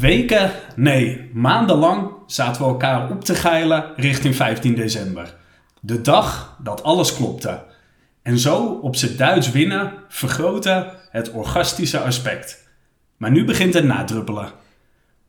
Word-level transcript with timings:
Weken, 0.00 0.50
nee, 0.76 1.30
maandenlang 1.32 2.10
zaten 2.26 2.62
we 2.62 2.68
elkaar 2.68 3.10
op 3.10 3.24
te 3.24 3.34
geilen 3.34 3.84
richting 3.96 4.36
15 4.36 4.74
december. 4.74 5.34
De 5.80 6.00
dag 6.00 6.56
dat 6.62 6.82
alles 6.82 7.14
klopte. 7.14 7.64
En 8.22 8.38
zo 8.38 8.78
op 8.82 8.96
z'n 8.96 9.16
Duits 9.16 9.50
winnen 9.50 9.92
vergroten 10.08 10.86
het 11.10 11.30
orgastische 11.30 11.98
aspect. 11.98 12.68
Maar 13.16 13.30
nu 13.30 13.44
begint 13.44 13.74
het 13.74 13.84
nadruppelen. 13.84 14.50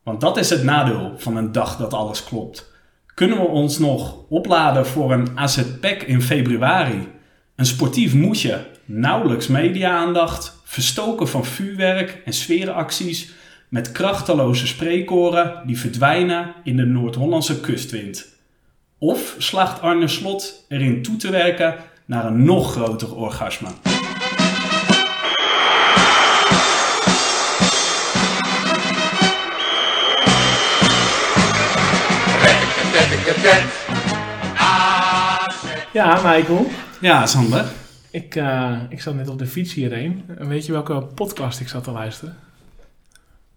Want 0.03 0.21
dat 0.21 0.37
is 0.37 0.50
het 0.50 0.63
nadeel 0.63 1.13
van 1.17 1.36
een 1.36 1.51
dag 1.51 1.77
dat 1.77 1.93
alles 1.93 2.23
klopt. 2.23 2.71
Kunnen 3.13 3.38
we 3.38 3.47
ons 3.47 3.79
nog 3.79 4.15
opladen 4.29 4.86
voor 4.86 5.11
een 5.11 5.27
AZ 5.36 5.63
PEC 5.81 6.04
in 6.04 6.21
februari? 6.21 7.07
Een 7.55 7.65
sportief 7.65 8.13
moedje, 8.13 8.65
nauwelijks 8.86 9.47
media-aandacht, 9.47 10.59
verstoken 10.63 11.27
van 11.27 11.45
vuurwerk 11.45 12.21
en 12.25 12.33
sfeeracties 12.33 13.38
met 13.70 13.91
krachteloze 13.91 14.67
spreekoren 14.67 15.61
die 15.65 15.79
verdwijnen 15.79 16.53
in 16.63 16.77
de 16.77 16.85
Noord-Hollandse 16.85 17.59
kustwind. 17.59 18.27
Of 18.98 19.35
slaagt 19.38 19.81
Arne 19.81 20.07
Slot 20.07 20.66
erin 20.67 21.02
toe 21.02 21.16
te 21.16 21.31
werken 21.31 21.75
naar 22.05 22.25
een 22.25 22.44
nog 22.44 22.71
groter 22.71 23.16
orgasme? 23.16 23.67
Ja, 35.94 36.16
Michael. 36.16 36.67
Ja, 37.02 37.25
Sander. 37.25 37.66
Ik, 38.11 38.36
uh, 38.36 38.77
ik 38.89 39.02
zat 39.02 39.16
net 39.16 39.30
op 39.30 39.39
de 39.39 39.47
fiets 39.47 39.73
hierheen. 39.73 40.23
En 40.38 40.47
weet 40.47 40.66
je 40.66 40.72
welke 40.72 41.02
podcast 41.16 41.59
ik 41.59 41.67
zat 41.67 41.83
te 41.83 41.91
luisteren? 41.91 42.48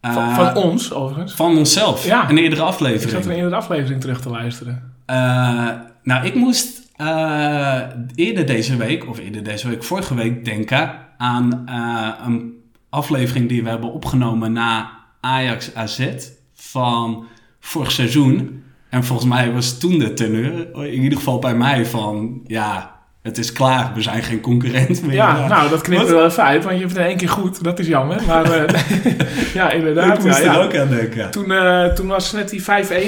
Van, 0.03 0.13
Uh, 0.29 0.35
van 0.37 0.57
ons, 0.63 0.93
overigens. 0.93 1.35
Van 1.35 1.57
onszelf. 1.57 2.05
Ja. 2.05 2.31
Een 2.31 2.39
eerdere 2.39 2.63
Ik 2.63 2.67
aflevering. 2.69 3.11
zat 3.11 3.33
er 3.33 3.39
in 3.39 3.49
de 3.49 3.55
aflevering 3.57 4.01
terug 4.01 4.21
te 4.21 4.29
luisteren. 4.31 4.93
Eh, 5.07 5.69
nou, 6.03 6.27
ik 6.27 6.35
moest 6.35 6.91
eh, 6.97 7.81
eerder 8.15 8.47
deze 8.47 8.77
week, 8.77 9.09
of 9.09 9.19
eerder 9.19 9.43
deze 9.43 9.69
week, 9.69 9.85
vorige 9.85 10.15
week, 10.15 10.45
denken 10.45 10.95
aan 11.19 11.63
eh, 11.67 12.09
een 12.27 12.53
aflevering 12.91 13.49
die 13.49 13.63
we 13.63 13.69
hebben 13.69 13.93
opgenomen 13.93 14.53
na 14.53 14.91
Ajax 15.21 15.75
AZ 15.75 16.09
van 16.55 17.25
vorig 17.61 17.93
seizoen. 17.93 18.63
En 18.89 19.05
volgens 19.05 19.29
mij 19.29 19.53
was 19.53 19.79
toen 19.79 19.99
de 19.99 20.13
teneur, 20.13 20.75
in 20.87 21.03
ieder 21.03 21.19
geval 21.19 21.39
bij 21.39 21.55
mij, 21.55 21.87
van 21.87 22.41
ja, 22.47 22.92
het 23.23 23.39
is 23.39 23.53
klaar, 23.53 23.93
we 23.95 24.03
zijn 24.03 24.23
geen 24.23 24.41
concurrent 24.41 25.03
meer. 25.03 25.15
Ja, 25.15 25.49
nou, 25.49 25.71
dat 25.71 25.81
knipt 25.81 26.09
er 26.09 26.15
wel 26.15 26.27
even 26.27 26.43
uit, 26.43 26.65
want 26.65 26.77
je 26.77 26.83
hebt 26.83 26.97
er 26.97 27.05
één 27.05 27.17
keer 27.17 27.29
goed. 27.29 27.65
Dat 27.65 27.79
is 27.79 27.87
jammer. 27.87 28.23
Maar 28.27 28.53
eh, 28.53 28.81
ja, 29.55 29.71
inderdaad. 29.71 30.19
ik 30.19 30.25
moest 30.25 30.43
ja, 30.43 30.45
er 30.45 30.59
ja. 30.59 30.65
ook 30.65 30.77
aan 30.77 30.89
denken. 30.89 31.31
Toen, 31.31 31.53
eh, 31.53 31.87
toen 31.87 32.07
was 32.07 32.33
net 32.33 32.49
die 32.49 32.63
5-1 32.63 32.65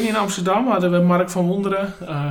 in 0.09 0.17
Amsterdam. 0.17 0.69
Hadden 0.69 0.91
we 0.91 0.99
Mark 0.99 1.31
van 1.31 1.47
Wonderen, 1.47 1.93
eh 2.07 2.31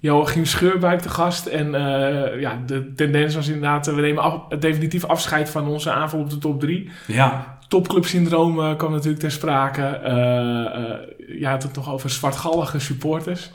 Joachim 0.00 0.44
Scheurbuik 0.44 1.00
te 1.00 1.08
gast. 1.08 1.46
En 1.46 1.74
eh, 1.74 2.40
ja, 2.40 2.58
de 2.66 2.92
tendens 2.94 3.34
was 3.34 3.46
inderdaad, 3.46 3.86
we 3.86 4.00
nemen 4.00 4.22
af, 4.22 4.40
definitief 4.58 5.04
afscheid 5.04 5.50
van 5.50 5.68
onze 5.68 5.90
aanval 5.90 6.20
op 6.20 6.30
de 6.30 6.38
top 6.38 6.60
3. 6.60 6.90
Ja, 7.06 7.58
Topclubsyndroom 7.68 8.76
kwam 8.76 8.92
natuurlijk 8.92 9.20
ter 9.20 9.30
sprake. 9.30 9.82
Eh 9.82 10.58
eh, 11.28 11.40
je 11.40 11.46
had 11.46 11.62
het 11.62 11.74
nog 11.74 11.92
over 11.92 12.10
zwartgallige 12.10 12.78
supporters. 12.78 13.50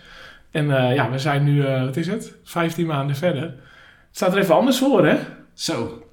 En 0.54 0.78
eh, 0.78 0.96
ja, 0.96 1.10
we 1.10 1.20
zijn 1.20 1.44
nu, 1.44 1.66
eh, 1.66 1.84
wat 1.84 1.96
is 1.96 2.08
het? 2.08 2.34
15 2.44 2.86
maanden 2.86 3.16
verder. 3.16 3.42
Het 3.44 3.52
staat 4.12 4.34
er 4.34 4.40
even 4.40 4.56
anders 4.56 4.78
voor, 4.78 5.06
hè? 5.06 5.18
zo. 5.54 6.04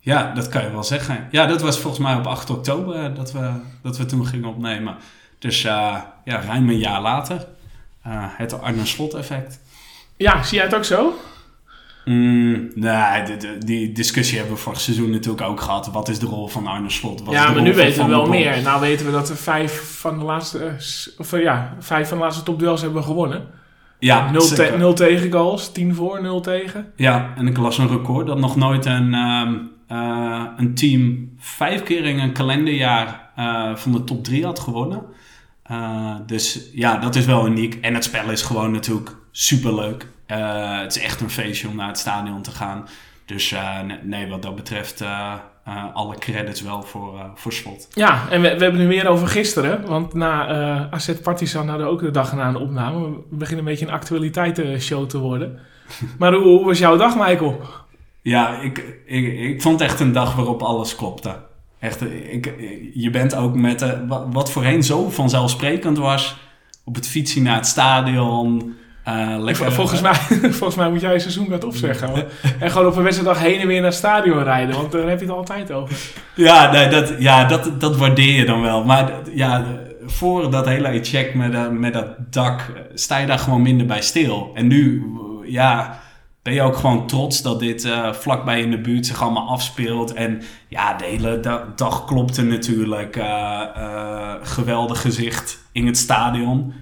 Ja, 0.00 0.32
dat 0.34 0.48
kan 0.48 0.62
je 0.62 0.70
wel 0.70 0.84
zeggen. 0.84 1.28
Ja, 1.30 1.46
dat 1.46 1.62
was 1.62 1.78
volgens 1.78 2.02
mij 2.02 2.14
op 2.14 2.26
8 2.26 2.50
oktober 2.50 2.94
eh, 2.94 3.14
dat 3.14 3.32
we, 3.32 3.50
dat 3.82 3.96
we 3.96 4.04
toen 4.06 4.26
gingen 4.26 4.48
opnemen. 4.48 4.96
Dus 5.38 5.62
ja, 5.62 6.12
ruim 6.24 6.68
een 6.68 6.78
jaar 6.78 7.00
later. 7.00 7.46
Het 8.36 8.60
Arne 8.60 8.86
Slot 8.86 9.14
effect. 9.14 9.60
Ja, 10.16 10.42
zie 10.42 10.56
jij 10.56 10.64
het 10.66 10.74
ook 10.74 10.84
zo? 10.84 11.14
Mm, 12.04 12.70
de- 12.74 13.36
de- 13.38 13.58
die 13.58 13.92
discussie 13.92 14.38
hebben 14.38 14.56
we 14.56 14.60
vorig 14.62 14.80
seizoen 14.80 15.10
natuurlijk 15.10 15.42
ook 15.42 15.60
gehad. 15.60 15.86
Wat 15.92 16.08
is 16.08 16.18
de 16.18 16.26
rol 16.26 16.48
van 16.48 16.66
Arne 16.66 16.90
Slot? 16.90 17.20
Wat 17.24 17.34
is 17.34 17.40
ja, 17.40 17.46
de 17.48 17.52
maar 17.54 17.62
nu 17.62 17.74
weten 17.74 18.04
we 18.04 18.10
wel 18.10 18.26
meer. 18.26 18.62
Nou 18.62 18.80
weten 18.80 19.06
we 19.06 19.12
dat 19.12 19.28
we 19.28 19.36
vijf 19.36 19.98
van 20.00 20.18
de 20.18 20.24
laatste, 20.24 20.72
of, 21.18 21.30
ja, 21.40 21.76
vijf 21.78 22.08
van 22.08 22.18
de 22.18 22.24
laatste 22.24 22.42
topduels 22.42 22.80
hebben 22.82 23.04
gewonnen. 23.04 23.46
Ja, 23.98 24.30
nul, 24.30 24.40
te, 24.40 24.54
zeker. 24.54 24.78
nul 24.78 24.94
tegengoals, 24.94 25.72
10 25.72 25.94
voor, 25.94 26.22
0 26.22 26.40
tegen. 26.40 26.92
Ja, 26.96 27.32
en 27.36 27.46
ik 27.46 27.56
las 27.56 27.78
een 27.78 27.88
record 27.88 28.26
dat 28.26 28.38
nog 28.38 28.56
nooit 28.56 28.86
een, 28.86 29.14
ehm, 29.14 29.54
eh, 29.86 30.44
een 30.56 30.74
team 30.74 31.32
vijf 31.38 31.82
keer 31.82 32.04
in 32.04 32.18
een 32.18 32.32
kalenderjaar 32.32 33.30
eh, 33.36 33.76
van 33.76 33.92
de 33.92 34.04
top 34.04 34.24
drie 34.24 34.44
had 34.44 34.58
gewonnen. 34.58 35.02
Eh, 35.62 36.14
dus 36.26 36.70
ja, 36.72 36.96
dat 36.96 37.14
is 37.14 37.24
wel 37.24 37.46
uniek. 37.46 37.78
En 37.80 37.94
het 37.94 38.04
spel 38.04 38.30
is 38.30 38.42
gewoon 38.42 38.70
natuurlijk 38.70 39.16
superleuk. 39.30 40.06
Het 40.26 40.96
is 40.96 41.02
echt 41.02 41.20
een 41.20 41.30
feestje 41.30 41.68
om 41.68 41.76
naar 41.76 41.88
het 41.88 41.98
stadion 41.98 42.42
te 42.42 42.50
gaan. 42.50 42.84
Dus 43.28 43.52
eh, 43.52 43.78
nee, 44.02 44.28
wat 44.28 44.42
dat 44.42 44.56
betreft 44.56 45.00
eh, 45.00 45.32
eh, 45.64 45.84
alle 45.92 46.18
credits 46.18 46.62
wel 46.62 46.82
voor, 46.82 47.30
voor 47.34 47.52
slot. 47.52 47.88
Ja, 47.92 48.28
en 48.30 48.40
we, 48.40 48.56
we 48.56 48.62
hebben 48.62 48.80
nu 48.80 48.86
weer 48.86 49.06
over 49.06 49.28
gisteren. 49.28 49.86
Want 49.86 50.14
na 50.14 50.46
AZ 50.90 51.12
Partizan 51.12 51.68
hadden 51.68 51.86
we 51.86 51.92
ook 51.92 52.00
de 52.00 52.10
dag 52.10 52.32
na 52.32 52.48
een 52.48 52.56
opname. 52.56 53.10
We 53.10 53.22
beginnen 53.30 53.64
een 53.64 53.70
beetje 53.70 53.86
een 53.86 53.92
actualiteitenshow 53.92 55.08
te 55.08 55.18
worden. 55.18 55.58
maar 56.18 56.32
hoe, 56.32 56.44
hoe 56.44 56.64
was 56.64 56.78
jouw 56.78 56.96
dag, 56.96 57.16
Michael? 57.16 57.60
Ja, 58.22 58.60
ik, 58.60 59.02
ik, 59.06 59.38
ik 59.38 59.62
vond 59.62 59.80
echt 59.80 60.00
een 60.00 60.12
dag 60.12 60.34
waarop 60.34 60.62
alles 60.62 60.96
klopte. 60.96 61.36
Echt, 61.78 62.02
ik, 62.30 62.54
je 62.94 63.10
bent 63.10 63.34
ook 63.34 63.54
met 63.54 64.06
wat, 64.06 64.26
wat 64.32 64.50
voorheen 64.50 64.82
zo 64.82 65.10
vanzelfsprekend 65.10 65.98
was. 65.98 66.36
Op 66.84 66.94
het 66.94 67.08
fietsen 67.08 67.42
naar 67.42 67.56
het 67.56 67.66
stadion. 67.66 68.76
Eh, 69.08 69.34
lekker, 69.38 69.72
Volgens 69.72 70.00
mij, 70.00 70.14
volgens 70.58 70.74
mij 70.74 70.90
moet 70.90 71.00
jij 71.00 71.12
je 71.12 71.18
seizoen 71.18 71.48
wat 71.48 71.64
opzeggen. 71.64 72.10
En 72.60 72.70
gewoon 72.70 72.86
op 72.86 72.96
een 72.96 73.02
wedstrijddag 73.02 73.42
heen 73.42 73.60
en 73.60 73.66
weer 73.66 73.80
naar 73.80 73.90
het 73.90 73.98
stadion 73.98 74.42
rijden. 74.42 74.74
Want 74.76 74.92
daar 74.92 75.08
heb 75.08 75.20
je 75.20 75.26
het 75.26 75.34
altijd 75.34 75.72
over. 75.72 75.96
Ja, 76.34 76.70
nee, 76.72 76.88
dat, 76.88 77.12
ja 77.18 77.44
dat, 77.44 77.80
dat 77.80 77.96
waardeer 77.96 78.34
je 78.34 78.44
dan 78.44 78.60
wel. 78.60 78.84
Maar 78.84 79.12
ja, 79.34 79.64
voor 80.06 80.50
dat 80.50 80.66
hele 80.66 80.98
check 81.02 81.34
met, 81.34 81.52
dat- 81.52 81.72
met 81.72 81.92
dat 81.92 82.06
dak 82.30 82.60
eh, 82.60 82.82
sta 82.94 83.16
je 83.18 83.26
daar 83.26 83.38
gewoon 83.38 83.62
minder 83.62 83.86
bij 83.86 84.02
stil. 84.02 84.50
En 84.54 84.66
nu, 84.66 85.02
eh, 85.44 85.52
ja, 85.52 85.98
ben 86.42 86.54
je 86.54 86.62
ook 86.62 86.76
gewoon 86.76 87.06
trots 87.06 87.42
dat 87.42 87.60
dit 87.60 87.84
eh, 87.84 88.12
vlakbij 88.12 88.60
in 88.60 88.70
de 88.70 88.80
buurt 88.80 89.06
zich 89.06 89.22
allemaal 89.22 89.48
afspeelt. 89.48 90.12
En 90.12 90.42
ja, 90.68 90.94
de 90.94 91.04
hele 91.04 91.40
da- 91.40 91.64
dag 91.76 92.04
klopte 92.04 92.42
natuurlijk. 92.42 93.16
eh, 93.16 93.60
eh, 93.76 94.34
geweldig 94.42 95.00
gezicht 95.00 95.58
in 95.72 95.86
het 95.86 95.96
stadion. 95.96 96.72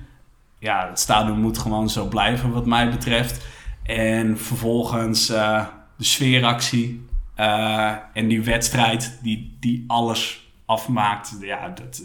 Ja, 0.58 0.88
het 0.88 0.98
stadion 0.98 1.40
moet 1.40 1.58
gewoon 1.58 1.90
zo 1.90 2.08
blijven 2.08 2.52
wat 2.52 2.66
mij 2.66 2.90
betreft. 2.90 3.46
En 3.82 4.38
vervolgens 4.38 5.28
eh, 5.28 5.64
de 5.96 6.04
sfeeractie. 6.04 7.04
eh, 7.34 7.94
en 8.12 8.28
die 8.28 8.42
wedstrijd 8.42 9.18
die, 9.22 9.56
die 9.60 9.84
alles 9.86 10.50
afmaakt. 10.64 11.36
Ja, 11.40 11.68
dat, 11.68 12.02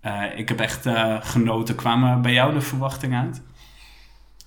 eh, 0.00 0.22
ik 0.36 0.48
heb 0.48 0.60
echt 0.60 0.86
genoten. 1.20 1.74
Kwamen 1.74 2.22
bij 2.22 2.32
jou 2.32 2.54
de 2.54 2.60
verwachtingen 2.60 3.22
uit? 3.22 3.42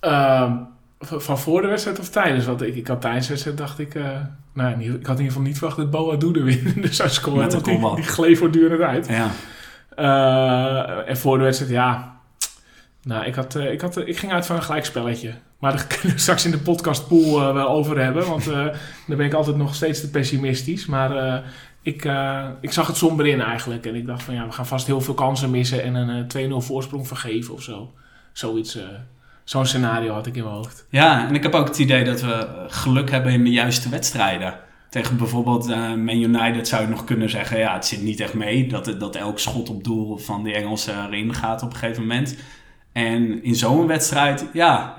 Ehm, 0.00 0.56
van 1.00 1.38
voor 1.38 1.62
de 1.62 1.68
wedstrijd 1.68 1.98
of 1.98 2.08
tijdens? 2.08 2.44
Want 2.44 2.62
ik, 2.62 2.74
ik 2.76 2.86
had 2.86 3.00
tijdens 3.00 3.26
de 3.26 3.32
wedstrijd 3.32 3.58
dacht 3.58 3.78
ik... 3.78 3.94
nou, 4.52 4.80
ik 4.80 5.06
had 5.06 5.18
in 5.18 5.24
ieder 5.24 5.24
geval 5.24 5.42
niet 5.42 5.58
verwacht 5.58 5.76
dat 5.76 5.90
Boa 5.90 6.16
Doede 6.16 6.42
winnen 6.42 6.94
zou 6.94 7.08
scoren. 7.08 7.40
Met 7.40 7.50
de 7.50 7.78
want 7.78 7.96
die, 7.96 8.04
die 8.04 8.12
gleed 8.12 8.38
voortdurend 8.38 8.80
uit. 8.80 9.08
Ja, 9.08 9.30
en 11.04 11.16
voor 11.16 11.38
de 11.38 11.44
wedstrijd, 11.44 11.72
ja... 11.72 12.11
Nou, 13.02 13.24
ik, 13.24 13.34
had, 13.34 13.54
eh, 13.54 13.72
ik, 13.72 13.80
had, 13.80 13.96
ik 13.96 14.16
ging 14.16 14.32
uit 14.32 14.46
van 14.46 14.56
een 14.56 14.62
gelijkspelletje. 14.62 15.34
Maar 15.58 15.72
daar 15.72 15.86
kunnen 15.96 16.16
we 16.16 16.18
straks 16.18 16.44
in 16.44 16.50
de 16.50 16.58
podcastpool 16.58 17.40
eh 17.40 17.52
wel 17.52 17.68
over 17.68 17.98
hebben. 17.98 18.26
Want 18.26 18.48
eh 18.48 18.66
dan 19.06 19.16
ben 19.16 19.26
ik 19.26 19.32
altijd 19.32 19.56
nog 19.56 19.74
steeds 19.74 20.00
te 20.00 20.10
pessimistisch. 20.10 20.86
Maar 20.86 21.16
eh, 21.16 21.48
ik, 21.82 22.04
eh, 22.04 22.48
ik 22.60 22.72
zag 22.72 22.86
het 22.86 22.96
somber 22.96 23.26
in 23.26 23.40
eigenlijk. 23.40 23.86
En 23.86 23.94
ik 23.94 24.06
dacht 24.06 24.22
van 24.22 24.34
ja, 24.34 24.46
we 24.46 24.52
gaan 24.52 24.66
vast 24.66 24.86
heel 24.86 25.00
veel 25.00 25.14
kansen 25.14 25.50
missen. 25.50 25.82
En 25.82 25.94
een 25.94 26.28
eh, 26.28 26.50
2-0 26.50 26.56
voorsprong 26.56 27.06
vergeven 27.06 27.54
of 27.54 27.62
zo. 27.62 27.92
Zoiets, 28.32 28.76
eh, 28.76 28.84
zo'n 29.44 29.66
scenario 29.66 30.12
had 30.12 30.26
ik 30.26 30.36
in 30.36 30.42
mijn 30.42 30.54
hoofd. 30.54 30.86
ja, 30.90 31.28
en 31.28 31.34
ik 31.34 31.42
heb 31.42 31.54
ook 31.54 31.68
het 31.68 31.78
idee 31.78 32.04
dat 32.04 32.20
we 32.20 32.64
geluk 32.68 33.10
hebben 33.10 33.32
in 33.32 33.44
de 33.44 33.50
juiste 33.50 33.88
wedstrijden. 33.88 34.54
Tegen 34.88 35.16
bijvoorbeeld 35.16 35.70
eh 35.70 35.94
Man 35.94 36.20
United 36.20 36.68
zou 36.68 36.82
je 36.82 36.88
nog 36.88 37.04
kunnen 37.04 37.30
zeggen... 37.30 37.58
ja, 37.58 37.74
het 37.74 37.86
zit 37.86 38.02
niet 38.02 38.20
echt 38.20 38.34
mee 38.34 38.68
dat, 38.68 38.94
dat 38.98 39.16
elk 39.16 39.38
schot 39.38 39.68
op 39.68 39.84
doel 39.84 40.16
van 40.16 40.42
de 40.42 40.54
Engelsen 40.54 41.06
erin 41.06 41.34
gaat 41.34 41.62
op 41.62 41.72
een 41.72 41.78
gegeven 41.78 42.02
moment... 42.02 42.36
En 42.92 43.42
in 43.42 43.54
zo'n 43.54 43.86
wedstrijd, 43.86 44.46
ja, 44.52 44.94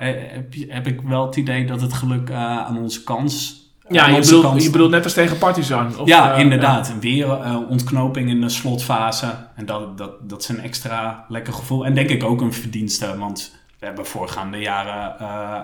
heb, 0.68 0.88
ik 0.88 1.01
wel 1.01 1.25
het 1.25 1.36
idee 1.36 1.66
dat 1.66 1.81
het 1.81 1.94
geluk 1.94 2.30
eh, 2.30 2.57
aan 2.57 2.78
onze 2.78 3.04
kans... 3.04 3.62
Ja, 3.90 4.07
je 4.07 4.19
bedoelt, 4.19 4.63
je 4.63 4.69
bedoelt 4.69 4.92
net 4.92 5.04
als 5.04 5.13
tegen 5.13 5.38
Partizan. 5.38 6.00
Of, 6.00 6.07
ja, 6.07 6.34
eh, 6.34 6.40
inderdaad. 6.40 7.00
Weer 7.00 7.31
eh, 7.31 7.57
ontknoping 7.69 8.30
in 8.30 8.42
de 8.42 8.50
slotfase. 8.50 9.36
En 9.56 9.66
dat, 9.66 9.98
dat, 9.98 10.30
dat 10.30 10.42
is 10.42 10.50
een 10.50 10.62
extra 10.62 11.25
lekker 11.28 11.54
gevoel. 11.54 11.86
En 11.86 11.94
denk 11.94 12.10
ik 12.10 12.24
ook 12.24 12.42
een 12.42 12.54
verdienste, 12.54 13.18
want 13.18 13.56
we 13.80 13.86
hebben 13.86 14.06
voorgaande 14.06 14.57
jaren 14.57 15.18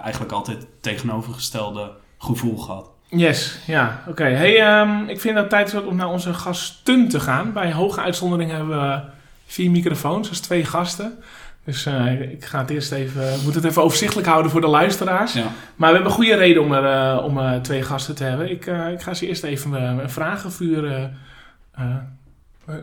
eigenlijk 0.04 0.32
altijd 0.32 0.66
tegenovergestelde 0.82 1.92
gevoel 2.18 2.58
gehad. 2.58 2.90
Yes, 3.08 3.60
ja, 3.68 4.04
oké. 4.08 4.24
Hey, 4.24 4.62
ehm, 4.62 5.08
ik 5.08 5.20
vind 5.20 5.34
dat 5.34 5.44
het 5.44 5.52
tijd 5.52 5.74
is 5.74 5.82
om 5.82 5.96
naar 5.96 6.10
onze 6.10 6.34
gasten 6.34 7.10
te 7.10 7.20
gaan. 7.20 7.54
Bij 7.54 7.74
hoge 7.74 8.02
uitzondering 8.02 8.52
hebben 8.52 8.80
we 8.80 9.02
Vier 9.50 9.72
microfoons, 9.72 10.30
dus 10.30 10.40
twee 10.40 10.66
gasten. 10.66 11.20
Dus 11.64 11.86
eh, 11.86 12.32
ik 12.32 12.46
ga 12.46 12.60
het 12.60 12.70
eerst 12.70 12.92
even, 12.92 13.34
ik 13.34 13.42
moet 13.44 13.56
het 13.56 13.64
even 13.64 13.84
overzichtelijk 13.84 14.28
houden 14.28 14.52
voor 14.52 14.62
de 14.62 14.68
luisteraars. 14.68 15.34
Ja. 15.34 15.52
Maar 15.76 15.90
we 15.90 15.96
hebben 15.96 16.14
goede 16.14 16.36
reden 16.36 16.62
om, 16.64 16.74
er, 16.74 17.16
eh, 17.18 17.24
om 17.26 17.40
eh, 17.40 17.56
twee 17.56 17.82
gasten 17.82 18.16
te 18.16 18.24
hebben. 18.24 18.50
Ik, 18.50 18.66
eh, 18.66 18.92
ik 18.92 19.02
ga 19.02 19.14
ze 19.14 19.28
eerst 19.28 19.44
even 19.44 19.76
eh, 19.76 19.98
een 20.02 20.10
vragenvuur, 20.10 21.10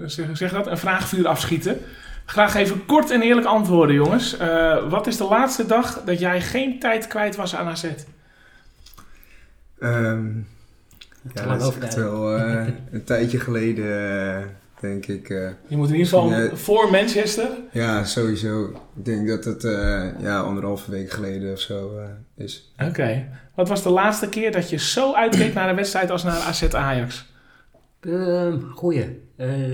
zeg, 0.05 0.27
zeg 0.33 0.53
dat, 0.53 0.67
een 0.67 0.79
vragenvuur 0.79 1.29
afschieten. 1.29 1.79
Graag 2.25 2.55
even 2.55 2.87
kort 2.87 3.11
en 3.11 3.23
eerlijk 3.23 3.47
antwoorden, 3.47 3.95
jongens. 3.95 4.37
Eh, 4.37 4.89
wat 4.89 5.07
is 5.07 5.17
de 5.17 5.25
laatste 5.25 5.67
dag 5.67 6.03
dat 6.05 6.19
jij 6.19 6.41
geen 6.41 6.79
tijd 6.79 7.07
kwijt 7.07 7.37
was 7.37 7.57
aan 7.57 7.67
AZ? 7.69 7.85
Ehm, 9.79 10.27
ja, 11.35 11.57
dat 11.57 11.73
is 11.75 11.79
echt 11.83 11.95
wel 11.95 12.41
een 12.91 13.05
tijdje 13.05 13.41
geleden, 13.41 14.57
denk 14.87 15.07
ik. 15.07 15.29
eh. 15.31 15.49
Je 15.67 15.77
moet 15.77 15.89
in 15.89 15.95
ieder 15.95 16.09
geval 16.09 16.57
voor 16.57 16.91
Manchester. 16.91 17.49
ja, 17.73 18.05
sowieso. 18.05 18.65
Ik 18.97 19.05
denk 19.05 19.29
dat 19.29 19.45
het 19.45 19.65
eh, 19.65 20.05
ja, 20.21 20.39
anderhalve 20.41 20.91
week 20.91 21.11
geleden 21.11 21.53
of 21.53 21.61
zo 21.61 21.99
eh, 21.99 22.45
is. 22.45 22.73
Oké. 22.89 23.29
Wat 23.55 23.69
was 23.69 23.83
de 23.83 23.91
laatste 23.91 24.29
keer 24.29 24.53
dat 24.53 24.71
je 24.71 24.79
zo 24.79 25.15
uitkeek 25.15 25.55
naar 25.55 25.69
een 25.69 25.77
wedstrijd 25.77 26.11
als 26.11 26.23
naar 26.25 26.37
AZ 26.41 26.63
Ajax? 26.75 27.27
Ehm, 28.01 28.61
goeie. 28.75 29.21
Eh, 29.37 29.73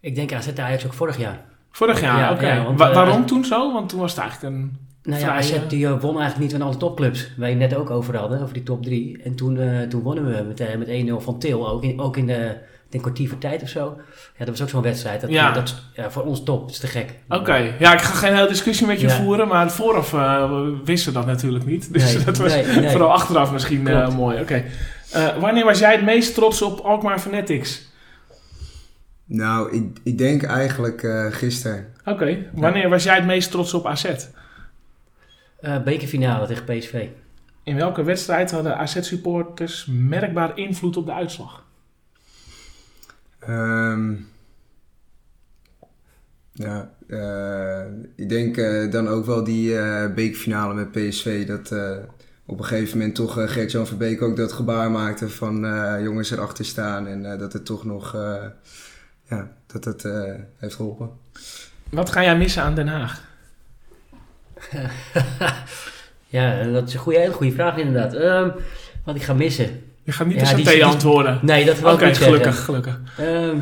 ik 0.00 0.14
denk 0.14 0.32
AZ 0.32 0.48
Ajax 0.56 0.86
ook 0.86 0.92
vorig 0.92 1.18
jaar. 1.18 1.44
Vorig 1.70 2.00
jaar, 2.00 2.18
Ja, 2.18 2.32
oké. 2.32 2.46
ja, 2.52 2.64
want, 2.64 2.78
Wa- 2.78 2.92
waarom 2.94 3.26
toen 3.26 3.44
zo? 3.44 3.72
Want 3.72 3.88
toen 3.88 4.00
was 4.00 4.10
het 4.12 4.20
eigenlijk 4.20 4.54
een... 4.54 4.88
Nou 5.02 5.20
ja, 5.20 5.34
AZ 5.36 5.58
die 5.68 5.88
won 5.88 6.20
eigenlijk 6.20 6.38
niet 6.38 6.52
van 6.52 6.62
alle 6.62 6.76
topclubs. 6.76 7.34
Waar 7.36 7.48
je 7.48 7.54
net 7.56 7.74
ook 7.74 7.90
over 7.90 8.16
hadden, 8.16 8.40
over 8.42 8.54
die 8.54 8.62
top 8.62 8.82
3. 8.82 9.22
En 9.22 9.34
toen, 9.34 9.58
eh, 9.58 9.80
toen 9.82 10.02
wonnen 10.02 10.24
we 10.26 10.42
met, 10.42 10.78
met 10.78 10.88
1-0 10.88 11.20
van 11.20 11.38
Til. 11.38 11.68
Ook 11.68 11.82
in, 11.82 12.00
ook 12.00 12.16
in 12.16 12.26
de 12.26 12.56
denk 12.90 13.02
kwartier 13.04 13.28
voor 13.28 13.38
tijd 13.38 13.62
of 13.62 13.68
zo. 13.68 13.96
Ja, 14.36 14.44
dat 14.44 14.48
was 14.48 14.62
ook 14.62 14.68
zo'n 14.68 14.82
wedstrijd. 14.82 15.20
Dat, 15.20 15.30
Ja. 15.30 15.50
dat 15.52 15.68
is 15.68 15.74
ja, 15.94 16.10
voor 16.10 16.22
ons 16.22 16.42
top. 16.44 16.60
Dat 16.60 16.70
is 16.70 16.78
te 16.78 16.86
gek. 16.86 17.14
Oké, 17.28 17.74
ja, 17.78 17.92
ik 17.92 18.00
ga 18.00 18.14
geen 18.14 18.34
hele 18.34 18.48
discussie 18.48 18.86
met 18.86 19.00
je 19.00 19.06
Ja. 19.08 19.14
voeren, 19.22 19.48
maar 19.48 19.70
vooraf 19.70 20.12
eh, 20.12 20.48
we 20.50 20.80
wisten 20.84 21.12
dat 21.12 21.26
natuurlijk 21.26 21.64
niet. 21.66 21.88
Dus 21.92 22.14
Nee, 22.14 22.24
dat 22.24 22.36
was 22.36 22.52
nee, 22.52 22.64
nee. 22.66 22.90
vooral 22.90 23.12
achteraf 23.12 23.52
misschien 23.52 23.86
eh, 23.88 24.14
mooi. 24.16 24.40
Oké. 24.40 24.64
Eh, 25.12 25.36
wanneer 25.36 25.64
was 25.64 25.78
jij 25.78 25.92
het 25.92 26.04
meest 26.04 26.34
trots 26.34 26.62
op 26.62 26.78
Alkmaar 26.80 27.18
Fanatics? 27.18 27.88
Nou, 29.24 29.72
ik, 29.76 29.98
ik 30.02 30.18
denk 30.18 30.42
eigenlijk 30.42 31.02
eh 31.02 31.26
gisteren. 31.30 31.86
Oké, 32.04 32.38
wanneer 32.52 32.88
was 32.88 33.04
jij 33.04 33.14
het 33.14 33.26
meest 33.26 33.50
trots 33.50 33.74
op 33.74 33.86
AZ? 33.86 34.04
Eh, 35.60 35.82
bekerfinale 35.82 36.46
tegen 36.46 36.64
PSV. 36.64 37.06
In 37.64 37.76
welke 37.76 38.02
wedstrijd 38.02 38.50
hadden 38.50 38.76
AZ-supporters 38.78 39.86
merkbaar 39.90 40.58
invloed 40.58 40.96
op 40.96 41.06
de 41.06 41.12
uitslag? 41.12 41.64
Ehm, 43.40 44.14
ja, 46.52 46.90
eh, 47.08 47.84
ik 48.16 48.28
denk 48.28 48.56
eh, 48.56 48.90
dan 48.90 49.08
ook 49.08 49.26
wel 49.26 49.44
die 49.44 49.78
eh 49.78 50.14
bekerfinale 50.14 50.74
met 50.74 50.90
PSV. 50.90 51.46
Dat 51.46 51.70
eh, 51.72 51.96
op 52.46 52.58
een 52.58 52.64
gegeven 52.64 52.98
moment 52.98 53.14
toch 53.14 53.38
eh, 53.38 53.48
Gert-Jan 53.48 53.86
Verbeek 53.86 54.22
ook 54.22 54.36
dat 54.36 54.52
gebaar 54.52 54.90
maakte 54.90 55.28
van 55.28 55.64
eh, 55.66 56.02
jongens 56.02 56.30
erachter 56.30 56.64
staan. 56.64 57.06
En 57.06 57.32
eh, 57.32 57.38
dat 57.38 57.52
het 57.52 57.64
toch 57.64 57.84
nog, 57.84 58.14
eh, 58.14 58.44
ja, 59.28 59.50
dat 59.66 59.84
het 59.84 60.04
eh, 60.04 60.34
heeft 60.56 60.74
geholpen. 60.74 61.10
Wat 61.90 62.10
ga 62.10 62.22
jij 62.22 62.36
missen 62.36 62.62
aan 62.62 62.74
Den 62.74 62.88
Haag? 62.88 63.28
ja, 66.26 66.62
dat 66.62 66.88
is 66.88 66.94
een 66.94 67.00
goede, 67.00 67.18
hele 67.18 67.32
goede 67.32 67.52
vraag 67.52 67.76
inderdaad. 67.76 68.14
Ehm, 68.14 68.50
wat 69.04 69.14
ik 69.14 69.22
ga 69.22 69.34
missen. 69.34 69.89
Je 70.10 70.16
gaat 70.16 70.26
niet 70.26 70.36
Ja, 70.36 70.40
de 70.40 70.46
saté 70.62 70.70
die- 70.72 70.84
antwoorden. 70.84 71.38
Nee, 71.42 71.64
dat 71.64 71.80
wil 71.80 71.92
Oké, 71.92 72.00
ik 72.00 72.06
niet 72.06 72.16
zeggen. 72.16 72.36
gelukkig, 72.38 72.64
gelukkig. 72.64 73.00
Ehm, 73.18 73.58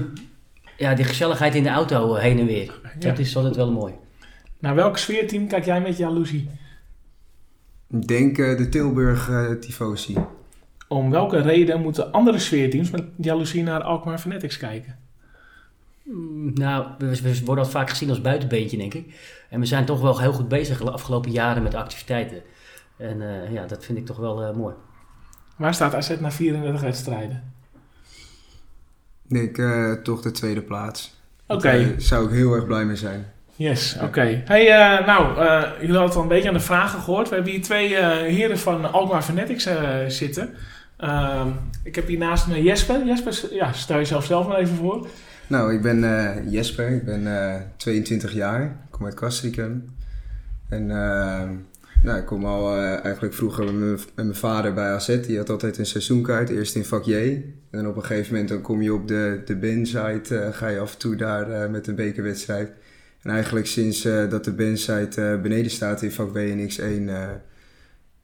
ja, 0.76 0.94
die 0.94 1.04
gezelligheid 1.04 1.54
in 1.54 1.62
de 1.62 1.68
auto 1.68 2.14
eh, 2.14 2.22
heen 2.22 2.38
en 2.38 2.46
weer. 2.46 2.80
Ja. 2.98 3.08
Dat 3.08 3.18
is 3.18 3.36
altijd 3.36 3.56
wel 3.56 3.72
mooi. 3.72 3.94
Naar 4.58 4.74
welk 4.74 4.96
sfeerteam 4.98 5.48
kijk 5.48 5.64
jij 5.64 5.80
met 5.80 5.96
jaloezie? 5.96 6.50
Ik 7.90 8.06
denk 8.08 8.38
eh, 8.38 8.56
de 8.56 8.68
Tilburg 8.68 9.28
eh 9.30 9.50
Tifosi. 9.50 10.16
Om 10.88 11.10
welke 11.10 11.40
reden 11.40 11.80
moeten 11.80 12.12
andere 12.12 12.38
sfeerteams 12.38 12.90
met 12.90 13.04
jaloezie 13.16 13.62
naar 13.62 13.82
Alkmaar 13.82 14.18
Fanatics 14.18 14.56
kijken? 14.56 14.98
Mm, 16.04 16.50
Nou, 16.54 16.86
we, 16.98 17.20
we 17.22 17.40
worden 17.44 17.64
al 17.64 17.70
vaak 17.70 17.90
gezien 17.90 18.08
als 18.08 18.20
buitenbeentje, 18.20 18.76
denk 18.76 18.94
ik. 18.94 19.14
En 19.50 19.60
we 19.60 19.66
zijn 19.66 19.84
toch 19.84 20.00
wel 20.00 20.20
heel 20.20 20.32
goed 20.32 20.48
bezig 20.48 20.78
de 20.82 20.90
afgelopen 20.90 21.30
jaren 21.30 21.62
met 21.62 21.74
activiteiten. 21.74 22.42
En 22.96 23.22
eh, 23.42 23.52
ja, 23.52 23.66
dat 23.66 23.84
vind 23.84 23.98
ik 23.98 24.06
toch 24.06 24.16
wel 24.16 24.54
mooi. 24.54 24.74
Waar 25.58 25.75
staat 25.75 25.94
AZ 25.94 26.10
na 26.20 26.31
34 26.31 26.81
wedstrijden? 26.81 27.43
Ik 29.28 29.58
eh, 29.58 29.93
toch 29.93 30.22
de 30.22 30.31
tweede 30.31 30.60
plaats. 30.62 31.16
Oké, 31.46 31.62
Daar 31.62 31.93
zou 31.96 32.25
ik 32.26 32.31
heel 32.31 32.55
erg 32.55 32.66
blij 32.66 32.84
mee 32.84 32.96
zijn. 32.96 33.26
yes, 33.56 33.96
oké. 34.02 34.43
Hey, 34.44 34.69
eh, 34.70 35.06
nou, 35.06 35.38
eh, 35.46 35.62
jullie 35.81 35.96
hadden 35.96 36.16
al 36.16 36.22
een 36.22 36.28
beetje 36.28 36.49
aan 36.49 36.55
de 36.55 36.60
vragen 36.60 37.00
gehoord. 37.00 37.28
We 37.28 37.34
hebben 37.34 37.52
hier 37.52 37.62
twee 37.62 37.96
eh, 37.96 38.34
heren 38.34 38.58
van 38.58 38.93
Alkmaar 38.93 39.22
Fanatics 39.22 39.66
eh, 39.66 40.06
zitten. 40.08 40.50
Ehm, 40.96 41.49
ik 41.82 41.94
heb 41.94 42.06
hier 42.06 42.19
naast 42.19 42.46
me 42.46 42.62
Jesper. 42.62 43.06
Jesper, 43.06 43.54
ja, 43.54 43.72
stel 43.72 43.96
jezelf 43.96 44.25
zelf 44.25 44.46
maar 44.49 44.58
even 44.58 44.76
voor. 44.76 45.06
Nou, 45.46 45.75
ik 45.75 45.82
ben 45.82 46.04
eh, 46.04 46.52
Jesper, 46.52 46.88
ik 46.88 47.04
ben 47.04 47.52
eh 47.54 47.61
22 47.76 48.32
jaar, 48.32 48.62
ik 48.62 48.70
kom 48.90 49.04
uit 49.04 49.14
Castricum. 49.14 49.94
En 50.69 50.90
eh, 50.90 51.49
nou, 52.02 52.18
ik 52.18 52.26
kom 52.26 52.44
al 52.44 52.76
eh, 52.76 53.04
eigenlijk 53.04 53.34
vroeger 53.34 53.74
met 53.74 54.06
mijn, 54.14 54.34
vader 54.34 54.74
bij 54.74 54.90
AZ, 54.90 55.20
die 55.20 55.36
had 55.36 55.50
altijd 55.50 55.78
een 55.78 55.86
seizoenkaart, 55.86 56.48
eerst 56.48 56.74
in 56.74 56.84
vak 56.84 57.04
J. 57.04 57.42
En 57.70 57.86
op 57.86 57.96
een 57.96 58.04
gegeven 58.04 58.32
moment 58.32 58.48
dan 58.48 58.60
kom 58.60 58.82
je 58.82 58.94
op 58.94 59.08
de, 59.08 59.42
de 59.44 59.56
Ben-site, 59.56 60.38
eh, 60.38 60.52
ga 60.52 60.68
je 60.68 60.78
af 60.78 60.92
en 60.92 60.98
toe 60.98 61.16
daar 61.16 61.50
eh, 61.50 61.70
met 61.70 61.86
een 61.86 61.94
bekerwedstrijd. 61.94 62.70
En 63.22 63.30
eigenlijk 63.30 63.66
sinds 63.66 64.02
dat 64.02 64.44
de 64.44 64.52
Ben-site 64.52 65.22
eh, 65.22 65.40
beneden 65.40 65.70
staat 65.70 66.02
in 66.02 66.12
vak 66.12 66.32
B 66.32 66.36
en 66.36 66.70
X1, 66.70 67.08
eh, 67.08 67.28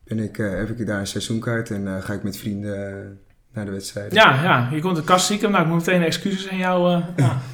ben 0.05 0.19
ik, 0.19 0.37
heb 0.37 0.69
ik 0.79 0.87
daar 0.87 1.01
een 1.01 1.07
seizoenkaart 1.07 1.71
en 1.71 2.03
ga 2.03 2.13
ik 2.13 2.23
met 2.23 2.37
vrienden 2.37 3.19
naar 3.53 3.65
de 3.65 3.71
wedstrijden. 3.71 4.15
Ja, 4.15 4.43
ja, 4.43 4.69
je 4.73 4.81
komt 4.81 4.97
de 4.97 5.05
kast 5.05 5.27
zieken. 5.27 5.51
Nou, 5.51 5.63
ik 5.63 5.69
moet 5.69 5.87
meteen 5.87 6.03
excuses 6.03 6.49
aan 6.49 6.59
jou 6.59 7.03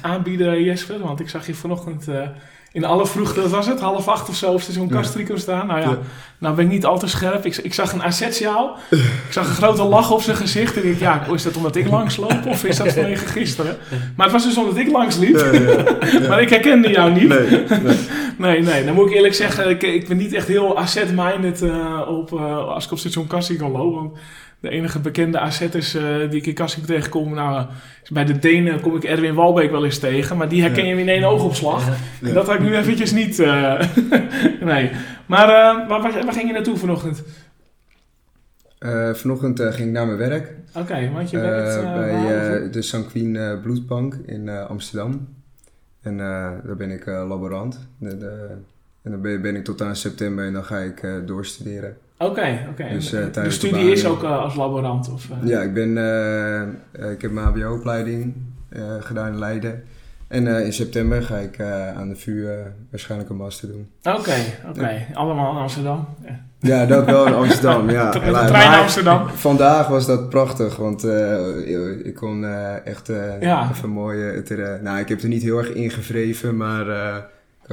aanbieden, 0.01 0.63
Jesper. 0.63 0.99
Want 0.99 1.19
ik 1.19 1.29
zag 1.29 1.47
je 1.47 1.53
vanochtend 1.53 2.07
in 2.73 2.85
alle 2.85 3.07
vroegte, 3.07 3.41
wat 3.41 3.49
was 3.51 3.67
het, 3.67 3.79
half 3.79 4.07
acht 4.07 4.29
of 4.29 4.35
zo, 4.35 4.51
op 4.51 4.61
station 4.61 4.87
Ja. 4.87 4.93
Castricum 4.95 5.37
staan. 5.37 5.67
Nou 5.67 5.79
ja, 5.79 5.89
Ja. 5.89 5.97
nou 6.37 6.55
ben 6.55 6.65
ik 6.65 6.71
niet 6.71 6.85
al 6.85 6.99
te 6.99 7.07
scherp. 7.07 7.45
Ik, 7.45 7.57
ik 7.57 7.73
zag 7.73 7.93
een 7.93 8.01
assetjaal. 8.01 8.77
Ik 8.89 9.27
zag 9.29 9.47
een 9.47 9.55
grote 9.55 9.83
lach 9.83 10.11
op 10.11 10.21
zijn 10.21 10.35
gezicht. 10.37 10.75
En 10.75 10.83
ik 10.87 10.99
dacht, 10.99 11.25
ja, 11.25 11.33
is 11.33 11.43
dat 11.43 11.57
omdat 11.57 11.75
ik 11.75 11.89
langsloop 11.89 12.45
of 12.45 12.63
is 12.63 12.77
dat 12.77 12.93
vanwege 12.93 13.25
gisteren? 13.25 13.77
Maar 14.15 14.25
het 14.25 14.35
was 14.35 14.43
dus 14.45 14.57
omdat 14.57 14.77
ik 14.77 14.91
langs 14.91 15.17
liep. 15.17 15.37
Ja. 15.37 15.49
Maar 16.29 16.41
ik 16.41 16.49
herkende 16.49 16.89
jou 16.89 17.11
niet. 17.11 17.27
Nee, 17.27 17.49
nee. 17.83 17.97
Nee, 18.37 18.61
nee, 18.61 18.85
dan 18.85 18.93
moet 18.95 19.09
ik 19.09 19.15
eerlijk 19.15 19.33
zeggen, 19.33 19.69
ik, 19.69 19.83
ik 19.83 20.07
ben 20.07 20.17
niet 20.17 20.33
echt 20.33 20.47
heel 20.47 20.77
asset-minded 20.77 21.61
eh, 21.61 22.01
op, 22.07 22.33
eh, 22.33 22.57
als 22.67 22.85
ik 22.85 22.91
op 22.91 22.97
station 22.99 23.27
Castricum 23.27 23.71
loop. 23.71 23.93
Want 23.95 24.17
de 24.61 24.69
enige 24.69 24.99
bekende 24.99 25.39
assetters 25.39 25.93
eh 25.95 26.29
die 26.29 26.39
ik 26.39 26.45
in 26.45 26.53
tegenkom, 26.85 27.33
nou, 27.33 27.57
eh, 27.57 27.67
bij 28.11 28.25
de 28.25 28.39
Denen 28.39 28.81
kom 28.81 28.95
ik 28.95 29.03
Erwin 29.03 29.33
Walbeek 29.35 29.71
wel 29.71 29.85
eens 29.85 29.99
tegen. 29.99 30.37
Maar 30.37 30.49
die 30.49 30.61
herken 30.61 30.85
je 30.87 30.95
in 30.95 31.09
één 31.09 31.23
oogopslag. 31.23 31.97
Dat 32.21 32.45
had 32.47 32.55
ik 32.55 32.61
nu 32.61 32.75
eventjes 32.75 33.11
niet. 33.11 33.39
eh, 33.39 33.79
nee. 34.71 34.91
Maar 35.25 35.47
waar, 35.87 35.87
waar, 35.87 36.01
waar 36.25 36.33
ging 36.33 36.47
je 36.47 36.53
naartoe 36.53 36.77
vanochtend? 36.77 37.23
Vanochtend 39.13 39.59
ging 39.59 39.87
ik 39.87 39.93
naar 39.93 40.05
mijn 40.05 40.17
werk 40.17 40.53
Oké, 40.75 41.09
want 41.13 41.29
je 41.29 41.39
werkt 41.39 41.93
bij 41.93 42.69
de 42.71 42.81
Sanquin 42.81 43.59
Bloedbank 43.61 44.13
in 44.25 44.49
Amsterdam. 44.49 45.27
En 46.01 46.17
daar 46.17 46.75
ben 46.77 46.91
ik 46.91 47.05
laborant. 47.05 47.87
De, 47.97 48.17
de- 48.17 48.55
en 49.01 49.11
dan 49.11 49.21
ben, 49.21 49.41
ben 49.41 49.55
ik 49.55 49.63
tot 49.63 49.81
aan 49.81 49.95
september 49.95 50.45
en 50.45 50.53
dan 50.53 50.63
ga 50.63 50.77
ik 50.77 51.07
doorstuderen. 51.25 51.97
Oké, 52.21 52.67
oké. 52.69 52.87
Dus, 52.91 53.13
eh, 53.13 53.33
de 53.33 53.49
studie 53.49 53.91
is 53.91 54.05
ook 54.05 54.23
eh, 54.23 54.41
als 54.41 54.55
laborant? 54.55 55.09
Of, 55.13 55.29
eh? 55.29 55.47
Ja, 55.47 55.61
ik, 55.61 55.73
ben, 55.73 55.89
ik 57.11 57.21
heb 57.21 57.31
mijn 57.31 57.47
HBO-opleiding 57.47 58.33
gedaan 58.99 59.27
in 59.27 59.39
Leiden. 59.39 59.83
En 60.27 60.47
in 60.47 60.73
september 60.73 61.23
ga 61.23 61.35
ik 61.35 61.61
aan 61.95 62.09
de 62.09 62.15
VU 62.15 62.47
eh, 62.47 62.53
waarschijnlijk 62.89 63.29
een 63.29 63.35
master 63.35 63.67
doen. 63.67 63.89
Oké, 64.03 64.35
oké. 64.69 65.05
Allemaal 65.13 65.51
in 65.51 65.57
Amsterdam. 65.57 66.07
Ja. 66.25 66.39
Ja, 66.59 66.85
dat 66.85 67.05
wel 67.05 67.25
in 67.27 67.33
Amsterdam, 67.33 67.89
ja. 67.99 68.03
Met 68.03 68.13
de 68.13 68.19
trein 68.45 68.71
naar 68.71 68.81
Amsterdam. 68.81 69.27
Vandaag 69.49 69.87
was 69.87 70.05
dat 70.05 70.29
prachtig, 70.29 70.75
want 70.75 71.03
ik 72.03 72.15
kon 72.15 72.45
echt 72.83 73.11
Ja. 73.39 73.69
even 73.71 73.89
mooi... 73.89 74.43
nou, 74.81 74.99
ik 74.99 75.09
heb 75.09 75.21
er 75.21 75.27
niet 75.27 75.43
heel 75.43 75.57
erg 75.57 75.73
ingevreven, 75.73 76.57
maar 76.57 76.85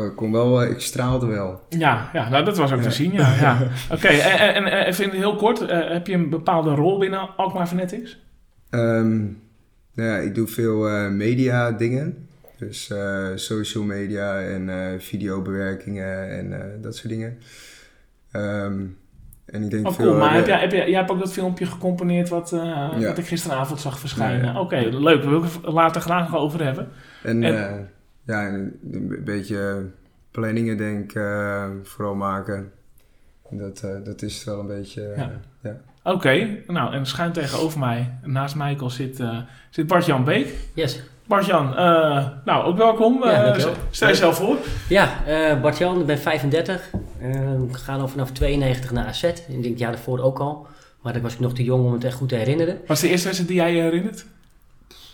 ik 0.06 0.16
kon 0.16 0.32
wel, 0.32 0.62
eh, 0.62 0.70
ik 0.70 0.80
straalde 0.80 1.26
wel. 1.26 1.62
Ja, 1.68 2.10
ja 2.12 2.28
nou, 2.28 2.44
dat 2.44 2.56
was 2.56 2.72
ook 2.72 2.80
te 2.82 2.90
zien, 2.90 3.12
ja. 3.12 3.34
ja. 3.40 3.58
Oké, 3.94 4.06
en, 4.08 4.54
en, 4.54 4.64
en 4.64 4.86
even 4.86 5.10
heel 5.10 5.36
kort. 5.36 5.60
eh, 5.60 5.88
heb 5.90 6.06
je 6.06 6.14
een 6.14 6.30
bepaalde 6.30 6.74
rol 6.74 6.98
binnen 6.98 7.36
Alkmaar 7.36 7.66
Fanatics? 7.66 8.18
Ehm, 8.70 9.18
nou 9.94 10.08
ja, 10.10 10.16
ik 10.16 10.34
doe 10.34 10.46
veel 10.46 10.88
eh, 10.88 11.08
media 11.08 11.70
dingen. 11.72 12.28
Dus 12.58 12.90
eh, 12.90 13.26
social 13.34 13.84
media 13.84 14.40
en 14.40 14.68
eh, 14.68 14.98
videobewerkingen 14.98 16.30
en 16.38 16.52
eh, 16.60 16.82
dat 16.82 16.96
soort 16.96 17.08
dingen. 17.08 17.38
Ehm, 18.32 18.82
en 19.46 19.62
ik 19.62 19.70
denk 19.70 19.86
Oh, 19.86 19.92
veel... 19.92 20.14
Maar 20.16 20.28
eh, 20.30 20.34
heb 20.34 20.46
jij, 20.46 20.60
heb 20.60 20.72
jij, 20.72 20.88
jij 20.88 20.98
hebt 20.98 21.10
ook 21.10 21.18
dat 21.18 21.32
filmpje 21.32 21.66
gecomponeerd 21.66 22.28
wat, 22.28 22.52
eh, 22.52 22.60
Ja. 22.98 23.06
wat 23.06 23.18
ik 23.18 23.26
gisteravond 23.26 23.80
zag 23.80 23.98
verschijnen. 23.98 24.52
Ja. 24.52 24.60
Oké, 24.60 24.76
leuk. 24.90 25.20
Daar 25.22 25.30
wil 25.30 25.42
ik 25.44 25.50
het 25.62 25.72
later 25.72 26.00
graag 26.00 26.30
nog 26.30 26.40
over 26.40 26.64
hebben. 26.64 26.88
En, 27.22 27.42
en- 27.42 27.68
eh, 27.68 27.74
ja, 28.28 28.46
een, 28.48 28.78
een 28.92 29.24
beetje 29.24 29.86
planningen 30.30 30.76
denk 30.76 31.04
ik 31.10 31.14
eh, 31.16 31.68
vooral 31.82 32.14
maken. 32.14 32.72
En 33.50 33.58
Dat, 33.58 33.80
eh, 33.82 33.90
dat 34.04 34.22
is 34.22 34.44
wel 34.44 34.60
een 34.60 34.66
beetje... 34.66 35.02
eh, 35.08 35.16
Ja. 35.18 35.30
ja. 35.62 35.76
Oké, 36.02 36.48
nou 36.66 36.92
en 36.94 37.06
schuin 37.06 37.32
tegenover 37.32 37.78
mij, 37.78 38.18
naast 38.22 38.54
Michael, 38.54 38.90
zit, 38.90 39.20
eh, 39.20 39.38
zit 39.70 39.86
Bart-Jan 39.86 40.24
Beek. 40.24 40.54
Yes. 40.74 41.02
Bart-Jan, 41.26 41.76
eh, 41.76 42.28
nou 42.44 42.64
ook 42.64 42.76
welkom. 42.76 43.24
Ja, 43.24 43.54
Eh, 43.54 43.66
stel 43.90 44.08
jezelf 44.08 44.36
voor. 44.36 44.56
Ja, 44.88 45.24
eh 45.26 45.60
Bart-Jan, 45.60 46.00
ik 46.00 46.06
ben 46.06 46.18
35. 46.18 46.90
Eh, 47.20 47.52
ik 47.68 47.76
ga 47.76 47.96
al 47.96 48.08
vanaf 48.08 48.30
92 48.32 48.90
naar 48.92 49.06
AZ. 49.06 49.22
Ik 49.22 49.46
denk 49.48 49.64
het 49.64 49.78
jaar 49.78 49.92
daarvoor 49.92 50.20
ook 50.20 50.38
al. 50.38 50.66
Maar 51.02 51.12
dan 51.12 51.22
was 51.22 51.32
ik 51.34 51.40
nog 51.40 51.54
te 51.54 51.64
jong 51.64 51.84
om 51.84 51.92
het 51.92 52.04
echt 52.04 52.14
goed 52.16 52.28
te 52.28 52.34
herinneren. 52.34 52.78
Wat 52.86 52.96
is 52.96 53.02
de 53.02 53.08
eerste 53.08 53.24
wedstrijd 53.26 53.50
die 53.52 53.60
jij 53.60 53.74
je 53.74 53.82
herinnert? 53.82 54.24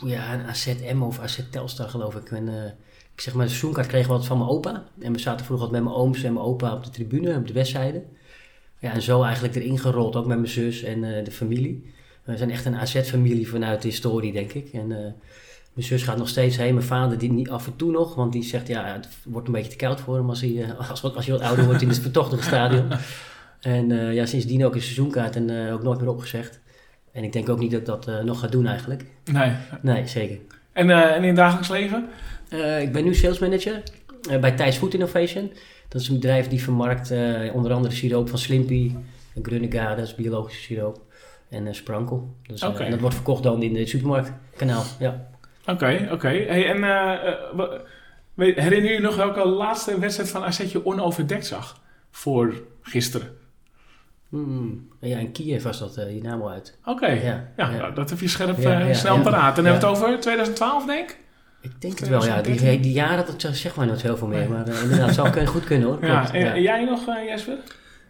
Ja, 0.05 0.33
een 0.35 0.47
AZ 0.47 0.75
M 0.95 1.03
of 1.03 1.21
AZ 1.21 1.41
Telstar 1.51 1.89
geloof 1.89 2.15
ik. 2.15 2.31
En, 2.31 2.49
eh, 2.49 2.55
ik 3.15 3.21
zeg 3.21 3.35
maar, 3.35 3.45
de 3.45 3.51
seizoenkaart 3.51 3.87
kregen 3.87 4.07
we 4.07 4.13
altijd 4.13 4.31
van 4.31 4.39
mijn 4.39 4.51
opa. 4.51 4.85
En 5.01 5.13
we 5.13 5.19
zaten 5.19 5.45
vroeger 5.45 5.67
altijd 5.67 5.85
met 5.85 5.93
mijn 5.93 6.05
ooms 6.05 6.23
en 6.23 6.33
mijn 6.33 6.45
opa 6.45 6.73
op 6.73 6.85
de 6.85 6.91
tribune, 6.91 7.37
op 7.37 7.47
de 7.47 7.53
westzijde. 7.53 8.03
Ja, 8.79 8.93
en 8.93 9.03
zo 9.03 9.23
eigenlijk 9.23 9.55
erin 9.55 9.79
gerold, 9.79 10.17
ook 10.17 10.27
met 10.27 10.37
mijn 10.37 10.51
zus 10.51 10.83
en 10.83 11.05
eh, 11.05 11.25
de 11.25 11.31
familie. 11.31 11.93
We 12.23 12.37
zijn 12.37 12.51
echt 12.51 12.65
een 12.65 12.77
AZ-familie 12.77 13.49
vanuit 13.49 13.83
de 13.83 13.89
historie, 13.89 14.33
denk 14.33 14.53
ik. 14.53 14.73
En 14.73 14.93
eh, 14.93 15.13
mijn 15.73 15.87
zus 15.87 16.03
gaat 16.03 16.17
nog 16.17 16.29
steeds 16.29 16.57
heen. 16.57 16.75
Mijn 16.75 16.87
vader 16.87 17.19
die 17.19 17.33
niet 17.33 17.51
af 17.51 17.67
en 17.67 17.77
toe 17.77 17.91
nog, 17.91 18.15
want 18.15 18.33
die 18.33 18.43
zegt 18.43 18.69
ja, 18.69 18.93
het 18.93 19.09
wordt 19.25 19.47
een 19.47 19.53
beetje 19.53 19.71
te 19.71 19.77
koud 19.77 20.01
voor 20.01 20.17
hem 20.17 20.29
als 20.29 20.41
hij, 20.41 20.63
eh, 20.63 20.91
als, 20.91 21.03
als 21.03 21.27
hij 21.27 21.35
wat 21.35 21.45
ouder 21.45 21.65
wordt 21.65 21.83
in 21.83 21.89
het 21.89 21.99
vertochtige 21.99 22.43
stadion. 22.43 22.89
En 23.61 23.89
ja, 24.15 24.27
sindsdien 24.27 24.65
ook 24.65 24.75
een 24.75 24.83
seizoenkaart 24.83 25.37
en 25.37 25.71
ook 25.73 25.83
nooit 25.83 26.01
meer 26.01 26.09
opgezegd. 26.09 26.61
En 27.13 27.25
ik 27.25 27.33
denk 27.33 27.49
ook 27.49 27.59
niet 27.59 27.71
dat 27.71 27.81
ik 27.81 27.87
dat 27.87 28.25
nog 28.25 28.41
ga 28.41 28.47
doen 28.47 28.67
eigenlijk. 28.67 29.05
Nee. 29.25 29.53
Nee, 29.83 30.07
zeker. 30.07 30.39
En, 30.73 30.91
en 30.91 31.23
in 31.23 31.27
het 31.27 31.37
dagelijks 31.37 31.69
leven? 31.69 32.09
Eh, 32.49 32.81
ik 32.83 32.93
ben 32.93 33.05
nu 33.05 33.15
sales 33.15 33.39
manager 33.39 33.83
eh, 34.31 34.39
bij 34.41 34.53
Thijs 34.53 34.77
Food 34.77 34.95
Innovation. 34.95 35.53
Dat 35.89 36.01
is 36.01 36.09
een 36.09 36.15
bedrijf 36.15 36.49
die 36.49 36.63
vermarkt 36.63 37.11
eh, 37.11 37.55
onder 37.55 37.73
andere 37.73 37.95
siroop 37.95 38.29
van 38.29 38.39
Slimpy, 38.39 38.93
Grunnega, 39.43 39.95
dat 39.95 40.05
is 40.07 40.15
biologische 40.15 40.63
siroop, 40.63 41.01
en 41.49 41.75
Sprankel. 41.75 42.35
Dus, 42.47 42.61
en 42.61 42.91
dat 42.91 43.01
wordt 43.01 43.15
verkocht 43.15 43.43
dan 43.43 43.63
in 43.63 43.73
de 43.73 43.87
supermarktkanaal. 43.87 44.85
Ja. 44.99 45.27
Oké, 45.67 46.09
oké. 46.13 46.29
Hey, 46.29 46.67
en 46.71 46.83
herinner 48.37 48.93
je 48.93 49.01
nog 49.01 49.17
welke 49.17 49.49
laatste 49.49 49.99
wedstrijd 49.99 50.31
van 50.31 50.43
AZ 50.45 50.73
je 50.73 50.87
onoverdekt 50.87 51.47
zag? 51.47 51.83
Voor 52.11 52.55
gisteren. 52.83 53.29
Hmm. 54.29 54.89
Ja, 55.01 55.19
in 55.19 55.33
Kiev 55.33 55.63
was 55.63 55.79
dat 55.79 55.99
uh, 55.99 56.05
Dynamo 56.05 56.49
uit. 56.49 56.79
Oké. 56.85 57.07
Ja, 57.07 57.23
Ja, 57.57 57.71
ja. 57.71 57.71
nou, 57.71 57.95
dat 57.95 58.11
heb 58.11 58.21
je 58.21 58.29
scherp 58.29 58.59
Ja, 58.59 58.93
snel 58.95 59.21
paraat. 59.21 59.57
Dan 59.57 59.65
Ja. 59.65 59.71
hebben 59.71 59.89
we 59.91 59.97
het 59.97 60.05
over 60.07 60.21
2012, 60.21 60.87
denk 60.87 61.11
ik? 61.11 61.19
Ik 61.65 61.71
denk 61.81 61.99
het 61.99 62.09
wel, 62.09 62.25
ja. 62.25 62.35
Die, 62.35 62.43
2013? 62.43 62.83
die 62.83 62.93
jaren, 62.93 63.25
dat 63.27 63.57
zeg 63.57 63.77
maar 63.77 63.87
nooit 63.87 64.03
heel 64.03 64.17
veel 64.17 64.29
meer. 64.29 64.49
Maar 64.51 64.67
eh, 64.69 64.83
inderdaad, 64.83 65.15
zou 65.15 65.31
kun- 65.31 65.47
goed 65.57 65.65
kunnen 65.65 65.89
hoor. 65.89 65.99
Ja. 66.05 66.33
En, 66.33 66.41
ja. 66.41 66.55
en 66.55 66.63
jij 66.63 66.85
nog, 66.85 67.09
eh, 67.09 67.25
Jesper? 67.25 67.57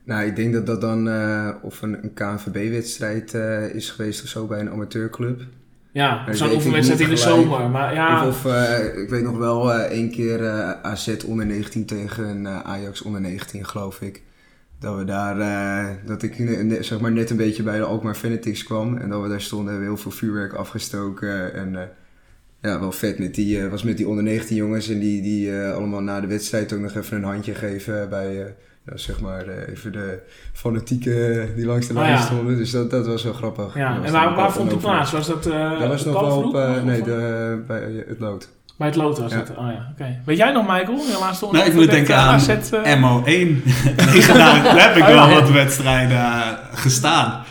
Nou, 0.05 0.25
ik 0.27 0.37
denk 0.37 0.53
dat 0.53 0.67
dat 0.67 0.81
dan 0.81 1.09
eh, 1.09 1.49
of 1.63 1.83
een, 1.83 1.99
een 2.03 2.13
KNVB-wedstrijd 2.15 3.35
eh, 3.35 3.75
is 3.75 3.91
geweest 3.91 4.23
of 4.23 4.29
zo 4.29 4.47
bij 4.47 4.61
een 4.61 4.71
amateurclub. 4.71 5.41
Ja, 5.93 6.35
zo'n 6.35 6.53
oefenwedstrijd 6.53 7.01
in 7.01 7.09
de 7.09 7.17
zomer. 7.17 7.71
Maar 7.71 7.95
ja, 7.95 8.27
Of, 8.29 8.45
eh, 8.47 9.03
ik 9.03 9.09
weet 9.09 9.23
nog 9.23 9.37
wel 9.37 9.73
eh, 9.73 9.81
één 9.91 10.11
keer 10.11 10.45
eh, 10.45 10.71
AZ 10.83 11.17
onder 11.27 11.47
19 11.47 11.85
tegen 11.87 12.47
eh, 12.47 12.61
Ajax 12.61 13.03
onder 13.03 13.21
19, 13.21 13.67
geloof 13.67 14.01
ik. 14.01 14.23
Dat 14.79 14.97
we 14.97 15.05
daar, 15.05 15.41
eh, 15.41 15.91
dat 16.07 16.23
ik 16.23 16.39
ne- 16.39 16.63
ne- 16.63 16.83
zeg 16.83 17.01
maar 17.01 17.13
net 17.13 17.31
een 17.31 17.37
beetje 17.37 17.63
bij 17.63 17.77
de 17.79 17.85
Alkmaar 17.85 18.15
Fanatics 18.15 18.65
kwam. 18.65 18.97
En 18.97 19.09
dat 19.09 19.23
we 19.23 19.29
daar 19.29 19.41
stonden, 19.41 19.69
hebben 19.69 19.85
we 19.89 19.95
heel 19.95 20.03
veel 20.03 20.11
vuurwerk 20.19 20.53
afgestoken. 20.53 21.55
En 21.55 21.77
eh, 21.77 21.83
ja, 22.65 22.81
wel 22.81 22.93
vet. 22.93 23.19
Met 23.19 23.35
die, 23.35 23.61
eh, 23.61 23.69
was 23.71 23.83
met 23.83 23.97
die 23.97 24.09
onder 24.09 24.25
19 24.25 24.57
jongens 24.57 24.89
en 24.89 24.99
die, 24.99 25.23
die 25.23 25.59
eh, 25.61 25.75
allemaal 25.75 26.01
na 26.01 26.21
de 26.21 26.27
wedstrijd 26.27 26.73
ook 26.73 26.81
nog 26.81 26.95
even 26.95 27.17
een 27.17 27.25
handje 27.25 27.55
geven 27.55 28.09
bij, 28.09 28.27
eh, 28.31 28.47
ja, 28.87 28.97
zeg 28.97 29.21
maar, 29.21 29.47
eh, 29.49 29.69
even 29.73 29.93
de 29.93 30.19
fanatieken 30.53 31.49
die 31.57 31.67
langs 31.67 31.87
de 31.87 31.93
Oh, 31.95 31.99
lijn 32.01 32.13
ja. 32.13 32.21
stonden. 32.21 32.57
Dus 32.57 32.71
dat, 32.71 32.91
dat 32.91 33.07
was 33.07 33.23
wel 33.25 33.33
grappig. 33.33 33.75
ja. 33.75 33.99
En 34.05 34.13
waar, 34.13 34.35
waar 34.35 34.53
vond 34.53 34.71
het 34.71 34.73
onover- 34.83 34.91
plaats? 34.91 35.13
Was 35.13 35.27
dat, 35.27 35.47
eh 35.47 35.79
Dat 35.81 35.89
was 35.89 36.05
nog 36.05 36.21
wel 36.21 36.43
op, 36.43 36.55
eh, 36.57 36.83
nee, 36.83 37.03
de, 37.03 37.63
bij 37.67 38.05
het 38.09 38.21
lood. 38.21 38.49
Bij 38.79 38.87
het 38.87 38.97
lood 38.97 39.19
was 39.19 39.33
Ja. 39.33 39.39
het. 39.39 39.51
Oh 39.51 39.57
ja, 39.73 39.89
oké. 39.93 40.21
Weet 40.25 40.37
jij 40.37 40.53
nog, 40.53 40.63
Michael? 40.67 40.97
Je 40.97 41.17
laatste 41.21 41.49
Nou, 41.53 41.67
ik 41.67 41.75
moet 41.75 41.91
denken 41.91 42.17
aan 42.17 42.35
AZ, 42.35 42.49
eh, 42.49 42.97
MO1. 43.01 43.63
Nee, 43.97 44.23
gedaan. 44.23 44.63
Daar 44.65 44.89
heb 44.89 44.97
ik 44.97 45.03
Oh, 45.03 45.27
wel 45.27 45.41
wat 45.41 45.51
wedstrijden 45.51 46.59
gestaan. 46.73 47.43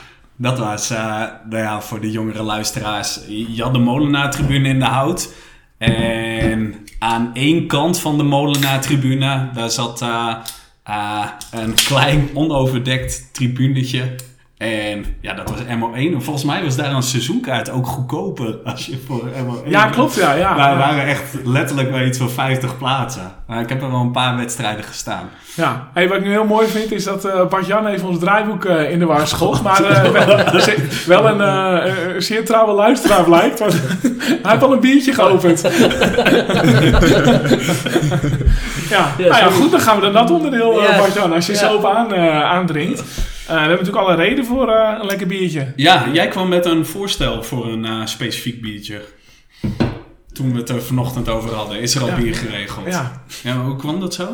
Dat 0.44 0.58
was, 0.60 0.90
eh, 0.90 1.24
nou 1.50 1.64
ja, 1.64 1.82
voor 1.82 2.02
de 2.02 2.12
jongere 2.12 2.42
luisteraars. 2.42 3.20
Je 3.28 3.62
had 3.64 3.74
de 3.74 3.80
Molenaar-tribune 3.80 4.70
in 4.70 4.80
de 4.80 4.86
hout. 4.86 5.34
En 5.78 6.76
aan 7.00 7.32
één 7.34 7.68
kant 7.68 8.00
van 8.00 8.18
de 8.18 8.24
Molenaar-tribune, 8.24 9.50
daar 9.54 9.70
zat 9.70 10.02
eh, 10.02 10.36
eh, 10.84 11.26
een 11.52 11.74
klein 11.74 12.30
onoverdekt 12.34 13.34
tribunetje. 13.34 14.16
En 14.64 15.06
ja, 15.22 15.34
dat 15.34 15.50
was 15.50 15.60
MO1. 15.60 16.14
En 16.14 16.24
volgens 16.24 16.46
mij 16.46 16.64
was 16.64 16.76
daar 16.76 16.92
een 16.92 17.04
seizoenkaart 17.04 17.70
ook 17.70 17.88
goedkoper 17.88 18.58
als 18.64 18.86
je 18.86 18.98
voor 19.08 19.22
MO1... 19.22 19.70
Ja, 19.70 19.86
klopt, 19.86 20.16
ja. 20.16 20.34
ja. 20.34 20.56
Wij 20.56 20.70
ja. 20.70 20.78
waren 20.78 21.06
echt 21.08 21.24
letterlijk 21.44 21.92
wel 21.92 22.02
iets 22.02 22.18
van 22.18 22.30
50 22.30 22.78
plaatsen. 22.78 23.32
Maar 23.48 23.62
ik 23.62 23.70
heb 23.70 23.82
er 23.82 23.92
wel 23.92 24.00
een 24.00 24.12
paar 24.12 24.38
wedstrijden 24.38 24.84
gestaan. 24.84 25.30
Ja, 25.56 25.88
hey, 25.94 26.08
wat 26.08 26.18
ik 26.18 26.24
nu 26.24 26.30
heel 26.30 26.46
mooi 26.46 26.68
vind 26.68 26.92
is 26.92 27.04
dat 27.04 27.26
eh 27.26 27.48
Bart-Jan 27.48 27.88
even 27.88 28.08
ons 28.08 28.20
draaiboek 28.20 28.66
eh, 28.66 28.92
in 28.92 29.00
de 29.00 29.06
war 29.06 29.28
schot. 29.28 29.62
Maar 29.62 29.84
eh, 29.84 30.04
wel, 31.06 31.30
een 31.30 32.22
zeer 32.22 32.46
trouwe 32.46 32.74
luisteraar 32.74 33.24
blijkt. 33.24 33.60
Want 33.60 33.74
hij 34.44 34.52
heeft 34.52 34.64
al 34.64 34.74
een 34.74 34.80
biertje 34.80 35.14
geopend. 35.14 35.62
ja, 38.90 39.14
nou 39.18 39.36
ja, 39.36 39.50
goed, 39.50 39.72
dan 39.72 39.80
gaan 39.80 39.96
we 39.96 40.02
naar 40.02 40.12
dat 40.12 40.32
onderdeel, 40.32 40.82
eh, 40.82 40.90
Ja. 40.90 40.98
Bart-Jan. 40.98 41.34
Als 41.34 41.46
je 41.46 41.54
Ja. 41.54 41.60
zo 41.60 41.76
op 41.76 41.86
aan, 41.86 42.14
eh, 42.14 42.44
aandringt. 42.44 43.04
Eh, 43.48 43.54
we 43.54 43.60
hebben 43.60 43.70
natuurlijk 43.78 44.06
alle 44.08 44.16
reden 44.16 44.46
voor 44.46 44.70
eh, 44.70 44.98
een 45.00 45.06
lekker 45.06 45.28
biertje. 45.28 45.74
Ja, 45.76 46.10
jij 46.14 46.28
kwam 46.28 46.50
met 46.50 46.66
een 46.66 46.86
voorstel 46.86 47.44
voor 47.44 47.66
een 47.72 47.86
eh, 47.86 48.06
specifiek 48.06 48.62
biertje. 48.62 49.02
Toen 50.32 50.52
we 50.52 50.58
het 50.60 50.70
er 50.70 50.82
vanochtend 50.82 51.30
over 51.30 51.54
hadden, 51.54 51.80
is 51.80 51.96
er 51.96 52.02
al 52.02 52.08
Ja. 52.08 52.16
bier 52.16 52.36
geregeld. 52.36 52.86
Ja. 52.88 53.24
Ja, 53.44 53.56
maar 53.56 53.66
hoe 53.66 53.76
kwam 53.76 54.00
dat 54.00 54.14
zo? 54.14 54.30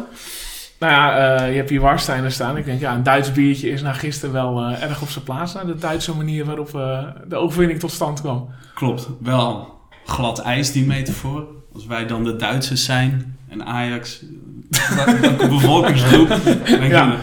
Nou 0.79 0.93
ja, 0.93 1.43
je 1.45 1.55
hebt 1.55 1.69
hier 1.69 1.81
Warsteiner 1.81 2.31
staan. 2.31 2.57
Ik 2.57 2.65
denk, 2.65 2.79
ja, 2.79 2.93
een 2.95 3.03
Duits 3.03 3.31
biertje 3.31 3.69
is 3.69 3.81
na 3.81 3.93
gisteren 3.93 4.33
wel 4.33 4.61
erg 4.63 5.01
op 5.01 5.09
zijn 5.09 5.23
plaats. 5.23 5.53
Naar 5.53 5.65
de 5.65 5.75
Duitse 5.75 6.15
manier 6.15 6.45
waarop 6.45 6.75
eh, 6.75 7.03
de 7.27 7.35
overwinning 7.35 7.79
tot 7.79 7.91
stand 7.91 8.21
kwam. 8.21 8.49
Klopt, 8.73 9.07
wel 9.21 9.77
glad 10.05 10.39
ijs 10.39 10.71
die 10.71 10.85
metafoor. 10.85 11.47
Als 11.73 11.85
wij 11.85 12.05
dan 12.07 12.23
de 12.23 12.35
Duitsers 12.35 12.85
zijn 12.85 13.37
en 13.49 13.65
Ajax, 13.65 14.21
welke 15.21 15.47
bevolkingsgroep? 15.47 16.27
Denk 16.65 16.91
Ja. 16.91 17.17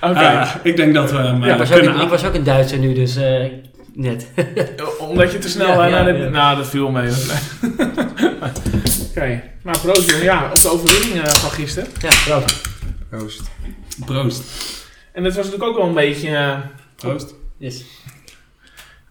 ja. 0.00 0.08
Oké. 0.08 0.18
Eh, 0.18 0.50
ik 0.62 0.76
denk 0.76 0.94
dat 0.94 1.10
we 1.10 1.16
hem 1.16 1.44
Ja, 1.44 1.46
eh, 1.46 1.52
ik, 1.52 1.58
was 1.58 1.68
ook 1.70 1.76
kunnen 1.76 1.94
een, 1.94 2.02
ik 2.02 2.08
was 2.08 2.24
ook 2.24 2.34
een 2.34 2.44
Duitser 2.44 2.78
nu, 2.78 2.94
dus 2.94 3.16
eh, 3.16 3.44
net. 3.94 4.26
Omdat 4.98 5.32
je 5.32 5.38
te 5.38 5.48
snel 5.48 5.82
Ja, 5.88 6.02
de... 6.04 6.12
Nou, 6.12 6.56
dat 6.56 6.68
viel 6.68 6.90
mee. 6.90 7.10
Oké. 9.10 9.42
Nou, 9.62 9.78
proost 9.78 10.10
jongen. 10.10 10.24
Ja, 10.24 10.48
op 10.50 10.60
de 10.60 10.68
overwinning 10.68 11.22
eh, 11.24 11.30
van 11.32 11.50
gisteren. 11.50 11.88
ja, 12.00 12.10
proost. 12.24 12.68
Oost. 13.12 13.42
Proost. 14.04 14.42
En 15.12 15.24
het 15.24 15.34
was 15.34 15.44
natuurlijk 15.44 15.70
ook 15.70 15.76
wel 15.78 15.86
een 15.88 15.94
beetje... 15.94 16.36
eh, 16.36 16.58
Proost. 16.96 17.34
Yes. 17.58 17.84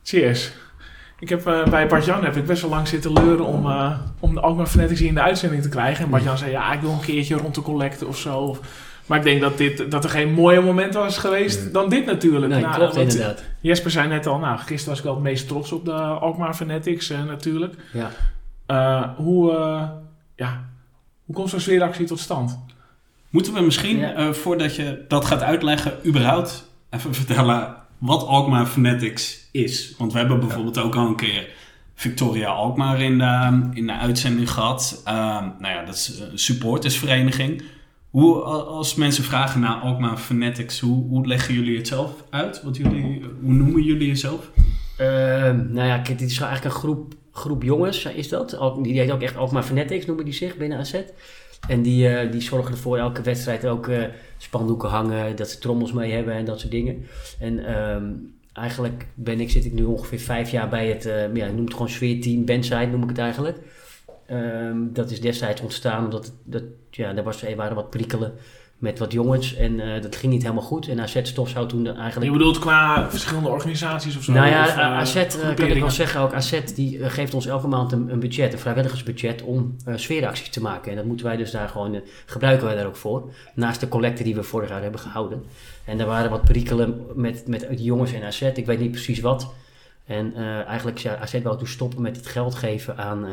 cheers. 0.04 0.52
Ik 1.20 1.30
heb 1.30 1.48
eh, 1.48 1.64
bij 1.68 1.88
Bart-Jan 1.88 2.24
heb 2.24 2.36
ik 2.36 2.46
best 2.46 2.62
wel 2.62 2.70
lang 2.72 2.88
zitten 2.88 3.14
leuren 3.14 3.46
om, 3.46 3.66
eh, 3.70 4.00
om 4.20 4.34
de 4.34 4.40
Alkmaar 4.42 4.68
Fanatics 4.68 5.00
hier 5.00 5.10
in 5.10 5.16
de 5.16 5.22
uitzending 5.22 5.62
te 5.62 5.70
krijgen. 5.70 6.04
En 6.06 6.10
Bart-Jan 6.10 6.38
zei, 6.38 6.52
ja, 6.52 6.74
ik 6.74 6.82
wil 6.82 6.92
een 6.92 7.00
keertje 7.00 7.36
rond 7.36 7.56
de 7.56 7.62
collecte 7.62 8.06
of 8.08 8.18
zo. 8.18 8.38
Of- 8.38 8.60
maar 9.06 9.18
ik 9.18 9.24
denk 9.24 9.42
dat, 9.42 9.58
dit, 9.58 9.92
dat 9.92 10.04
er 10.04 10.10
geen 10.10 10.34
mooier 10.34 10.64
moment 10.64 10.94
was 10.94 11.18
geweest 11.18 11.62
Nee. 11.64 11.72
dan 11.72 11.90
dit 11.90 12.06
natuurlijk. 12.06 12.52
Nee, 12.54 12.62
Nou, 12.62 12.76
klopt 12.76 12.96
want 12.96 13.12
inderdaad. 13.14 13.44
Jesper 13.62 13.92
zei 13.92 14.08
net 14.08 14.26
al, 14.28 14.40
nou, 14.40 14.58
gisteren 14.58 14.90
was 14.90 14.98
ik 14.98 15.04
wel 15.04 15.14
het 15.14 15.24
meest 15.24 15.48
trots 15.48 15.72
op 15.72 15.86
de 15.86 15.92
Alkmaar 15.94 16.54
Fanatics 16.56 17.10
eh, 17.10 17.24
natuurlijk. 17.24 17.74
Ja. 17.94 18.10
Eh, 18.66 19.10
hoe, 19.16 19.52
eh, 19.52 19.84
ja, 20.36 20.64
hoe 21.26 21.36
komt 21.36 21.50
zo'n 21.50 21.60
sfeeractie 21.60 22.06
tot 22.06 22.20
stand? 22.20 22.60
Moeten 23.30 23.54
we 23.54 23.62
misschien, 23.62 23.98
Ja. 23.98 24.14
eh, 24.14 24.30
voordat 24.30 24.76
je 24.76 25.06
dat 25.08 25.26
gaat 25.26 25.42
uitleggen, 25.44 25.94
überhaupt 26.06 26.70
even 26.90 27.14
vertellen 27.24 27.76
wat 27.98 28.26
Alkmaar 28.26 28.66
Fanatics 28.66 29.50
is? 29.52 29.94
Want 29.98 30.14
we 30.14 30.20
hebben 30.20 30.40
bijvoorbeeld 30.40 30.78
ook 30.78 30.96
al 30.96 31.08
een 31.08 31.16
keer 31.16 31.50
Victoria 31.94 32.48
Alkmaar 32.48 33.02
in 33.02 33.18
de, 33.18 33.62
in 33.74 33.88
de 33.88 33.94
uitzending 33.94 34.52
gehad. 34.52 35.02
Ehm, 35.06 35.46
nou 35.60 35.74
ja, 35.74 35.86
dat 35.86 35.96
is 35.96 36.20
een 36.32 36.40
supportersvereniging. 36.40 37.64
Hoe, 38.10 38.42
als 38.42 38.96
mensen 38.96 39.24
vragen 39.24 39.60
naar 39.60 39.76
Alkmaar 39.76 40.18
Fanatics, 40.18 40.80
hoe, 40.80 41.08
hoe 41.08 41.28
leggen 41.28 41.54
jullie 41.54 41.78
het 41.78 41.88
zelf 41.88 42.24
uit? 42.30 42.64
Wat 42.64 42.78
jullie, 42.78 43.24
hoe 43.42 43.54
noemen 43.54 43.84
jullie 43.84 44.08
jezelf? 44.08 44.52
Ehm, 44.98 45.72
nou 45.72 45.88
ja, 45.88 45.98
kijk, 46.00 46.20
dit 46.20 46.32
is 46.32 46.40
eigenlijk 46.40 46.76
een 46.76 46.82
groep, 46.82 47.14
groep 47.32 47.64
jongens, 47.64 48.06
is 48.06 48.30
dat. 48.30 48.58
Die 48.82 49.00
heet 49.00 49.12
ook 49.12 49.22
echt 49.22 49.38
Alkmaar 49.38 49.64
Fanatics, 49.64 50.06
noemen 50.06 50.26
die 50.26 50.34
zich 50.34 50.58
binnen 50.58 50.78
AZ. 50.78 51.02
En 51.68 51.82
die, 51.82 52.08
eh, 52.08 52.32
die 52.32 52.42
zorgen 52.42 52.72
ervoor 52.72 52.98
elke 52.98 53.22
wedstrijd 53.22 53.66
ook 53.66 53.88
eh, 53.88 54.04
spandoeken 54.38 54.90
hangen, 54.90 55.36
dat 55.36 55.50
ze 55.50 55.60
trommels 55.60 55.92
mee 55.92 56.12
hebben 56.12 56.34
en 56.34 56.46
dat 56.46 56.60
soort 56.60 56.72
dingen. 56.72 57.06
En 57.40 57.66
ehm, 57.66 58.06
eigenlijk 58.54 59.08
ben 59.14 59.40
ik, 59.40 59.50
zit 59.50 59.66
ik 59.66 59.74
nu 59.74 59.84
ongeveer 59.84 60.20
vijf 60.20 60.50
jaar 60.50 60.70
bij 60.70 60.88
het, 60.88 61.06
eh 61.06 61.36
ja, 61.36 61.46
ik 61.46 61.54
noem 61.54 61.66
het 61.66 61.74
gewoon 61.74 61.90
sfeerteam, 61.90 62.46
bandside 62.46 62.88
noem 62.88 63.04
ik 63.04 63.10
het 63.10 63.18
eigenlijk. 63.18 63.58
Ehm, 64.26 64.78
dat 64.94 65.12
is 65.12 65.22
destijds 65.22 65.62
ontstaan 65.62 66.04
omdat 66.04 66.34
dat, 66.44 66.64
ja, 66.92 67.16
er, 67.16 67.24
was, 67.24 67.44
er 67.44 67.56
waren 67.56 67.76
wat 67.76 67.90
prikkelen 67.90 68.34
met 68.78 69.00
wat 69.00 69.12
jongens 69.12 69.56
en 69.56 69.80
eh, 69.80 70.02
dat 70.02 70.16
ging 70.16 70.32
niet 70.32 70.42
helemaal 70.42 70.64
goed. 70.64 70.88
En 70.88 71.00
AZ 71.00 71.20
Stof 71.24 71.50
zou 71.50 71.68
toen 71.68 71.88
eigenlijk... 71.88 72.32
Je 72.32 72.38
bedoelt 72.38 72.60
qua 72.60 73.10
verschillende 73.10 73.50
organisaties 73.50 74.18
of 74.18 74.24
zo? 74.24 74.32
Nou 74.32 74.48
ja, 74.48 74.64
Of, 74.64 74.70
eh, 74.70 74.98
AZ, 74.98 75.16
eh, 75.16 75.56
kan 75.56 75.68
ik 75.68 75.80
wel 75.80 75.90
zeggen 75.90 76.22
ook, 76.22 76.34
AZ 76.34 76.62
die 76.76 77.10
geeft 77.10 77.34
ons 77.34 77.46
elke 77.46 77.68
maand 77.68 77.92
een, 77.92 78.12
een 78.12 78.20
budget, 78.20 78.54
een 78.54 78.60
vrijwilligersbudget 78.60 79.42
om 79.42 79.76
sfeeracties 79.96 80.50
te 80.50 80.62
maken. 80.62 80.92
En 80.92 80.98
dat 80.98 81.06
moeten 81.06 81.26
wij 81.26 81.38
dus 81.38 81.52
daar 81.52 81.70
gewoon, 81.70 82.02
gebruiken 82.26 82.66
wij 82.66 82.76
daar 82.76 82.86
ook 82.86 82.96
voor. 82.96 83.32
Naast 83.54 83.80
de 83.80 83.88
collecte 83.88 84.24
die 84.24 84.36
we 84.36 84.44
vorig 84.44 84.70
jaar 84.70 84.82
hebben 84.82 85.00
gehouden. 85.00 85.44
En 85.86 85.98
daar 85.98 86.08
waren 86.08 86.30
wat 86.30 86.44
perikelen 86.44 87.06
met, 87.16 87.48
met 87.48 87.68
jongens 87.70 88.14
en 88.14 88.24
AZ, 88.24 88.42
ik 88.42 88.66
weet 88.66 88.80
niet 88.80 88.92
precies 88.92 89.20
wat. 89.20 89.54
En 90.06 90.34
eigenlijk, 90.66 90.98
ja, 90.98 91.18
AZ 91.18 91.42
wou 91.42 91.58
toen 91.58 91.68
stoppen 91.68 92.02
met 92.02 92.16
het 92.16 92.28
geld 92.28 92.56
geven 92.56 92.98
aan, 92.98 93.26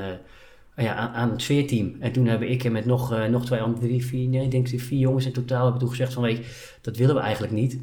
ja, 0.76 0.94
aan, 0.94 1.10
aan 1.12 1.30
het 1.30 1.42
sfeerteam. 1.42 1.96
En 2.00 2.12
toen 2.12 2.26
hebben 2.26 2.50
ik 2.50 2.64
en 2.64 2.72
met 2.72 2.86
nog, 2.86 3.12
eh, 3.12 3.24
nog 3.24 3.44
twee 3.46 3.60
andere, 3.60 3.86
drie, 3.86 4.04
vier, 4.06 4.28
nee, 4.28 4.44
ik 4.44 4.50
denk 4.50 4.68
vier 4.68 4.98
jongens 4.98 5.26
in 5.26 5.32
totaal, 5.32 5.62
hebben 5.62 5.80
toen 5.80 5.88
gezegd 5.88 6.12
van, 6.12 6.22
weet 6.22 6.36
je, 6.36 6.76
dat 6.80 6.96
willen 6.96 7.14
we 7.14 7.20
eigenlijk 7.20 7.52
niet. 7.52 7.78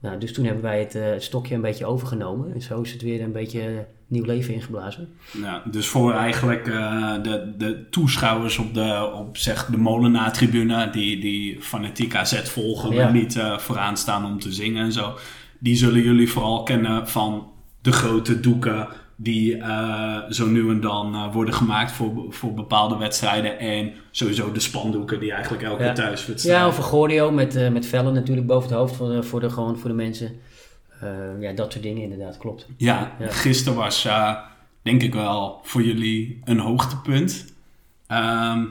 Nou, 0.00 0.18
dus 0.18 0.32
toen 0.32 0.44
hebben 0.44 0.62
wij 0.62 0.78
het, 0.78 0.94
eh, 0.94 1.10
het 1.10 1.22
stokje 1.22 1.54
een 1.54 1.60
beetje 1.60 1.86
overgenomen. 1.86 2.54
En 2.54 2.62
zo 2.62 2.80
is 2.80 2.92
het 2.92 3.02
weer 3.02 3.22
een 3.22 3.32
beetje 3.32 3.60
eh, 3.60 3.78
nieuw 4.06 4.24
leven 4.24 4.54
ingeblazen. 4.54 5.08
Ja, 5.42 5.62
dus 5.70 5.86
voor 5.88 6.12
eigenlijk 6.12 6.64
de, 6.64 7.54
de 7.58 7.86
toeschouwers 7.90 8.58
op 8.58 8.74
de, 8.74 9.10
op 9.14 9.36
zeg, 9.36 9.66
de 9.66 9.76
Molenaar-tribune, 9.76 10.90
die, 10.90 11.20
die 11.20 11.60
fanatiek 11.60 12.14
AZ 12.14 12.42
volgen, 12.42 12.94
Ja. 12.94 13.10
niet 13.10 13.38
vooraan 13.56 13.96
staan 13.96 14.24
om 14.24 14.38
te 14.38 14.52
zingen 14.52 14.84
en 14.84 14.92
zo, 14.92 15.14
die 15.58 15.76
zullen 15.76 16.02
jullie 16.02 16.30
vooral 16.30 16.62
kennen 16.62 17.08
van 17.08 17.52
de 17.82 17.92
grote 17.92 18.40
doeken 18.40 18.88
die 19.16 19.56
eh, 19.56 20.16
zo 20.30 20.46
nu 20.46 20.70
en 20.70 20.80
dan 20.80 21.14
eh, 21.14 21.32
worden 21.32 21.54
gemaakt 21.54 21.92
voor, 21.92 22.26
voor 22.28 22.54
bepaalde 22.54 22.96
wedstrijden. 22.96 23.58
En 23.58 23.92
sowieso 24.10 24.52
de 24.52 24.60
spandoeken 24.60 25.20
die 25.20 25.32
eigenlijk 25.32 25.62
elke 25.62 25.82
Ja. 25.84 25.92
thuiswedstrijd... 25.92 26.58
Ja, 26.58 26.66
of 26.66 26.76
een 26.76 26.82
Gordio 26.82 27.30
met, 27.30 27.56
eh, 27.56 27.70
met 27.70 27.86
vellen 27.86 28.14
natuurlijk 28.14 28.46
boven 28.46 28.68
het 28.68 28.78
hoofd 28.78 28.96
voor 28.96 29.08
de, 29.08 29.22
voor 29.22 29.40
de, 29.40 29.50
gewoon 29.50 29.78
voor 29.78 29.88
de 29.90 29.96
mensen. 29.96 30.30
Ja, 31.40 31.52
dat 31.52 31.72
soort 31.72 31.84
dingen 31.84 32.02
inderdaad, 32.02 32.36
klopt. 32.38 32.66
Ja, 32.76 33.12
Ja. 33.18 33.28
gisteren 33.28 33.78
was 33.78 34.06
denk 34.82 35.02
ik 35.02 35.14
wel 35.14 35.60
voor 35.62 35.82
jullie 35.82 36.40
een 36.44 36.58
hoogtepunt. 36.58 37.54
Ehm, 38.06 38.64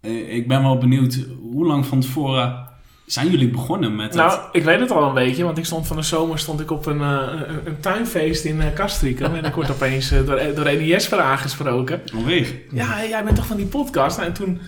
eh, 0.00 0.34
ik 0.34 0.48
ben 0.48 0.62
wel 0.62 0.78
benieuwd, 0.78 1.26
hoe 1.40 1.66
lang 1.66 1.86
van 1.86 2.00
tevoren 2.00 2.68
zijn 3.06 3.30
jullie 3.30 3.48
begonnen 3.48 3.96
met 3.96 4.14
Nou, 4.14 4.30
het? 4.30 4.40
ik 4.52 4.64
weet 4.64 4.80
het 4.80 4.90
al 4.90 5.08
een 5.08 5.14
beetje, 5.14 5.44
want 5.44 5.58
ik 5.58 5.64
stond 5.64 5.86
van 5.86 5.96
de 5.96 6.02
zomer 6.02 6.38
stond 6.38 6.60
ik 6.60 6.70
op 6.70 6.86
een, 6.86 7.00
eh, 7.00 7.28
een, 7.64 7.80
tuinfeest 7.80 8.44
in 8.44 8.56
uh, 8.56 9.20
en 9.20 9.44
ik 9.44 9.54
word 9.54 9.70
opeens 9.70 10.10
eh, 10.10 10.26
door, 10.26 10.40
door 10.54 10.66
Edi 10.66 10.86
Jesper 10.86 11.20
aangesproken. 11.20 12.02
Alweer? 12.14 12.60
Ja, 12.70 13.04
jij 13.08 13.24
bent 13.24 13.36
toch 13.36 13.46
van 13.46 13.56
die 13.56 13.66
podcast? 13.66 14.16
Nou, 14.16 14.28
en 14.28 14.34
toen, 14.34 14.60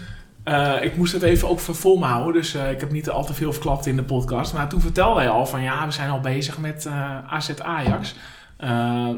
ik 0.82 0.96
moest 0.96 1.12
het 1.12 1.22
even 1.22 1.48
ook 1.48 1.60
voor 1.60 1.98
me 1.98 2.04
houden, 2.04 2.32
dus 2.32 2.54
ik 2.54 2.80
heb 2.80 2.90
niet 2.90 3.10
al 3.10 3.24
te 3.24 3.34
veel 3.34 3.52
verklapt 3.52 3.86
in 3.86 3.96
de 3.96 4.02
podcast. 4.02 4.54
Maar 4.54 4.68
toen 4.68 4.80
vertelde 4.80 5.20
hij 5.20 5.28
al 5.28 5.46
van, 5.46 5.62
ja, 5.62 5.86
we 5.86 5.92
zijn 5.92 6.10
al 6.10 6.20
bezig 6.20 6.58
met 6.58 6.88
AZ 7.26 7.50
Ajax. 7.62 8.14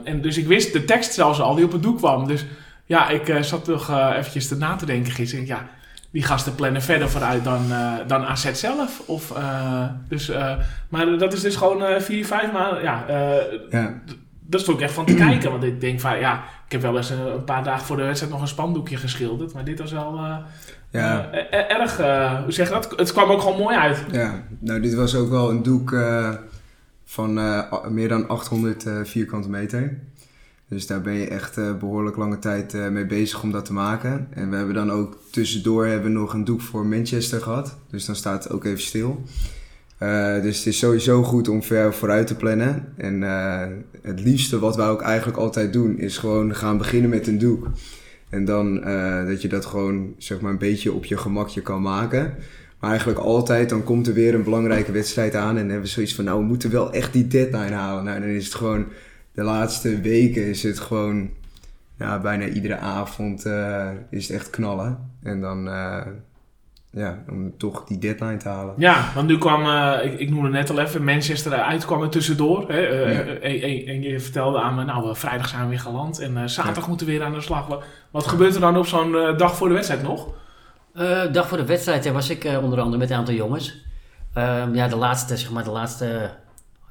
En 0.04 0.20
dus 0.20 0.38
ik 0.38 0.46
wist 0.46 0.72
de 0.72 0.84
tekst 0.84 1.12
zelfs 1.12 1.40
al 1.40 1.54
die 1.54 1.64
op 1.64 1.72
het 1.72 1.82
doek 1.82 1.96
kwam. 1.96 2.26
Dus 2.26 2.44
ja, 2.84 3.08
ik 3.08 3.38
zat 3.40 3.64
toch 3.64 3.90
eventjes 4.16 4.50
na 4.50 4.76
te 4.76 4.86
denken 4.86 5.12
gisteren. 5.12 5.46
Ja, 5.46 5.68
die 6.10 6.22
gasten 6.22 6.54
plannen 6.54 6.82
verder 6.82 7.10
vooruit 7.10 7.44
dan, 7.44 7.72
eh, 7.72 7.92
dan 8.06 8.24
AZ 8.24 8.52
zelf. 8.52 9.02
Of, 9.06 9.36
eh, 9.36 9.84
dus, 10.08 10.28
eh, 10.28 10.56
maar 10.88 11.18
dat 11.18 11.32
is 11.32 11.40
dus 11.40 11.56
gewoon 11.56 12.00
vier, 12.00 12.26
vijf 12.26 12.52
maanden. 12.52 12.82
Ja, 12.82 13.04
Ja, 13.70 14.00
daar 14.40 14.60
stond 14.60 14.78
ik 14.78 14.84
echt 14.84 14.94
van 14.94 15.04
te 15.04 15.14
kijken. 15.14 15.50
Want 15.50 15.64
ik 15.64 15.80
denk 15.80 16.00
van, 16.00 16.18
ja, 16.18 16.42
ik 16.66 16.72
heb 16.72 16.82
wel 16.82 16.96
eens 16.96 17.10
een, 17.10 17.26
een 17.26 17.44
paar 17.44 17.64
dagen 17.64 17.86
voor 17.86 17.96
de 17.96 18.02
wedstrijd 18.02 18.32
nog 18.32 18.42
een 18.42 18.48
spandoekje 18.48 18.96
geschilderd. 18.96 19.52
Maar 19.52 19.64
dit 19.64 19.78
was 19.78 19.92
wel 19.92 20.20
ja, 20.90 21.30
eh, 21.30 21.60
eh, 21.60 21.80
erg, 21.80 21.96
hoe 22.42 22.52
zeg 22.52 22.68
je 22.68 22.74
dat? 22.74 22.92
Het 22.96 23.12
kwam 23.12 23.30
ook 23.30 23.40
gewoon 23.40 23.58
mooi 23.58 23.76
uit. 23.76 24.04
ja. 24.12 24.42
Nou, 24.58 24.80
dit 24.80 24.94
was 24.94 25.14
ook 25.14 25.30
wel 25.30 25.50
een 25.50 25.62
doek 25.62 25.94
van 27.04 27.34
meer 27.88 28.08
dan 28.08 28.28
800 28.28 28.86
eh, 28.86 29.00
vierkante 29.02 29.48
meter. 29.48 29.98
Dus 30.70 30.86
daar 30.86 31.00
ben 31.00 31.14
je 31.14 31.26
echt 31.26 31.58
eh, 31.58 31.76
behoorlijk 31.78 32.16
lange 32.16 32.38
tijd 32.38 32.74
eh, 32.74 32.88
mee 32.88 33.06
bezig 33.06 33.42
om 33.42 33.50
dat 33.50 33.64
te 33.64 33.72
maken. 33.72 34.26
En 34.30 34.50
we 34.50 34.56
hebben 34.56 34.74
dan 34.74 34.90
ook 34.90 35.18
tussendoor 35.30 35.86
hebben 35.86 36.12
nog 36.12 36.32
een 36.32 36.44
doek 36.44 36.60
voor 36.60 36.86
Manchester 36.86 37.40
gehad. 37.40 37.76
Dus 37.90 38.04
dan 38.04 38.16
staat 38.16 38.44
het 38.44 38.52
ook 38.52 38.64
even 38.64 38.80
stil. 38.80 39.22
Eh, 39.98 40.42
dus 40.42 40.56
het 40.56 40.66
is 40.66 40.78
sowieso 40.78 41.22
goed 41.22 41.48
om 41.48 41.62
ver 41.62 41.94
vooruit 41.94 42.26
te 42.26 42.36
plannen. 42.36 42.92
En 42.96 43.22
het 44.02 44.20
liefste 44.20 44.58
wat 44.58 44.76
wij 44.76 44.88
ook 44.88 45.02
eigenlijk 45.02 45.38
altijd 45.38 45.72
doen, 45.72 45.98
is 45.98 46.18
gewoon 46.18 46.54
gaan 46.54 46.78
beginnen 46.78 47.10
met 47.10 47.26
een 47.26 47.38
doek. 47.38 47.66
En 48.28 48.44
dan 48.44 48.74
dat 49.26 49.42
je 49.42 49.48
dat 49.48 49.66
gewoon 49.66 50.14
zeg 50.18 50.40
maar 50.40 50.50
een 50.50 50.58
beetje 50.58 50.92
op 50.92 51.04
je 51.04 51.16
gemakje 51.16 51.60
kan 51.60 51.82
maken. 51.82 52.34
Maar 52.80 52.90
eigenlijk 52.90 53.20
altijd, 53.20 53.68
dan 53.68 53.84
komt 53.84 54.06
er 54.06 54.14
weer 54.14 54.34
een 54.34 54.44
belangrijke 54.44 54.92
wedstrijd 54.92 55.34
aan. 55.34 55.56
En 55.56 55.64
hebben 55.64 55.80
we 55.80 55.86
zoiets 55.86 56.14
van, 56.14 56.24
nou 56.24 56.40
we 56.40 56.46
moeten 56.46 56.70
wel 56.70 56.92
echt 56.92 57.12
die 57.12 57.26
deadline 57.26 57.74
halen. 57.74 58.04
Nou 58.04 58.20
dan 58.20 58.28
is 58.28 58.44
het 58.44 58.54
gewoon, 58.54 58.86
de 59.32 59.42
laatste 59.42 60.00
weken 60.00 60.46
is 60.46 60.62
het 60.62 60.78
gewoon, 60.78 61.30
ja 61.98 62.18
bijna 62.18 62.46
iedere 62.46 62.76
avond 62.78 63.46
eh, 63.46 63.88
is 64.10 64.28
het 64.28 64.36
echt 64.36 64.50
knallen. 64.50 65.10
En 65.22 65.40
dan, 65.40 65.68
eh, 65.68 66.06
ja, 66.92 67.18
om 67.30 67.56
toch 67.58 67.84
die 67.84 67.98
deadline 67.98 68.36
te 68.36 68.48
halen. 68.48 68.74
Ja, 68.78 69.10
want 69.14 69.26
nu 69.28 69.38
kwam, 69.38 69.62
eh, 69.64 70.12
ik, 70.12 70.18
ik 70.18 70.30
noemde 70.30 70.48
net 70.48 70.70
al 70.70 70.78
even, 70.78 71.04
Manchester 71.04 71.52
eruit 71.52 71.84
kwam 71.84 72.02
er 72.02 72.08
tussendoor. 72.10 72.68
Hè, 72.68 72.80
eh, 72.86 73.14
Ja. 73.14 73.92
en 73.92 74.02
je 74.02 74.20
vertelde 74.20 74.60
aan 74.60 74.74
me, 74.74 74.84
nou, 74.84 75.16
vrijdag 75.16 75.48
zijn 75.48 75.62
we 75.62 75.68
weer 75.68 75.80
geland 75.80 76.18
en 76.18 76.36
eh, 76.36 76.44
zaterdag 76.46 76.88
moeten 76.88 77.06
we 77.06 77.12
weer 77.12 77.22
aan 77.22 77.32
de 77.32 77.40
slag. 77.40 77.80
Wat, 78.10 78.26
gebeurt 78.26 78.54
er 78.54 78.60
dan 78.60 78.76
op 78.76 78.86
zo'n 78.86 79.12
dag 79.36 79.56
voor 79.56 79.68
de 79.68 79.74
wedstrijd 79.74 80.02
nog? 80.02 80.28
Eh, 80.94 81.32
dag 81.32 81.48
voor 81.48 81.56
de 81.58 81.64
wedstrijd 81.66 82.12
was 82.12 82.30
ik 82.30 82.44
onder 82.62 82.80
andere 82.80 82.98
met 82.98 83.10
een 83.10 83.16
aantal 83.16 83.34
jongens. 83.34 83.84
Ehm, 84.34 84.74
ja, 84.74 84.88
de 84.88 84.96
laatste, 84.96 85.36
zeg 85.36 85.50
maar, 85.50 85.64
de 85.64 85.70
laatste 85.70 86.30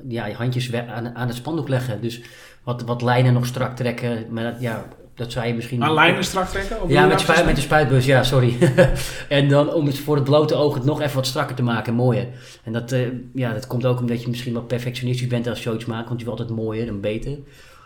ja, 0.08 0.32
handjes 0.32 0.70
we- 0.70 0.88
aan, 0.88 1.16
aan 1.16 1.28
het 1.28 1.36
spandoek 1.36 1.68
leggen. 1.68 2.02
Dus 2.02 2.22
wat, 2.64 2.82
wat 2.82 3.02
lijnen 3.02 3.34
nog 3.34 3.46
strak 3.46 3.76
trekken. 3.76 4.26
Maar 4.30 4.44
dat, 4.44 4.62
ja, 4.62 4.86
dat 5.16 5.32
zou 5.32 5.48
je 5.48 5.54
misschien... 5.54 5.84
Aan 5.84 5.94
lijnen 5.94 6.24
strak 6.24 6.48
trekken? 6.48 6.82
Of 6.82 6.90
Ja, 6.90 7.06
met, 7.06 7.14
je 7.14 7.20
spuit, 7.20 7.38
dat 7.38 7.46
met 7.48 7.56
de 7.56 7.62
spuitbus, 7.62 8.06
ja, 8.06 8.24
sorry. 8.24 8.58
en 9.30 9.48
dan 9.50 9.74
om 9.74 9.86
het 9.86 10.00
voor 10.00 10.16
het 10.16 10.24
blote 10.24 10.56
oog 10.56 10.74
het 10.74 10.84
nog 10.86 11.02
even 11.02 11.16
wat 11.16 11.28
strakker 11.28 11.56
te 11.56 11.64
maken, 11.64 11.94
mooier. 11.94 12.28
En 12.64 12.74
dat, 12.74 12.92
eh, 12.92 13.08
ja, 13.34 13.54
dat 13.54 13.68
komt 13.68 13.86
ook 13.86 14.00
omdat 14.00 14.22
je 14.22 14.30
misschien 14.30 14.54
wat 14.54 14.68
perfectionistisch 14.68 15.28
bent 15.28 15.48
als 15.48 15.58
je 15.58 15.64
zoiets 15.64 15.86
maakt, 15.86 16.08
want 16.08 16.20
je 16.20 16.26
wilt 16.26 16.40
altijd 16.40 16.58
mooier 16.60 16.88
en 16.88 17.02
beter. 17.02 17.38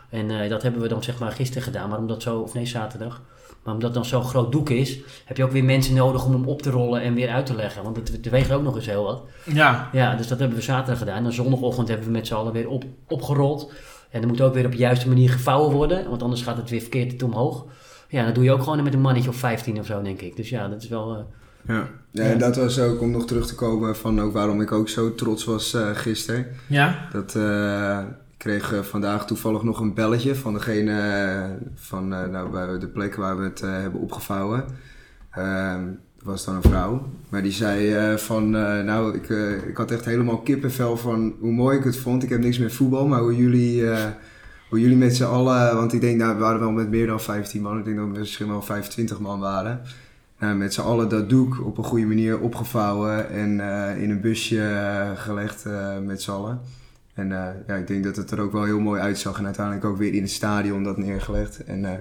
En 0.09 0.41
eh, 0.41 0.49
dat 0.49 0.61
hebben 0.61 0.81
we 0.81 0.87
dan 0.87 1.03
zeg 1.03 1.19
maar 1.19 1.31
gisteren 1.31 1.63
gedaan, 1.63 1.89
maar 1.89 1.99
omdat 1.99 2.21
zo, 2.21 2.39
of 2.39 2.53
nee, 2.53 2.65
zaterdag. 2.65 3.21
Maar 3.63 3.73
omdat 3.73 3.93
het 3.93 3.93
dan 3.93 4.05
zo'n 4.05 4.23
groot 4.29 4.51
doek 4.51 4.69
is, 4.69 4.99
heb 5.25 5.37
je 5.37 5.43
ook 5.43 5.51
weer 5.51 5.63
mensen 5.63 5.95
nodig 5.95 6.25
om 6.25 6.31
hem 6.31 6.45
op 6.47 6.61
te 6.61 6.69
rollen 6.69 7.01
en 7.01 7.13
weer 7.13 7.29
uit 7.29 7.45
te 7.45 7.55
leggen. 7.55 7.83
Want 7.83 7.97
het, 7.97 8.29
weegt 8.29 8.51
ook 8.51 8.63
nog 8.63 8.75
eens 8.75 8.85
heel 8.85 9.03
wat. 9.03 9.23
Ja, 9.53 9.89
Ja, 9.91 10.15
dus 10.15 10.27
dat 10.27 10.39
hebben 10.39 10.57
we 10.57 10.63
zaterdag 10.63 10.97
gedaan. 10.97 11.25
En 11.25 11.33
zondagochtend 11.33 11.87
hebben 11.87 12.05
we 12.07 12.11
met 12.13 12.27
z'n 12.27 12.33
allen 12.33 12.53
weer 12.53 12.67
op, 12.69 12.83
opgerold. 13.07 13.71
En 14.09 14.21
dat 14.21 14.29
moet 14.29 14.41
ook 14.41 14.53
weer 14.53 14.65
op 14.65 14.71
de 14.71 14.77
juiste 14.77 15.07
manier 15.07 15.29
gevouwen 15.29 15.71
worden, 15.75 16.09
want 16.09 16.23
anders 16.23 16.41
gaat 16.41 16.57
het 16.57 16.69
weer 16.69 16.81
verkeerd 16.81 17.23
omhoog. 17.23 17.65
Ja, 18.09 18.25
dat 18.25 18.35
doe 18.35 18.43
je 18.43 18.51
ook 18.51 18.63
gewoon 18.63 18.83
met 18.83 18.93
een 18.93 19.01
mannetje 19.01 19.29
of 19.29 19.35
15 19.35 19.79
of 19.79 19.85
zo, 19.85 20.01
denk 20.01 20.21
ik. 20.21 20.35
Dus 20.35 20.49
ja, 20.49 20.67
dat 20.67 20.81
is 20.83 20.87
wel. 20.89 21.13
eh, 21.15 21.75
Ja. 21.75 21.87
ja, 22.11 22.23
en 22.23 22.37
dat 22.39 22.55
was 22.55 22.79
ook 22.79 23.01
om 23.01 23.11
nog 23.11 23.25
terug 23.25 23.45
te 23.47 23.55
komen 23.55 23.95
van 23.95 24.21
ook 24.21 24.33
waarom 24.33 24.61
ik 24.61 24.71
ook 24.71 24.89
zo 24.89 25.15
trots 25.15 25.43
was 25.45 25.73
eh 25.73 25.89
gisteren. 25.93 26.47
ja. 26.67 27.07
Dat, 27.11 27.35
eh, 27.35 27.99
kreeg 28.43 28.73
eh, 28.73 28.79
vandaag 28.79 29.25
toevallig 29.25 29.63
nog 29.63 29.79
een 29.79 29.93
belletje 29.93 30.35
van 30.35 30.53
degene 30.53 30.99
eh, 30.99 31.67
van 31.75 32.13
eh, 32.13 32.27
nou, 32.27 32.79
de 32.79 32.87
plek 32.87 33.15
waar 33.15 33.37
we 33.37 33.43
het 33.43 33.61
hebben 33.61 34.01
opgevouwen. 34.01 34.65
Ehm, 35.31 35.85
dat 36.17 36.25
was 36.25 36.45
dan 36.45 36.55
een 36.55 36.61
vrouw. 36.61 37.07
Maar 37.29 37.41
die 37.41 37.51
zei 37.51 38.17
van, 38.17 38.49
nou, 38.85 39.15
ik, 39.15 39.29
ik 39.67 39.77
had 39.77 39.91
echt 39.91 40.05
helemaal 40.05 40.41
kippenvel 40.41 40.97
van 40.97 41.33
hoe 41.39 41.51
mooi 41.51 41.77
ik 41.77 41.83
het 41.83 41.97
vond. 41.97 42.23
Ik 42.23 42.29
heb 42.29 42.39
niks 42.39 42.59
met 42.59 42.73
voetbal, 42.73 43.07
maar 43.07 43.19
hoe 43.19 43.35
jullie, 43.35 43.87
hoe 44.69 44.79
jullie 44.79 44.97
met 44.97 45.15
z'n 45.15 45.23
allen, 45.23 45.75
want 45.75 45.93
ik 45.93 46.01
denk, 46.01 46.17
nou, 46.17 46.33
we 46.33 46.39
waren 46.39 46.59
wel 46.59 46.71
met 46.71 46.89
meer 46.89 47.07
dan 47.07 47.21
15 47.21 47.61
man. 47.61 47.77
Ik 47.77 47.85
denk 47.85 47.97
dat 47.97 48.05
we 48.05 48.19
misschien 48.19 48.47
wel 48.47 48.61
25 48.61 49.19
man 49.19 49.39
waren. 49.39 49.81
Nou, 50.39 50.55
met 50.55 50.73
z'n 50.73 50.81
allen 50.81 51.09
dat 51.09 51.29
doek 51.29 51.65
op 51.65 51.77
een 51.77 51.83
goede 51.83 52.05
manier 52.05 52.39
opgevouwen 52.39 53.29
en 53.29 53.49
in 53.99 54.09
een 54.09 54.21
busje 54.21 55.13
gelegd 55.15 55.65
met 56.05 56.21
z'n 56.21 56.31
allen. 56.31 56.61
En 57.13 57.31
eh, 57.31 57.47
ja, 57.67 57.75
ik 57.75 57.87
denk 57.87 58.03
dat 58.03 58.15
het 58.15 58.31
er 58.31 58.39
ook 58.39 58.51
wel 58.51 58.63
heel 58.63 58.79
mooi 58.79 59.01
uitzag. 59.01 59.37
En 59.37 59.45
uiteindelijk 59.45 59.85
ook 59.85 59.97
weer 59.97 60.13
in 60.13 60.21
het 60.21 60.31
stadion 60.31 60.83
dat 60.83 60.97
neergelegd. 60.97 61.63
En 61.63 61.85
eh, 61.85 61.97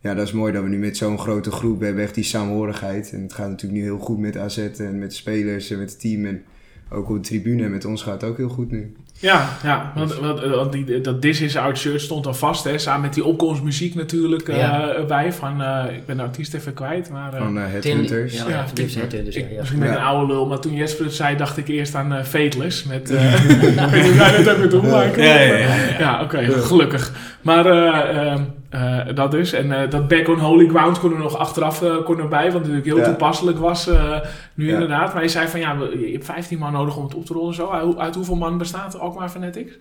ja, 0.00 0.14
dat 0.14 0.26
is 0.26 0.32
mooi 0.32 0.52
dat 0.52 0.62
we 0.62 0.68
nu 0.68 0.78
met 0.78 0.96
zo'n 0.96 1.18
grote 1.18 1.50
groep 1.50 1.80
hebben 1.80 2.02
echt 2.02 2.14
die 2.14 2.24
saamhorigheid. 2.24 3.12
En 3.12 3.22
het 3.22 3.32
gaat 3.32 3.48
natuurlijk 3.48 3.80
nu 3.80 3.86
heel 3.86 3.98
goed 3.98 4.18
met 4.18 4.36
AZ 4.36 4.58
en 4.58 4.98
met 4.98 5.14
spelers 5.14 5.70
en 5.70 5.78
met 5.78 5.90
het 5.90 6.00
team. 6.00 6.24
En 6.24 6.42
ook 6.90 7.08
op 7.10 7.14
de 7.16 7.20
tribune 7.28 7.64
en 7.64 7.70
met 7.70 7.84
ons 7.84 8.02
gaat 8.02 8.20
het 8.20 8.30
ook 8.30 8.36
heel 8.36 8.48
goed 8.48 8.70
nu. 8.70 8.94
Ja, 9.18 9.48
ja 9.62 9.92
want, 9.94 10.14
want, 10.14 10.40
want 10.40 10.72
die, 10.72 11.00
dat 11.00 11.20
This 11.20 11.40
Is 11.40 11.56
Our 11.56 11.76
Shirt 11.76 12.00
stond 12.00 12.26
al 12.26 12.34
vast, 12.34 12.64
hè, 12.64 12.78
samen 12.78 13.00
met 13.00 13.14
die 13.14 13.24
opkomstmuziek 13.24 13.94
natuurlijk 13.94 14.48
eh, 14.48 14.58
Ja. 14.58 14.94
erbij. 14.94 15.32
Van, 15.32 15.62
eh, 15.62 15.84
ik 15.96 16.06
ben 16.06 16.16
de 16.16 16.22
artiest 16.22 16.54
even 16.54 16.74
kwijt, 16.74 17.10
maar... 17.10 17.32
eh, 17.34 17.38
Van 17.42 17.56
uh, 17.58 17.62
Tin- 17.64 17.72
Headhunters. 17.72 18.34
Ja, 18.36 18.48
Ja, 18.48 18.64
ik, 18.74 18.90
ja. 18.90 19.58
misschien 19.58 19.82
Ja. 19.82 19.90
een 19.96 20.02
oude 20.02 20.32
lul, 20.32 20.46
maar 20.46 20.58
toen 20.60 20.74
Jesper 20.74 21.04
het 21.04 21.14
zei, 21.14 21.36
dacht 21.36 21.56
ik 21.56 21.68
eerst 21.68 21.94
aan 21.94 22.12
eh 22.12 22.22
Fateless. 22.24 22.84
Met, 22.84 23.10
eh 23.10 23.34
ik 23.50 23.58
weet 23.90 24.02
niet 24.02 24.10
of 24.10 24.16
jij 24.16 24.42
dat 24.44 24.54
ook 24.54 24.60
met 24.60 24.72
hoe 24.72 24.90
maakt. 24.90 25.16
Ja, 25.16 25.22
ja, 25.24 25.40
ja, 25.40 25.56
ja. 25.58 25.98
Ja, 25.98 26.22
oké, 26.22 26.38
gelukkig. 26.60 27.12
Maar 27.42 27.66
eh, 27.66 28.40
Eh, 28.70 29.14
dat 29.14 29.30
dus. 29.30 29.52
En 29.52 29.72
eh, 29.82 29.90
dat 29.90 30.08
back 30.08 30.28
on 30.28 30.38
holy 30.38 30.68
ground 30.68 30.98
kon 30.98 31.12
er 31.12 31.18
nog 31.18 31.36
achteraf 31.36 31.82
eh, 31.82 32.04
kon 32.04 32.18
erbij, 32.18 32.52
wat 32.52 32.60
natuurlijk 32.60 32.86
heel 32.86 32.96
Ja. 32.98 33.04
toepasselijk 33.04 33.58
was 33.58 33.86
eh, 33.88 34.20
nu 34.54 34.66
Ja. 34.66 34.72
inderdaad. 34.72 35.14
Maar 35.14 35.22
je 35.22 35.28
zei 35.28 35.48
van 35.48 35.60
ja, 35.60 35.78
we- 35.78 35.98
je 36.06 36.12
hebt 36.12 36.24
15 36.24 36.58
man 36.58 36.72
nodig 36.72 36.96
om 36.96 37.04
het 37.04 37.14
op 37.14 37.24
te 37.26 37.32
rollen 37.32 37.54
zo. 37.54 37.68
Uit, 37.70 37.96
uit 37.96 38.14
hoeveel 38.14 38.36
man 38.36 38.58
bestaat 38.58 38.98
Alkmaar 38.98 39.28
Fanatics? 39.28 39.78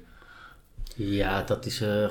Ja, 0.96 1.44
dat 1.44 1.66
is... 1.66 1.82
eh 1.82 1.88
Nou, 1.88 2.02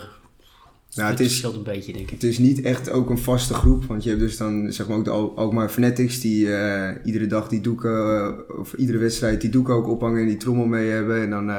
het 0.94 1.18
het 1.18 1.20
is, 1.20 1.26
verschilt 1.26 1.54
een 1.56 1.72
beetje, 1.72 1.92
denk 1.92 2.04
ik. 2.04 2.10
het 2.10 2.22
is 2.22 2.38
niet 2.38 2.62
echt 2.62 2.90
ook 2.90 3.10
een 3.10 3.18
vaste 3.18 3.54
groep. 3.54 3.84
Want 3.84 4.02
je 4.02 4.08
hebt 4.08 4.20
dus 4.22 4.36
dan 4.36 4.72
zeg 4.72 4.88
maar 4.88 4.96
ook 4.96 5.04
de 5.04 5.10
Al- 5.10 5.32
Alkmaar 5.36 5.68
Fanatics 5.68 6.20
die 6.20 6.54
eh, 6.56 6.90
iedere 7.04 7.26
dag 7.26 7.48
die 7.48 7.60
doeken, 7.60 8.16
eh, 8.48 8.58
of 8.60 8.72
iedere 8.72 8.98
wedstrijd 8.98 9.40
die 9.40 9.50
doeken 9.50 9.74
ook 9.74 9.88
ophangen 9.88 10.20
en 10.20 10.26
die 10.28 10.36
trommel 10.36 10.66
mee 10.66 10.88
hebben. 10.90 11.22
En 11.22 11.30
dan 11.30 11.50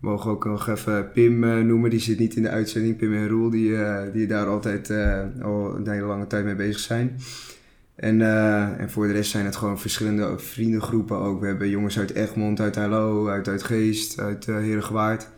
eh, 0.00 0.08
mogen 0.08 0.26
we 0.26 0.32
ook 0.34 0.44
nog 0.44 0.68
even 0.68 1.10
Pim 1.12 1.44
eh, 1.44 1.58
noemen. 1.58 1.90
Die 1.90 2.00
zit 2.00 2.18
niet 2.18 2.36
in 2.36 2.42
de 2.42 2.48
uitzending. 2.48 2.96
Pim 2.96 3.14
en 3.14 3.28
Roel, 3.28 3.50
die, 3.50 3.76
eh, 3.76 4.12
die 4.12 4.26
daar 4.26 4.46
altijd 4.46 4.90
eh, 4.90 5.20
al 5.42 5.76
een 5.76 5.88
hele 5.88 6.06
lange 6.06 6.26
tijd 6.26 6.44
mee 6.44 6.54
bezig 6.54 6.80
zijn. 6.80 7.16
En, 7.94 8.20
en 8.78 8.90
voor 8.90 9.06
de 9.06 9.12
rest 9.12 9.30
zijn 9.30 9.44
het 9.44 9.56
gewoon 9.56 9.80
verschillende 9.80 10.38
vriendengroepen 10.38 11.16
ook. 11.16 11.40
We 11.40 11.46
hebben 11.46 11.68
jongens 11.68 11.98
uit 11.98 12.12
Egmond, 12.12 12.60
uit 12.60 12.76
Hallo, 12.76 13.28
uit 13.28 13.48
Uitgeest, 13.48 14.20
uit 14.20 14.46
uh, 14.46 14.56
Herengewaard. 14.56 15.28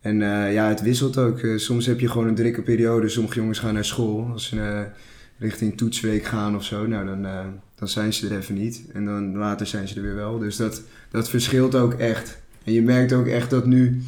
En 0.00 0.18
ja, 0.52 0.68
het 0.68 0.82
wisselt 0.82 1.18
ook. 1.18 1.40
Soms 1.56 1.86
heb 1.86 2.00
je 2.00 2.08
gewoon 2.08 2.26
een 2.26 2.34
drukke 2.34 2.62
periode. 2.62 3.08
Sommige 3.08 3.34
jongens 3.34 3.58
gaan 3.58 3.74
naar 3.74 3.84
school. 3.84 4.28
Als 4.32 4.48
ze 4.48 4.86
richting 5.38 5.76
toetsweek 5.76 6.24
gaan 6.24 6.56
of 6.56 6.64
zo, 6.64 6.86
nou 6.86 7.06
dan, 7.06 7.26
dan 7.74 7.88
zijn 7.88 8.12
ze 8.12 8.28
er 8.28 8.36
even 8.36 8.54
niet. 8.54 8.84
En 8.92 9.04
dan 9.04 9.36
later 9.36 9.66
zijn 9.66 9.88
ze 9.88 9.96
er 9.96 10.02
weer 10.02 10.14
wel. 10.14 10.38
Dus 10.38 10.56
dat, 10.56 10.82
dat 11.10 11.30
verschilt 11.30 11.74
ook 11.74 11.94
echt. 11.94 12.38
En 12.66 12.72
je 12.72 12.82
merkt 12.82 13.12
ook 13.12 13.26
echt 13.26 13.50
dat 13.50 13.66
nu 13.66 14.02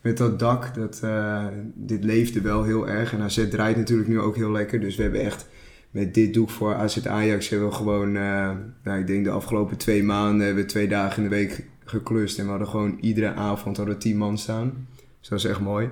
met 0.00 0.16
dat 0.16 0.38
dak, 0.38 0.74
dat, 0.74 1.00
eh, 1.02 1.46
dit 1.74 2.04
leefde 2.04 2.40
wel 2.40 2.64
heel 2.64 2.88
erg. 2.88 3.12
En 3.12 3.20
AZ 3.20 3.48
draait 3.48 3.76
natuurlijk 3.76 4.08
nu 4.08 4.20
ook 4.20 4.36
heel 4.36 4.50
lekker. 4.50 4.80
Dus 4.80 4.96
we 4.96 5.02
hebben 5.02 5.20
echt 5.20 5.48
met 5.90 6.14
dit 6.14 6.34
doek 6.34 6.50
voor 6.50 6.74
AZ 6.74 7.06
Ajax 7.06 7.48
hebben 7.48 7.68
we 7.68 7.74
gewoon, 7.74 8.16
eh, 8.16 8.50
nou, 8.84 9.00
ik 9.00 9.06
denk 9.06 9.24
de 9.24 9.30
afgelopen 9.30 9.76
twee 9.76 10.02
maanden 10.02 10.46
hebben 10.46 10.64
we 10.64 10.70
twee 10.70 10.88
dagen 10.88 11.22
in 11.22 11.28
de 11.28 11.34
week 11.34 11.64
geklust. 11.84 12.38
En 12.38 12.44
we 12.44 12.50
hadden 12.50 12.68
gewoon 12.68 12.98
iedere 13.00 13.32
avond 13.32 13.76
hadden 13.76 13.98
tien 13.98 14.16
man 14.16 14.38
staan. 14.38 14.86
Dus 15.20 15.28
dat 15.28 15.38
is 15.38 15.44
echt 15.44 15.60
mooi. 15.60 15.88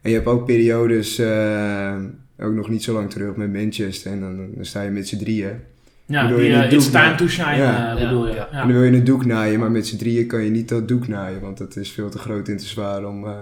En 0.00 0.10
je 0.10 0.16
hebt 0.16 0.28
ook 0.28 0.46
periodes, 0.46 1.18
eh, 1.18 1.96
ook 2.38 2.54
nog 2.54 2.68
niet 2.68 2.82
zo 2.82 2.92
lang 2.92 3.10
terug 3.10 3.36
met 3.36 3.52
Manchester. 3.52 4.12
En 4.12 4.20
dan, 4.20 4.54
dan 4.54 4.64
sta 4.64 4.82
je 4.82 4.90
met 4.90 5.08
z'n 5.08 5.18
drieën. 5.18 5.60
Ja, 6.10 6.22
Bedoel 6.28 6.40
je 6.40 6.52
die, 6.68 6.76
It's 6.78 6.90
doen, 6.90 7.00
time 7.02 7.14
to 7.14 7.26
shine 7.28 7.56
Ja. 7.56 7.94
eh, 7.96 8.02
bedoel 8.02 8.26
je. 8.28 8.34
Ja. 8.34 8.48
En 8.50 8.58
dan 8.58 8.72
wil 8.72 8.82
je 8.82 8.92
een 8.96 9.04
doek 9.04 9.24
naaien, 9.24 9.60
maar 9.60 9.70
met 9.70 9.86
z'n 9.86 9.96
drieën 9.96 10.26
kan 10.26 10.42
je 10.44 10.50
niet 10.50 10.68
dat 10.68 10.88
doek 10.88 11.08
naaien. 11.08 11.40
Want 11.40 11.58
dat 11.58 11.76
is 11.76 11.90
veel 11.90 12.10
te 12.10 12.18
groot 12.18 12.48
en 12.48 12.56
te 12.56 12.64
zwaar 12.66 13.04
om 13.04 13.24
eh, 13.26 13.32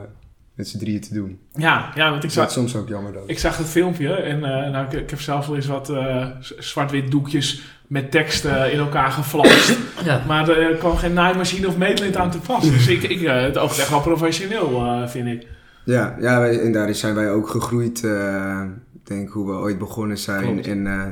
met 0.54 0.68
z'n 0.68 0.78
drieën 0.78 1.00
te 1.00 1.14
doen. 1.14 1.38
Ja, 1.52 1.90
ja, 1.94 2.04
want 2.10 2.16
ik 2.16 2.22
Dat 2.22 2.32
zag, 2.32 2.46
is 2.46 2.52
soms 2.52 2.76
ook 2.76 2.88
jammer 2.88 3.12
dan. 3.12 3.22
ik 3.26 3.38
zag 3.38 3.56
het 3.56 3.66
filmpje 3.66 4.12
en 4.14 4.44
eh, 4.44 4.70
nou, 4.70 4.86
ik, 4.86 4.92
ik 4.92 5.10
heb 5.10 5.20
zelf 5.20 5.46
wel 5.46 5.56
eens 5.56 5.66
wat 5.66 5.90
eh, 5.90 6.26
zwart-wit 6.58 7.10
doekjes 7.10 7.62
met 7.86 8.10
tekst 8.10 8.44
eh, 8.44 8.72
in 8.72 8.78
elkaar 8.78 9.10
geflanst. 9.10 9.76
Ja, 10.04 10.22
maar 10.26 10.48
er 10.48 10.76
kwam 10.76 10.96
geen 10.96 11.12
naaimachine 11.12 11.66
of 11.68 11.76
meetlint 11.76 12.16
aan 12.16 12.30
te 12.30 12.38
pas. 12.38 12.70
Dus 12.70 12.88
ik, 12.88 13.02
ik, 13.02 13.20
het 13.26 13.58
oogt 13.58 13.78
echt 13.78 13.90
wel 13.90 14.00
professioneel, 14.00 14.84
eh, 14.84 15.08
vind 15.08 15.26
ik. 15.26 15.46
Ja, 15.84 16.16
ja 16.20 16.40
wij, 16.40 16.60
en 16.60 16.72
daar 16.72 16.94
zijn 16.94 17.14
wij 17.14 17.30
ook 17.30 17.48
gegroeid. 17.48 18.04
eh, 18.04 18.62
Ik 18.94 19.06
denk 19.06 19.28
hoe 19.28 19.46
we 19.46 19.52
ooit 19.56 19.78
begonnen 19.78 20.18
zijn. 20.18 20.42
Klopt. 20.42 20.66
En 20.66 20.86
eh, 20.86 21.02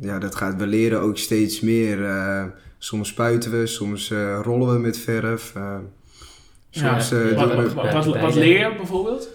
ja, 0.00 0.18
dat 0.18 0.34
gaat, 0.34 0.56
we 0.56 0.66
leren 0.66 1.00
ook 1.00 1.18
steeds 1.18 1.60
meer. 1.60 2.04
eh, 2.04 2.44
soms 2.78 3.08
spuiten 3.08 3.50
we, 3.50 3.66
soms 3.66 4.10
eh, 4.10 4.40
rollen 4.42 4.72
we 4.72 4.78
met 4.78 4.98
verf. 4.98 5.52
eh, 5.56 5.76
soms 6.70 7.08
Ja, 7.08 7.16
eh, 7.16 7.36
Wat, 7.36 8.04
we... 8.04 8.20
wat, 8.20 8.34
leer 8.34 8.58
je 8.70 8.76
bijvoorbeeld? 8.76 9.28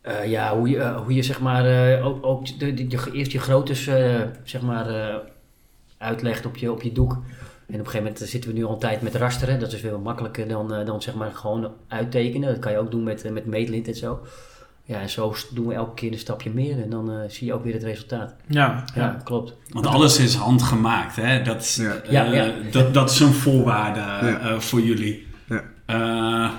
Eh, 0.00 0.26
ja 0.30 0.56
hoe, 0.58 0.68
je, 0.68 0.92
hoe 1.04 1.14
je 1.14 1.22
zeg 1.22 1.40
maar 1.40 1.66
eh, 1.96 2.06
ook, 2.06 2.26
ook 2.26 2.58
de, 2.58 2.74
de, 2.74 2.84
je- 2.88 3.12
eerst 3.12 3.32
je 3.32 3.38
groottes 3.38 3.86
eh, 3.86 4.20
zeg 4.44 4.62
maar 4.62 4.88
eh, 4.88 5.16
uitlegt 5.98 6.46
op 6.46 6.56
je, 6.56 6.72
op 6.72 6.82
je 6.82 6.92
doek. 6.92 7.12
En 7.12 7.18
op 7.74 7.78
een 7.80 7.86
gegeven 7.90 8.02
moment 8.02 8.18
zitten 8.18 8.50
we 8.50 8.56
nu 8.56 8.64
al 8.64 8.72
een 8.72 8.78
tijd 8.78 9.02
met 9.02 9.14
rasteren. 9.14 9.60
Dat 9.60 9.72
is 9.72 9.80
veel 9.80 9.98
makkelijker 9.98 10.48
dan, 10.48 10.74
eh, 10.74 10.86
dan 10.86 11.02
zeg 11.02 11.14
maar 11.14 11.32
gewoon 11.32 11.72
uittekenen. 11.88 12.48
Dat 12.48 12.58
kan 12.58 12.72
je 12.72 12.78
ook 12.78 12.90
doen 12.90 13.02
met, 13.02 13.32
met 13.32 13.46
meetlint 13.46 13.88
en 13.88 13.94
zo. 13.94 14.20
Ja, 14.88 15.00
en 15.00 15.10
zo 15.10 15.34
doen 15.50 15.66
we 15.66 15.74
elke 15.74 15.94
keer 15.94 16.12
een 16.12 16.18
stapje 16.18 16.50
meer 16.50 16.82
en 16.82 16.90
dan 16.90 17.10
eh, 17.10 17.16
zie 17.28 17.46
je 17.46 17.52
ook 17.54 17.64
weer 17.64 17.72
het 17.72 17.82
resultaat. 17.82 18.34
Ja, 18.48 18.84
Ja, 18.94 19.02
ja. 19.02 19.20
klopt. 19.24 19.54
Want 19.68 19.86
alles 19.86 20.18
is 20.18 20.34
handgemaakt, 20.34 21.16
hè? 21.16 21.42
Dat 21.42 21.62
is, 21.62 21.76
Ja. 21.76 21.92
eh, 21.94 22.12
Ja, 22.12 22.22
ja. 22.24 22.52
Dat, 22.70 22.94
dat 22.94 23.10
is 23.10 23.20
een 23.20 23.32
voorwaarde 23.32 24.00
Ja. 24.00 24.38
eh, 24.38 24.58
voor 24.58 24.80
jullie. 24.80 25.26
Ja. 25.48 25.62
Eh, 25.86 26.50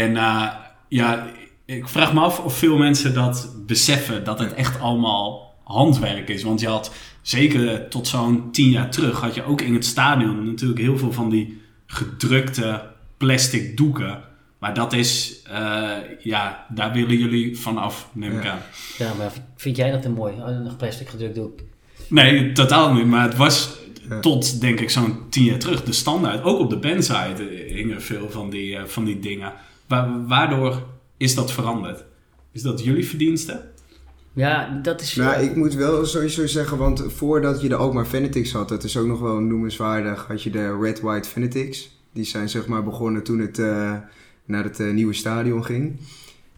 en 0.00 0.16
eh, 0.16 0.46
ja, 0.88 1.26
ik 1.64 1.88
vraag 1.88 2.12
me 2.14 2.20
af 2.20 2.40
of 2.40 2.56
veel 2.56 2.76
mensen 2.76 3.14
dat 3.14 3.54
beseffen, 3.66 4.24
dat 4.24 4.38
het 4.38 4.54
echt 4.54 4.80
allemaal 4.80 5.54
handwerk 5.64 6.28
is. 6.28 6.42
Want 6.42 6.60
je 6.60 6.68
had 6.68 6.94
zeker 7.22 7.88
tot 7.88 8.08
zo'n 8.08 8.50
tien 8.52 8.70
jaar 8.70 8.90
terug, 8.90 9.20
had 9.20 9.34
je 9.34 9.44
ook 9.44 9.60
in 9.60 9.74
het 9.74 9.84
stadion 9.84 10.44
natuurlijk 10.46 10.80
heel 10.80 10.98
veel 10.98 11.12
van 11.12 11.30
die 11.30 11.62
gedrukte 11.86 12.82
plastic 13.16 13.76
doeken. 13.76 14.20
Maar 14.60 14.74
dat 14.74 14.92
is, 14.92 15.42
eh, 15.50 15.90
ja, 16.18 16.66
daar 16.74 16.92
willen 16.92 17.16
jullie 17.18 17.58
vanaf, 17.58 18.08
neem 18.12 18.36
ik 18.36 18.42
Ja. 18.44 18.50
aan. 18.50 18.58
Ja, 18.98 19.14
maar 19.14 19.32
vind 19.56 19.76
jij 19.76 19.90
dat 19.90 20.04
een 20.04 20.12
mooi, 20.12 20.34
een 20.36 20.76
plastic 20.76 21.08
gedrukt 21.08 21.34
doek? 21.34 21.58
Nee, 22.08 22.52
totaal 22.52 22.92
niet. 22.94 23.06
Maar 23.06 23.22
het 23.22 23.36
was 23.36 23.78
Ja. 24.08 24.20
tot, 24.20 24.60
denk 24.60 24.80
ik, 24.80 24.90
zo'n 24.90 25.16
tien 25.28 25.44
jaar 25.44 25.58
terug 25.58 25.84
de 25.84 25.92
standaard. 25.92 26.42
Ook 26.42 26.58
op 26.58 26.70
de 26.70 26.78
bandsite 26.78 27.42
hingen 27.66 28.02
veel 28.02 28.30
van 28.30 28.50
die, 28.50 28.76
eh, 28.76 28.84
van 28.84 29.04
die 29.04 29.18
dingen. 29.18 29.52
Wa- 29.86 30.24
waardoor 30.26 30.82
is 31.16 31.34
dat 31.34 31.52
veranderd? 31.52 32.04
Is 32.52 32.62
dat 32.62 32.84
jullie 32.84 33.06
verdienste? 33.06 33.68
Ja, 34.32 34.80
dat 34.82 35.00
is... 35.00 35.14
Nou, 35.14 35.42
ik 35.42 35.56
moet 35.56 35.74
wel 35.74 36.04
sowieso 36.04 36.46
zeggen, 36.46 36.76
want 36.78 37.04
voordat 37.06 37.60
je 37.60 37.68
de 37.68 37.74
Alkmaar 37.74 38.06
Fanatics 38.06 38.52
had, 38.52 38.68
dat 38.68 38.84
is 38.84 38.96
ook 38.96 39.06
nog 39.06 39.20
wel 39.20 39.38
noemenswaardig, 39.40 40.26
had 40.26 40.42
je 40.42 40.50
de 40.50 40.78
Red 40.80 41.00
White 41.00 41.28
Fanatics. 41.28 41.90
Die 42.12 42.24
zijn 42.24 42.48
zeg 42.48 42.66
maar 42.66 42.84
begonnen 42.84 43.22
toen 43.22 43.38
het 43.38 43.58
eh, 43.58 43.94
naar 44.50 44.64
het 44.64 44.80
eh, 44.80 44.90
nieuwe 44.90 45.12
stadion 45.12 45.64
ging. 45.64 45.96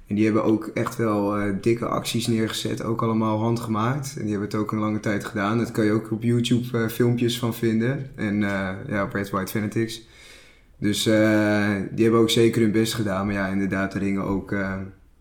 En 0.07 0.15
die 0.15 0.25
hebben 0.25 0.45
ook 0.45 0.71
echt 0.75 0.97
wel 0.97 1.37
eh, 1.37 1.55
dikke 1.61 1.87
acties 1.87 2.27
neergezet, 2.27 2.85
ook 2.85 3.03
allemaal 3.03 3.39
handgemaakt. 3.39 4.15
En 4.17 4.23
die 4.23 4.31
hebben 4.31 4.49
het 4.49 4.59
ook 4.59 4.73
een 4.73 4.79
lange 4.79 5.01
tijd 5.01 5.25
gedaan. 5.25 5.59
Dat 5.59 5.71
kan 5.71 5.85
je 5.85 5.93
ook 5.93 6.11
op 6.11 6.23
YouTube 6.23 6.79
eh, 6.79 6.89
filmpjes 6.89 7.39
van 7.39 7.55
vinden. 7.55 8.11
En 8.15 8.41
ja, 8.89 9.03
op 9.05 9.13
Red 9.13 9.31
White 9.31 9.51
Fanatics. 9.51 10.01
Dus 10.79 11.03
die 11.03 12.03
hebben 12.03 12.21
ook 12.21 12.31
zeker 12.31 12.63
hun 12.63 12.73
best 12.73 12.95
gedaan. 12.95 13.27
Maar 13.27 13.35
ja, 13.35 13.49
inderdaad, 13.49 13.95
er 13.95 14.01
hingen 14.01 14.25
ook, 14.25 14.51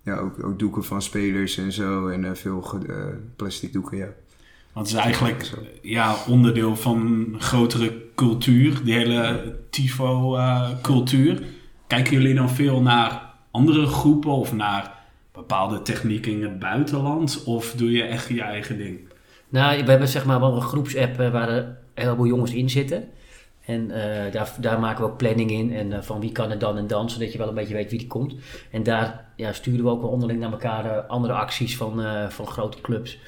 ja, 0.03 0.17
ook, 0.17 0.43
ook 0.43 0.59
doeken 0.59 0.83
van 0.83 1.01
spelers 1.01 1.57
en 1.57 1.71
zo. 1.71 2.07
En 2.07 2.37
veel 2.37 2.79
plastic 3.35 3.73
doeken, 3.73 3.97
ja. 3.97 4.07
Want 4.73 4.87
het 4.87 4.97
is 4.97 5.03
eigenlijk 5.03 5.49
ja, 5.81 6.15
onderdeel 6.27 6.75
van 6.75 6.97
een 6.97 7.41
grotere 7.41 8.01
cultuur. 8.15 8.81
Die 8.83 8.93
hele 8.93 9.55
tifo-cultuur. 9.69 11.43
Kijken 11.91 12.13
jullie 12.13 12.35
dan 12.35 12.49
veel 12.49 12.81
naar 12.81 13.21
andere 13.51 13.85
groepen 13.85 14.31
of 14.31 14.53
naar 14.53 14.93
bepaalde 15.31 15.81
technieken 15.81 16.31
in 16.31 16.43
het 16.43 16.59
buitenland? 16.59 17.43
Of 17.43 17.73
doe 17.73 17.91
je 17.91 18.03
echt 18.03 18.27
je 18.27 18.41
eigen 18.41 18.77
ding? 18.77 18.99
Nou, 19.49 19.83
we 19.83 19.89
hebben 19.89 20.07
zeg 20.07 20.25
maar 20.25 20.39
wel 20.39 20.55
een 20.55 20.61
groepsapp 20.61 21.19
eh, 21.19 21.31
waar 21.31 21.49
er 21.49 21.63
een 21.63 21.75
heleboel 21.93 22.25
jongens 22.25 22.53
in 22.53 22.69
zitten. 22.69 23.09
En 23.65 23.91
eh, 23.91 24.31
daar, 24.31 24.53
daar 24.59 24.79
maken 24.79 25.03
we 25.03 25.09
ook 25.09 25.17
planning 25.17 25.51
in. 25.51 25.73
En 25.73 25.93
eh, 25.93 26.01
van 26.01 26.19
wie 26.19 26.31
kan 26.31 26.51
er 26.51 26.59
dan 26.59 26.77
en 26.77 26.87
dan, 26.87 27.09
zodat 27.09 27.31
je 27.31 27.37
wel 27.37 27.47
een 27.47 27.55
beetje 27.55 27.73
weet 27.73 27.89
wie 27.89 27.99
die 27.99 28.07
komt. 28.07 28.35
En 28.71 28.83
daar 28.83 29.25
ja, 29.35 29.53
sturen 29.53 29.83
we 29.83 29.89
ook 29.89 30.01
wel 30.01 30.11
onderling 30.11 30.39
naar 30.39 30.51
elkaar 30.51 31.01
andere 31.01 31.33
acties 31.33 31.77
van, 31.77 32.03
van 32.29 32.47
grote 32.47 32.81
clubs. 32.81 33.19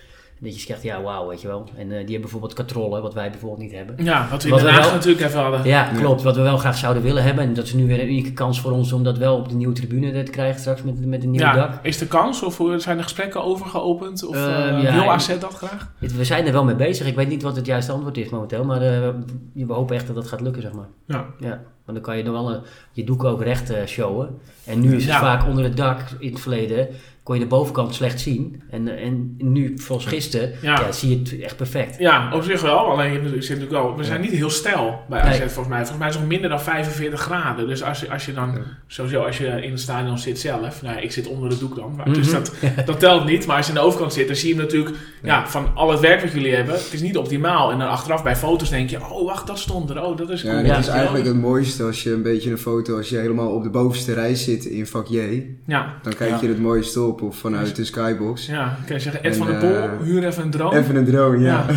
Dat 0.44 0.54
je 0.56 0.60
zegt, 0.60 0.84
ja, 0.84 1.02
wauw, 1.02 1.28
weet 1.28 1.42
je 1.42 1.48
wel. 1.48 1.64
En 1.76 1.82
eh, 1.82 1.88
die 1.90 1.98
hebben 1.98 2.20
bijvoorbeeld 2.22 2.54
katrollen, 2.54 3.02
wat 3.02 3.14
wij 3.14 3.30
bijvoorbeeld 3.30 3.62
niet 3.62 3.72
hebben. 3.72 3.96
Ja, 4.06 4.28
wat 4.32 4.44
we 4.44 4.50
Wat 4.50 4.60
in 4.60 4.66
we 4.66 4.72
Den 4.72 4.80
Haag 4.80 4.86
wel- 4.90 4.94
natuurlijk 4.96 5.26
even 5.26 5.40
hadden. 5.42 5.64
Ja, 5.66 5.84
klopt. 5.98 6.22
Wat 6.22 6.36
we 6.36 6.42
wel 6.42 6.58
graag 6.58 6.78
zouden 6.78 7.04
willen 7.04 7.24
hebben. 7.24 7.44
En 7.44 7.54
dat 7.54 7.66
is 7.66 7.74
nu 7.74 7.88
weer 7.88 8.00
een 8.00 8.08
unieke 8.08 8.34
kans 8.34 8.62
voor 8.62 8.72
ons 8.72 8.92
om 8.92 9.04
dat 9.04 9.18
wel 9.18 9.36
op 9.38 9.50
de 9.50 9.56
nieuwe 9.56 9.74
tribune 9.74 10.24
te 10.24 10.32
krijgen 10.32 10.60
straks 10.60 10.82
met, 10.84 11.06
met 11.06 11.24
een 11.24 11.32
nieuw 11.32 11.42
Ja, 11.42 11.54
dak. 11.54 11.80
is 11.82 11.98
de 11.98 12.08
kans 12.08 12.44
of 12.44 12.58
hoe- 12.58 12.80
zijn 12.80 12.98
er 12.98 13.04
gesprekken 13.04 13.44
over 13.44 13.66
geopend? 13.66 14.26
Of 14.26 14.36
Eh, 14.36 14.70
eh, 14.78 14.84
ja, 14.84 14.94
wil 14.94 15.12
AZ 15.12 15.38
dat 15.40 15.54
graag? 15.54 15.92
We 16.00 16.24
zijn 16.24 16.46
er 16.46 16.52
wel 16.54 16.64
mee 16.64 16.76
bezig. 16.76 17.08
Ik 17.08 17.16
weet 17.16 17.30
niet 17.30 17.42
wat 17.44 17.56
het 17.56 17.66
juiste 17.66 17.92
antwoord 17.92 18.18
is 18.18 18.30
momenteel. 18.30 18.64
Maar 18.66 18.82
eh, 18.82 19.10
we 19.54 19.74
hopen 19.74 19.96
echt 19.96 20.08
dat 20.08 20.16
dat 20.16 20.28
gaat 20.28 20.42
lukken, 20.42 20.62
zeg 20.62 20.72
maar. 20.74 20.88
Ja. 21.08 21.26
Ja, 21.40 21.50
want 21.86 21.98
dan 21.98 22.02
kan 22.02 22.18
je 22.18 22.24
dan 22.24 22.34
wel 22.34 22.50
een, 22.54 22.62
je 22.92 23.04
doek 23.04 23.24
ook 23.24 23.42
recht 23.44 23.70
eh, 23.70 23.86
showen. 23.86 24.30
En 24.66 24.80
nu 24.80 24.96
is 24.96 25.04
het 25.04 25.14
Ja. 25.14 25.20
vaak 25.20 25.48
onder 25.48 25.64
het 25.64 25.78
dak 25.78 26.00
in 26.20 26.32
het 26.32 26.40
verleden 26.42 26.88
kon 27.24 27.36
je 27.36 27.42
de 27.42 27.48
bovenkant 27.48 27.94
slecht 27.96 28.20
zien. 28.20 28.62
En, 28.70 28.88
eh, 28.98 29.06
en 29.06 29.36
nu, 29.38 29.74
volgens 29.76 30.08
gisteren, 30.08 30.52
Ja. 30.62 30.80
ja. 30.80 30.92
zie 30.92 31.10
je 31.10 31.18
het 31.18 31.42
echt 31.42 31.58
perfect. 31.58 32.00
Ja, 32.00 32.34
op 32.34 32.44
zich 32.44 32.62
wel. 32.62 32.78
Alleen 32.78 33.12
je 33.14 33.20
zit 33.30 33.34
natuurlijk 33.42 33.72
wel, 33.72 33.98
we 33.98 34.04
zijn 34.04 34.22
niet 34.22 34.32
heel 34.32 34.50
stijl 34.50 35.00
bij 35.10 35.20
AZ 35.22 35.40
Nee. 35.40 35.48
volgens 35.50 35.68
mij. 35.68 35.78
Volgens 35.78 35.98
mij 35.98 36.08
is 36.08 36.14
het 36.14 36.24
nog 36.24 36.32
minder 36.34 36.50
dan 36.50 36.62
45 36.62 37.20
graden. 37.20 37.68
Dus 37.68 37.84
als 37.84 38.00
je, 38.00 38.12
als 38.12 38.26
je 38.26 38.34
dan, 38.34 38.52
Ja. 38.52 38.62
sowieso 38.88 39.22
als 39.24 39.38
je 39.38 39.46
in 39.48 39.72
het 39.72 39.80
stadion 39.80 40.18
zit 40.18 40.40
zelf. 40.40 40.82
Nou, 40.82 41.00
ik 41.02 41.12
zit 41.12 41.28
onder 41.28 41.50
de 41.50 41.58
doek 41.58 41.76
dan. 41.76 41.96
maar- 41.96 42.10
Mhm. 42.10 42.18
Dus 42.18 42.32
dat, 42.32 42.54
dat 42.86 43.00
telt 43.00 43.26
niet. 43.26 43.46
Maar 43.46 43.58
als 43.58 43.66
je 43.66 43.72
aan 43.72 43.78
de 43.78 43.84
overkant 43.86 44.14
zit, 44.14 44.28
dan 44.28 44.36
zie 44.36 44.48
je 44.50 44.54
hem 44.56 44.64
natuurlijk 44.64 44.96
ja. 45.24 45.48
van 45.48 45.68
al 45.76 45.92
het 45.92 46.00
werk 46.00 46.22
wat 46.22 46.32
jullie 46.32 46.56
hebben. 46.56 46.74
Het 46.76 46.94
is 46.94 47.02
niet 47.02 47.18
optimaal. 47.18 47.72
En 47.72 47.80
dan 47.80 47.88
achteraf 47.88 48.24
bij 48.24 48.36
foto's 48.36 48.70
denk 48.70 48.90
je, 48.90 49.12
oh 49.12 49.26
wacht, 49.26 49.48
dat 49.48 49.60
stond 49.60 49.90
er. 49.90 50.04
Oh, 50.04 50.18
dat 50.18 50.30
is 50.30 50.42
cool. 50.42 50.54
Ja, 50.54 50.60
Ja, 50.62 50.78
is 50.78 50.88
eigenlijk 50.88 51.26
het 51.26 51.36
mooiste 51.36 51.52
mooiste 51.54 51.84
als 51.84 52.04
je 52.04 52.12
een 52.12 52.22
beetje 52.22 52.52
een 52.52 52.58
foto, 52.58 52.98
als 52.98 53.10
je 53.10 53.18
helemaal 53.18 53.50
op 53.50 53.64
de 53.64 53.70
bovenste 53.70 54.14
rij 54.14 54.36
zit 54.36 54.66
in 54.66 54.88
vak 54.88 55.08
J. 55.08 55.44
Ja, 55.66 55.94
Dan 56.04 56.14
kijk 56.16 56.30
Ja. 56.30 56.38
je 56.42 56.48
het 56.48 56.60
mooiste 56.62 57.02
op 57.02 57.13
of 57.22 57.36
vanuit 57.38 57.76
de 57.76 57.86
skybox. 57.86 58.46
ja. 58.46 58.64
Dan 58.66 58.86
kan 58.86 58.96
je 58.96 59.02
zeggen, 59.02 59.24
Ed 59.24 59.32
En, 59.32 59.38
van 59.38 59.48
der 59.48 59.56
eh, 59.56 59.90
Pol, 59.90 60.06
huur 60.06 60.24
even 60.28 60.44
een 60.44 60.50
drone. 60.52 60.78
Even 60.80 60.96
een 60.96 61.06
drone, 61.06 61.40
ja. 61.40 61.66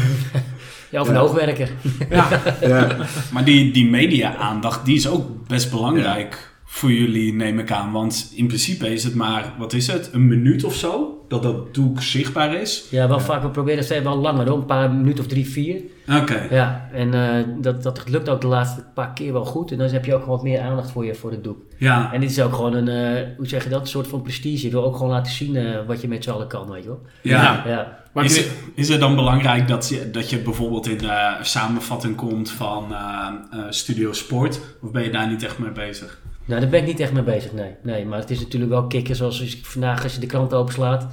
Ja, 0.91 1.01
of 1.01 1.09
een 1.09 1.15
Ja. 1.15 1.21
hoogwerker. 1.21 1.69
Ja, 2.11 2.29
ja. 2.61 2.97
Maar 3.33 3.45
die, 3.45 3.73
die 3.73 3.91
media-aandacht, 3.91 4.85
die 4.85 4.97
is 4.97 5.09
ook 5.09 5.47
best 5.47 5.71
belangrijk 5.71 6.51
voor 6.77 6.93
jullie, 6.93 7.35
neem 7.35 7.59
ik 7.59 7.73
aan. 7.73 7.93
Want 7.93 8.33
in 8.35 8.47
principe 8.47 8.93
is 8.93 9.05
het 9.05 9.15
maar, 9.15 9.53
wat 9.59 9.73
is 9.73 9.87
het, 9.87 10.11
een 10.13 10.27
minuut 10.27 10.65
of 10.65 10.75
zo? 10.75 11.25
Dat 11.29 11.43
dat 11.43 11.75
doek 11.75 12.03
zichtbaar 12.03 12.55
is. 12.55 12.87
Ja, 12.91 13.09
wel 13.09 13.21
vaak. 13.21 13.43
We 13.43 13.49
proberen 13.49 13.85
het 13.85 14.03
wel 14.03 14.17
langer, 14.17 14.49
hoor. 14.49 14.59
een 14.59 14.67
paar 14.67 14.91
minuten 14.91 15.25
of 15.25 15.31
drie, 15.31 15.49
vier. 15.49 15.83
Oké. 16.21 16.47
Ja, 16.51 16.89
en 16.93 17.15
eh, 17.15 17.45
dat, 17.61 17.83
dat 17.83 18.09
lukt 18.09 18.29
ook 18.29 18.41
de 18.41 18.47
laatste 18.47 18.85
paar 18.95 19.13
keer 19.13 19.33
wel 19.33 19.45
goed. 19.45 19.71
En 19.73 19.79
dan 19.79 19.89
heb 19.89 20.05
je 20.05 20.15
ook 20.15 20.21
gewoon 20.21 20.35
wat 20.37 20.45
meer 20.45 20.61
aandacht 20.61 20.91
voor, 20.91 21.05
je, 21.05 21.15
voor 21.15 21.31
het 21.31 21.45
doek. 21.45 21.59
Ja. 21.79 22.13
En 22.13 22.21
dit 22.21 22.31
is 22.31 22.41
ook 22.41 22.55
gewoon 22.55 22.75
een, 22.75 22.89
eh, 22.89 23.37
hoe 23.37 23.47
zeg 23.49 23.65
je 23.65 23.71
dat, 23.71 23.81
een 23.81 23.87
soort 23.87 24.09
van 24.09 24.23
prestige. 24.23 24.67
Je 24.67 24.73
wil 24.73 24.85
ook 24.85 24.97
gewoon 24.97 25.13
laten 25.13 25.33
zien 25.33 25.57
eh, 25.57 25.87
wat 25.87 26.01
je 26.01 26.09
met 26.09 26.25
z'n 26.25 26.31
allen 26.31 26.49
kan, 26.49 26.71
weet 26.71 26.83
je 26.83 26.89
wel. 26.89 27.03
ja. 27.23 27.63
Ja. 27.67 28.05
Maar 28.17 28.25
Is, 28.25 28.37
het, 28.37 28.53
is 28.75 28.89
het 28.89 29.01
dan 29.01 29.15
belangrijk 29.15 29.69
dat 29.69 29.89
je, 29.89 30.11
dat 30.11 30.31
je 30.31 30.39
bijvoorbeeld 30.39 30.89
in 30.89 30.99
de 30.99 31.37
samenvatting 31.43 32.17
komt 32.17 32.51
van 32.51 32.95
eh, 32.95 33.29
eh, 33.51 33.59
Studio 33.71 34.13
Sport? 34.13 34.61
Of 34.81 34.91
ben 34.91 35.03
je 35.03 35.11
daar 35.11 35.29
niet 35.29 35.43
echt 35.43 35.59
mee 35.59 35.71
bezig? 35.71 36.19
Nou 36.47 36.61
daar 36.61 36.71
ben 36.71 36.81
ik 36.81 36.87
niet 36.87 37.01
echt 37.01 37.13
mee 37.13 37.23
bezig, 37.23 37.53
nee. 37.53 37.75
nee 37.83 38.05
maar 38.05 38.19
het 38.19 38.31
is 38.31 38.41
natuurlijk 38.41 38.73
wel 38.73 38.87
kicken 38.87 39.17
zoals 39.17 39.41
als 39.41 39.59
vandaag 39.63 40.03
als 40.03 40.15
je 40.15 40.21
de 40.21 40.27
krant 40.27 40.55
openslaat. 40.55 41.07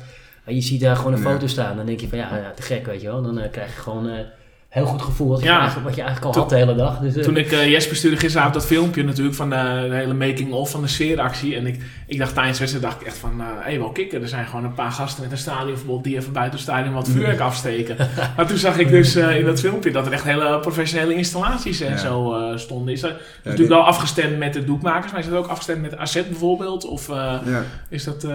En 0.44 0.56
je 0.56 0.62
ziet 0.62 0.82
daar 0.82 0.96
gewoon 0.96 1.14
een 1.14 1.20
foto 1.20 1.48
staan. 1.48 1.76
Dan 1.76 1.86
denk 1.86 2.00
je 2.00 2.08
van 2.08 2.18
ja, 2.18 2.38
ja 2.38 2.52
te 2.52 2.62
gek, 2.62 2.86
weet 2.86 3.02
je 3.02 3.08
wel. 3.08 3.22
Dan 3.22 3.40
eh, 3.40 3.52
krijg 3.52 3.76
je 3.76 3.82
gewoon 3.82 4.06
een 4.06 4.26
heel 4.74 4.86
goed 4.86 5.02
gevoel 5.02 5.28
wat 5.28 5.40
je, 5.40 5.46
Ja. 5.46 5.74
wat 5.84 5.96
je 5.96 6.02
eigenlijk 6.02 6.26
al 6.26 6.32
Toen- 6.32 6.42
had 6.42 6.50
de 6.50 6.56
hele 6.56 6.76
dag. 6.76 7.00
Dus, 7.00 7.16
eh, 7.16 7.24
Toen 7.24 7.38
ik 7.38 7.52
eh, 7.52 7.70
Jesper 7.70 7.96
stuurde 7.96 8.18
gisteravond 8.18 8.54
dat 8.54 8.66
filmpje 8.66 9.04
natuurlijk 9.04 9.36
van 9.36 9.50
de, 9.50 9.86
de 9.90 9.96
hele 9.96 10.14
making-of 10.14 10.70
van 10.72 10.82
de 10.82 10.88
sfeeractie. 10.88 11.56
En 11.56 11.66
ik, 11.68 11.84
ik 12.08 12.18
dacht 12.18 12.34
tijdens 12.34 12.58
de 12.58 12.64
wedstrijd 12.66 12.92
dacht 12.92 13.02
ik 13.02 13.08
echt 13.08 13.18
van, 13.18 13.42
eh 13.42 13.46
hé, 13.60 13.78
wel 13.80 13.90
kicken. 13.92 14.22
Er 14.22 14.28
zijn 14.28 14.46
gewoon 14.46 14.64
een 14.66 14.74
paar 14.74 14.92
gasten 14.92 15.24
met 15.24 15.32
een 15.32 15.38
stadionverbod 15.38 16.04
die 16.04 16.18
even 16.18 16.34
buiten 16.34 16.54
het 16.60 16.64
stadion 16.68 16.94
wat 16.94 17.10
vuurwerk 17.14 17.40
afsteken. 17.40 17.96
maar 18.36 18.48
toen 18.48 18.58
zag 18.58 18.78
ik 18.78 18.90
dus 18.90 19.16
eh, 19.16 19.38
in 19.40 19.46
dat 19.46 19.60
filmpje 19.60 19.92
dat 19.92 20.06
er 20.06 20.12
echt 20.14 20.24
hele 20.24 20.60
professionele 20.60 21.14
installaties 21.16 21.82
en 21.82 21.92
Ja. 21.92 21.98
zo 21.98 22.34
eh, 22.34 22.58
stonden. 22.58 22.94
Is 22.94 23.02
dat 23.02 23.12
Ja, 23.12 23.18
natuurlijk 23.36 23.58
dit- 23.58 23.68
wel 23.68 23.86
afgestemd 23.88 24.38
met 24.38 24.54
de 24.54 24.64
doekmakers, 24.64 25.12
maar 25.12 25.22
is 25.22 25.28
dat 25.30 25.38
ook 25.38 25.48
afgestemd 25.48 25.82
met 25.82 25.98
AZ 25.98 26.14
bijvoorbeeld? 26.14 26.86
Of 26.86 27.10
eh, 27.10 27.16
ja. 27.46 27.64
is 27.90 28.04
dat... 28.04 28.28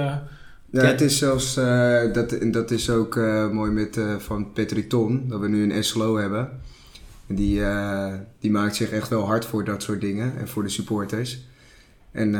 Ja, 0.71 0.85
het 0.85 1.01
is 1.01 1.19
zelfs, 1.19 1.57
eh, 1.57 2.13
dat, 2.13 2.37
dat 2.41 2.71
is 2.71 2.91
ook 2.91 3.17
eh, 3.17 3.51
mooi 3.51 3.71
met, 3.71 3.97
eh, 3.97 4.17
van 4.19 4.53
Patrick 4.53 4.89
Ton, 4.89 5.25
dat 5.29 5.41
we 5.41 5.49
nu 5.49 5.73
een 5.73 5.85
SLO 5.85 6.17
hebben. 6.17 6.51
En 7.27 7.35
die, 7.35 7.63
die 8.39 8.51
maakt 8.51 8.77
zich 8.77 8.91
echt 8.91 9.09
wel 9.09 9.27
hard 9.27 9.45
voor 9.45 9.65
dat 9.65 9.83
soort 9.83 10.01
dingen 10.01 10.39
en 10.39 10.49
voor 10.49 10.63
de 10.63 10.69
supporters. 10.69 11.47
En 12.13 12.31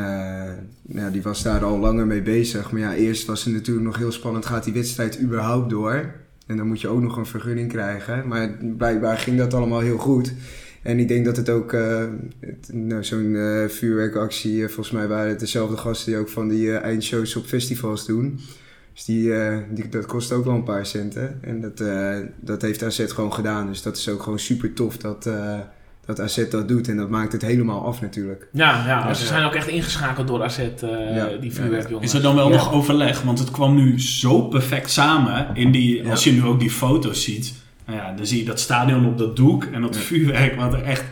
nou, 0.83 1.13
die 1.13 1.23
was 1.23 1.43
daar 1.43 1.65
al 1.65 1.79
langer 1.79 2.07
mee 2.07 2.23
bezig. 2.23 2.73
Maar 2.73 2.81
ja, 2.81 2.95
eerst 2.95 3.27
was 3.27 3.45
het 3.45 3.55
natuurlijk 3.55 3.87
nog 3.87 3.97
heel 3.97 4.13
spannend, 4.13 4.47
gaat 4.47 4.65
die 4.65 4.73
wedstrijd 4.73 5.21
überhaupt 5.21 5.71
door? 5.71 6.15
En 6.47 6.57
dan 6.57 6.67
moet 6.67 6.81
je 6.81 6.89
ook 6.89 7.01
nog 7.01 7.17
een 7.17 7.27
vergunning 7.27 7.69
krijgen. 7.69 8.29
Maar 8.29 8.51
blijkbaar 8.77 9.19
ging 9.19 9.39
dat 9.39 9.55
allemaal 9.55 9.81
heel 9.81 9.99
goed. 9.99 10.33
En 10.83 10.99
ik 10.99 11.09
denk 11.09 11.25
dat 11.25 11.37
het 11.37 11.49
ook, 11.51 11.73
eh, 11.73 12.05
het- 12.41 12.71
nou, 12.73 13.05
zo'n 13.05 13.37
eh, 13.37 13.69
vuurwerkactie, 13.69 14.55
eh, 14.63 14.67
volgens 14.67 14.91
mij 14.91 15.09
waren 15.09 15.29
het 15.29 15.41
dezelfde 15.41 15.77
gasten 15.77 16.13
die 16.13 16.21
ook 16.21 16.29
van 16.29 16.49
die 16.49 16.73
eindshows 16.77 17.37
op 17.37 17.45
festivals 17.47 18.07
doen. 18.07 18.41
Dus 18.95 19.05
die, 19.05 19.35
eh, 19.35 19.57
die, 19.71 19.89
dat 19.89 20.07
kost 20.07 20.33
ook 20.33 20.45
wel 20.45 20.55
een 20.55 20.63
paar 20.63 20.87
centen. 20.87 21.39
En 21.43 21.61
dat, 21.61 21.81
eh, 21.81 22.17
dat 22.41 22.63
heeft 22.63 22.83
AZ 22.83 23.05
gewoon 23.07 23.33
gedaan. 23.33 23.67
Dus 23.67 23.83
dat 23.83 23.97
is 23.97 24.09
ook 24.09 24.23
gewoon 24.23 24.39
super 24.39 24.73
tof 24.73 24.97
dat, 24.97 25.27
eh, 25.27 25.59
dat 26.07 26.21
AZ 26.21 26.49
dat 26.51 26.69
doet. 26.69 26.89
En 26.89 26.97
dat 26.97 27.11
maakt 27.11 27.33
het 27.33 27.43
helemaal 27.43 27.85
af 27.85 28.01
natuurlijk. 28.01 28.49
ja, 28.53 28.87
ja, 28.87 29.09
Ja. 29.09 29.15
ze 29.15 29.27
zijn 29.27 29.45
ook 29.45 29.55
echt 29.55 29.69
ingeschakeld 29.69 30.27
door 30.27 30.43
AZ, 30.43 30.59
eh, 30.59 30.67
Ja. 31.17 31.29
die 31.41 31.53
vuurwerkjongens. 31.53 32.11
Is 32.13 32.17
er 32.17 32.23
dan 32.23 32.35
wel 32.35 32.49
Ja. 32.51 32.55
nog 32.57 32.73
overleg? 32.73 33.23
Want 33.23 33.39
het 33.39 33.51
kwam 33.51 33.75
nu 33.75 34.01
zo 34.01 34.41
perfect 34.43 34.91
samen. 34.91 35.49
In 35.55 35.73
die, 35.73 36.03
Ja. 36.03 36.11
Als 36.11 36.25
je 36.25 36.33
nu 36.33 36.43
ook 36.45 36.61
die 36.61 36.71
foto's 36.71 37.23
ziet. 37.25 37.53
Nou 37.89 38.01
ja, 38.01 38.13
dan 38.17 38.27
zie 38.27 38.39
je 38.39 38.45
dat 38.45 38.61
stadion 38.61 39.07
op 39.07 39.19
dat 39.19 39.37
doek. 39.37 39.65
En 39.65 39.81
dat 39.83 39.95
Ja. 39.95 40.01
vuurwerk 40.01 40.57
wat 40.57 40.73
er 40.73 40.83
echt 40.83 41.05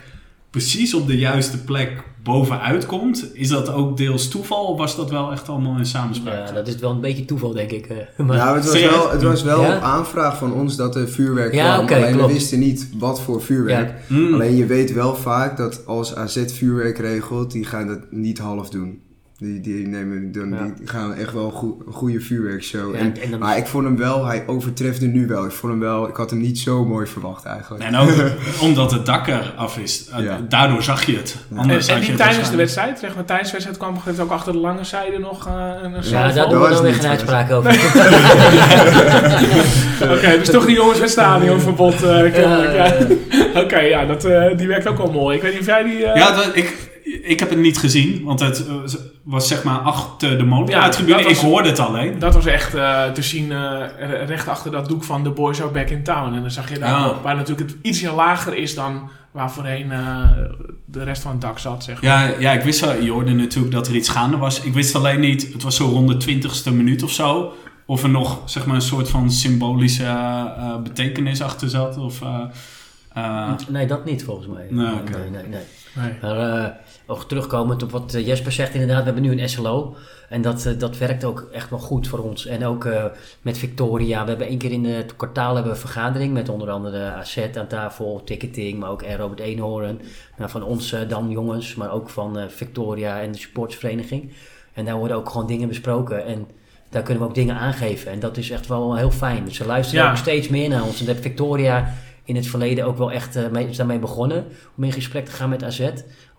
precies 0.50 0.94
op 0.94 1.06
de 1.06 1.18
juiste 1.18 1.58
plek 1.64 2.02
bovenuit 2.22 2.86
komt. 2.86 3.30
Is 3.34 3.48
dat 3.48 3.72
ook 3.72 3.96
deels 3.96 4.28
toeval? 4.28 4.64
Of 4.64 4.78
was 4.78 4.96
dat 4.96 5.10
wel 5.10 5.32
echt 5.32 5.48
allemaal 5.48 5.78
in 5.78 5.86
samenspraak? 5.86 6.46
ja, 6.48 6.52
dat 6.54 6.68
is 6.68 6.76
wel 6.76 6.90
een 6.90 7.00
beetje 7.00 7.24
toeval, 7.24 7.52
denk 7.52 7.70
ik. 7.70 7.86
eh. 7.86 7.96
maar, 8.26 8.36
Nou, 8.36 8.56
het 8.56 8.64
was 8.66 8.80
wel, 8.80 9.10
het 9.10 9.22
was 9.22 9.42
wel 9.42 9.60
Ja? 9.62 9.76
op 9.76 9.82
aanvraag 9.82 10.36
van 10.38 10.52
ons 10.52 10.76
dat 10.76 10.96
er 10.96 11.08
vuurwerk 11.08 11.54
Ja, 11.54 11.84
kwam. 11.84 11.98
alleen 11.98 12.12
klopt. 12.12 12.26
we 12.26 12.32
wisten 12.32 12.58
niet 12.58 12.88
wat 12.98 13.20
voor 13.20 13.42
vuurwerk. 13.42 13.92
Hmm. 14.06 14.34
Alleen 14.34 14.56
je 14.56 14.66
weet 14.66 14.92
wel 14.92 15.14
vaak 15.14 15.56
dat 15.56 15.86
als 15.86 16.14
AZ 16.14 16.44
vuurwerk 16.46 16.98
regelt, 16.98 17.50
die 17.52 17.64
gaan 17.64 17.86
dat 17.86 18.00
niet 18.10 18.38
half 18.38 18.68
doen. 18.70 19.00
Die, 19.38 19.60
die, 19.60 19.86
nemen, 19.86 20.32
dan, 20.32 20.48
Ja. 20.50 20.72
die 20.78 20.88
gaan 20.88 21.14
echt 21.14 21.32
wel 21.32 21.44
een 21.86 21.92
goede 21.92 22.20
vuurwerkshow. 22.20 22.94
Ja, 22.94 23.00
En, 23.00 23.14
en 23.22 23.30
dan- 23.30 23.38
maar 23.40 23.56
ik 23.56 23.66
vond 23.66 23.84
hem 23.84 23.96
wel, 23.96 24.24
hij 24.26 24.42
overtrefte 24.46 25.06
nu 25.06 25.26
wel. 25.26 25.44
Ik 25.44 25.50
vond 25.50 25.72
hem 25.72 25.80
wel, 25.80 26.08
ik 26.08 26.16
had 26.16 26.30
hem 26.30 26.40
niet 26.40 26.58
zo 26.58 26.84
mooi 26.84 27.06
verwacht 27.06 27.44
eigenlijk. 27.44 27.84
En 27.84 27.96
ook 27.96 28.10
omdat 28.68 28.90
het 28.90 29.06
dak 29.06 29.26
eraf 29.26 29.78
is. 29.78 30.08
Uh, 30.18 30.24
Ja. 30.24 30.40
Daardoor 30.48 30.82
zag 30.82 31.04
je 31.04 31.16
het. 31.16 31.36
Ja. 31.50 31.54
En, 31.56 31.62
Anders 31.62 31.86
en 31.86 31.92
had 31.94 32.02
je 32.04 32.10
die 32.10 32.16
het 32.20 32.28
tijdens 32.28 32.50
de 32.50 32.56
wedstrijd, 32.56 32.98
zeg 32.98 33.14
maar 33.14 33.24
tijdens 33.24 33.48
de 33.48 33.52
wedstrijd 33.56 33.82
kwam 33.82 33.94
moment 33.94 34.20
ook 34.20 34.30
achter 34.30 34.52
de 34.52 34.58
lange 34.58 34.84
zijde 34.84 35.18
nog 35.18 35.46
eh, 35.46 35.52
een, 35.82 35.92
een 35.94 36.02
ja, 36.08 36.10
daar 36.22 36.34
dat 36.34 36.50
doen 36.50 36.58
we 36.60 36.64
was 36.68 36.74
dan 36.76 36.84
weer 36.84 36.94
geen 36.94 37.10
uitspraak 37.10 37.50
over. 37.52 37.70
Oké, 40.16 40.38
dus 40.38 40.50
toch 40.50 40.66
die 40.66 40.74
jongens 40.76 41.00
met 41.00 41.10
stadionverbod 41.10 42.02
uh. 42.02 42.36
Ja, 42.36 42.72
ja. 42.72 42.96
Oké, 43.62 43.78
ja, 43.78 44.04
dat, 44.06 44.24
eh, 44.24 44.56
die 44.56 44.66
werkt 44.68 44.86
ook 44.86 44.96
wel 44.96 45.12
mooi. 45.12 45.36
Ik 45.36 45.42
weet 45.42 45.50
niet 45.52 45.60
of 45.60 45.66
jij 45.66 45.82
die... 45.82 46.04
eh, 46.06 46.16
Ja, 46.16 46.32
dat, 46.36 46.50
ik, 46.56 46.76
ik 47.22 47.40
heb 47.40 47.50
het 47.50 47.58
niet 47.58 47.78
gezien. 47.78 48.24
Want 48.24 48.40
het 48.40 48.66
eh, 48.66 48.74
was 49.22 49.48
zeg 49.48 49.62
maar 49.64 49.78
achter 49.78 50.30
de 50.30 50.36
Ja, 50.36 50.44
motortribune. 50.44 51.16
dat 51.16 51.26
was- 51.26 51.32
Ik 51.32 51.38
hoorde 51.38 51.68
het 51.68 51.78
alleen. 51.78 52.18
Dat 52.18 52.34
was 52.34 52.46
echt 52.46 52.74
eh, 52.74 53.10
te 53.10 53.22
zien 53.22 53.52
eh, 53.52 53.80
recht 54.26 54.48
achter 54.48 54.70
dat 54.70 54.88
doek 54.88 55.04
van 55.04 55.22
The 55.22 55.30
Boys 55.30 55.60
Are 55.60 55.70
Back 55.70 55.88
in 55.90 56.02
Town. 56.02 56.34
En 56.34 56.40
dan 56.40 56.50
zag 56.50 56.68
je 56.72 56.78
daar, 56.78 56.88
Ja. 56.90 57.14
waar 57.22 57.36
natuurlijk 57.36 57.70
het 57.70 57.78
ietsje 57.82 58.12
lager 58.12 58.56
is 58.56 58.74
dan 58.74 59.08
waar 59.30 59.50
voorheen 59.52 59.92
eh, 59.92 60.28
de 60.84 61.02
rest 61.04 61.22
van 61.22 61.30
het 61.32 61.40
dak 61.40 61.58
zat, 61.58 61.84
zeg 61.84 62.02
maar. 62.02 62.10
Ja, 62.30 62.34
ja, 62.38 62.52
ik 62.52 62.62
wist 62.62 62.80
wel, 62.80 63.00
je 63.02 63.10
hoorde 63.10 63.32
natuurlijk 63.32 63.74
dat 63.74 63.88
er 63.88 63.94
iets 63.94 64.08
gaande 64.08 64.36
was. 64.36 64.60
Ik 64.60 64.72
wist 64.74 64.94
alleen 64.94 65.20
niet, 65.20 65.52
het 65.52 65.62
was 65.62 65.76
zo 65.76 65.84
rond 65.84 66.08
de 66.08 66.16
twintigste 66.16 66.72
minuut 66.72 67.02
of 67.02 67.10
zo. 67.10 67.52
Of 67.86 68.02
er 68.02 68.08
nog 68.08 68.40
zeg 68.44 68.66
maar, 68.66 68.74
een 68.74 68.80
soort 68.82 69.08
van 69.08 69.30
symbolische 69.30 70.04
eh, 70.04 70.76
betekenis 70.82 71.42
achter 71.42 71.68
zat. 71.68 71.98
Of, 71.98 72.22
eh, 72.22 72.40
eh, 73.14 73.48
Nee, 73.68 73.86
dat 73.86 74.04
niet 74.04 74.24
volgens 74.24 74.46
mij. 74.46 74.66
Nee, 74.70 74.92
oké. 74.94 75.18
nee, 75.18 75.30
nee, 75.30 75.42
nee. 75.48 75.60
Nee. 75.94 76.12
Maar 76.22 76.76
ook 77.06 77.24
terugkomend 77.24 77.82
op 77.82 77.90
wat 77.90 78.14
eh, 78.14 78.26
Jesper 78.26 78.52
zegt, 78.52 78.72
inderdaad, 78.72 78.98
we 78.98 79.04
hebben 79.04 79.22
nu 79.22 79.40
een 79.40 79.48
SLO. 79.48 79.96
En 80.28 80.42
dat, 80.42 80.66
eh, 80.66 80.78
dat 80.78 80.98
werkt 80.98 81.24
ook 81.24 81.48
echt 81.52 81.70
wel 81.70 81.78
goed 81.78 82.08
voor 82.08 82.18
ons. 82.18 82.46
En 82.46 82.64
ook 82.64 82.84
eh, 82.84 83.04
met 83.42 83.58
Victoria. 83.58 84.22
We 84.22 84.28
hebben 84.28 84.46
één 84.46 84.58
keer 84.58 84.72
in 84.72 84.84
het 84.84 85.16
kwartaal 85.16 85.54
hebben 85.54 85.72
we 85.72 85.78
een 85.78 85.84
vergadering 85.84 86.32
met 86.32 86.48
onder 86.48 86.70
andere 86.70 86.98
AZ 86.98 87.38
aan 87.56 87.66
tafel, 87.66 88.22
ticketing, 88.24 88.78
maar 88.78 88.90
ook 88.90 89.02
Robert 89.16 89.40
Eenhoorn. 89.40 90.00
Nou, 90.36 90.50
van 90.50 90.62
ons 90.62 90.94
dan 91.08 91.30
jongens, 91.30 91.74
maar 91.74 91.92
ook 91.92 92.08
van 92.10 92.38
Victoria 92.48 93.20
en 93.20 93.32
de 93.32 93.38
supportsvereniging. 93.38 94.32
En 94.72 94.84
daar 94.84 94.96
worden 94.96 95.16
ook 95.16 95.28
gewoon 95.30 95.46
dingen 95.46 95.68
besproken. 95.68 96.24
En 96.24 96.46
daar 96.90 97.02
kunnen 97.02 97.22
we 97.22 97.28
ook 97.28 97.34
dingen 97.34 97.56
aangeven. 97.56 98.10
En 98.12 98.20
dat 98.20 98.36
is 98.36 98.50
echt 98.50 98.66
wel 98.66 98.96
heel 98.96 99.10
fijn. 99.10 99.44
Dus 99.44 99.56
ze 99.56 99.66
luisteren 99.66 100.04
Ja. 100.04 100.10
ook 100.10 100.16
steeds 100.16 100.48
meer 100.48 100.68
naar 100.68 100.84
ons. 100.84 101.00
En 101.00 101.06
dat 101.06 101.16
Victoria 101.16 101.94
in 102.24 102.36
het 102.36 102.46
verleden 102.46 102.84
ook 102.84 102.98
wel 102.98 103.12
echt 103.12 103.50
mee, 103.50 103.68
is 103.68 103.76
daarmee 103.76 103.98
begonnen. 103.98 104.44
Om 104.76 104.84
in 104.84 104.92
gesprek 104.92 105.24
te 105.24 105.30
gaan 105.32 105.48
met 105.48 105.64
AZ. 105.64 105.90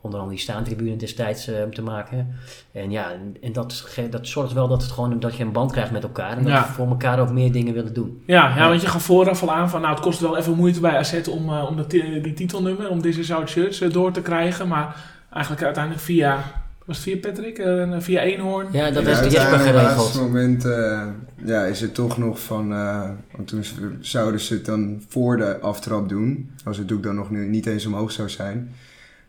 Onder 0.02 0.20
andere 0.20 0.38
die 0.38 0.46
staantribune 0.48 0.96
destijds 0.96 1.48
eh, 1.48 1.64
te 1.64 1.82
maken. 1.82 2.28
En 2.72 2.92
ja, 2.92 3.12
en, 3.12 3.36
en 3.42 3.54
dat, 3.54 3.88
dat 4.10 4.28
zorgt 4.28 4.54
wel 4.54 4.68
dat, 4.68 4.82
het 4.82 4.92
gewoon, 4.92 5.20
dat 5.20 5.36
je 5.36 5.44
een 5.44 5.52
band 5.52 5.72
krijgt 5.72 5.92
met 5.92 6.04
elkaar. 6.04 6.38
En 6.38 6.44
dat 6.44 6.52
Ja. 6.52 6.66
we 6.68 6.74
voor 6.74 6.88
elkaar 6.88 7.20
ook 7.20 7.32
meer 7.32 7.52
dingen 7.52 7.74
willen 7.74 7.94
doen. 7.94 8.22
Ja, 8.26 8.56
ja, 8.58 8.68
want 8.70 8.82
je 8.82 8.88
gaf 8.88 9.04
vooraf 9.04 9.42
al 9.42 9.52
aan 9.54 9.70
van, 9.70 9.82
nou, 9.82 9.94
het 9.94 10.04
kost 10.04 10.20
wel 10.20 10.38
even 10.38 10.56
moeite 10.56 10.80
bij 10.80 10.98
AZ 10.98 11.28
om, 11.30 11.50
eh, 11.50 11.66
om 11.70 11.78
dat, 11.78 11.90
die 11.90 12.34
titelnummer, 12.34 12.90
om 12.90 13.02
deze 13.02 13.34
Out 13.34 13.50
Shirts 13.50 13.82
eh, 13.82 13.92
door 13.92 14.12
te 14.12 14.22
krijgen. 14.22 14.68
Maar 14.68 14.96
eigenlijk 15.34 15.64
uiteindelijk 15.64 16.04
via, 16.04 16.44
was 16.86 16.96
het 16.98 17.06
via 17.06 17.18
Patrick, 17.18 17.58
Eh, 17.58 17.96
via 18.00 18.22
Eenhoorn? 18.22 18.68
Ja, 18.72 18.92
dat 18.92 19.04
Ja, 19.04 19.10
is 19.12 19.18
de 19.20 19.24
Jesper 19.24 19.42
uiteindelijk, 19.42 19.68
op 19.68 19.84
het 19.84 19.98
laatste 19.98 20.20
geregeld. 20.20 20.32
moment 20.34 20.66
eh, 20.66 21.48
ja, 21.48 21.64
is 21.64 21.82
het 21.82 21.94
toch 21.94 22.18
nog 22.18 22.40
van... 22.40 22.74
eh, 22.74 23.10
want 23.36 23.48
toen 23.48 23.64
ze- 23.64 23.96
zouden 24.00 24.40
ze 24.40 24.54
het 24.54 24.66
dan 24.66 25.02
voor 25.08 25.38
de 25.38 25.60
aftrap 25.60 26.10
doen. 26.10 26.52
Als 26.66 26.78
het 26.78 26.88
doek 26.88 27.04
dan 27.04 27.16
nog 27.16 27.30
nu 27.30 27.48
niet 27.48 27.66
eens 27.66 27.86
omhoog 27.86 28.12
zou 28.12 28.30
zijn. 28.30 28.72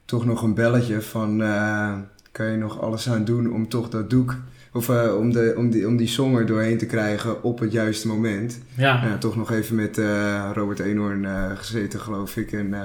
Toch 0.09 0.25
nog 0.25 0.43
een 0.43 0.55
belletje 0.55 1.01
van... 1.03 1.43
eh, 1.43 1.93
kan 2.33 2.47
je 2.47 2.57
nog 2.57 2.81
alles 2.81 3.09
aan 3.11 3.25
doen 3.25 3.53
om 3.53 3.69
toch 3.69 3.89
dat 3.89 4.11
doek... 4.11 4.37
Of 4.73 4.89
eh, 4.89 5.17
om, 5.19 5.33
de, 5.33 5.55
om, 5.57 5.71
die, 5.71 5.87
om 5.87 5.97
die 5.97 6.07
song 6.07 6.37
er 6.37 6.47
doorheen 6.47 6.79
te 6.79 6.87
krijgen 6.87 7.43
op 7.43 7.59
het 7.59 7.73
juiste 7.73 8.09
moment. 8.09 8.59
Ja. 8.75 9.17
Toch 9.21 9.37
nog 9.37 9.53
even 9.53 9.75
met 9.77 9.99
eh, 9.99 10.51
Robert 10.55 10.79
Eenhoorn 10.79 11.25
eh, 11.25 11.45
gezeten, 11.57 12.01
geloof 12.01 12.37
ik. 12.37 12.53
En 12.53 12.75
eh, 12.75 12.81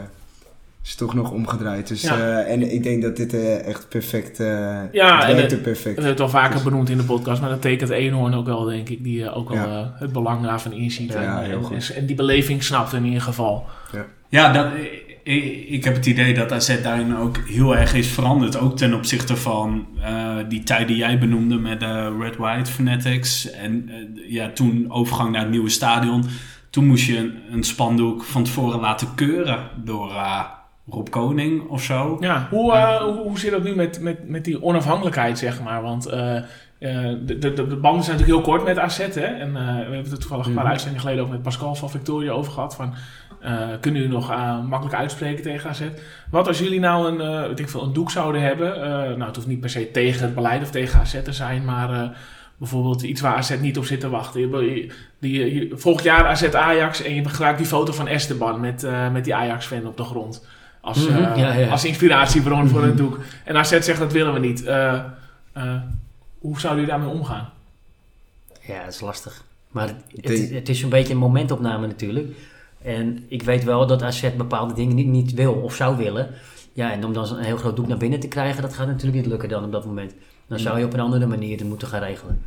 is 0.83 0.95
toch 0.95 1.13
nog 1.13 1.31
omgedraaid. 1.31 1.87
Dus, 1.87 2.01
Ja. 2.01 2.17
eh, 2.43 2.51
en 2.53 2.73
ik 2.73 2.83
denk 2.83 3.01
dat 3.01 3.15
dit 3.17 3.33
eh, 3.33 3.65
echt 3.67 3.89
perfect... 3.89 4.39
eh 4.39 4.47
Ja, 4.91 5.25
het 5.25 5.51
en 5.53 5.61
perfect. 5.61 5.83
We 5.83 5.89
hebben 5.89 6.05
het 6.11 6.19
al 6.19 6.29
vaker 6.29 6.63
benoemd 6.63 6.89
in 6.89 6.97
de 6.97 7.03
podcast, 7.03 7.41
maar 7.41 7.49
dat 7.49 7.61
tekent 7.61 7.89
Eenhoorn 7.89 8.33
ook 8.33 8.45
wel, 8.45 8.63
denk 8.63 8.89
ik. 8.89 9.03
Die 9.03 9.31
ook 9.33 9.49
wel 9.49 9.67
Ja. 9.67 9.93
het 9.99 10.11
belang 10.13 10.43
daarvan 10.43 10.71
inziet. 10.73 11.13
Ja, 11.13 11.39
en, 11.41 11.45
heel 11.49 11.57
en- 11.57 11.63
goed. 11.63 11.93
en 11.95 12.05
die 12.05 12.15
beleving 12.15 12.63
snapt 12.63 12.93
in 12.93 13.05
ieder 13.05 13.21
geval. 13.21 13.65
Ja, 14.29 14.51
dat, 14.53 14.67
ik, 15.23 15.69
ik 15.69 15.83
heb 15.83 15.95
het 15.95 16.05
idee 16.05 16.33
dat 16.33 16.51
AZ 16.51 16.81
daarin 16.81 17.17
ook 17.17 17.37
heel 17.37 17.77
erg 17.77 17.93
is 17.93 18.07
veranderd. 18.07 18.57
Ook 18.57 18.77
ten 18.77 18.93
opzichte 18.93 19.35
van 19.35 19.87
eh, 20.01 20.35
die 20.49 20.63
tijd 20.63 20.87
die 20.87 20.97
jij 20.97 21.19
benoemde 21.19 21.55
met 21.55 21.79
de 21.79 22.17
Red 22.19 22.37
White 22.37 22.71
Fanatics. 22.71 23.51
En 23.51 23.89
eh, 23.89 24.31
ja, 24.31 24.49
toen 24.49 24.85
overgang 24.91 25.31
naar 25.31 25.41
het 25.41 25.49
nieuwe 25.49 25.69
stadion. 25.69 26.23
Toen 26.69 26.87
moest 26.87 27.05
je 27.05 27.17
een, 27.17 27.33
een 27.51 27.63
spandoek 27.63 28.23
van 28.23 28.43
tevoren 28.43 28.79
laten 28.79 29.15
keuren 29.15 29.69
door 29.83 30.09
uh, 30.09 30.41
Rob 30.89 31.09
Koning 31.09 31.67
of 31.67 31.83
zo. 31.83 32.17
Ja, 32.19 32.47
hoe, 32.49 32.77
hoe, 32.77 33.13
hoe 33.13 33.39
zit 33.39 33.51
dat 33.51 33.63
nu 33.63 33.75
met, 33.75 34.01
met, 34.01 34.29
met 34.29 34.45
die 34.45 34.63
onafhankelijkheid, 34.63 35.39
zeg 35.39 35.61
maar? 35.61 35.81
Want 35.81 36.07
uh, 36.07 36.13
de, 36.79 37.37
de, 37.39 37.53
de 37.53 37.75
banden 37.75 38.03
zijn 38.03 38.17
natuurlijk 38.17 38.45
heel 38.45 38.53
kort 38.55 38.63
met 38.63 38.79
AZ, 38.79 38.97
hè? 38.97 39.21
En 39.21 39.53
we 39.53 39.59
hebben 39.59 40.09
het 40.09 40.19
toevallig 40.19 40.45
een 40.45 40.53
paar 40.53 40.53
mm 40.53 40.57
-hmm. 40.57 40.65
uitzendingen 40.65 41.01
geleden 41.01 41.23
ook 41.23 41.31
met 41.31 41.41
Pascal 41.41 41.75
van 41.75 41.89
Victoria 41.89 42.31
over 42.31 42.51
gehad. 42.51 42.75
Van, 42.75 42.93
kunnen 43.79 44.01
jullie 44.01 44.17
nog 44.17 44.27
makkelijk 44.67 44.95
uitspreken 44.95 45.43
tegen 45.43 45.69
AZ? 45.69 45.81
Wat 46.29 46.47
als 46.47 46.59
jullie 46.59 46.79
nou 46.79 47.07
een, 47.07 47.47
weet 47.47 47.59
ik 47.59 47.69
veel, 47.69 47.83
een 47.83 47.93
doek 47.93 48.11
zouden 48.11 48.41
hebben? 48.41 48.79
nou, 49.17 49.23
het 49.23 49.35
hoeft 49.35 49.47
niet 49.47 49.59
per 49.59 49.69
se 49.69 49.91
tegen 49.91 50.21
het 50.21 50.35
beleid 50.35 50.61
of 50.61 50.71
tegen 50.71 50.99
AZ 50.99 51.21
te 51.23 51.33
zijn, 51.33 51.65
maar 51.65 52.15
bijvoorbeeld 52.57 53.01
iets 53.01 53.21
waar 53.21 53.35
AZ 53.35 53.59
niet 53.59 53.77
op 53.77 53.85
zit 53.85 53.99
te 53.99 54.09
wachten. 54.09 54.41
Je, 54.41 54.91
die, 55.19 55.53
je, 55.53 55.77
volgend 55.77 56.05
jaar 56.05 56.25
AZ 56.25 56.43
Ajax 56.43 57.01
en 57.01 57.15
je 57.15 57.29
gebruikt 57.29 57.57
die 57.57 57.67
foto 57.67 57.93
van 57.93 58.07
Esteban 58.07 58.59
met, 58.59 58.83
uh, 58.83 59.11
met 59.11 59.23
die 59.23 59.35
Ajax-fan 59.35 59.87
op 59.87 59.97
de 59.97 60.03
grond. 60.03 60.45
Als, 60.81 61.07
mm 61.07 61.15
-hmm. 61.15 61.35
ja, 61.35 61.53
ja. 61.53 61.69
als 61.69 61.85
inspiratiebron 61.85 62.67
voor 62.67 62.83
het 62.83 62.97
doek. 62.97 63.19
En 63.43 63.57
AZ 63.57 63.79
zegt 63.79 63.99
dat 63.99 64.11
willen 64.11 64.33
we 64.33 64.39
niet. 64.39 64.63
Uh, 64.63 65.01
hoe 66.39 66.59
zouden 66.59 66.83
jullie 66.83 66.99
daarmee 66.99 67.19
omgaan? 67.19 67.49
Ja, 68.61 68.83
dat 68.83 68.93
is 68.93 68.99
lastig. 68.99 69.43
Maar 69.67 69.87
het, 69.87 70.29
het, 70.29 70.49
het 70.49 70.69
is 70.69 70.81
een 70.81 70.89
beetje 70.89 71.13
een 71.13 71.19
momentopname 71.19 71.87
natuurlijk. 71.87 72.27
En 72.83 73.23
ik 73.27 73.43
weet 73.43 73.63
wel 73.63 73.87
dat 73.87 74.01
AZ 74.01 74.29
bepaalde 74.37 74.73
dingen 74.73 74.95
niet, 74.95 75.07
niet 75.07 75.33
wil 75.33 75.53
of 75.53 75.75
zou 75.75 75.97
willen. 75.97 76.29
Ja, 76.73 76.91
en 76.91 77.05
om 77.05 77.13
dan 77.13 77.37
een 77.37 77.43
heel 77.43 77.57
groot 77.57 77.75
doek 77.75 77.87
naar 77.87 77.97
binnen 77.97 78.19
te 78.19 78.27
krijgen, 78.27 78.61
dat 78.61 78.73
gaat 78.73 78.87
natuurlijk 78.87 79.15
niet 79.15 79.25
lukken 79.25 79.49
dan 79.49 79.63
op 79.63 79.71
dat 79.71 79.85
moment. 79.85 80.13
Dan 80.47 80.59
zou 80.59 80.79
je 80.79 80.85
op 80.85 80.93
een 80.93 80.99
andere 80.99 81.25
manier 81.25 81.57
het 81.57 81.67
moeten 81.67 81.87
gaan 81.87 82.01
regelen. 82.01 82.41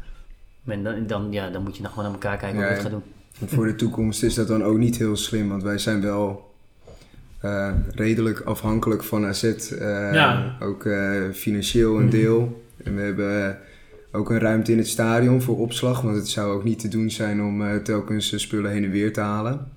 En 0.65 0.83
dan, 0.83 1.07
dan, 1.07 1.27
ja, 1.31 1.51
dan 1.51 1.63
moet 1.63 1.77
je 1.77 1.83
nog 1.83 1.91
gewoon 1.91 2.05
naar 2.05 2.15
elkaar 2.15 2.37
kijken 2.37 2.59
ja, 2.59 2.65
hoe 2.65 2.75
je 2.75 2.83
het 2.83 2.93
gaat 2.93 3.01
doen. 3.01 3.49
Voor 3.49 3.67
de 3.67 3.75
toekomst 3.75 4.23
is 4.23 4.35
dat 4.35 4.49
dan 4.49 4.65
ook 4.65 4.79
niet 4.79 4.97
heel 4.97 5.17
slim, 5.17 5.49
want 5.49 5.63
wij 5.63 5.79
zijn 5.79 6.01
wel 6.01 6.55
uh, 7.45 7.73
redelijk 7.91 8.41
afhankelijk 8.41 9.05
van 9.05 9.27
AZ. 9.27 9.43
Uh, 9.43 9.79
ja. 10.13 10.57
Ook 10.61 10.85
uh, 10.85 11.31
financieel 11.33 11.99
een 11.99 12.11
deel. 12.11 12.65
En 12.85 12.97
we 12.97 13.03
hebben 13.03 13.59
ook 14.13 14.31
een 14.31 14.39
ruimte 14.39 14.73
in 14.73 14.79
het 14.79 14.89
stadion 14.89 15.43
voor 15.43 15.59
opslag, 15.59 16.01
want 16.01 16.17
het 16.17 16.29
zou 16.29 16.53
ook 16.53 16.65
niet 16.65 16.79
te 16.79 16.89
doen 16.89 17.11
zijn 17.11 17.43
om 17.43 17.83
telkens 17.83 18.41
spullen 18.41 18.71
heen 18.71 18.85
en 18.85 18.91
weer 18.91 19.13
te 19.13 19.21
halen. 19.21 19.76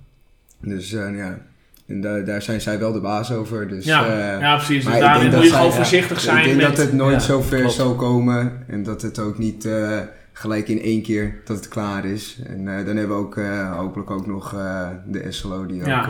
Dus 0.60 0.90
ja, 0.90 1.38
en 1.86 2.00
daar, 2.00 2.24
daar 2.24 2.42
zijn 2.42 2.60
zij 2.60 2.78
wel 2.78 2.92
de 2.92 3.00
baas 3.00 3.32
over. 3.32 3.68
Dus, 3.68 3.84
ja, 3.84 4.06
uh, 4.06 4.40
ja, 4.40 4.56
precies. 4.56 4.84
Dus 4.84 4.98
daarin 4.98 5.30
moet 5.30 5.44
je 5.44 5.50
gewoon 5.50 5.72
voorzichtig 5.72 6.20
zijn. 6.20 6.38
Ik 6.38 6.44
denk 6.44 6.56
met, 6.56 6.66
dat 6.66 6.76
het 6.76 6.92
nooit 6.92 7.14
ja, 7.14 7.20
zo 7.20 7.40
ver 7.40 7.58
klopt. 7.58 7.74
zal 7.74 7.94
komen. 7.94 8.64
En 8.66 8.82
dat 8.82 9.02
het 9.02 9.18
ook 9.18 9.38
niet 9.38 9.64
uh, 9.64 9.98
gelijk 10.32 10.68
in 10.68 10.80
één 10.80 11.02
keer 11.02 11.40
dat 11.44 11.56
het 11.56 11.68
klaar 11.68 12.04
is. 12.04 12.38
En 12.46 12.60
uh, 12.60 12.76
dan 12.86 12.96
hebben 12.96 13.08
we 13.08 13.22
ook 13.22 13.40
hopelijk 13.76 14.10
ook 14.10 14.26
nog 14.26 14.50
de 15.06 15.26
SLO 15.28 15.66
die 15.66 15.80
ook 15.80 16.08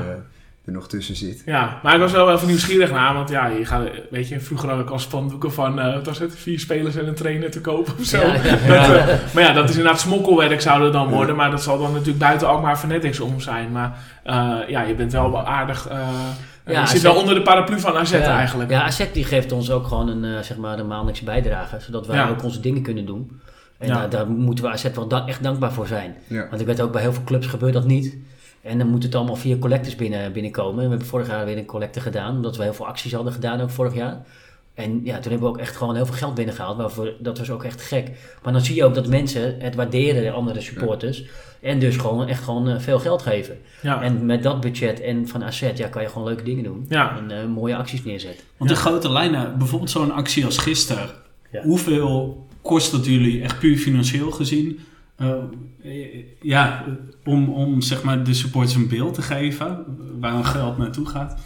er 0.65 0.73
nog 0.73 0.89
tussen 0.89 1.17
zit. 1.17 1.43
Ja, 1.47 1.81
maar 1.83 1.95
ik 1.95 2.01
was 2.01 2.13
wel 2.13 2.33
even 2.33 2.47
nieuwsgierig 2.47 2.91
naar, 2.91 3.15
want 3.15 3.29
ja, 3.29 3.47
je 3.47 3.65
gaat, 3.65 3.89
weet 4.11 4.29
je, 4.29 4.41
vroeger 4.41 4.69
had 4.71 4.81
ik 4.81 4.91
al 4.91 4.99
spandoeken 4.99 5.53
van, 5.53 5.81
eh, 5.81 5.95
wat 5.95 6.07
was 6.07 6.19
het, 6.19 6.35
vier 6.37 6.59
spelers 6.61 6.97
en 6.97 7.07
een 7.09 7.15
trainer 7.15 7.51
te 7.51 7.61
kopen 7.61 7.93
of 7.99 8.05
zo. 8.05 8.19
Ja, 8.21 8.35
ja, 8.35 8.41
Dat, 8.87 8.97
eh, 8.97 9.07
maar 9.35 9.43
ja, 9.43 9.53
dat 9.53 9.69
is 9.69 9.77
inderdaad 9.77 10.01
smokkelwerk 10.01 10.61
zou 10.61 10.85
het 10.85 10.93
dan 10.93 11.09
worden, 11.09 11.37
maar 11.37 11.51
dat 11.51 11.63
zal 11.63 11.79
dan 11.79 11.91
natuurlijk 11.93 12.19
buiten 12.19 12.49
Alkmaar 12.49 12.77
Fanatics 12.77 13.21
om 13.21 13.41
zijn. 13.41 13.73
Maar 13.73 13.99
eh, 14.23 14.57
ja, 14.69 14.83
je 14.83 14.95
bent 14.95 15.13
wel 15.13 15.47
aardig, 15.47 15.89
eh, 15.89 15.99
Ja, 16.67 16.81
je 16.81 16.87
zit 16.87 16.97
AZ 16.97 17.03
wel 17.03 17.15
onder 17.15 17.35
de 17.35 17.43
paraplu 17.43 17.81
van 17.81 17.97
AZ 17.97 18.13
eigenlijk. 18.13 18.71
Ja, 18.71 18.83
AZ 18.83 19.05
die 19.13 19.25
geeft 19.25 19.53
ons 19.53 19.71
ook 19.71 19.87
gewoon 19.87 20.09
een, 20.09 20.25
eh, 20.37 20.43
zeg 20.43 20.57
maar 20.57 20.79
een 20.79 20.87
maandelijkse 20.87 21.25
bijdrage, 21.25 21.77
zodat 21.81 22.07
wij 22.07 22.17
Ja. 22.17 22.29
ook 22.29 22.43
onze 22.45 22.61
dingen 22.61 22.83
kunnen 22.83 23.07
doen. 23.07 23.41
En 23.79 23.89
Ja. 23.89 23.95
daar, 23.95 24.11
daar 24.11 24.27
moeten 24.31 24.65
we 24.65 24.71
AZ 24.71 24.87
wel 24.95 25.09
da- 25.09 25.27
echt 25.27 25.43
dankbaar 25.43 25.73
voor 25.73 25.87
zijn. 25.87 26.15
Ja. 26.27 26.47
Want 26.49 26.61
ik 26.61 26.67
weet 26.67 26.81
ook 26.81 26.93
bij 26.93 27.03
heel 27.03 27.13
veel 27.13 27.25
clubs 27.25 27.47
gebeurt 27.47 27.73
dat 27.73 27.85
niet. 27.87 28.17
En 28.63 28.79
dan 28.79 28.89
moet 28.89 29.03
het 29.03 29.15
allemaal 29.15 29.37
via 29.37 29.57
collectors 29.57 29.97
binnen, 29.97 30.33
binnenkomen. 30.33 30.85
We 30.85 30.89
hebben 30.89 31.07
vorig 31.07 31.29
jaar 31.29 31.45
weer 31.45 31.59
een 31.59 31.65
collecte 31.65 32.01
gedaan, 32.01 32.37
omdat 32.37 32.57
we 32.57 32.63
heel 32.63 32.75
veel 32.75 32.87
acties 32.87 33.13
hadden 33.13 33.33
gedaan 33.33 33.61
ook 33.61 33.71
vorig 33.71 33.95
jaar. 33.95 34.23
En 34.75 35.01
ja, 35.05 35.19
toen 35.19 35.31
hebben 35.31 35.49
we 35.49 35.55
ook 35.55 35.61
echt 35.61 35.77
gewoon 35.77 35.95
heel 35.95 36.07
veel 36.07 36.15
geld 36.15 36.35
binnengehaald. 36.35 36.77
Waarvoor, 36.77 37.13
dat 37.19 37.39
was 37.39 37.51
ook 37.51 37.65
echt 37.65 37.83
gek. 37.83 38.11
Maar 38.43 38.53
dan 38.53 38.63
zie 38.63 38.75
je 38.75 38.85
ook 38.85 38.95
dat 38.95 39.07
mensen 39.07 39.57
het 39.59 39.75
waarderen, 39.75 40.23
de 40.23 40.31
andere 40.31 40.61
supporters. 40.61 41.25
En 41.61 41.79
dus 41.79 41.97
gewoon 41.97 42.29
echt 42.29 42.43
gewoon 42.43 42.69
eh, 42.69 42.79
veel 42.79 42.99
geld 42.99 43.23
geven. 43.23 43.59
Ja. 43.83 44.03
En 44.03 44.27
met 44.27 44.43
dat 44.43 44.61
budget 44.61 45.01
en 45.01 45.29
van 45.29 45.43
asset, 45.43 45.79
ja, 45.79 45.89
kan 45.89 46.03
je 46.03 46.09
gewoon 46.09 46.27
leuke 46.27 46.43
dingen 46.43 46.65
doen. 46.65 46.87
Ja. 46.89 47.17
En 47.17 47.31
eh, 47.31 47.47
mooie 47.47 47.77
acties 47.77 48.05
neerzetten. 48.05 48.45
Want 48.57 48.71
de 48.71 48.77
grote 48.77 49.13
lijnen, 49.13 49.59
bijvoorbeeld 49.59 49.91
zo'n 49.91 50.13
actie 50.13 50.45
als 50.45 50.59
gisteren. 50.59 51.09
Hoeveel 51.63 52.47
kost 52.63 52.93
het 52.93 53.05
jullie 53.05 53.43
echt 53.43 53.59
puur 53.59 53.77
financieel 53.77 54.31
gezien? 54.31 54.81
Eh, 55.21 55.35
ja, 56.41 56.85
om, 57.25 57.49
om 57.49 57.81
zeg 57.81 58.03
maar 58.03 58.25
de 58.25 58.35
supporters 58.35 58.75
een 58.75 58.89
beeld 58.89 59.15
te 59.15 59.23
geven 59.23 59.85
waar 60.21 60.33
hun 60.33 60.45
geld 60.47 60.79
naartoe 60.79 61.07
gaat. 61.07 61.41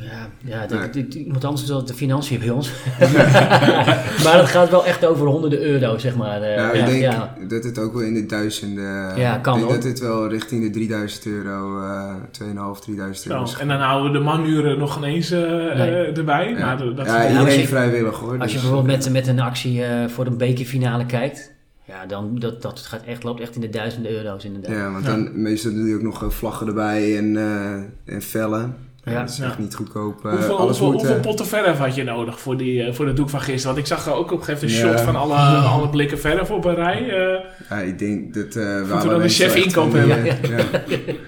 Ja, 0.00 0.28
ja 0.44 0.66
dat, 0.66 0.92
Nee. 0.94 1.04
dat- 1.04 1.14
iemand 1.14 1.44
anders 1.44 1.66
doet 1.66 1.88
de 1.88 1.94
financiën 1.94 2.38
bij 2.38 2.50
ons. 2.50 2.70
maar 4.24 4.36
het 4.38 4.48
gaat 4.48 4.70
wel 4.70 4.86
echt 4.86 5.06
over 5.06 5.26
honderden 5.26 5.60
euro, 5.62 5.98
zeg 5.98 6.16
maar. 6.16 6.42
eh, 6.42 6.56
Nou, 6.62 6.76
ja, 6.76 6.82
ik 6.84 6.90
denk 6.90 7.00
ja. 7.02 7.34
dat 7.48 7.64
het 7.64 7.78
ook 7.78 7.92
wel 7.92 8.02
in 8.02 8.14
de 8.14 8.26
duizenden... 8.26 9.16
Ja, 9.18 9.38
kan 9.38 9.54
Ik 9.58 9.60
denk 9.68 9.74
dat 9.74 9.82
het 9.90 10.00
wel 10.00 10.28
richting 10.28 10.62
de 10.62 10.70
3000 10.70 11.26
euro, 11.26 11.80
eh 11.82 12.14
2.500, 12.30 12.80
3000 12.84 13.26
euro 13.32 13.46
en 13.60 13.68
dan 13.68 13.80
houden 13.80 14.12
we 14.12 14.18
de 14.18 14.24
manuren 14.24 14.78
nog 14.78 14.96
ineens 14.96 15.30
eh, 15.30 15.40
Nee. 15.40 15.90
eh, 15.90 16.16
erbij. 16.16 16.48
Ja, 16.50 16.64
Maar 16.66 16.78
dat, 16.78 16.96
dat 16.96 17.06
ja 17.06 17.22
Ja, 17.22 17.30
iedereen 17.30 17.58
je- 17.58 17.66
vrijwillig 17.66 18.16
hoor. 18.18 18.38
Als 18.38 18.52
je 18.52 18.58
dus, 18.58 18.66
bijvoorbeeld 18.68 18.96
met, 19.04 19.12
met 19.12 19.26
een 19.26 19.40
actie 19.40 19.84
eh, 19.84 20.08
voor 20.08 20.26
een 20.26 20.38
bekerfinale 20.38 21.06
kijkt, 21.06 21.52
ja, 21.86 22.06
dan 22.06 22.38
dat, 22.38 22.62
dat 22.62 22.80
gaat 22.80 23.02
echt, 23.06 23.22
loopt 23.22 23.40
echt 23.40 23.54
in 23.54 23.60
de 23.60 23.68
duizenden 23.70 24.12
euro's 24.12 24.44
inderdaad. 24.44 24.70
Ja, 24.76 24.90
want 24.92 25.04
Ja. 25.04 25.10
dan 25.10 25.42
meestal 25.42 25.72
doe 25.72 25.88
je 25.88 25.94
ook 25.94 26.02
nog 26.02 26.22
eh, 26.22 26.28
vlaggen 26.30 26.66
erbij 26.66 27.16
en, 27.18 27.36
eh 27.36 28.14
en 28.14 28.22
vellen. 28.22 28.76
Ja, 29.04 29.12
Ja. 29.12 29.20
dat 29.20 29.30
is 29.30 29.36
Ja. 29.36 29.44
echt 29.44 29.58
niet 29.58 29.74
goedkoop. 29.74 30.24
Eh, 30.24 30.30
Hoeveel, 30.32 30.58
alles 30.58 30.78
hoeveel, 30.78 30.92
moet... 30.92 31.00
hoeveel 31.06 31.20
potten 31.20 31.46
verf 31.46 31.78
had 31.78 31.94
je 31.94 32.04
nodig 32.04 32.40
voor, 32.40 32.56
die, 32.56 32.82
eh, 32.82 32.92
voor 32.94 33.06
het 33.06 33.16
doek 33.16 33.30
van 33.30 33.40
gisteren? 33.40 33.66
Want 33.76 33.78
ik 33.78 33.86
zag 33.96 34.12
ook 34.14 34.32
op 34.32 34.38
een 34.38 34.44
gegeven 34.44 34.68
moment 34.68 34.82
een 34.84 34.90
Ja. 34.90 34.96
shot 34.96 35.06
van 35.06 35.16
alle, 35.16 35.34
alle 35.74 35.88
blikken 35.88 36.18
verf 36.18 36.50
op 36.50 36.64
een 36.64 36.74
rij. 36.74 37.08
eh. 37.10 37.44
Ja, 37.70 37.76
ik 37.80 37.98
denk 37.98 38.34
dat... 38.34 38.44
eh 38.44 38.52
we 38.82 39.00
dan 39.08 39.20
een 39.22 39.28
chef 39.28 39.56
inkoop 39.56 39.92
hebben. 39.92 40.24
ja. 40.24 40.64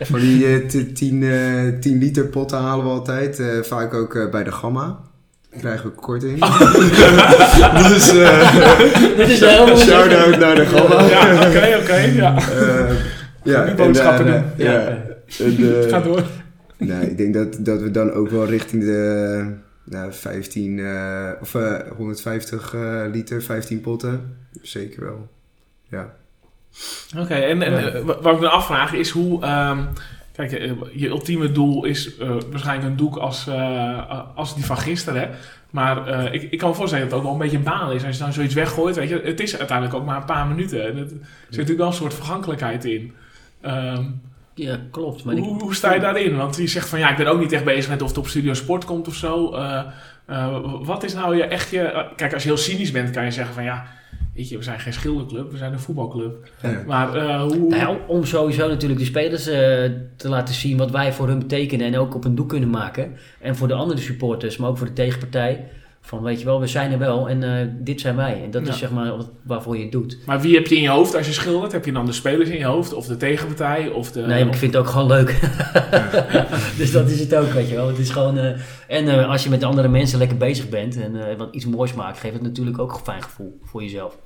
Van 0.11 0.21
die 0.21 0.47
eh, 0.47 0.67
t- 0.67 0.97
10 0.97 1.23
eh, 1.23 1.79
10 1.81 1.99
liter 1.99 2.27
potten 2.27 2.59
halen 2.59 2.85
we 2.85 2.91
altijd. 2.91 3.39
eh, 3.41 3.47
vaak 3.63 3.95
ook 3.95 4.15
eh, 4.15 4.31
bij 4.31 4.45
de 4.45 4.53
Gamma. 4.53 4.99
Krijgen 5.59 5.85
we 5.91 5.95
korting. 5.95 6.39
dus 7.89 8.09
eh 8.17 8.67
Dit 9.17 9.29
is 9.29 9.41
helemaal 9.41 9.77
shout-out 9.77 10.39
naar 10.39 10.55
de 10.55 10.67
Gamma. 10.67 11.03
ja, 11.03 11.35
oké, 11.49 11.79
oké. 11.83 11.97
ja. 11.97 12.37
Eh, 12.37 12.91
ja, 13.43 13.63
Die 13.63 13.71
en, 13.71 13.77
boodschappen 13.77 14.27
eh, 14.27 14.33
doen. 14.33 14.43
ja. 14.57 14.73
Ja. 14.73 14.89
En, 15.39 15.83
eh, 15.85 15.89
Ga 15.93 16.01
door. 16.01 16.23
Nee, 16.77 17.11
ik 17.11 17.17
denk 17.17 17.35
dat, 17.35 17.57
dat 17.61 17.81
we 17.81 17.91
dan 17.91 18.13
ook 18.13 18.29
wel 18.31 18.47
richting 18.47 18.83
de 18.85 19.45
nou, 19.85 20.13
15 20.13 20.79
eh, 20.79 21.31
of 21.41 21.55
eh, 21.55 21.73
150 21.97 22.75
eh, 22.75 23.03
liter, 23.13 23.43
15 23.43 23.81
potten. 23.81 24.37
Zeker 24.63 25.05
wel. 25.05 25.29
Ja. 25.91 26.15
Oké, 27.19 27.35
en, 27.35 27.63
en 27.63 27.95
eh, 27.95 28.03
wa- 28.05 28.21
wat 28.21 28.35
ik 28.35 28.41
me 28.41 28.49
afvraag 28.49 28.93
is 28.93 29.11
hoe... 29.11 29.43
ehm, 29.43 29.79
kijk, 30.37 30.53
eh, 30.53 30.71
je 30.93 31.09
ultieme 31.09 31.53
doel 31.53 31.85
is 31.85 32.17
eh, 32.17 32.29
waarschijnlijk 32.51 32.89
een 32.91 32.97
doek 32.97 33.17
als, 33.17 33.47
eh, 33.47 34.11
als 34.35 34.55
die 34.55 34.65
van 34.65 34.79
gisteren. 34.79 35.31
Maar 35.71 36.25
ik, 36.35 36.43
ik 36.51 36.59
kan 36.59 36.69
me 36.69 36.75
voorstellen 36.75 37.05
dat 37.09 37.13
het 37.19 37.21
ook 37.27 37.33
wel 37.33 37.41
een 37.41 37.51
beetje 37.51 37.57
een 37.57 37.79
baan 37.79 37.93
is. 37.93 38.05
Als 38.05 38.17
je 38.17 38.23
dan 38.23 38.33
zoiets 38.33 38.55
weggooit, 38.55 38.97
weet 38.97 39.09
je. 39.09 39.21
Het 39.25 39.41
is 39.41 39.57
uiteindelijk 39.59 39.97
ook 39.99 40.07
maar 40.07 40.17
een 40.17 40.25
paar 40.25 40.47
minuten. 40.47 40.83
En 40.87 40.97
er 40.97 41.07
zit 41.09 41.21
natuurlijk 41.51 41.79
wel 41.79 41.87
een 41.87 41.93
soort 41.93 42.15
vergankelijkheid 42.15 42.85
in. 42.85 43.13
Ehm, 43.61 44.03
Ja, 44.55 44.79
klopt. 44.91 45.25
Maar 45.25 45.37
ik- 45.37 45.45
hoe, 45.45 45.61
hoe 45.63 45.75
sta 45.75 45.95
je 45.95 46.01
daarin? 46.01 46.37
Want 46.37 46.57
je 46.57 46.67
zegt 46.67 46.89
van 46.89 46.99
ja, 46.99 47.11
ik 47.11 47.17
ben 47.17 47.27
ook 47.27 47.39
niet 47.41 47.53
echt 47.53 47.65
bezig 47.65 47.91
met 47.91 48.03
of 48.03 48.09
het 48.09 48.19
op 48.19 48.27
Studio 48.29 48.55
Sport 48.55 48.85
komt 48.85 49.09
of 49.09 49.15
zo. 49.15 49.51
Wat 50.85 51.03
is 51.05 51.15
nou 51.15 51.37
je 51.37 51.45
echt 51.45 51.71
je... 51.71 52.07
kijk, 52.17 52.33
als 52.35 52.43
je 52.43 52.49
heel 52.49 52.59
cynisch 52.59 52.91
bent, 52.91 53.11
kan 53.11 53.25
je 53.25 53.31
zeggen 53.31 53.55
van 53.55 53.65
ja, 53.65 53.87
weet 54.35 54.49
je, 54.49 54.57
we 54.57 54.63
zijn 54.63 54.81
geen 54.81 54.93
schilderclub, 54.93 55.51
we 55.51 55.57
zijn 55.57 55.73
een 55.73 55.79
voetbalclub. 55.81 56.51
Ja. 56.63 56.83
Maar 56.87 57.15
eh, 57.17 57.41
hoe... 57.43 57.57
Nou 57.57 57.77
ja, 57.77 57.91
om- 57.91 57.99
om 58.07 58.25
sowieso 58.25 58.69
natuurlijk 58.69 59.01
de 59.01 59.07
spelers 59.07 59.47
eh, 59.47 59.57
te 60.17 60.29
laten 60.29 60.55
zien 60.55 60.77
wat 60.77 60.91
wij 60.91 61.13
voor 61.13 61.29
hun 61.29 61.39
betekenen 61.39 61.87
en 61.87 61.99
ook 61.99 62.15
op 62.15 62.25
een 62.25 62.35
doek 62.35 62.49
kunnen 62.49 62.71
maken. 62.71 63.13
En 63.41 63.57
voor 63.57 63.69
de 63.69 63.75
andere 63.75 64.01
supporters, 64.01 64.57
maar 64.57 64.69
ook 64.71 64.79
voor 64.79 64.87
de 64.87 64.93
tegenpartij. 64.93 65.65
Van 66.07 66.23
weet 66.23 66.39
je 66.39 66.45
wel, 66.45 66.61
we 66.61 66.67
zijn 66.67 66.93
er 66.93 66.99
wel 66.99 67.29
en 67.29 67.43
eh, 67.61 67.67
dit 67.79 68.01
zijn 68.01 68.17
wij. 68.17 68.43
En 68.45 68.51
dat 68.51 68.67
Ja. 68.67 68.73
is 68.73 68.79
zeg 68.79 68.91
maar 68.91 69.17
wat, 69.17 69.29
waarvoor 69.43 69.77
je 69.77 69.83
het 69.83 69.93
doet. 69.93 70.19
Maar 70.27 70.41
wie 70.41 70.55
heb 70.55 70.67
je 70.67 70.77
in 70.77 70.83
je 70.83 70.89
hoofd 70.89 71.15
als 71.17 71.27
je 71.27 71.33
schildert? 71.33 71.73
Heb 71.73 71.85
je 71.85 71.93
dan 71.93 72.07
de 72.07 72.13
spelers 72.13 72.49
in 72.49 72.59
je 72.59 72.65
hoofd? 72.65 72.93
Of 72.93 73.07
de 73.07 73.17
tegenpartij? 73.17 73.89
Of 73.89 74.13
de, 74.13 74.21
Nee, 74.21 74.45
maar 74.45 74.53
ik 74.53 74.59
vind 74.59 74.73
het 74.73 74.83
ook 74.83 74.89
gewoon 74.89 75.07
leuk. 75.07 75.41
dus 76.79 76.93
dat 76.93 77.11
is 77.11 77.21
het 77.21 77.35
ook, 77.35 77.51
weet 77.51 77.69
je 77.69 77.75
wel. 77.75 77.89
Het 77.89 77.99
is 77.99 78.11
gewoon, 78.11 78.39
eh, 78.39 78.51
en 78.89 79.09
eh, 79.09 79.29
als 79.29 79.43
je 79.45 79.51
met 79.51 79.63
andere 79.65 79.89
mensen 79.89 80.19
lekker 80.19 80.37
bezig 80.37 80.69
bent 80.69 80.97
en 80.97 81.29
eh, 81.31 81.37
wat 81.37 81.55
iets 81.55 81.67
moois 81.67 81.95
maakt, 81.95 82.19
geeft 82.19 82.35
het 82.35 82.43
natuurlijk 82.43 82.79
ook 82.79 82.93
een 82.93 83.05
fijn 83.05 83.23
gevoel 83.23 83.59
voor 83.65 83.83
jezelf. 83.83 84.17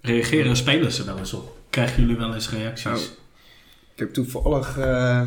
Reageren 0.00 0.56
spelers 0.56 0.98
er 0.98 1.06
wel 1.06 1.18
eens 1.18 1.32
op? 1.32 1.56
Krijgen 1.70 2.02
jullie 2.02 2.16
wel 2.16 2.34
eens 2.34 2.50
reacties? 2.50 2.84
Nou, 2.84 2.98
Ik 3.94 3.98
heb 3.98 4.12
toevallig 4.12 4.78
eh, 4.78 5.20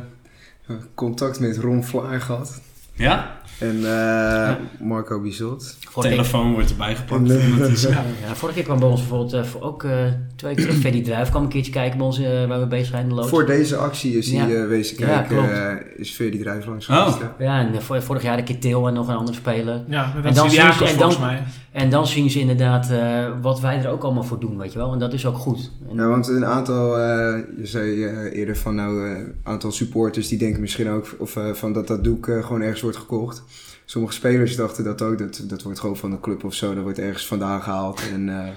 contact 0.95 1.39
met 1.39 1.57
Ron 1.57 1.83
Vlaar 1.83 2.21
gehad. 2.21 2.61
Ja? 2.93 3.38
En 3.59 3.85
eh, 3.85 4.55
Marco 4.79 5.21
Bizot. 5.21 5.75
De 5.79 5.87
keer, 6.01 6.09
telefoon 6.11 6.53
wordt 6.53 6.69
erbij 6.69 6.95
gepakt. 6.95 7.29
Is- 7.29 7.81
ja, 7.81 7.89
ja, 8.27 8.35
vorige 8.35 8.57
keer 8.57 8.63
kwam 8.67 8.79
bij 8.79 8.87
ons 8.87 8.99
bijvoorbeeld 8.99 9.33
eh, 9.33 9.43
voor 9.43 9.61
ook 9.61 9.83
eh, 9.83 9.91
twee 10.35 10.55
weken 10.55 10.63
terug. 10.69 10.77
Ferdy 10.77 11.01
Druif 11.01 11.29
kwam 11.29 11.43
een 11.43 11.49
keertje 11.49 11.71
kijken 11.71 11.97
bij 11.97 12.07
ons 12.07 12.19
waar 12.19 12.59
we 12.59 12.65
bezig 12.67 12.87
zijn 12.87 13.09
in 13.09 13.15
de. 13.15 13.23
Voor 13.23 13.45
deze 13.45 13.75
actie 13.75 14.17
is 14.17 14.31
hij 14.31 14.47
Ja. 14.49 14.65
wezen 14.67 14.97
kijken. 14.97 15.69
eh, 15.69 15.75
is 15.97 16.11
Verdi 16.15 16.37
Drijf 16.39 16.65
langs 16.65 16.87
Oh. 16.89 16.97
geweest. 16.97 17.31
ja. 17.39 17.59
En 17.59 17.81
vor- 17.81 18.01
vorig 18.01 18.21
jaar 18.23 18.37
een 18.37 18.43
keer 18.43 18.59
Til 18.59 18.87
en 18.87 18.93
nog 18.93 19.07
een 19.07 19.15
ander 19.15 19.33
speler. 19.35 19.81
Ja, 19.87 20.13
En 20.15 20.21
dat 20.21 20.35
dan 20.35 20.49
zien 20.49 20.61
ze- 20.73 20.85
en 20.85 20.87
dan- 20.87 20.97
volgens 20.97 21.19
mij. 21.19 21.43
En 21.71 21.89
dan 21.89 22.07
zien 22.07 22.29
ze 22.29 22.39
inderdaad 22.39 22.89
eh, 22.91 23.25
wat 23.41 23.59
wij 23.59 23.77
er 23.83 23.89
ook 23.89 24.03
allemaal 24.03 24.23
voor 24.23 24.39
doen, 24.39 24.57
weet 24.57 24.71
je 24.73 24.77
wel. 24.77 24.93
En 24.93 24.99
dat 24.99 25.13
is 25.13 25.25
ook 25.25 25.37
goed. 25.37 25.71
En, 25.89 25.95
Ja, 25.95 26.07
want 26.07 26.27
een 26.27 26.45
aantal, 26.45 26.97
eh, 26.97 27.37
je 27.57 27.65
zei 27.65 28.05
eerder 28.31 28.57
van 28.57 28.75
nou, 28.75 29.05
eh, 29.05 29.17
een 29.17 29.33
aantal 29.43 29.71
supporters 29.71 30.27
die 30.27 30.37
denken 30.37 30.61
misschien 30.61 30.89
ook 30.89 31.15
of, 31.17 31.37
van 31.53 31.73
dat 31.73 31.87
dat 31.87 32.03
doek 32.03 32.25
gewoon 32.25 32.61
ergens 32.61 32.81
wordt 32.81 32.97
gekocht. 32.97 33.43
Sommige 33.89 34.13
spelers 34.13 34.55
dachten 34.55 34.83
dat 34.83 35.01
ook, 35.01 35.17
dat, 35.17 35.43
dat 35.47 35.61
wordt 35.61 35.79
gewoon 35.79 35.97
van 35.97 36.11
de 36.11 36.19
club 36.19 36.43
of 36.43 36.53
zo, 36.53 36.73
dat 36.73 36.83
wordt 36.83 36.99
ergens 36.99 37.27
vandaan 37.27 37.61
gehaald. 37.61 38.01
En, 38.13 38.29
eh, 38.29 38.49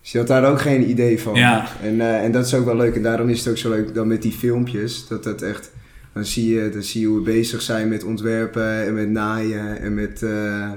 dus 0.00 0.12
je 0.12 0.18
had 0.18 0.26
daar 0.26 0.50
ook 0.50 0.60
geen 0.60 0.90
idee 0.90 1.20
van. 1.20 1.34
Ja. 1.34 1.68
En, 1.82 2.00
eh, 2.00 2.24
en 2.24 2.32
dat 2.32 2.46
is 2.46 2.54
ook 2.54 2.64
wel 2.64 2.76
leuk. 2.76 2.94
En 2.94 3.02
daarom 3.02 3.28
is 3.28 3.38
het 3.38 3.48
ook 3.48 3.56
zo 3.56 3.70
leuk 3.70 3.94
dan 3.94 4.06
met 4.06 4.22
die 4.22 4.32
filmpjes, 4.32 5.06
dat 5.06 5.24
dat 5.24 5.42
echt, 5.42 5.70
dan 6.12 6.24
zie 6.24 6.54
je, 6.54 6.68
dan 6.68 6.82
zie 6.82 7.00
je 7.00 7.06
hoe 7.06 7.16
we 7.16 7.22
bezig 7.22 7.62
zijn 7.62 7.88
met 7.88 8.04
ontwerpen 8.04 8.86
en 8.86 8.94
met 8.94 9.10
naaien 9.10 9.80
en 9.80 9.94
met 9.94 10.22
eh, 10.22 10.70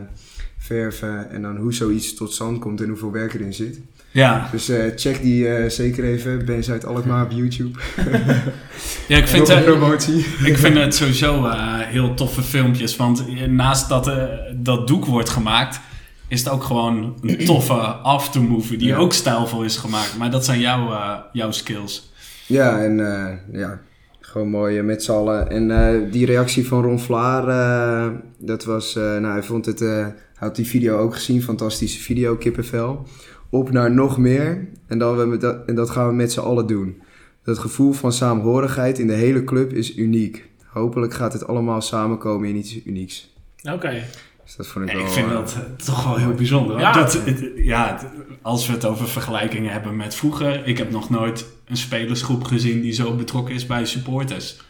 verven. 0.57 1.29
En 1.29 1.41
dan 1.41 1.57
hoe 1.57 1.73
zoiets 1.73 2.13
tot 2.13 2.33
stand 2.33 2.59
komt 2.59 2.81
en 2.81 2.87
hoeveel 2.87 3.11
werk 3.11 3.33
erin 3.33 3.53
zit. 3.53 3.79
Ja. 4.11 4.47
Dus 4.51 4.69
eh, 4.69 4.83
check 4.95 5.21
die 5.21 5.47
eh, 5.47 5.69
zeker 5.69 6.03
even. 6.03 6.45
Ben 6.45 6.63
Zuid 6.63 6.85
Alkmaar 6.85 7.23
op 7.25 7.31
YouTube. 7.31 7.79
ja, 9.07 9.17
ik 9.17 9.27
vind, 9.27 9.47
het, 9.47 9.63
promotie. 9.65 10.25
ik 10.43 10.57
vind 10.57 10.77
het 10.77 10.95
sowieso 11.01 11.45
eh, 11.45 11.77
heel 11.79 12.13
toffe 12.13 12.41
filmpjes. 12.41 12.95
Want 12.95 13.47
naast 13.47 13.89
dat 13.89 14.07
eh, 14.07 14.23
dat 14.55 14.87
doek 14.87 15.05
wordt 15.05 15.29
gemaakt, 15.29 15.79
is 16.27 16.39
het 16.39 16.49
ook 16.49 16.63
gewoon 16.63 17.17
een 17.21 17.45
toffe 17.51 17.73
aftermovie 17.73 18.77
die 18.77 18.87
Ja. 18.87 18.97
ook 18.97 19.13
stijlvol 19.13 19.63
is 19.63 19.77
gemaakt. 19.77 20.15
Maar 20.17 20.31
dat 20.31 20.45
zijn 20.45 20.59
jouw, 20.59 20.91
eh, 20.91 21.15
jouw 21.33 21.51
skills. 21.51 22.11
Ja, 22.45 22.79
en 22.83 22.99
eh, 23.15 23.59
ja, 23.59 23.79
gewoon 24.19 24.49
mooi 24.49 24.77
eh, 24.77 24.83
met 24.83 25.03
z'n 25.03 25.11
allen. 25.11 25.49
En 25.49 25.71
eh, 25.71 26.11
die 26.11 26.25
reactie 26.25 26.67
van 26.67 26.81
Ron 26.83 26.99
Vlaar, 26.99 27.47
eh, 27.47 28.11
dat 28.39 28.63
was, 28.65 28.95
eh, 28.95 29.03
nou 29.03 29.25
hij 29.33 29.43
vond 29.43 29.65
het, 29.65 29.81
eh, 29.81 29.87
hij 29.89 30.13
had 30.47 30.55
die 30.55 30.65
video 30.67 30.97
ook 30.97 31.13
gezien, 31.13 31.43
fantastische 31.43 31.99
video, 31.99 32.35
kippenvel. 32.35 33.07
Op 33.49 33.71
naar 33.71 33.91
nog 33.91 34.17
meer 34.17 34.67
en, 34.87 34.97
dan 34.99 35.17
we 35.17 35.25
met 35.25 35.41
dat, 35.41 35.65
en 35.65 35.75
dat 35.75 35.89
gaan 35.89 36.07
we 36.07 36.13
met 36.13 36.31
z'n 36.31 36.39
allen 36.39 36.67
doen. 36.67 37.01
Dat 37.43 37.57
gevoel 37.59 37.91
van 37.91 38.11
saamhorigheid 38.13 38.99
in 38.99 39.07
de 39.07 39.13
hele 39.13 39.43
club 39.43 39.73
is 39.73 39.97
uniek. 39.97 40.49
Hopelijk 40.65 41.13
gaat 41.13 41.33
het 41.33 41.47
allemaal 41.47 41.81
samenkomen 41.81 42.49
in 42.49 42.55
iets 42.55 42.85
unieks. 42.85 43.33
Oké. 43.73 44.03
Dus 44.43 44.55
dat 44.55 44.67
vond 44.67 44.85
ik 44.85 44.91
Ja, 44.91 44.97
wel... 44.97 45.05
ik 45.07 45.11
vind 45.13 45.27
eh, 45.27 45.33
dat 45.33 45.53
eh, 45.53 45.85
toch 45.85 46.03
wel 46.03 46.15
heel 46.15 46.33
bijzonder. 46.33 46.79
Ja. 46.79 46.91
Dat, 46.91 47.13
het- 47.25 47.51
ja, 47.55 47.93
het- 47.97 48.05
als 48.41 48.67
we 48.67 48.73
het 48.73 48.85
over 48.85 49.07
vergelijkingen 49.07 49.71
hebben 49.71 49.95
met 49.95 50.15
vroeger. 50.15 50.67
Ik 50.67 50.77
heb 50.77 50.91
nog 50.91 51.09
nooit 51.09 51.45
een 51.65 51.77
spelersgroep 51.77 52.43
gezien 52.43 52.81
die 52.81 52.91
zo 52.91 53.15
betrokken 53.15 53.55
is 53.55 53.65
bij 53.65 53.85
supporters. 53.85 54.61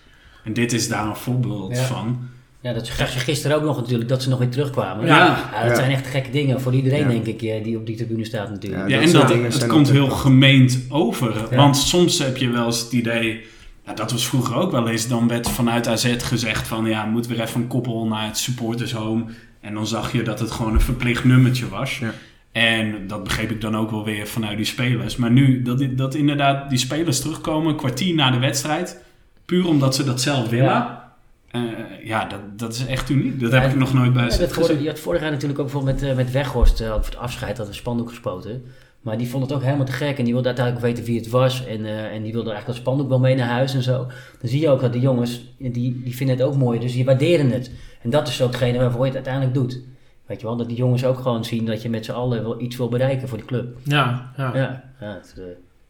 En 0.43 0.53
dit 0.53 0.73
is 0.73 0.87
daar 0.87 1.07
een 1.07 1.15
voorbeeld 1.15 1.75
Ja. 1.77 1.83
van. 1.83 2.19
Ja, 2.61 2.73
dat 2.73 2.87
zag 2.87 3.13
je 3.13 3.19
gisteren 3.19 3.57
ook 3.57 3.63
nog 3.63 3.77
natuurlijk, 3.77 4.09
dat 4.09 4.23
ze 4.23 4.29
nog 4.29 4.39
weer 4.39 4.49
terugkwamen. 4.49 5.05
Ja. 5.05 5.17
Ja, 5.17 5.59
dat 5.61 5.69
Ja. 5.69 5.75
zijn 5.75 5.91
echt 5.91 6.07
gekke 6.07 6.29
dingen 6.29 6.61
voor 6.61 6.73
iedereen, 6.73 6.99
Ja. 6.99 7.07
denk 7.07 7.25
ik, 7.25 7.41
eh, 7.41 7.63
die 7.63 7.77
op 7.77 7.85
die 7.85 7.95
tribune 7.95 8.25
staat 8.25 8.49
natuurlijk. 8.49 8.89
Ja, 8.89 8.99
Ja, 8.99 9.11
dat 9.11 9.31
en 9.31 9.41
dat, 9.41 9.53
het 9.53 9.67
komt 9.67 9.89
heel 9.91 10.09
gemeend 10.09 10.79
over. 10.89 11.33
Ja. 11.49 11.55
Want 11.55 11.77
soms 11.77 12.19
heb 12.19 12.37
je 12.37 12.49
wel 12.49 12.65
eens 12.65 12.79
het 12.79 12.91
idee... 12.91 13.45
Ja, 13.85 13.93
dat 13.95 14.11
was 14.11 14.27
vroeger 14.27 14.55
ook 14.55 14.71
wel 14.71 14.87
eens. 14.89 15.07
Dan 15.07 15.27
werd 15.27 15.49
vanuit 15.49 15.87
AZ 15.87 16.15
gezegd 16.17 16.67
van... 16.67 16.85
Ja, 16.85 17.05
moet 17.05 17.27
weer 17.27 17.41
even 17.41 17.61
een 17.61 17.67
koppel 17.67 18.05
naar 18.07 18.25
het 18.25 18.37
supportershome. 18.37 19.23
En 19.61 19.73
dan 19.73 19.87
zag 19.87 20.11
je 20.11 20.21
dat 20.21 20.39
het 20.39 20.51
gewoon 20.51 20.73
een 20.73 20.81
verplicht 20.81 21.23
nummertje 21.23 21.69
was. 21.69 21.97
Ja. 21.97 22.13
En 22.51 23.07
dat 23.07 23.23
begreep 23.23 23.51
ik 23.51 23.61
dan 23.61 23.77
ook 23.77 23.91
wel 23.91 24.03
weer 24.05 24.27
vanuit 24.27 24.57
die 24.57 24.65
spelers. 24.65 25.15
Maar 25.15 25.31
nu, 25.31 25.61
dat, 25.61 25.83
dat 25.91 26.15
inderdaad 26.15 26.69
die 26.69 26.77
spelers 26.79 27.19
terugkomen... 27.21 27.69
een 27.69 27.77
kwartier 27.77 28.15
na 28.15 28.31
de 28.31 28.39
wedstrijd... 28.39 29.01
puur 29.45 29.67
omdat 29.67 29.95
ze 29.95 30.03
dat 30.03 30.21
zelf 30.21 30.49
willen... 30.49 30.97
Ja. 31.51 31.87
Ja, 32.03 32.25
dat, 32.25 32.59
dat 32.59 32.73
is 32.73 32.85
echt 32.85 33.09
uniek. 33.09 33.39
Dat 33.39 33.51
Ja, 33.51 33.59
heb 33.59 33.71
ik 33.71 33.77
nog 33.77 33.93
nooit 33.93 34.13
bij 34.13 34.23
Ja, 34.23 34.37
dat 34.37 34.81
je 34.81 34.87
had 34.87 34.99
vorig 34.99 35.21
jaar 35.21 35.31
natuurlijk 35.31 35.59
ook 35.59 35.65
bijvoorbeeld 35.65 35.99
met, 35.99 36.09
eh, 36.09 36.15
met 36.15 36.31
Weghorst, 36.31 36.81
eh, 36.81 36.87
voor 36.87 37.05
het 37.05 37.17
afscheid, 37.17 37.57
dat 37.57 37.67
we 37.67 37.73
spandoek 37.73 38.09
gespoten. 38.09 38.63
Maar 39.01 39.17
die 39.17 39.29
vond 39.29 39.43
het 39.43 39.53
ook 39.53 39.63
helemaal 39.63 39.85
te 39.85 39.91
gek 39.91 40.17
en 40.17 40.23
die 40.23 40.33
wilde 40.33 40.47
uiteindelijk 40.47 40.85
weten 40.85 41.03
wie 41.03 41.19
het 41.19 41.29
was. 41.29 41.65
En, 41.65 41.85
eh, 41.85 42.03
en 42.03 42.23
die 42.23 42.33
wilde 42.33 42.49
eigenlijk 42.51 42.65
dat 42.65 42.75
spandoek 42.75 43.09
wel 43.09 43.19
mee 43.19 43.35
naar 43.35 43.47
huis 43.47 43.73
en 43.73 43.83
zo. 43.83 43.97
Dan 44.39 44.49
zie 44.49 44.59
je 44.61 44.69
ook 44.69 44.81
dat 44.81 44.93
de 44.93 44.99
jongens, 44.99 45.55
die, 45.57 46.01
die 46.03 46.15
vinden 46.15 46.37
het 46.37 46.45
ook 46.45 46.55
mooi, 46.55 46.79
dus 46.79 46.93
die 46.93 47.05
waarderen 47.05 47.51
het. 47.51 47.71
En 48.01 48.09
dat 48.09 48.27
is 48.27 48.41
ook 48.41 48.51
hetgene 48.51 48.77
waarvoor 48.77 48.99
je 48.99 49.05
het 49.05 49.15
uiteindelijk 49.15 49.53
doet. 49.53 49.81
Weet 50.25 50.41
je 50.41 50.47
wel, 50.47 50.55
dat 50.55 50.67
die 50.67 50.77
jongens 50.77 51.05
ook 51.05 51.19
gewoon 51.19 51.45
zien 51.45 51.65
dat 51.65 51.81
je 51.81 51.89
met 51.89 52.05
z'n 52.05 52.11
allen 52.11 52.43
wel 52.43 52.61
iets 52.61 52.77
wil 52.77 52.89
bereiken 52.89 53.27
voor 53.27 53.37
de 53.37 53.45
club. 53.45 53.77
Ja, 53.83 54.31
ja. 54.37 54.55
Ja, 54.55 54.83
ja 54.99 55.13
het, 55.13 55.33
eh, 55.37 55.43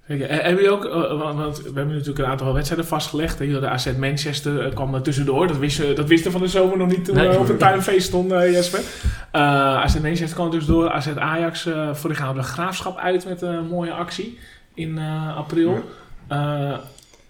Kijk, 0.09 0.21
eh, 0.21 0.29
hebben 0.29 0.63
jullie 0.63 0.69
ook, 0.71 0.85
eh, 0.85 1.19
want 1.21 1.37
want 1.39 1.57
we 1.57 1.63
hebben 1.73 1.87
natuurlijk 1.87 2.19
een 2.19 2.25
aantal 2.25 2.53
wedstrijden 2.53 2.87
vastgelegd. 2.87 3.39
hè. 3.39 3.59
De 3.59 3.67
AZ 3.67 3.91
Manchester 3.97 4.65
eh, 4.65 4.73
kwam 4.73 4.95
er 4.95 5.01
tussendoor. 5.01 5.47
Dat 5.47 5.57
wisten, 5.57 5.95
dat 5.95 6.07
wisten 6.07 6.31
we 6.31 6.37
van 6.37 6.45
de 6.47 6.51
zomer 6.53 6.77
nog 6.77 6.87
niet 6.87 7.05
toen 7.05 7.15
Nee. 7.15 7.29
we 7.29 7.37
op 7.37 7.47
het 7.47 7.59
tuinfeest 7.59 8.07
stonden, 8.07 8.41
eh, 8.41 8.51
Jesper. 8.51 8.79
Eh 9.31 9.41
AZ 9.81 9.93
Manchester 9.99 10.33
kwam 10.33 10.45
er 10.45 10.51
tussendoor. 10.51 10.91
AZ 10.91 11.07
Ajax, 11.15 11.65
eh 11.65 11.93
vorig 11.93 12.17
jaar 12.17 12.25
hadden 12.25 12.43
we 12.43 12.49
graafschap 12.49 12.97
uit 12.97 13.25
met 13.25 13.41
een 13.41 13.67
mooie 13.67 13.91
actie 13.93 14.37
in 14.73 14.97
eh, 14.97 15.37
april. 15.37 15.83
Eh, 16.27 16.77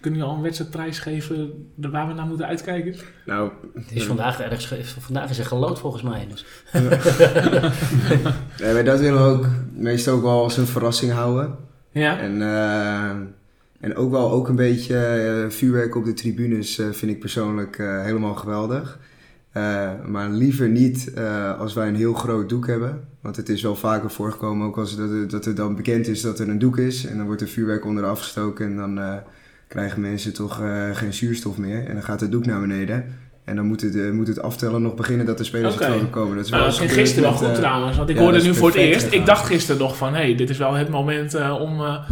kunnen 0.00 0.18
jullie 0.18 0.22
al 0.34 0.36
een 0.36 0.42
wedstrijdprijs 0.42 0.98
geven 0.98 1.68
waar 1.76 2.08
we 2.08 2.14
naar 2.14 2.26
moeten 2.26 2.46
uitkijken? 2.46 2.94
Nou, 3.26 3.50
het 3.74 3.84
is 3.92 4.04
vandaag 4.04 4.40
ergens, 4.40 4.66
ge- 4.66 4.84
vandaag 5.00 5.30
is 5.30 5.38
er 5.38 5.46
gelood 5.46 5.78
volgens 5.78 6.02
mij. 6.02 6.26
Dus. 6.30 6.44
nee, 8.60 8.72
maar 8.74 8.84
dat 8.84 9.00
willen 9.00 9.24
we 9.24 9.30
ook 9.38 9.46
meestal 9.74 10.14
ook 10.16 10.22
wel 10.22 10.42
als 10.42 10.56
een 10.56 10.66
verrassing 10.66 11.12
houden. 11.12 11.54
Ja? 11.90 12.18
En, 12.18 12.42
eh, 12.42 13.10
en 13.80 13.96
ook 13.96 14.10
wel 14.10 14.30
ook 14.30 14.48
een 14.48 14.56
beetje 14.56 14.96
eh, 14.96 15.50
vuurwerk 15.50 15.94
op 15.96 16.04
de 16.04 16.12
tribunes 16.14 16.78
eh, 16.78 16.86
vind 16.90 17.10
ik 17.12 17.18
persoonlijk 17.20 17.76
helemaal 17.78 18.34
geweldig. 18.34 18.98
Maar 20.06 20.28
liever 20.30 20.68
niet 20.68 21.12
als 21.58 21.74
wij 21.74 21.88
een 21.88 21.94
heel 21.96 22.12
groot 22.14 22.48
doek 22.48 22.66
hebben. 22.66 23.00
Want 23.20 23.36
het 23.36 23.48
is 23.48 23.62
wel 23.62 23.76
vaker 23.76 24.10
voorgekomen, 24.10 24.66
ook 24.66 24.78
als 24.78 24.96
dat, 24.96 25.10
het- 25.10 25.30
dat 25.30 25.44
het 25.44 25.56
dan 25.56 25.76
bekend 25.76 26.06
is 26.08 26.20
dat 26.20 26.38
er 26.38 26.48
een 26.48 26.58
doek 26.58 26.78
is. 26.78 27.06
En 27.06 27.16
dan 27.16 27.26
wordt 27.26 27.40
er 27.40 27.48
vuurwerk 27.48 27.84
onder 27.84 28.04
afgestoken 28.04 28.66
en 28.66 28.76
dan 28.76 29.20
krijgen 29.68 30.00
mensen 30.00 30.32
toch 30.34 30.62
geen 30.92 31.12
zuurstof 31.14 31.58
meer. 31.58 31.86
En 31.86 31.92
dan 31.94 32.02
gaat 32.02 32.20
het 32.20 32.30
doek 32.32 32.46
naar 32.46 32.60
beneden. 32.60 33.04
En 33.44 33.56
dan 33.56 33.64
moet 33.66 33.80
het, 33.80 33.96
eh, 33.96 34.10
moet 34.10 34.26
het 34.28 34.42
aftellen 34.42 34.82
nog 34.82 34.94
beginnen 34.94 35.26
dat 35.26 35.38
de 35.38 35.44
spelers 35.44 35.74
het 35.74 35.84
gewoon 35.84 36.10
komen. 36.10 36.36
Dat 36.36 36.44
is 36.44 36.50
Nou, 36.50 36.62
wel 36.62 36.70
dat 36.70 36.80
ging 36.80 36.90
eens 36.90 37.00
gisteren 37.00 37.28
wel 37.28 37.38
goed 37.38 37.48
eh, 37.48 37.54
trouwens, 37.54 37.96
want 37.96 38.08
ik 38.08 38.16
ja, 38.16 38.22
hoorde 38.22 38.42
nu 38.42 38.54
voor 38.54 38.68
het 38.68 38.76
eerst. 38.76 39.12
Ik 39.12 39.26
dacht 39.26 39.46
gisteren 39.46 39.80
nog 39.80 39.96
van, 39.96 40.14
hé, 40.14 40.20
hey, 40.20 40.34
dit 40.34 40.50
is 40.50 40.58
wel 40.58 40.74
het 40.74 40.88
moment 40.88 41.34
eh, 41.34 41.60
om, 41.60 41.80
eh, 41.80 42.10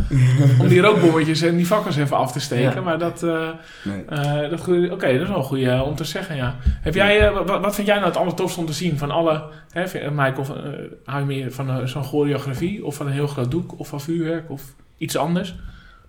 om 0.61 0.68
die 0.68 0.81
rookbommetjes 0.81 1.43
en 1.43 1.57
die 1.57 1.66
vakkers 1.66 1.97
even 1.97 2.16
af 2.16 2.33
te 2.33 2.41
steken. 2.41 2.74
Ja. 2.74 2.81
Maar 2.81 2.99
dat, 2.99 3.22
eh, 3.22 3.49
Nee. 3.85 4.05
eh, 4.05 4.51
dat 4.51 4.61
goeie- 4.61 4.93
oké, 4.93 5.12
dat 5.12 5.20
is 5.22 5.29
wel 5.29 5.43
goed 5.43 5.81
om 5.85 5.95
te 5.95 6.05
zeggen, 6.05 6.37
ja. 6.37 6.57
Heb 6.62 6.95
jij, 6.95 7.20
eh, 7.29 7.35
wat, 7.47 7.61
wat 7.61 7.74
vind 7.74 7.87
jij 7.87 7.97
nou 7.97 8.07
het 8.09 8.16
allertofste 8.16 8.61
om 8.61 8.66
te 8.66 8.72
zien 8.72 8.99
van 8.99 9.11
alle, 9.11 9.43
hè, 9.70 9.89
vind- 9.89 10.11
Michael, 10.11 10.45
van, 10.45 10.57
eh, 10.57 10.70
hou 11.05 11.20
je 11.20 11.26
meer 11.26 11.53
van 11.53 11.89
zo'n 11.89 12.05
choreografie 12.05 12.85
of 12.85 12.95
van 12.95 13.07
een 13.07 13.12
heel 13.12 13.26
groot 13.26 13.51
doek 13.51 13.79
of 13.79 13.89
van 13.89 14.01
vuurwerk 14.01 14.51
of 14.51 14.62
iets 14.97 15.16
anders? 15.16 15.55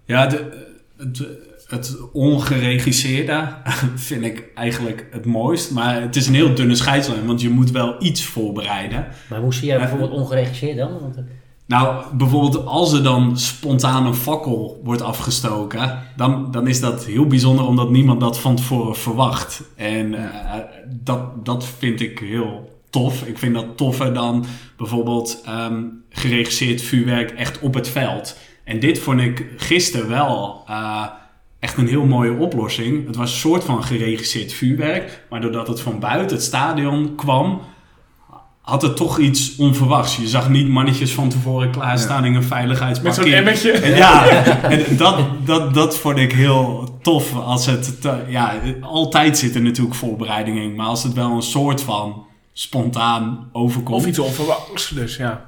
Ja, 0.05 0.27
de, 0.27 0.67
het, 0.97 1.23
het 1.69 1.97
ongeregisseerde 2.13 3.47
vind 3.95 4.23
ik 4.23 4.43
eigenlijk 4.55 5.07
het 5.11 5.25
mooist. 5.25 5.71
Maar 5.71 6.01
het 6.01 6.15
is 6.15 6.27
een 6.27 6.33
heel 6.33 6.55
dunne 6.55 6.75
scheidslijn, 6.75 7.25
want 7.25 7.41
je 7.41 7.49
moet 7.49 7.71
wel 7.71 7.95
iets 7.99 8.25
voorbereiden. 8.25 9.07
Maar 9.29 9.39
hoe 9.39 9.53
zie 9.53 9.67
jij 9.67 9.77
bijvoorbeeld 9.77 10.11
ongeregisseerd 10.11 10.77
dan? 10.77 10.99
Want, 10.99 11.15
eh, 11.15 11.23
Nou, 11.65 12.15
bijvoorbeeld 12.15 12.65
als 12.65 12.93
er 12.93 13.03
dan 13.03 13.37
spontaan 13.37 14.05
een 14.05 14.13
fakkel 14.13 14.81
wordt 14.83 15.01
afgestoken, 15.01 15.99
dan, 16.15 16.51
dan 16.51 16.67
is 16.67 16.79
dat 16.79 17.05
heel 17.05 17.27
bijzonder 17.27 17.65
omdat 17.65 17.89
niemand 17.89 18.19
dat 18.19 18.39
van 18.39 18.55
tevoren 18.55 18.95
verwacht. 18.95 19.61
En 19.75 20.13
eh, 20.13 20.59
dat, 20.87 21.45
dat 21.45 21.65
vind 21.65 22.01
ik 22.01 22.19
heel 22.19 22.77
tof. 22.89 23.23
Ik 23.23 23.37
vind 23.37 23.53
dat 23.53 23.77
toffer 23.77 24.13
dan 24.13 24.45
bijvoorbeeld 24.77 25.41
ehm, 25.45 25.83
geregisseerd 26.09 26.81
vuurwerk 26.81 27.31
echt 27.31 27.59
op 27.59 27.73
het 27.73 27.87
veld. 27.87 28.37
En 28.63 28.79
dit 28.79 28.99
vond 28.99 29.21
ik 29.21 29.45
gisteren 29.57 30.07
wel 30.07 30.63
eh, 30.67 31.05
echt 31.59 31.77
een 31.77 31.87
heel 31.87 32.05
mooie 32.05 32.33
oplossing. 32.33 33.07
Het 33.07 33.15
was 33.15 33.31
een 33.31 33.37
soort 33.37 33.63
van 33.63 33.83
geregisseerd 33.83 34.53
vuurwerk, 34.53 35.23
maar 35.29 35.41
doordat 35.41 35.67
het 35.67 35.81
van 35.81 35.99
buiten 35.99 36.35
het 36.37 36.45
stadion 36.45 37.15
kwam, 37.15 37.61
had 38.61 38.81
het 38.81 38.95
toch 38.95 39.19
iets 39.19 39.55
onverwachts. 39.55 40.15
Je 40.17 40.27
zag 40.27 40.49
niet 40.49 40.67
mannetjes 40.69 41.13
van 41.13 41.29
tevoren 41.29 41.71
klaarstaan 41.71 42.25
in 42.25 42.33
een 42.33 42.39
Met 42.39 42.47
veiligheidspakket. 42.47 43.23
zo'n 43.23 43.33
emmertje? 43.33 43.71
En 43.71 43.95
ja, 43.95 44.27
en 44.61 44.97
dat, 44.97 45.19
dat, 45.45 45.73
dat 45.73 45.97
vond 45.97 46.17
ik 46.17 46.31
heel 46.31 46.89
tof. 47.01 47.35
Als 47.35 47.65
het, 47.65 48.01
te- 48.01 48.23
ja, 48.27 48.53
altijd 48.81 49.37
zit 49.37 49.55
er 49.55 49.61
natuurlijk 49.61 49.95
voorbereiding 49.95 50.57
in. 50.59 50.75
Maar 50.75 50.85
als 50.85 51.03
het 51.03 51.13
wel 51.13 51.31
een 51.31 51.41
soort 51.41 51.81
van 51.81 52.25
spontaan 52.53 53.49
overkomt. 53.51 53.97
Of 54.01 54.05
iets 54.07 54.19
onverwachts, 54.19 54.89
dus 54.89 55.15
ja. 55.17 55.45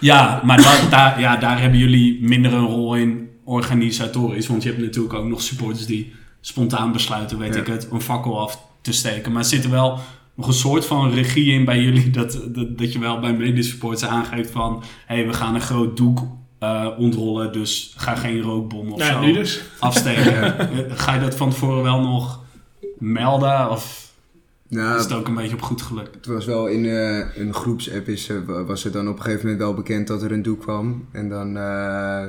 Ja, 0.00 0.40
maar 0.44 0.62
da- 0.62 0.88
daar, 0.90 1.20
ja, 1.20 1.36
daar 1.36 1.60
hebben 1.60 1.78
jullie 1.78 2.18
minder 2.22 2.52
een 2.52 2.66
rol 2.66 2.94
in 2.94 3.28
organisatorisch. 3.44 4.46
Want 4.46 4.62
je 4.62 4.68
hebt 4.68 4.80
natuurlijk 4.80 5.14
ook 5.14 5.26
nog 5.26 5.42
supporters 5.42 5.86
die 5.86 6.12
spontaan 6.40 6.92
besluiten, 6.92 7.38
weet 7.38 7.54
Ja. 7.54 7.60
ik 7.60 7.66
het, 7.66 7.88
een 7.90 8.00
fakkel 8.00 8.40
af 8.40 8.58
te 8.80 8.92
steken. 8.92 9.32
Maar 9.32 9.42
er 9.42 9.48
zitten 9.48 9.70
wel 9.70 9.98
nog 10.34 10.46
een 10.46 10.52
soort 10.52 10.84
van 10.84 11.10
regie 11.10 11.52
in 11.52 11.64
bij 11.64 11.80
jullie? 11.80 12.10
Dat, 12.10 12.40
dat, 12.48 12.78
dat 12.78 12.92
je 12.92 12.98
wel 12.98 13.20
bij 13.20 13.32
medesupporters 13.32 14.04
aangeeft 14.10 14.50
van... 14.50 14.82
hé, 15.06 15.14
hey, 15.14 15.26
we 15.26 15.32
gaan 15.32 15.54
een 15.54 15.60
groot 15.60 15.96
doek 15.96 16.18
uh, 16.62 16.88
ontrollen, 16.98 17.52
dus 17.52 17.94
ga 17.96 18.14
geen 18.14 18.40
rookbom 18.40 18.92
of 18.92 19.02
zo 19.02 19.20
nu 19.20 19.32
dus. 19.32 19.62
afsteken. 19.78 20.32
Eh, 20.58 20.68
ga 20.88 21.14
je 21.14 21.20
dat 21.20 21.34
van 21.34 21.50
tevoren 21.50 21.82
wel 21.82 22.00
nog 22.00 22.42
melden? 22.98 23.70
Of 23.70 24.12
Nou, 24.68 24.96
is 24.96 25.02
het 25.02 25.12
ook 25.12 25.28
een 25.28 25.34
beetje 25.34 25.54
op 25.54 25.62
goed 25.62 25.82
geluk? 25.82 26.10
Het 26.14 26.26
was 26.26 26.44
wel 26.44 26.66
in 26.66 26.84
eh, 26.86 27.36
een 27.36 27.54
groepsapp 27.54 28.08
is, 28.08 28.30
was 28.66 28.82
het 28.84 28.92
dan 28.92 29.08
op 29.08 29.16
een 29.16 29.22
gegeven 29.22 29.42
moment 29.42 29.62
wel 29.62 29.74
bekend 29.74 30.06
dat 30.06 30.22
er 30.22 30.32
een 30.32 30.42
doek 30.42 30.60
kwam. 30.60 31.08
En 31.12 31.28
dan 31.28 31.56
eh, 31.56 32.26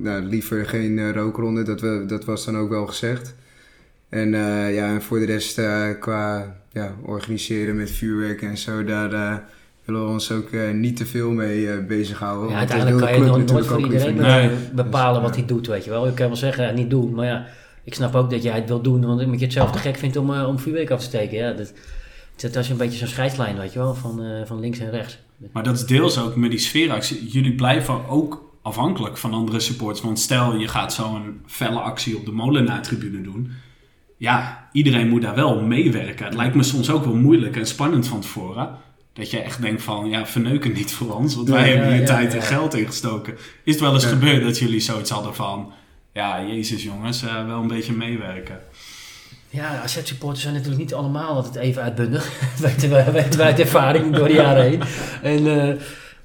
nou, 0.00 0.22
liever 0.22 0.66
geen 0.66 0.98
eh, 0.98 1.10
rookronde, 1.10 1.62
dat, 1.62 1.80
we, 1.80 2.04
dat 2.06 2.24
was 2.24 2.44
dan 2.44 2.56
ook 2.56 2.68
wel 2.68 2.86
gezegd. 2.86 3.34
En 4.08 4.34
eh, 4.34 4.74
ja, 4.74 4.88
en 4.88 5.02
voor 5.02 5.18
de 5.18 5.24
rest 5.24 5.58
eh, 5.58 5.88
qua 6.00 6.56
ja, 6.72 6.94
organiseren 7.04 7.76
met 7.76 7.90
vuurwerk 7.90 8.42
en 8.42 8.58
zo, 8.58 8.84
daar 8.84 9.12
eh, 9.12 9.36
willen 9.84 10.04
we 10.04 10.10
ons 10.10 10.32
ook 10.32 10.48
niet 10.72 10.96
te 10.96 11.06
veel 11.06 11.30
mee 11.30 11.70
eh, 11.70 11.86
bezighouden. 11.86 12.50
Ja, 12.50 12.58
uiteindelijk 12.58 12.98
kan 12.98 13.12
je 13.12 13.30
club 13.30 13.50
nooit, 13.50 13.66
voor 13.66 13.80
iedereen 13.80 14.16
Nee. 14.16 14.50
bepalen 14.74 15.14
Dus, 15.14 15.22
wat 15.22 15.38
ja. 15.38 15.44
hij 15.44 15.48
doet, 15.54 15.66
weet 15.66 15.84
je 15.84 15.90
wel. 15.90 16.06
Je 16.06 16.14
kan 16.14 16.26
wel 16.26 16.36
zeggen, 16.36 16.64
ja, 16.64 16.70
niet 16.70 16.90
doen, 16.90 17.14
maar 17.14 17.26
ja, 17.26 17.46
ik 17.84 17.94
snap 17.94 18.14
ook 18.14 18.30
dat 18.30 18.42
jij 18.42 18.54
het 18.54 18.68
wil 18.68 18.82
doen, 18.82 19.06
want 19.06 19.24
omdat 19.24 19.38
je 19.38 19.44
het 19.44 19.54
zelf 19.54 19.70
te 19.70 19.78
gek 19.78 19.96
vindt 19.96 20.16
om, 20.16 20.30
om 20.30 20.58
vuurwerk 20.58 20.90
af 20.90 20.98
te 20.98 21.04
steken. 21.04 21.38
Ja, 21.38 21.52
dat, 21.52 21.72
dat 22.36 22.56
is 22.56 22.68
een 22.68 22.76
beetje 22.76 22.98
zo'n 22.98 23.08
scheidslijn, 23.08 23.58
weet 23.58 23.72
je 23.72 23.78
wel, 23.78 23.94
van, 23.94 24.22
eh, 24.22 24.46
van 24.46 24.60
links 24.60 24.78
en 24.78 24.90
rechts. 24.90 25.18
Maar 25.52 25.62
dat 25.62 25.74
is 25.74 25.86
deels 25.86 26.20
ook 26.20 26.36
met 26.36 26.50
die 26.50 26.58
sfeeractie. 26.58 27.28
Jullie 27.28 27.54
blijven 27.54 28.08
ook 28.08 28.51
afhankelijk 28.62 29.18
van 29.18 29.32
andere 29.34 29.60
supporters. 29.60 30.00
Want 30.00 30.18
stel 30.18 30.56
je 30.56 30.68
gaat 30.68 30.92
zo'n 30.92 31.40
felle 31.46 31.78
actie 31.80 32.16
op 32.16 32.24
de 32.24 32.32
Molenaar-tribune 32.32 33.20
doen. 33.22 33.52
Ja, 34.16 34.68
iedereen 34.72 35.08
moet 35.08 35.22
daar 35.22 35.34
wel 35.34 35.60
meewerken. 35.62 36.24
Het 36.24 36.34
lijkt 36.34 36.54
me 36.54 36.62
soms 36.62 36.90
ook 36.90 37.04
wel 37.04 37.14
moeilijk 37.14 37.56
en 37.56 37.66
spannend 37.66 38.06
van 38.08 38.20
tevoren. 38.20 38.70
Dat 39.12 39.30
je 39.30 39.40
echt 39.40 39.60
denkt 39.62 39.82
van, 39.82 40.08
ja, 40.08 40.26
verneuken 40.26 40.72
niet 40.72 40.92
voor 40.92 41.14
ons. 41.16 41.34
Want 41.34 41.48
wij 41.48 41.60
Ja, 41.60 41.66
hebben 41.74 41.92
hier 41.92 42.00
ja, 42.00 42.06
tijd 42.06 42.32
ja. 42.32 42.38
en 42.38 42.44
geld 42.44 42.74
ingestoken. 42.74 43.34
Is 43.64 43.72
het 43.72 43.80
wel 43.80 43.94
eens 43.94 44.02
Ja. 44.02 44.08
gebeurd 44.08 44.42
dat 44.42 44.58
jullie 44.58 44.80
zoiets 44.80 45.10
hadden 45.10 45.34
van... 45.34 45.72
Ja, 46.12 46.44
jezus 46.46 46.82
jongens, 46.82 47.22
eh, 47.22 47.46
wel 47.46 47.60
een 47.60 47.68
beetje 47.68 47.92
meewerken. 47.92 48.58
Ja, 49.48 49.80
AZ-supporters 49.82 50.42
zijn 50.42 50.54
natuurlijk 50.54 50.80
niet 50.82 50.94
allemaal 50.94 51.34
altijd 51.34 51.54
even 51.54 51.82
uitbundig. 51.82 52.30
Weten 52.60 52.90
we 52.90 53.10
weten 53.12 53.38
wij 53.38 53.46
uit 53.46 53.60
ervaring 53.60 54.14
door 54.16 54.28
de 54.28 54.34
jaren 54.34 54.62
heen. 54.64 54.82
En 55.22 55.68
eh, 55.68 55.80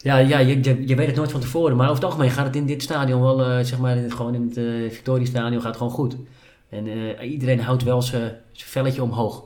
ja, 0.08 0.18
ja 0.18 0.40
je, 0.40 0.64
je, 0.64 0.88
je 0.88 0.96
weet 0.96 1.08
het 1.08 1.16
nooit 1.16 1.32
van 1.32 1.40
tevoren. 1.42 1.76
Maar 1.76 1.90
over 1.90 2.02
het 2.04 2.12
algemeen 2.12 2.32
gaat 2.32 2.46
het 2.46 2.56
in 2.56 2.66
dit 2.66 2.82
stadion 2.82 3.22
wel, 3.22 3.42
eh, 3.44 3.60
zeg 3.66 3.80
maar, 3.80 3.98
in 3.98 4.04
het- 4.04 4.14
gewoon 4.14 4.36
in 4.36 4.42
het 4.48 4.58
uh, 4.58 4.92
Victoriastadion 4.92 5.60
gaat 5.62 5.68
het 5.70 5.78
gewoon 5.78 5.92
goed. 5.94 6.16
En 6.70 6.88
eh, 7.18 7.32
iedereen 7.32 7.60
houdt 7.60 7.84
wel 7.84 8.02
zijn 8.02 8.32
velletje 8.54 9.04
omhoog. 9.04 9.44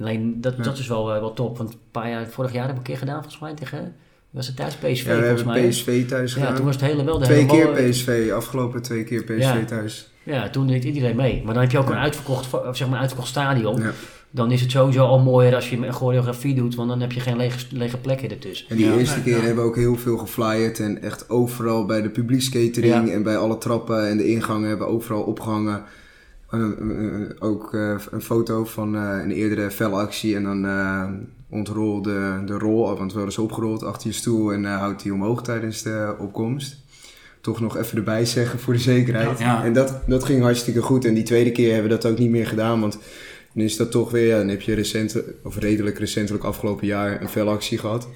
Alleen 0.00 0.40
dat, 0.40 0.54
Ja. 0.56 0.62
dat 0.62 0.78
is 0.78 0.86
wel, 0.88 1.14
eh, 1.14 1.20
wel 1.20 1.32
top. 1.32 1.56
Want 1.58 1.72
een 1.72 1.78
paar 1.90 2.08
jaar, 2.10 2.26
vorig 2.26 2.52
jaar 2.52 2.64
hebben 2.66 2.82
we 2.82 2.88
een 2.90 2.96
keer 2.96 3.06
gedaan 3.06 3.20
volgens 3.22 3.42
mij 3.42 3.54
tegen... 3.54 3.94
Was 4.30 4.46
het 4.46 4.56
thuis 4.56 4.74
PSV 4.74 5.06
Ja, 5.06 5.16
we 5.20 5.24
hebben 5.26 5.46
mij? 5.46 5.68
PSV 5.68 6.06
thuis 6.08 6.34
Ja, 6.34 6.38
gedaan. 6.40 6.54
toen 6.56 6.64
was 6.64 6.74
het 6.74 6.84
hele 6.84 7.04
wel 7.04 7.18
de 7.18 7.24
twee 7.24 7.44
hele 7.46 7.72
keer 7.72 7.88
PSV, 7.90 8.30
afgelopen 8.34 8.82
twee 8.82 9.04
keer 9.04 9.22
PSV 9.24 9.38
Ja. 9.38 9.64
thuis. 9.64 10.10
Ja, 10.22 10.50
toen 10.50 10.66
deed 10.66 10.84
iedereen 10.84 11.16
mee. 11.16 11.42
Maar 11.44 11.54
dan 11.54 11.62
heb 11.62 11.72
je 11.72 11.78
ook 11.78 11.88
Ja. 11.88 11.92
een 11.94 11.98
uitverkocht, 12.00 12.48
zeg 12.72 12.88
maar, 12.88 12.98
uitverkocht 12.98 13.28
stadion. 13.30 13.80
Ja. 13.82 13.90
Dan 14.34 14.50
is 14.50 14.60
het 14.60 14.70
sowieso 14.70 15.04
al 15.04 15.18
mooier 15.22 15.54
als 15.54 15.70
je 15.70 15.76
een 15.86 15.92
choreografie 15.92 16.54
doet, 16.54 16.74
want 16.74 16.88
dan 16.88 17.00
heb 17.00 17.12
je 17.12 17.20
geen 17.20 17.36
lege, 17.36 17.66
lege 17.70 17.96
plekken 17.96 18.30
ertussen. 18.30 18.68
En 18.68 18.76
die 18.76 18.86
Ja. 18.86 18.96
eerste 18.96 19.16
Ja, 19.16 19.22
keer 19.22 19.36
ja. 19.36 19.42
hebben 19.42 19.62
we 19.64 19.68
ook 19.70 19.76
heel 19.76 19.96
veel 19.96 20.16
geflyerd 20.18 20.80
en 20.80 21.02
echt 21.02 21.30
overal 21.30 21.86
bij 21.86 22.02
de 22.02 22.10
publiekscatering 22.10 23.06
Ja. 23.08 23.12
en 23.14 23.22
bij 23.22 23.36
alle 23.36 23.58
trappen 23.58 24.08
en 24.08 24.16
de 24.16 24.28
ingangen 24.28 24.68
hebben 24.68 24.86
we 24.86 24.92
overal 24.92 25.22
opgehangen. 25.22 25.82
Eh, 26.50 26.60
eh, 26.60 27.30
ook 27.38 27.74
eh, 27.74 27.94
een 28.10 28.22
foto 28.22 28.64
van 28.64 28.94
eh, 28.96 29.18
een 29.22 29.30
eerdere 29.30 29.70
felactie 29.70 30.36
en 30.36 30.42
dan 30.42 30.64
eh 30.66 31.04
ontrol 31.50 32.02
de, 32.02 32.42
de 32.46 32.58
rol, 32.58 32.96
want 32.96 33.10
we 33.10 33.16
hadden 33.16 33.32
ze 33.34 33.42
opgerold 33.42 33.82
achter 33.84 34.06
je 34.08 34.14
stoel 34.14 34.52
en 34.52 34.64
eh 34.64 34.78
houdt 34.78 35.02
die 35.02 35.12
omhoog 35.12 35.42
tijdens 35.42 35.82
de 35.82 36.14
opkomst. 36.18 36.76
Toch 37.40 37.60
nog 37.60 37.76
even 37.76 37.96
erbij 37.98 38.24
zeggen 38.24 38.58
voor 38.58 38.72
de 38.72 38.78
zekerheid. 38.78 39.38
Ja. 39.38 39.64
En 39.64 39.72
dat, 39.72 40.00
dat 40.06 40.24
ging 40.24 40.42
hartstikke 40.42 40.82
goed. 40.82 41.04
En 41.04 41.14
die 41.14 41.22
tweede 41.22 41.52
keer 41.52 41.72
hebben 41.72 41.90
we 41.90 41.96
dat 42.00 42.10
ook 42.12 42.18
niet 42.18 42.30
meer 42.30 42.46
gedaan, 42.46 42.80
want 42.80 42.98
dan 43.54 43.64
is 43.64 43.76
dat 43.76 43.90
toch 43.90 44.10
weer, 44.10 44.26
ja, 44.26 44.38
dan 44.38 44.48
heb 44.48 44.60
je 44.60 44.74
recent, 44.74 45.22
of 45.42 45.58
redelijk 45.58 45.98
recentelijk 45.98 46.44
afgelopen 46.44 46.86
jaar 46.86 47.22
een 47.22 47.28
felactie 47.28 47.78
gehad. 47.78 48.08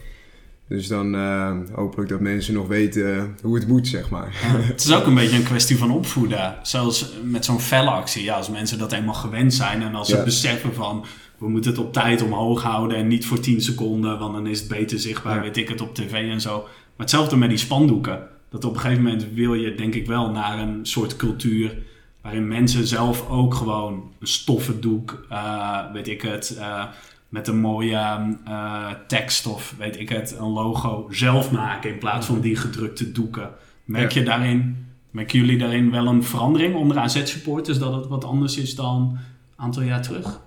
Dus 0.68 0.86
dan 0.86 1.14
eh, 1.14 1.56
hopelijk 1.72 2.08
dat 2.10 2.20
mensen 2.20 2.54
nog 2.54 2.66
weten 2.66 3.16
eh, 3.16 3.24
hoe 3.42 3.54
het 3.54 3.68
moet, 3.68 3.86
zeg 3.86 4.10
maar. 4.10 4.28
Het 4.72 4.84
is 4.84 4.92
ook 4.92 5.06
een 5.06 5.14
beetje 5.14 5.36
een 5.36 5.42
kwestie 5.42 5.76
van 5.78 5.90
opvoeden. 5.90 6.54
Zoals 6.62 7.12
met 7.24 7.44
zo'n 7.44 7.60
felle 7.60 7.90
actie. 7.90 8.22
Ja, 8.22 8.36
als 8.36 8.50
mensen 8.50 8.78
dat 8.78 8.92
eenmaal 8.92 9.14
gewend 9.14 9.54
zijn 9.54 9.82
en 9.82 9.94
als 9.94 10.08
ze 10.08 10.22
beseffen 10.24 10.74
van... 10.74 11.04
we 11.38 11.48
moeten 11.48 11.70
het 11.70 11.80
op 11.80 11.92
tijd 11.92 12.22
omhoog 12.22 12.62
houden 12.62 12.96
en 12.96 13.06
niet 13.06 13.26
voor 13.26 13.40
10 13.40 13.60
seconden... 13.60 14.18
want 14.18 14.32
dan 14.32 14.46
is 14.46 14.58
het 14.58 14.68
beter 14.68 14.98
zichtbaar, 14.98 15.34
Ja. 15.36 15.40
weet 15.42 15.56
ik 15.56 15.68
het, 15.68 15.80
op 15.80 15.94
tv 15.94 16.12
en 16.12 16.40
zo. 16.40 16.56
Maar 16.60 17.06
hetzelfde 17.06 17.36
met 17.36 17.48
die 17.48 17.58
spandoeken. 17.58 18.26
Dat 18.50 18.64
op 18.64 18.74
een 18.74 18.80
gegeven 18.80 19.02
moment 19.02 19.26
wil 19.34 19.54
je 19.54 19.74
denk 19.74 19.94
ik 19.94 20.06
wel 20.06 20.30
naar 20.30 20.58
een 20.58 20.86
soort 20.86 21.16
cultuur... 21.16 21.78
waarin 22.22 22.48
mensen 22.48 22.86
zelf 22.86 23.28
ook 23.28 23.54
gewoon 23.54 24.12
een 24.18 24.26
stoffen 24.26 24.80
doek, 24.80 25.26
eh, 25.28 25.92
weet 25.92 26.08
ik 26.08 26.22
het... 26.22 26.56
eh, 26.56 26.84
met 27.28 27.48
een 27.48 27.60
mooie 27.60 28.36
eh, 28.44 28.90
tekst 29.06 29.46
of 29.46 29.74
weet 29.78 30.00
ik 30.00 30.08
het, 30.08 30.36
een 30.38 30.48
logo 30.48 31.08
zelf 31.10 31.50
maken 31.50 31.90
in 31.90 31.98
plaats 31.98 32.26
van 32.26 32.40
die 32.40 32.56
gedrukte 32.56 33.12
doeken. 33.12 33.50
Merk 33.84 34.12
je 34.12 34.22
daarin, 34.22 34.86
merken 35.10 35.38
jullie 35.38 35.58
daarin 35.58 35.90
wel 35.90 36.06
een 36.06 36.24
verandering 36.24 36.74
onder 36.74 36.98
AZ-supporters 36.98 37.78
dat 37.78 37.94
het 37.94 38.06
wat 38.06 38.24
anders 38.24 38.56
is 38.56 38.74
dan 38.74 39.00
een 39.00 39.18
aantal 39.64 39.82
jaar 39.82 40.02
terug? 40.02 40.40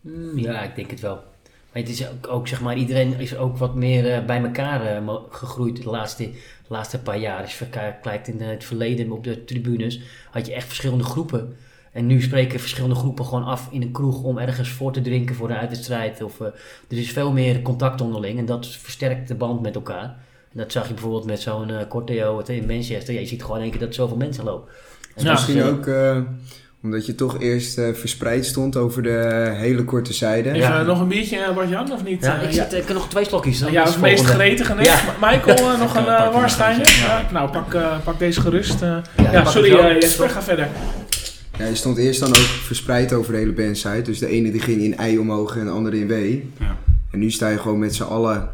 Hmm, 0.00 0.38
ja, 0.38 0.62
ik 0.62 0.76
denk 0.76 0.90
het 0.90 1.00
wel. 1.00 1.24
Maar 1.78 1.86
het 1.86 1.96
is 2.00 2.08
ook, 2.08 2.28
ook 2.28 2.48
zeg 2.48 2.60
maar, 2.60 2.76
iedereen 2.76 3.20
is 3.20 3.36
ook 3.36 3.56
wat 3.56 3.74
meer 3.74 4.12
eh, 4.12 4.24
bij 4.24 4.42
elkaar 4.42 4.86
eh, 4.86 5.14
gegroeid 5.30 5.82
de 5.82 5.90
laatste, 5.90 6.30
de 6.30 6.68
laatste 6.68 6.98
paar 6.98 7.18
jaar. 7.18 7.42
Als 7.42 7.58
je 7.58 7.66
kijkt 8.02 8.28
in 8.28 8.40
het 8.40 8.64
verleden 8.64 9.12
op 9.12 9.24
de 9.24 9.44
tribunes, 9.44 10.00
had 10.30 10.46
je 10.46 10.54
echt 10.54 10.66
verschillende 10.66 11.04
groepen. 11.04 11.56
En 11.92 12.06
nu 12.06 12.22
spreken 12.22 12.60
verschillende 12.60 12.94
groepen 12.94 13.24
gewoon 13.24 13.44
af 13.44 13.68
in 13.70 13.82
een 13.82 13.92
kroeg 13.92 14.22
om 14.22 14.38
ergens 14.38 14.68
voor 14.68 14.92
te 14.92 15.00
drinken 15.00 15.34
voor 15.34 15.50
een 15.50 15.56
uitwedstrijd. 15.56 16.22
Of, 16.22 16.40
eh, 16.40 16.46
er 16.88 16.98
is 16.98 17.12
veel 17.12 17.32
meer 17.32 17.62
contact 17.62 18.00
onderling 18.00 18.38
en 18.38 18.46
dat 18.46 18.66
versterkt 18.66 19.28
de 19.28 19.34
band 19.34 19.62
met 19.62 19.74
elkaar. 19.74 20.16
En 20.52 20.58
dat 20.58 20.72
zag 20.72 20.88
je 20.88 20.94
bijvoorbeeld 20.94 21.24
met 21.24 21.40
zo'n 21.40 21.70
eh 21.70 21.88
Corteo 21.88 22.42
in 22.46 22.66
Manchester. 22.66 23.14
Ja, 23.14 23.20
je 23.20 23.26
ziet 23.26 23.42
gewoon 23.42 23.56
in 23.56 23.62
één 23.62 23.70
keer 23.70 23.80
dat 23.80 23.94
zoveel 23.94 24.16
mensen 24.16 24.44
lopen. 24.44 24.72
En 25.14 25.24
is, 25.24 25.30
Misschien 25.30 25.58
eh, 25.58 25.68
ook 25.68 25.86
eh, 25.86 26.20
omdat 26.82 27.06
je 27.06 27.14
toch 27.14 27.40
eerst 27.40 27.78
eh, 27.78 27.84
verspreid 27.94 28.46
stond 28.46 28.76
over 28.76 29.02
de 29.02 29.50
hele 29.56 29.84
korte 29.84 30.12
zijde. 30.12 30.48
Even 30.48 30.60
Ja. 30.60 30.80
eh, 30.80 30.86
nog 30.86 31.00
een 31.00 31.08
biertje, 31.08 31.38
eh, 31.38 31.54
Bart-Jan, 31.54 31.92
of 31.92 32.04
niet? 32.04 32.22
Ja, 32.24 32.36
Eh, 32.40 32.42
ik, 32.46 32.52
zit, 32.52 32.72
ik 32.72 32.86
heb 32.86 32.96
nog 32.96 33.08
twee 33.08 33.24
slokjes. 33.24 33.58
dan 33.58 33.72
Ja, 33.72 33.82
is 33.86 33.90
het 33.92 34.00
meest 34.00 34.24
gretige. 34.24 34.74
Ja. 34.82 35.00
Michael, 35.20 35.76
nog 35.78 35.94
een 35.96 36.02
uh, 36.04 37.30
nou, 37.32 37.50
pak, 37.50 37.74
eh, 37.74 37.96
pak 38.04 38.18
deze 38.18 38.40
gerust. 38.40 38.82
eh. 38.82 38.96
Ja, 39.16 39.32
ja, 39.32 39.42
pak 39.42 39.52
sorry 39.52 39.70
eh, 39.76 40.00
Jesper, 40.00 40.28
ga 40.28 40.42
verder. 40.42 40.68
Ja, 41.58 41.66
je 41.66 41.74
stond 41.74 41.98
eerst 41.98 42.20
dan 42.20 42.28
ook 42.28 42.36
verspreid 42.36 43.12
over 43.12 43.32
de 43.32 43.38
hele 43.38 43.52
bandsite. 43.52 44.02
Dus 44.02 44.18
de 44.18 44.26
ene 44.28 44.50
die 44.52 44.60
ging 44.60 44.80
in 44.82 44.96
I 45.12 45.18
omhoog 45.18 45.56
en 45.56 45.64
de 45.64 45.70
andere 45.70 45.98
in 45.98 46.06
W. 46.06 46.12
Ja. 46.62 46.76
En 47.12 47.18
nu 47.18 47.30
sta 47.30 47.48
je 47.48 47.58
gewoon 47.58 47.78
met 47.78 47.94
z'n 47.94 48.02
allen, 48.02 48.48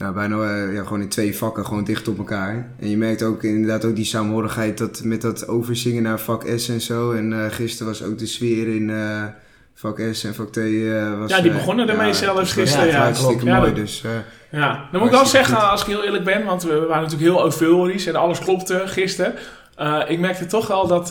nou, 0.00 0.14
bijna 0.14 0.36
eh, 0.66 0.74
ja, 0.74 0.82
gewoon 0.82 1.00
in 1.00 1.08
twee 1.08 1.36
vakken, 1.36 1.66
gewoon 1.66 1.84
dicht 1.84 2.08
op 2.08 2.18
elkaar. 2.18 2.68
En 2.78 2.90
je 2.90 2.96
merkt 2.96 3.22
ook 3.22 3.42
inderdaad 3.42 3.84
ook 3.84 3.96
die 3.96 4.04
saamhorigheid 4.04 4.78
dat, 4.78 5.00
met 5.04 5.20
dat 5.22 5.48
overzingen 5.48 6.02
naar 6.02 6.20
vak 6.20 6.44
S 6.56 6.68
en 6.68 6.80
zo. 6.80 7.12
En 7.12 7.32
eh 7.32 7.50
gisteren 7.52 7.86
was 7.92 8.02
ook 8.02 8.18
de 8.18 8.26
sfeer 8.26 8.68
in 8.76 8.90
eh, 8.90 9.22
vak 9.74 10.00
S 10.12 10.24
en 10.24 10.34
vak 10.34 10.52
T. 10.52 10.56
eh, 10.56 11.18
was, 11.18 11.30
Ja, 11.30 11.40
die 11.40 11.52
begonnen 11.52 11.88
ermee 11.88 12.06
ja, 12.06 12.12
zelfs 12.12 12.52
gisteren, 12.52 12.84
echt 12.86 12.94
ja, 12.96 13.02
hartstikke. 13.02 13.44
Ja, 13.44 13.56
mooi. 13.58 13.66
dat- 13.70 13.76
Dus, 13.80 14.04
Ja, 14.50 14.88
dan 14.92 15.00
moet 15.00 15.10
ik 15.10 15.14
wel 15.16 15.26
zeggen, 15.26 15.54
goed. 15.56 15.64
als 15.70 15.80
ik 15.80 15.86
heel 15.86 16.04
eerlijk 16.04 16.24
ben, 16.24 16.44
want 16.44 16.62
we 16.62 16.78
waren 16.88 17.02
natuurlijk 17.02 17.30
heel 17.32 17.44
euforisch 17.44 18.06
en 18.06 18.14
alles 18.14 18.38
klopte 18.38 18.82
gisteren. 18.86 19.34
Ik 20.08 20.18
merkte 20.18 20.46
toch 20.46 20.66
wel 20.66 20.86
dat 20.86 21.06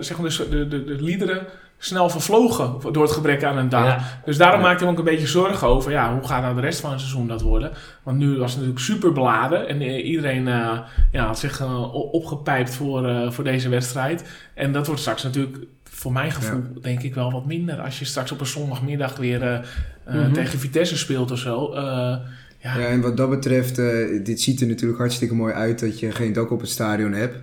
zeg 0.00 0.18
maar 0.18 0.30
de, 0.30 0.46
de, 0.48 0.68
de, 0.68 0.84
de 0.84 1.02
liederen 1.02 1.46
snel 1.78 2.10
vervlogen 2.10 2.74
door 2.92 3.02
het 3.02 3.12
gebrek 3.12 3.44
aan 3.44 3.56
een 3.58 3.68
dag. 3.68 3.84
Ja. 3.84 4.20
Dus 4.24 4.36
daarom 4.36 4.60
Ja. 4.60 4.66
maakte 4.66 4.84
ik 4.84 4.90
me 4.90 4.92
ook 4.96 4.98
een 5.06 5.12
beetje 5.12 5.26
zorgen 5.26 5.68
over, 5.68 5.90
ja, 5.90 6.12
hoe 6.18 6.26
gaat 6.28 6.42
nou 6.42 6.54
de 6.54 6.60
rest 6.60 6.80
van 6.80 6.90
het 6.90 7.00
seizoen 7.00 7.28
dat 7.28 7.40
worden? 7.42 7.70
Want 8.02 8.18
nu 8.18 8.28
was 8.38 8.50
het 8.50 8.60
natuurlijk 8.60 8.84
super 8.84 9.12
beladen 9.12 9.68
en 9.68 9.80
eh, 9.80 10.06
iedereen 10.08 10.48
eh, 10.48 10.78
ja, 11.12 11.26
had 11.26 11.38
zich 11.38 11.60
eh, 11.60 11.94
opgepijpt 12.12 12.74
voor, 12.74 13.32
voor 13.32 13.44
deze 13.44 13.68
wedstrijd. 13.68 14.24
En 14.54 14.72
dat 14.72 14.86
wordt 14.86 15.00
straks 15.00 15.22
natuurlijk, 15.22 15.56
voor 15.84 16.12
mijn 16.12 16.30
gevoel, 16.32 16.62
denk 16.82 17.02
ik 17.02 17.14
wel 17.14 17.32
wat 17.32 17.46
minder. 17.46 17.80
Als 17.80 17.98
je 17.98 18.04
straks 18.04 18.32
op 18.32 18.40
een 18.40 18.46
zondagmiddag 18.46 19.16
weer 19.16 19.66
Mhm. 20.06 20.32
tegen 20.32 20.58
Vitesse 20.58 20.96
speelt 20.98 21.30
of 21.30 21.38
zo. 21.38 21.70
Ja, 21.74 22.22
Ja, 22.78 22.86
en 22.86 23.00
wat 23.00 23.16
dat 23.16 23.30
betreft, 23.30 23.76
dit 24.24 24.40
ziet 24.40 24.60
er 24.60 24.66
natuurlijk 24.66 24.98
hartstikke 24.98 25.34
mooi 25.34 25.52
uit 25.54 25.80
dat 25.80 25.98
je 26.00 26.10
geen 26.10 26.32
dak 26.32 26.50
op 26.50 26.60
het 26.60 26.70
stadion 26.70 27.12
hebt. 27.12 27.36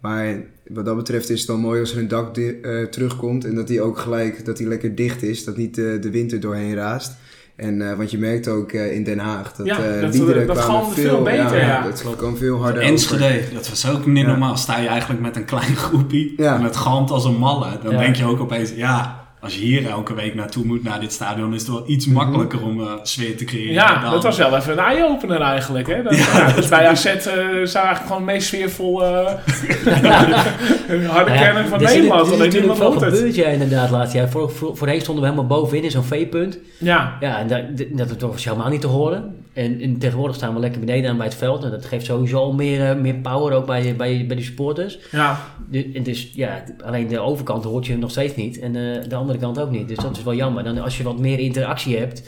Maar 0.00 0.34
wat 0.68 0.84
dat 0.84 0.96
betreft 0.96 1.30
is 1.30 1.38
het 1.38 1.48
dan 1.48 1.60
mooi 1.60 1.80
als 1.80 1.92
er 1.92 1.98
een 1.98 2.08
dak 2.08 2.36
eh, 2.36 2.82
terugkomt 2.82 3.44
en 3.44 3.54
dat 3.54 3.66
die 3.66 3.80
ook 3.82 3.98
gelijk, 3.98 4.44
dat 4.44 4.56
die 4.56 4.66
lekker 4.68 4.94
dicht 4.94 5.22
is, 5.22 5.44
dat 5.44 5.56
niet 5.56 5.78
eh, 5.78 5.84
de 6.00 6.10
wind 6.10 6.32
er 6.32 6.40
doorheen 6.40 6.74
raast. 6.74 7.16
En, 7.56 7.90
eh, 7.90 7.96
want 7.96 8.10
je 8.10 8.18
merkt 8.18 8.48
ook 8.48 8.72
eh, 8.72 8.94
in 8.94 9.04
Den 9.04 9.18
Haag 9.18 9.52
dat 9.52 9.66
Ja, 9.66 10.00
dat- 10.00 10.14
liederen 10.14 10.46
dat 10.46 10.56
kwamen 10.56 10.74
galmde 10.84 11.00
veel 11.00 11.22
beter, 11.22 11.56
ja. 11.58 11.82
Dat 11.82 12.16
kwam 12.16 12.36
veel 12.36 12.56
harder 12.62 12.80
over. 12.82 12.92
Enschede, 12.92 13.40
dat 13.54 13.68
was 13.68 13.90
ook 13.90 14.06
niet 14.06 14.24
Ja. 14.24 14.26
normaal. 14.30 14.56
Sta 14.56 14.78
je 14.78 14.88
eigenlijk 14.88 15.20
met 15.20 15.36
een 15.36 15.44
klein 15.44 15.76
groepie 15.76 16.34
Ja. 16.36 16.54
en 16.56 16.62
het 16.64 16.76
galmt 16.76 17.10
als 17.10 17.24
een 17.24 17.36
malle. 17.38 17.78
Dan 17.82 17.92
Ja. 17.92 17.98
denk 17.98 18.16
je 18.16 18.24
ook 18.24 18.40
opeens, 18.40 18.70
ja, 18.74 19.17
als 19.40 19.54
je 19.54 19.60
hier 19.60 19.86
elke 19.88 20.14
week 20.14 20.34
naartoe 20.34 20.64
moet, 20.64 20.82
naar 20.82 21.00
dit 21.00 21.12
stadion, 21.12 21.54
is 21.54 21.60
het 21.60 21.70
wel 21.70 21.82
iets 21.86 22.06
makkelijker 22.06 22.62
om 22.62 22.80
uh, 22.80 22.92
sfeer 23.02 23.36
te 23.36 23.44
creëren. 23.44 23.72
Ja, 23.72 24.00
dan- 24.02 24.10
dat 24.10 24.22
was 24.22 24.36
wel 24.38 24.56
even 24.56 24.72
een 24.72 24.78
eye-opener 24.84 25.40
eigenlijk. 25.40 25.86
Hè? 25.86 26.02
Dat, 26.02 26.16
Ja, 26.18 26.38
ja, 26.38 26.46
dat 26.46 26.56
dus 26.56 26.68
bij 26.68 26.86
AZ 26.86 27.04
eh 27.04 27.14
zou 27.16 27.34
eigenlijk 27.54 27.98
gewoon 28.00 28.16
het 28.16 28.24
meest 28.24 28.46
sfeervol 28.46 29.04
eh, 29.04 29.26
harde 31.08 31.30
Nou 31.30 31.68
van 31.68 31.82
Nederland. 31.82 32.26
Alleen 32.26 32.38
natuurlijk 32.38 32.52
niemand 32.52 32.78
wel 32.78 32.88
hoort 32.88 33.00
het. 33.00 33.14
gebeurd, 33.14 33.34
ja, 33.34 33.46
inderdaad, 33.46 33.90
laatst 33.90 34.14
jaar. 34.14 34.28
Voor, 34.30 34.50
voor, 34.50 34.76
voorheen 34.76 35.00
stonden 35.00 35.24
we 35.24 35.30
helemaal 35.30 35.58
bovenin 35.58 35.84
in 35.84 35.90
zo'n 35.90 36.04
V-punt. 36.04 36.58
Ja, 36.78 37.16
Ja, 37.20 37.38
en 37.38 37.48
dat, 37.48 37.88
dat, 37.98 38.08
dat 38.20 38.30
was 38.30 38.44
helemaal 38.44 38.68
niet 38.68 38.80
te 38.80 38.86
horen. 38.86 39.36
En, 39.52 39.80
en 39.80 39.98
tegenwoordig 39.98 40.36
staan 40.36 40.54
we 40.54 40.60
lekker 40.60 40.80
beneden 40.80 41.10
aan 41.10 41.16
bij 41.16 41.26
het 41.26 41.34
veld. 41.34 41.64
En 41.64 41.70
dat 41.70 41.84
geeft 41.84 42.04
sowieso 42.04 42.36
al 42.38 42.52
meer, 42.52 42.88
eh, 42.90 42.96
meer 42.96 43.14
power 43.14 43.52
ook 43.52 43.66
bij, 43.66 43.82
bij, 43.96 44.24
bij 44.26 44.36
die 44.36 44.44
supporters. 44.44 44.98
ja, 45.10 45.40
De- 45.70 45.90
en 45.94 46.02
dus 46.02 46.30
ja, 46.34 46.62
alleen 46.84 47.08
de 47.08 47.18
overkant 47.20 47.64
hoort 47.64 47.86
je 47.86 47.96
nog 47.98 48.10
steeds 48.10 48.36
niet. 48.36 48.58
En 48.58 48.76
eh, 48.76 49.08
de 49.08 49.14
andere 49.14 49.27
kant 49.36 49.60
ook 49.60 49.70
niet. 49.70 49.88
Dus 49.88 49.96
dat 49.96 50.16
is 50.16 50.22
wel 50.22 50.34
jammer. 50.34 50.64
Dan 50.64 50.78
als 50.78 50.96
je 50.96 51.02
wat 51.02 51.18
meer 51.18 51.38
interactie 51.38 51.98
hebt, 51.98 52.22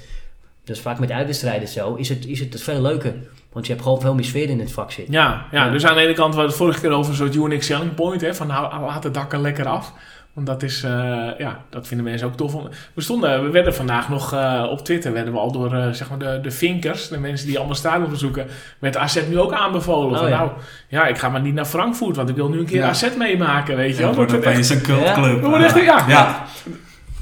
dat 0.65 0.77
is 0.77 0.83
vaak 0.83 0.99
met 0.99 1.11
uitwedstrijden 1.11 1.69
zo, 1.69 1.95
is 1.95 2.09
het, 2.09 2.27
is 2.27 2.41
het 2.41 2.63
veel 2.63 2.81
leuker. 2.83 3.15
Want 3.53 3.67
je 3.67 3.73
hebt 3.73 3.85
gewoon 3.85 4.01
veel 4.01 4.15
meer 4.15 4.25
sfeer 4.25 4.49
in 4.49 4.61
het 4.61 4.73
vak 4.73 4.91
zitten. 4.93 5.15
ja, 5.15 5.47
ja, 5.51 5.71
dus 5.71 5.87
aan 5.87 5.95
de 5.95 6.01
ene 6.01 6.13
kant 6.15 6.35
hadden 6.35 6.43
we 6.43 6.47
het 6.49 6.57
vorige 6.57 6.81
keer 6.81 6.91
over 6.91 7.11
een 7.11 7.17
soort 7.17 7.35
unique 7.35 7.63
selling 7.65 7.95
point. 7.95 8.21
Hè, 8.21 8.35
van 8.35 8.47
nou, 8.47 8.81
laat 8.81 9.03
de 9.03 9.11
dakken 9.11 9.41
lekker 9.41 9.67
af. 9.67 9.93
Want 10.33 10.47
dat 10.47 10.63
is, 10.63 10.83
eh, 10.83 10.91
ja, 11.39 11.65
dat 11.71 11.87
vinden 11.87 12.07
mensen 12.07 12.27
ook 12.27 12.37
tof. 12.37 12.55
We 12.95 13.01
stonden, 13.01 13.45
we 13.45 13.51
werden 13.51 13.75
vandaag 13.75 14.09
nog 14.09 14.33
eh, 14.33 14.67
op 14.71 14.85
Twitter, 14.85 15.13
werden 15.13 15.33
we 15.33 15.39
al 15.39 15.53
door 15.53 15.75
eh, 15.75 15.91
zeg 15.91 16.09
maar 16.09 16.19
de, 16.19 16.39
de 16.43 16.51
vinkers, 16.51 17.09
de 17.09 17.19
mensen 17.19 17.47
die 17.47 17.57
allemaal 17.59 17.75
stadion 17.77 18.11
bezoeken, 18.11 18.47
werd 18.79 18.97
AZ 18.97 19.21
nu 19.29 19.39
ook 19.39 19.53
aanbevolen. 19.53 20.13
Oh, 20.13 20.19
van, 20.19 20.29
ja. 20.29 20.39
Nou, 20.39 20.51
ja, 20.89 21.07
ik 21.07 21.19
ga 21.19 21.29
maar 21.29 21.41
niet 21.41 21.55
naar 21.55 21.65
Frankfurt, 21.65 22.17
want 22.17 22.29
ik 22.29 22.37
wil 22.37 22.49
nu 22.49 22.59
een 22.59 22.67
keer 22.67 22.77
Ja. 22.81 22.89
AZ 22.89 23.09
meemaken, 23.19 23.77
weet 23.77 23.89
je 23.89 23.95
Ja, 23.95 23.99
wel. 24.01 24.07
het 24.09 24.17
wordt 24.17 24.31
Dat 24.31 24.45
wordt 24.45 24.59
echt- 24.59 24.71
opeens 24.73 24.89
een 24.89 24.97
cultclub. 24.97 25.41
We 25.41 25.49
worden 25.49 25.67
echt, 25.67 25.85
ja, 25.85 26.05
Ja. 26.09 26.47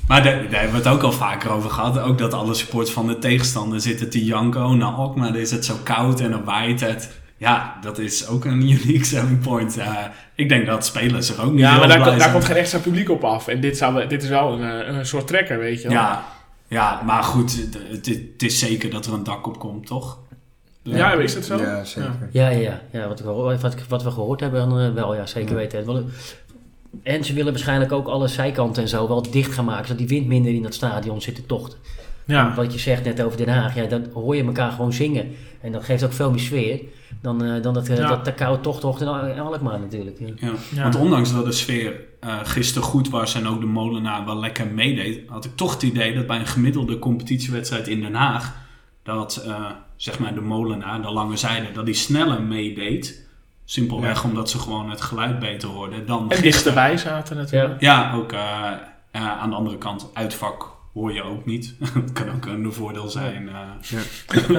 Maar 0.09 0.22
daar, 0.22 0.50
daar 0.50 0.61
hebben 0.61 0.82
we 0.82 0.88
het 0.88 0.96
ook 0.96 1.02
al 1.02 1.12
vaker 1.12 1.50
over 1.50 1.70
gehad. 1.70 1.98
Ook 1.98 2.18
dat 2.18 2.32
alle 2.32 2.54
supporters 2.54 2.94
van 2.94 3.06
de 3.06 3.18
tegenstander 3.18 3.80
zitten 3.80 4.11
te 4.11 4.24
janken. 4.24 4.78
Nou, 4.78 4.96
ook 4.96 5.16
maar 5.16 5.36
is 5.36 5.50
het 5.50 5.64
zo 5.64 5.74
koud 5.82 6.20
en 6.20 6.30
dan 6.30 6.44
waait 6.44 6.80
het. 6.80 7.11
Ja, 7.36 7.78
dat 7.80 7.98
is 7.98 8.26
ook 8.26 8.44
een 8.44 8.70
unique 8.82 9.04
selling 9.04 9.40
point. 9.40 9.76
Eh, 9.78 9.96
ik 10.34 10.48
denk 10.48 10.66
dat 10.66 10.86
spelers 10.86 11.36
er 11.36 11.42
ook 11.44 11.50
niet 11.50 11.61
Ja, 11.61 11.70
heel 11.70 11.78
maar 11.78 11.98
daar, 11.98 12.18
daar 12.18 12.32
komt 12.32 12.44
geen 12.44 12.56
extra 12.56 12.78
publiek 12.78 13.11
op 13.11 13.24
af. 13.24 13.48
En 13.48 13.61
dit, 13.61 13.76
zou, 13.76 14.06
dit 14.06 14.22
is 14.22 14.28
wel 14.28 14.52
een, 14.52 14.82
eh, 14.86 14.96
een 14.96 15.06
soort 15.06 15.26
trekker, 15.26 15.59
weet 15.59 15.82
je 15.82 15.88
wel. 15.88 15.96
Ja, 15.96 16.24
ja, 16.68 17.02
maar 17.04 17.22
goed, 17.22 17.56
het, 17.90 18.06
het, 18.06 18.42
is 18.42 18.59
zeker 18.59 18.90
dat 18.90 19.06
er 19.06 19.12
een 19.12 19.24
dak 19.24 19.46
op 19.46 19.59
komt, 19.59 19.86
toch? 19.86 20.18
Ja, 20.82 21.12
is 21.12 21.34
het 21.34 21.44
zo? 21.44 21.56
Ja, 21.56 21.84
zeker. 21.84 22.28
Ja, 22.30 22.48
ja, 22.48 22.59
ja. 22.59 22.80
ja 22.90 23.09
wat, 23.09 23.20
ik 23.20 23.26
wat, 23.61 23.74
wat 23.88 24.02
we 24.02 24.11
gehoord 24.11 24.40
hebben, 24.40 24.68
dan, 24.68 24.80
eh, 24.80 24.92
wel, 24.92 25.14
ja, 25.14 25.26
zeker 25.26 25.50
Ja. 25.50 25.56
weten. 25.56 25.86
Wel, 25.86 26.04
En 27.03 27.24
ze 27.24 27.32
willen 27.34 27.53
waarschijnlijk 27.53 27.93
ook 27.93 28.07
alle 28.09 28.28
zijkanten 28.28 28.82
en 28.82 28.89
zo 28.89 29.09
wel 29.09 29.30
dicht 29.30 29.53
gaan 29.53 29.64
maken, 29.64 29.82
zodat 29.86 29.99
die 29.99 30.09
wind 30.18 30.26
minder 30.26 30.55
in 30.55 30.62
dat 30.62 30.74
stadion 30.74 31.20
zit 31.20 31.34
te 31.34 31.47
tochten. 31.47 31.78
Ja. 32.26 32.55
Wat 32.55 32.72
je 32.72 32.78
zegt 32.78 33.05
net 33.05 33.22
over 33.22 33.36
Den 33.39 33.49
Haag, 33.49 33.74
ja, 33.74 33.84
dan 33.86 34.07
hoor 34.12 34.36
je 34.36 34.45
elkaar 34.45 34.70
gewoon 34.70 34.93
zingen. 34.93 35.28
En 35.61 35.72
dat 35.72 35.84
geeft 35.84 36.05
ook 36.05 36.12
veel 36.12 36.30
meer 36.30 36.41
sfeer 36.41 36.80
dan, 37.22 37.45
eh, 37.45 37.62
dan 37.62 37.74
dat, 37.74 37.89
eh, 37.89 37.97
Ja. 37.97 38.09
dat 38.09 38.24
de 38.24 38.34
koude 38.34 38.61
tochttocht 38.62 39.01
in, 39.01 39.07
Al- 39.07 39.26
in 39.26 39.39
Alkmaar 39.41 39.80
natuurlijk. 39.80 40.18
Ja. 40.18 40.26
Ja. 40.41 40.53
Ja. 40.74 40.82
Want 40.82 40.97
ondanks 40.97 41.32
dat 41.32 41.45
de 41.45 41.53
sfeer 41.53 42.01
eh 42.20 42.39
gisteren 42.43 42.89
goed 42.89 43.09
was 43.11 43.34
en 43.34 43.47
ook 43.47 43.61
de 43.61 43.66
molenaar 43.66 44.24
wel 44.24 44.39
lekker 44.39 44.66
meedeed, 44.66 45.20
had 45.28 45.45
ik 45.45 45.57
toch 45.57 45.72
het 45.72 45.82
idee 45.82 46.14
dat 46.14 46.26
bij 46.26 46.39
een 46.39 46.47
gemiddelde 46.47 46.99
competitiewedstrijd 46.99 47.89
in 47.89 48.01
Den 48.01 48.14
Haag, 48.14 48.55
dat 49.03 49.36
eh, 49.47 49.64
zeg 49.97 50.18
maar 50.18 50.34
de 50.34 50.41
molenaar, 50.41 51.03
de 51.03 51.11
lange 51.11 51.36
zijde, 51.36 51.66
dat 51.72 51.84
die 51.86 51.95
sneller 51.95 52.43
meedeed. 52.43 53.28
Simpelweg 53.71 54.25
omdat 54.25 54.51
ze 54.51 54.59
gewoon 54.59 54.91
het 54.91 55.01
geluid 55.01 55.39
beter 55.39 55.69
hoorden 55.69 56.07
dan 56.07 56.31
En 56.31 56.43
dichterbij 56.43 56.97
zaten 56.97 57.37
natuurlijk. 57.37 57.81
Ja, 57.81 58.12
ook 58.14 58.33
eh, 58.33 58.39
eh, 59.11 59.39
aan 59.41 59.51
de 59.51 59.57
andere 59.57 59.79
kant, 59.79 60.11
uitvak 60.14 60.66
hoor 60.93 61.12
je 61.12 61.23
ook 61.23 61.47
niet. 61.47 61.75
dat 61.95 62.12
kan 62.12 62.31
ook 62.35 62.47
een 62.47 62.73
voordeel 62.73 63.09
zijn. 63.09 63.49
eh. 63.49 63.91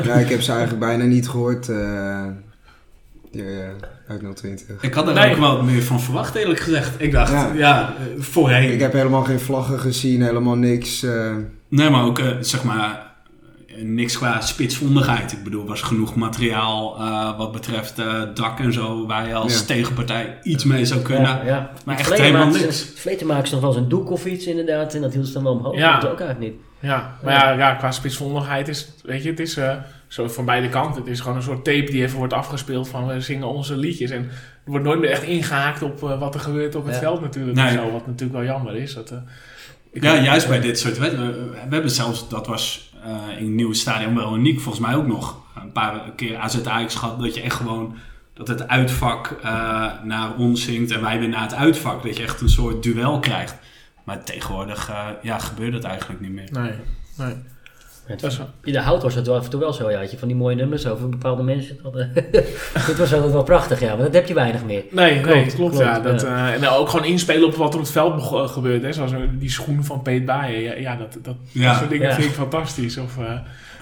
Ja, 0.03 0.14
ik 0.14 0.30
heb 0.30 0.41
ze 0.41 0.51
eigenlijk 0.51 0.80
bijna 0.80 1.03
niet 1.03 1.30
gehoord. 1.30 1.70
eh, 1.70 2.26
eh, 2.26 3.70
uit 4.07 4.36
020. 4.36 4.82
Ik 4.82 4.93
had 4.93 5.07
er 5.07 5.14
Nee. 5.14 5.32
ook 5.32 5.38
wel 5.39 5.64
meer 5.64 5.84
van 5.84 5.99
verwacht, 6.01 6.36
eerlijk 6.36 6.60
gezegd. 6.60 7.01
Ik 7.01 7.12
dacht, 7.12 7.32
ja, 7.32 7.53
Ja. 7.53 7.93
voorheen. 8.18 8.72
Ik 8.74 8.80
heb 8.80 8.93
helemaal 8.93 9.24
geen 9.24 9.39
vlaggen 9.39 9.80
gezien, 9.80 10.22
helemaal 10.22 10.55
niks. 10.55 11.03
eh, 11.03 11.36
Nee, 11.68 11.89
maar 11.89 12.03
ook, 12.03 12.22
zeg 12.39 12.64
maar, 12.64 13.09
niks 13.84 14.17
qua 14.17 14.41
spitsvondigheid. 14.41 15.32
Ik 15.32 15.43
bedoel, 15.43 15.61
er 15.61 15.67
was 15.67 15.82
genoeg 15.82 16.15
materiaal 16.15 16.97
eh, 16.97 17.38
wat 17.38 17.51
betreft 17.51 17.99
eh, 17.99 18.21
dak 18.34 18.59
en 18.59 18.73
zo, 18.73 19.05
waar 19.07 19.27
je 19.27 19.34
als 19.34 19.59
Ja. 19.59 19.65
tegenpartij 19.65 20.38
iets 20.43 20.63
mee 20.63 20.86
zou 20.86 21.01
kunnen. 21.01 21.21
Ja, 21.30 21.41
ja. 21.45 21.71
Maar 21.86 21.97
Het 21.97 22.09
echt 22.09 22.19
helemaal 22.21 22.47
niks. 22.47 22.91
verleden 22.95 23.27
maken 23.27 23.47
ze 23.47 23.53
nog 23.53 23.61
wel 23.63 23.71
eens 23.73 23.80
een 23.82 23.89
doek 23.89 24.09
of 24.11 24.25
iets 24.25 24.45
inderdaad. 24.45 24.93
En 24.93 25.01
dat 25.01 25.13
hield 25.13 25.27
ze 25.27 25.34
dan 25.34 25.43
wel 25.43 25.51
omhoog. 25.53 25.75
Ja. 25.77 25.99
Dat 25.99 26.11
ook 26.11 26.19
eigenlijk 26.19 26.51
niet. 26.51 26.61
Ja, 26.82 27.17
maar 27.23 27.34
ja, 27.34 27.51
ja, 27.51 27.73
qua 27.73 27.91
spitsvondigheid 27.91 28.67
is, 28.67 28.88
weet 29.03 29.23
je, 29.23 29.30
het 29.30 29.39
is 29.39 29.57
eh, 29.57 29.75
zo 30.07 30.27
van 30.27 30.45
beide 30.45 30.69
kanten. 30.69 31.01
Het 31.01 31.11
is 31.11 31.19
gewoon 31.19 31.36
een 31.38 31.43
soort 31.43 31.63
tape 31.63 31.91
die 31.91 32.03
even 32.03 32.17
wordt 32.17 32.34
afgespeeld 32.34 32.88
van 32.89 33.07
we 33.07 33.21
zingen 33.21 33.47
onze 33.47 33.75
liedjes. 33.77 34.09
En 34.11 34.21
er 34.65 34.71
wordt 34.71 34.86
nooit 34.86 34.99
meer 34.99 35.09
echt 35.09 35.23
ingehaakt 35.23 35.82
op 35.82 35.99
wat 35.99 36.34
er 36.34 36.39
gebeurt 36.39 36.75
op 36.75 36.86
het 36.86 36.93
Ja. 36.93 36.99
veld 36.99 37.21
natuurlijk. 37.21 37.57
Nee. 37.57 37.67
en 37.67 37.73
Zo, 37.73 37.91
wat 37.91 38.07
natuurlijk 38.07 38.39
wel 38.39 38.47
jammer 38.47 38.75
is. 38.75 38.93
Dat, 38.93 39.11
eh, 39.11 39.17
Ja, 39.93 40.15
juist 40.21 40.47
bij 40.47 40.59
dit 40.59 40.80
soort 40.80 40.97
wedstrijden. 40.97 41.49
We 41.51 41.57
hebben 41.69 41.91
zelfs, 41.91 42.30
dat 42.30 42.47
was 42.47 42.88
in 43.37 43.45
het 43.45 43.53
nieuwe 43.53 43.73
stadion 43.73 44.15
wel 44.15 44.35
uniek, 44.35 44.59
volgens 44.59 44.85
mij 44.85 44.95
ook 44.95 45.07
nog 45.07 45.41
een 45.55 45.71
paar 45.71 46.11
keer 46.15 46.37
AZ 46.37 46.65
Ajax 46.65 46.99
dat 47.19 47.35
je 47.35 47.41
echt 47.41 47.55
gewoon, 47.55 47.95
dat 48.33 48.47
het 48.47 48.67
uitvak 48.67 49.37
eh, 49.41 49.85
naar 50.03 50.35
ons 50.35 50.63
zingt 50.63 50.91
en 50.91 51.01
wij 51.01 51.19
weer 51.19 51.29
naar 51.29 51.41
het 51.41 51.53
uitvak. 51.53 52.03
Dat 52.03 52.17
je 52.17 52.23
echt 52.23 52.41
een 52.41 52.49
soort 52.49 52.83
duel 52.83 53.19
krijgt. 53.19 53.55
Maar 54.03 54.23
tegenwoordig 54.23 54.89
eh, 54.89 55.07
ja, 55.21 55.39
gebeurt 55.39 55.73
het 55.73 55.83
eigenlijk 55.83 56.19
niet 56.19 56.31
meer. 56.31 56.49
Nee, 56.51 56.73
nee. 57.17 57.35
In 58.64 58.74
de 58.74 58.80
hout 58.80 59.03
was 59.03 59.16
het 59.16 59.28
wel 59.28 59.36
af 59.36 59.43
en 59.43 59.49
toe 59.49 59.60
wel 59.60 59.74
zo, 59.74 59.91
ja. 59.91 59.99
Had 59.99 60.12
je 60.12 60.18
van 60.18 60.28
die 60.28 60.38
mooie 60.38 60.55
nummers 60.55 60.88
over 60.88 61.10
bepaalde 61.10 61.43
mensen. 61.43 61.78
Dat, 61.84 61.95
eh, 61.95 62.05
Dit 62.88 62.97
was 62.97 63.14
altijd 63.14 63.32
wel 63.34 63.43
prachtig, 63.43 63.80
ja. 63.80 63.95
Maar 63.95 64.03
dat 64.05 64.14
heb 64.14 64.28
je 64.28 64.34
weinig 64.34 64.64
meer. 64.66 64.84
Nee, 64.91 65.22
klopt, 65.22 65.24
Klopt, 65.24 65.36
nee, 65.36 65.55
klopt, 65.55 65.76
klopt, 65.76 65.86
ja. 65.86 65.99
Dat, 65.99 66.24
eh, 66.24 66.53
en 66.53 66.68
ook 66.70 66.89
gewoon 66.89 67.05
inspelen 67.05 67.47
op 67.47 67.55
wat 67.55 67.70
er 67.74 67.80
op 67.80 67.82
het 67.86 67.91
veld 67.91 68.16
bego- 68.16 68.47
gebeurt. 68.47 68.82
Hè. 68.84 68.93
Zoals 68.93 69.12
eh, 69.12 69.20
die 69.34 69.49
schoenen 69.51 69.84
van 69.84 70.01
Peet 70.01 70.26
Baaien. 70.26 70.62
Ja, 70.62 70.74
ja, 70.74 70.95
dat, 70.95 71.18
dat, 71.22 71.36
Ja. 71.51 71.68
dat 71.70 71.78
soort 71.78 71.89
dingen 71.89 72.07
Ja. 72.07 72.14
vind 72.16 72.28
ik 72.28 72.34
fantastisch. 72.34 72.97
Of, 72.97 73.18
eh, 73.18 73.34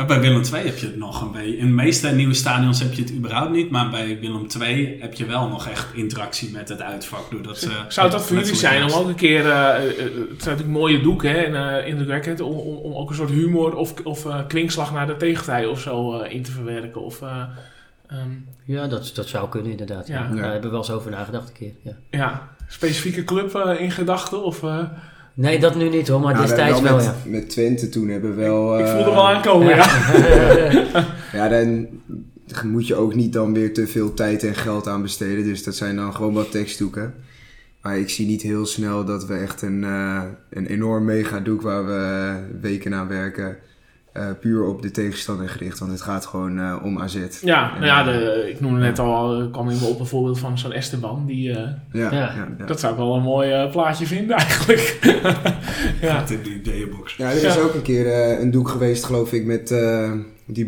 bij 0.06 0.20
Willem 0.20 0.43
II 0.54 0.66
heb 0.66 0.78
je 0.78 0.86
het 0.86 0.98
nog 0.98 1.22
een 1.22 1.32
beetje. 1.32 1.58
In 1.58 1.66
de 1.66 1.74
meeste 1.74 2.10
nieuwe 2.10 2.34
stadions 2.34 2.80
heb 2.80 2.93
je 2.93 3.02
het 3.02 3.14
überhaupt 3.14 3.52
niet. 3.52 3.70
Maar 3.70 3.89
bij 3.89 4.20
Willem 4.20 4.48
II 4.62 4.98
heb 5.00 5.14
je 5.14 5.26
wel 5.26 5.48
nog 5.48 5.68
echt 5.68 5.88
interactie 5.93 6.52
met 6.52 6.70
het 6.70 6.82
uitvak. 6.82 7.32
Doordat 7.32 7.58
ze, 7.58 7.70
Zou 7.88 8.10
dat 8.10 8.26
voor 8.26 8.38
jullie 8.38 8.56
zijn 8.56 8.84
om 8.84 8.91
ook 8.91 9.08
een 9.08 9.16
keer, 9.16 9.45
eh, 9.45 9.76
eh, 9.76 9.86
het 9.88 10.43
zijn 10.43 10.56
natuurlijk 10.56 10.68
mooie 10.68 11.02
doeken 11.02 11.30
hè, 11.30 11.38
en 11.38 11.80
eh, 11.80 11.88
indrukwekkend, 11.88 12.39
om, 12.41 12.58
om, 12.58 12.76
om 12.76 12.93
ook 12.93 13.10
een 13.10 13.16
soort 13.16 13.30
humor 13.30 13.76
of, 13.76 13.93
of 14.04 14.26
eh, 14.26 14.39
kwinkslag 14.48 14.93
naar 14.93 15.08
de 15.08 15.18
tegenpartij 15.18 15.66
of 15.66 15.80
zo 15.80 16.20
eh, 16.20 16.34
in 16.34 16.43
te 16.43 16.52
verwerken? 16.52 17.02
Of, 17.02 17.22
eh, 17.22 17.43
ehm, 18.08 18.30
Ja, 18.64 18.88
dat, 18.88 19.12
dat 19.16 19.28
zou 19.28 19.50
kunnen 19.50 19.72
inderdaad. 19.72 20.08
Ja. 20.08 20.14
Ja. 20.14 20.36
Daar 20.36 20.43
hebben 20.43 20.62
we 20.62 20.70
wel 20.70 20.80
eens 20.80 20.91
over 20.91 21.12
nagedacht 21.12 21.48
een 21.48 21.54
keer. 21.54 21.74
Ja. 21.82 21.93
ja, 22.10 22.48
specifieke 22.68 23.24
club 23.24 23.56
eh, 23.56 23.82
in 23.82 23.91
gedachten? 23.91 24.43
Of, 24.43 24.64
eh, 24.64 24.84
Nee, 25.38 25.60
dat 25.60 25.76
nu 25.76 25.90
niet 25.90 26.08
hoor. 26.08 26.22
Maar 26.22 26.34
nou, 26.34 26.46
destijds 26.46 26.82
wel, 26.82 26.96
met, 26.96 27.04
ja. 27.04 27.16
met 27.26 27.50
Twente 27.50 27.90
toen 27.90 28.08
hebben 28.08 28.36
we 28.36 28.42
wel... 28.42 28.80
ik 28.80 28.86
eh, 28.86 28.94
voelde 28.96 29.12
wel 29.12 29.28
aankomen, 29.28 29.68
ja. 29.68 29.86
Ja, 31.34 31.48
dan 31.50 31.88
moet 32.64 32.88
je 32.88 32.96
ook 32.96 33.16
niet 33.16 33.34
dan 33.34 33.54
weer 33.54 33.74
te 33.74 33.88
veel 33.88 34.14
tijd 34.14 34.44
en 34.44 34.56
geld 34.56 34.88
aan 34.88 35.02
besteden. 35.02 35.44
Dus 35.44 35.64
dat 35.64 35.76
zijn 35.76 35.96
dan 35.96 36.14
gewoon 36.14 36.34
wat 36.34 36.52
tekstdoeken. 36.52 37.14
Maar 37.82 37.98
ik 38.00 38.10
zie 38.10 38.28
niet 38.28 38.42
heel 38.42 38.66
snel 38.66 39.06
dat 39.06 39.26
we 39.26 39.34
echt 39.34 39.62
een, 39.62 39.84
eh, 39.84 40.24
een 40.50 40.66
enorm 40.66 41.06
mega 41.06 41.40
doek 41.40 41.62
waar 41.62 41.86
we 41.86 42.34
weken 42.62 42.94
aan 42.94 43.08
werken. 43.08 43.58
Eh, 44.18 44.26
puur 44.39 44.63
op 44.65 44.82
de 44.82 44.91
tegenstander 44.91 45.49
gericht. 45.49 45.80
Want 45.80 45.91
het 45.91 46.01
gaat 46.01 46.26
gewoon 46.26 46.59
eh, 46.59 46.76
om 46.84 46.99
AZ. 47.01 47.18
Ja, 47.41 47.74
En, 47.74 47.82
nou 47.82 47.86
ja, 47.86 47.99
eh, 47.99 48.05
de, 48.05 48.49
ik 48.49 48.59
noemde 48.59 48.80
net 48.80 48.99
al, 48.99 49.39
eh, 49.41 49.51
kwam 49.51 49.70
in 49.70 49.78
me 49.82 49.86
op 49.86 49.99
een 49.99 50.05
voorbeeld 50.05 50.39
van 50.39 50.57
zo'n 50.57 50.72
Esteban. 50.72 51.24
Die, 51.26 51.49
eh, 51.51 51.55
ja, 51.91 52.11
Ja. 52.11 52.11
ja. 52.11 52.47
ja. 52.57 52.65
Dat 52.65 52.80
zou 52.80 52.91
ik 52.93 52.99
wel 52.99 53.15
een 53.15 53.22
mooi 53.24 53.51
eh, 53.51 53.72
plaatje 53.72 54.05
vinden 54.05 54.36
eigenlijk. 54.36 54.99
ja. 56.01 56.24
in 56.30 56.43
de 56.43 56.53
ideeënbox. 56.55 57.15
Ja, 57.15 57.30
er 57.30 57.36
is 57.36 57.55
Ja. 57.55 57.61
ook 57.61 57.74
een 57.74 57.82
keer 57.82 58.07
eh, 58.07 58.39
een 58.39 58.51
doek 58.51 58.70
geweest, 58.70 59.03
geloof 59.03 59.34
ik, 59.34 59.45
met 59.45 59.72
eh, 59.72 60.11
die 60.45 60.68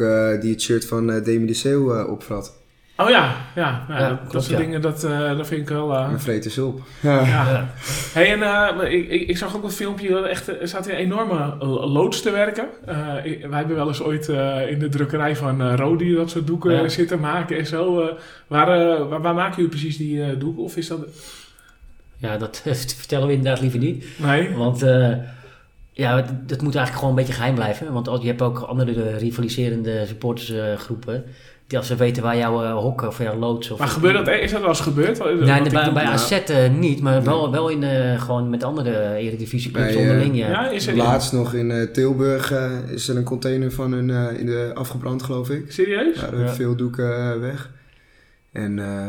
eh, 0.00 0.40
die 0.40 0.50
het 0.50 0.62
shirt 0.62 0.86
van 0.86 1.10
eh 1.12 1.24
Demi 1.24 1.46
de 1.46 1.54
Seeuw 1.54 1.94
eh, 1.94 2.08
opvrat. 2.10 2.62
Oh 2.96 3.08
ja, 3.10 3.36
ja, 3.54 3.84
ja, 3.88 3.98
Ja, 3.98 4.08
dat, 4.30 4.42
soort 4.44 4.46
ja. 4.46 4.56
dingen, 4.64 4.80
dat, 4.80 5.04
eh, 5.04 5.36
dat 5.36 5.46
vind 5.46 5.60
ik 5.60 5.68
wel... 5.68 5.92
eh, 5.94 6.08
Een 6.12 6.20
vleters 6.20 6.58
op. 6.58 6.80
Ja. 7.00 7.20
ja. 7.20 7.26
Ja. 7.26 7.68
Hey, 8.12 8.32
en 8.32 8.42
eh, 8.42 8.92
ik, 8.92 9.08
ik, 9.10 9.28
ik 9.28 9.36
zag 9.36 9.56
ook 9.56 9.62
een 9.64 9.70
filmpje, 9.70 10.08
dat 10.08 10.24
echt, 10.24 10.48
er 10.60 10.68
staat 10.68 10.86
een 10.88 10.94
enorme 10.94 11.56
loods 11.86 12.22
te 12.22 12.30
werken. 12.30 12.66
Eh, 12.86 13.14
ik- 13.22 13.46
wij 13.46 13.58
hebben 13.58 13.76
wel 13.76 13.88
eens 13.88 14.02
ooit 14.02 14.28
eh, 14.28 14.70
in 14.70 14.78
de 14.78 14.88
drukkerij 14.88 15.36
van 15.36 15.74
Rodi 15.76 16.14
dat 16.14 16.30
soort 16.30 16.46
doeken 16.46 16.72
Ja. 16.72 16.88
zitten 16.88 17.20
maken 17.20 17.58
en 17.58 17.66
zo. 17.66 18.00
eh. 18.00 18.12
waar, 18.46 18.66
waar, 19.08 19.20
waar 19.22 19.34
maken 19.34 19.54
jullie 19.56 19.70
precies 19.70 19.96
die 19.96 20.22
eh, 20.22 20.38
doeken? 20.38 20.62
Of 20.62 20.76
is 20.76 20.88
dat... 20.88 21.00
ja, 22.16 22.36
dat 22.36 22.62
vertellen 22.98 23.26
we 23.26 23.32
inderdaad 23.32 23.60
liever 23.60 23.78
niet. 23.78 24.06
Nee? 24.16 24.50
Want 24.56 24.82
eh, 24.82 25.12
Ja, 25.92 26.14
dat, 26.16 26.26
dat 26.48 26.62
moet 26.62 26.74
eigenlijk 26.74 26.94
gewoon 26.94 27.10
een 27.10 27.14
beetje 27.14 27.32
geheim 27.32 27.54
blijven. 27.54 27.92
Want 27.92 28.08
als, 28.08 28.20
je 28.20 28.26
hebt 28.26 28.42
ook 28.42 28.58
andere 28.58 29.16
rivaliserende 29.16 30.04
supportersgroepen. 30.06 31.24
Die 31.74 31.82
als 31.82 31.92
ze 31.92 31.96
weten 31.96 32.22
waar 32.22 32.36
jouw 32.36 32.64
eh, 32.64 32.72
hok 32.72 33.02
of 33.02 33.18
jouw 33.18 33.38
loods... 33.38 33.70
Of 33.70 33.78
Maar 33.78 33.88
gebeurt 33.88 34.14
dat, 34.26 34.28
is 34.28 34.50
dat 34.50 34.60
wel 34.60 34.68
eens 34.68 34.80
gebeurd? 34.80 35.18
Nee, 35.24 35.70
bij, 35.70 35.92
bij. 35.92 36.04
AZ 36.04 36.30
eh, 36.30 36.70
niet, 36.70 37.00
maar 37.00 37.22
wel, 37.22 37.50
wel 37.50 37.68
in, 37.68 37.82
eh, 37.82 38.20
gewoon 38.22 38.50
met 38.50 38.62
andere 38.64 39.14
eredivisieclubs 39.14 39.92
Bij, 39.92 40.02
onderling. 40.02 40.36
Ja. 40.36 40.48
Ja, 40.48 40.68
is 40.68 40.86
er 40.86 40.96
Laatst 40.96 41.32
nog 41.32 41.54
in 41.54 41.88
Tilburg 41.92 42.52
is 42.94 43.08
er 43.08 43.16
een 43.16 43.24
container 43.24 43.72
van 43.72 43.92
hun 43.92 44.10
eh, 44.10 44.40
in 44.40 44.46
de 44.46 44.70
afgebrand, 44.74 45.22
geloof 45.22 45.50
ik. 45.50 45.72
Serieus? 45.72 46.20
Ja, 46.20 46.26
er 46.26 46.40
Ja. 46.40 46.48
veel 46.48 46.76
doeken 46.76 47.32
eh, 47.32 47.40
weg. 47.40 47.70
En 48.52 48.78
eh, 48.78 49.08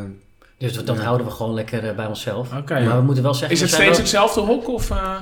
Dus 0.57 0.73
dat, 0.73 0.85
dat 0.87 0.97
Ja. 0.97 1.03
houden 1.03 1.27
we 1.27 1.33
gewoon 1.33 1.53
lekker 1.53 1.95
bij 1.95 2.05
onszelf. 2.05 2.57
Oké. 2.57 2.85
Maar 2.85 2.97
we 2.97 3.03
moeten 3.03 3.23
wel 3.23 3.33
zeggen... 3.33 3.55
Is 3.55 3.61
het 3.61 3.71
steeds 3.71 3.97
hetzelfde 3.97 4.41
hok? 4.41 4.69
Of, 4.69 4.91
eh, 4.91 5.15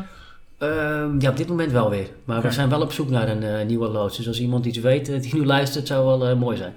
Ehm, 0.57 1.19
ja, 1.19 1.29
op 1.29 1.37
dit 1.37 1.47
moment 1.47 1.71
wel 1.71 1.89
weer. 1.89 2.07
Maar 2.25 2.41
we 2.41 2.51
zijn 2.51 2.69
wel 2.69 2.81
op 2.81 2.91
zoek 2.91 3.09
naar 3.09 3.29
een 3.29 3.43
eh, 3.43 3.65
nieuwe 3.65 3.87
loods. 3.87 4.17
Dus 4.17 4.27
als 4.27 4.39
iemand 4.39 4.65
iets 4.65 4.77
weet 4.77 5.05
die 5.21 5.35
nu 5.35 5.45
luistert, 5.45 5.87
zou 5.87 6.05
wel 6.19 6.37
mooi 6.37 6.57
zijn. 6.57 6.73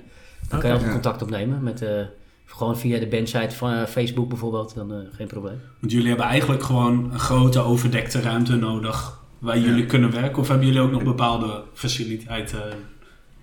Dan 0.49 0.61
kan 0.61 0.69
je 0.69 0.75
altijd 0.75 0.93
contact 0.93 1.23
opnemen. 1.23 1.63
Met, 1.63 1.83
eh, 1.83 2.01
gewoon 2.47 2.79
via 2.79 2.99
de 2.99 3.07
bandsite 3.07 3.57
van 3.57 3.73
eh, 3.73 3.85
Facebook 3.85 4.29
bijvoorbeeld. 4.29 4.75
Dan 4.75 4.93
eh, 4.93 4.99
geen 5.13 5.27
probleem. 5.27 5.61
Want 5.81 5.93
jullie 5.93 6.09
hebben 6.09 6.27
eigenlijk 6.27 6.63
gewoon 6.63 7.11
een 7.13 7.19
grote 7.19 7.61
overdekte 7.61 8.21
ruimte 8.21 8.57
nodig 8.57 9.21
waar 9.39 9.59
jullie 9.59 9.87
kunnen 9.87 10.11
werken. 10.11 10.39
Of 10.39 10.49
hebben 10.49 10.67
jullie 10.67 10.83
ook 10.83 10.91
nog 10.91 11.03
bepaalde 11.03 11.63
faciliteiten 11.75 12.63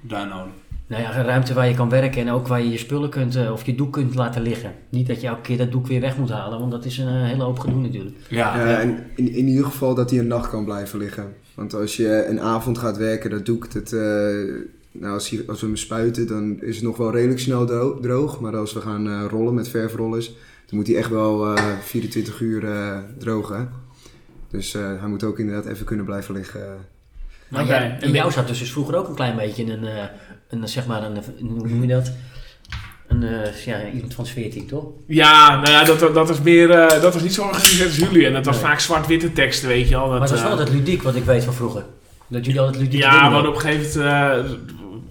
daar 0.02 0.28
nodig? 0.28 0.54
Nou 0.88 1.02
ja, 1.02 1.18
een 1.18 1.26
ruimte 1.26 1.54
waar 1.54 1.68
je 1.68 1.74
kan 1.74 1.90
werken 1.90 2.22
en 2.22 2.32
ook 2.32 2.48
waar 2.48 2.62
je 2.62 2.70
je 2.70 2.78
spullen 2.78 3.10
kunt 3.10 3.50
of 3.52 3.66
je 3.66 3.76
doek 3.76 3.94
kunt 3.94 4.16
laten 4.16 4.42
liggen. 4.42 4.72
Niet 4.90 5.08
dat 5.08 5.22
je 5.22 5.28
elke 5.28 5.42
keer 5.42 5.58
dat 5.58 5.72
doek 5.72 5.88
weer 5.88 6.02
weg 6.02 6.18
moet 6.18 6.30
halen, 6.30 6.60
want 6.60 6.72
dat 6.72 6.86
is 6.86 6.98
een 6.98 7.08
hele 7.08 7.44
hoop 7.44 7.60
gedoe 7.60 7.82
natuurlijk. 7.82 8.16
Ja, 8.30 8.58
ja, 8.58 8.80
en 8.80 9.04
in, 9.16 9.34
in 9.34 9.48
ieder 9.48 9.66
geval 9.66 9.96
dat 9.96 10.10
hij 10.10 10.20
een 10.20 10.28
nacht 10.28 10.50
kan 10.50 10.66
blijven 10.66 11.00
liggen. 11.00 11.34
Want 11.54 11.74
als 11.74 11.98
je 11.98 12.26
een 12.28 12.40
avond 12.40 12.78
gaat 12.78 12.98
werken, 12.98 13.30
dat 13.30 13.46
doek, 13.46 13.74
dat, 13.74 13.92
eh, 13.92 14.02
nou, 14.94 15.14
als, 15.14 15.48
als 15.48 15.60
we 15.62 15.66
hem 15.68 15.76
spuiten, 15.76 16.28
dan 16.28 16.62
is 16.62 16.76
het 16.76 16.86
nog 16.86 16.98
wel 16.98 17.12
redelijk 17.12 17.40
snel 17.40 17.66
dro- 17.66 18.00
droog. 18.02 18.40
Maar 18.40 18.56
als 18.58 18.74
we 18.74 18.82
gaan 18.82 19.08
eh, 19.08 19.26
rollen 19.30 19.54
met 19.54 19.68
verfrollers, 19.70 20.28
dan 20.66 20.78
moet 20.78 20.88
hij 20.88 20.96
echt 20.96 21.10
wel 21.10 21.56
eh, 21.56 21.64
24 21.84 22.40
uur 22.42 22.66
eh, 22.72 22.98
drogen. 23.18 23.70
Dus 24.50 24.74
eh, 24.76 24.82
hij 25.00 25.08
moet 25.10 25.24
ook 25.24 25.40
inderdaad 25.40 25.66
even 25.66 25.86
kunnen 25.86 26.06
blijven 26.06 26.34
liggen. 26.34 26.62
Maar 27.48 27.66
jij, 27.66 27.98
en 28.00 28.08
in 28.08 28.12
jou 28.12 28.26
dit- 28.26 28.34
zat 28.34 28.48
dus, 28.48 28.60
dus 28.60 28.72
vroeger 28.72 28.96
ook 28.96 29.08
een 29.08 29.16
klein 29.16 29.36
beetje 29.36 29.64
een, 29.72 29.84
eh, 29.86 30.04
een 30.50 30.68
zeg 30.68 30.88
maar, 30.88 31.04
een, 31.04 31.16
een- 31.16 31.48
hoe 31.48 31.68
noem 31.68 31.82
je 31.82 31.88
dat? 31.88 32.12
Een, 33.08 33.24
eh, 33.24 33.66
ja, 33.66 33.90
iemand 33.92 34.14
van 34.14 34.26
sfeer 34.26 34.52
team, 34.52 34.68
toch? 34.68 34.86
Ja, 35.08 35.56
nou 35.62 35.70
ja, 35.70 35.84
dat, 35.84 36.14
dat 36.14 36.30
is 36.30 36.42
meer, 36.42 36.70
eh, 36.70 37.02
dat 37.02 37.14
was 37.14 37.22
niet 37.24 37.34
zo 37.34 37.42
georganiseerd 37.44 37.88
als 37.90 37.98
jullie. 37.98 38.26
En 38.26 38.34
dat 38.34 38.46
was 38.46 38.56
Nee. 38.56 38.66
vaak 38.66 38.80
zwart-witte 38.80 39.34
teksten, 39.34 39.68
weet 39.68 39.88
je 39.90 39.96
wel. 39.96 40.10
Dat, 40.10 40.20
maar 40.20 40.28
dat 40.28 40.38
is 40.38 40.42
wel 40.44 40.52
altijd 40.52 40.70
ludiek, 40.70 41.02
wat 41.02 41.16
ik 41.16 41.24
weet 41.24 41.44
van 41.44 41.54
vroeger. 41.54 41.86
Dat 42.28 42.46
jullie 42.46 42.60
altijd 42.62 42.82
ludiek 42.82 43.00
Ja, 43.02 43.30
hadden 43.30 43.50
op 43.50 43.56
een 43.56 43.62
gegeven 43.62 44.02
moment 44.02 44.46
eh, 44.46 44.52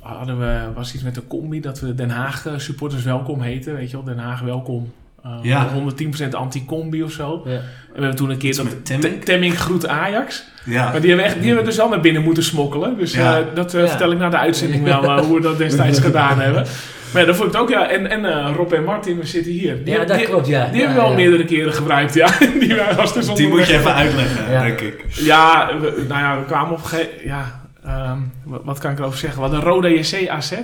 hadden 0.02 0.38
we, 0.38 0.58
was 0.74 0.94
iets 0.94 1.02
met 1.02 1.14
de 1.14 1.26
combi 1.26 1.60
dat 1.60 1.80
we 1.80 1.94
Den 1.94 2.10
Haag 2.10 2.46
eh, 2.46 2.52
supporters 2.56 3.02
welkom 3.04 3.40
heten. 3.40 3.74
Weet 3.74 3.90
je 3.90 3.96
wel, 3.96 4.04
Den 4.04 4.18
Haag 4.18 4.40
welkom. 4.40 4.92
Eh, 5.24 5.30
Ja. 5.42 5.68
110% 5.68 6.34
anti-combi 6.34 7.02
of 7.02 7.10
zo. 7.12 7.42
Ja. 7.44 7.50
En 7.52 7.60
we 7.94 7.98
hebben 8.00 8.16
toen 8.16 8.30
een 8.30 8.38
keer 8.38 8.56
dat 8.56 8.64
met 8.64 8.84
Temmink? 8.86 9.18
Te- 9.20 9.24
Temmink 9.24 9.54
groet 9.56 9.86
Ajax. 9.86 10.44
ja. 10.64 10.90
Maar 10.90 11.00
die 11.00 11.08
hebben, 11.08 11.26
echt, 11.26 11.34
die 11.36 11.44
hebben 11.46 11.64
we 11.64 11.70
dus 11.70 11.80
al 11.80 11.88
naar 11.88 12.00
binnen 12.00 12.22
moeten 12.22 12.42
smokkelen. 12.42 12.96
Dus 12.98 13.12
Ja. 13.14 13.38
eh, 13.38 13.44
dat 13.54 13.74
eh, 13.74 13.80
Ja. 13.80 13.88
vertel 13.88 14.12
ik 14.12 14.18
na 14.18 14.28
de 14.28 14.36
uitzending 14.38 14.84
wel 14.84 15.24
hoe 15.24 15.34
we 15.36 15.42
dat 15.42 15.58
destijds 15.58 15.98
gedaan 16.08 16.40
hebben. 16.40 16.64
Maar 17.12 17.20
ja, 17.20 17.26
dat 17.26 17.36
vond 17.36 17.48
ik 17.48 17.54
het 17.54 17.62
ook, 17.62 17.70
ja. 17.70 17.88
En, 17.90 18.10
en 18.10 18.24
eh, 18.24 18.54
Rob 18.56 18.72
en 18.72 18.84
Martin, 18.84 19.18
we 19.18 19.26
zitten 19.26 19.52
hier. 19.52 19.84
Die, 19.84 19.94
Ja, 19.94 20.04
dat 20.04 20.16
die, 20.16 20.26
klopt, 20.26 20.46
ja. 20.46 20.64
die 20.66 20.80
Ja, 20.80 20.86
hebben 20.86 21.04
we 21.04 21.08
al 21.10 21.14
meerdere 21.14 21.44
keren 21.44 21.72
gebruikt, 21.72 22.14
ja. 22.14 22.28
die 22.60 22.74
waren 22.76 22.98
als 22.98 23.12
de 23.12 23.32
Die 23.34 23.48
moet 23.48 23.66
je 23.66 23.74
even 23.74 23.94
uitleggen, 23.94 24.52
Ja. 24.52 24.62
denk 24.62 24.80
ik. 24.80 25.04
Ja, 25.08 25.70
we, 25.80 26.04
nou 26.08 26.20
ja, 26.20 26.38
we 26.38 26.44
kwamen 26.44 26.72
op 26.72 26.78
een 26.78 26.84
gegeven 26.84 27.10
ja, 27.24 27.61
ehm, 27.84 28.20
wat, 28.44 28.64
wat 28.64 28.78
kan 28.78 28.90
ik 28.90 28.98
erover 28.98 29.18
zeggen? 29.18 29.42
We 29.42 29.48
hadden 29.48 29.66
een 29.66 29.72
rode 29.72 29.98
JC 29.98 30.28
AZ. 30.28 30.62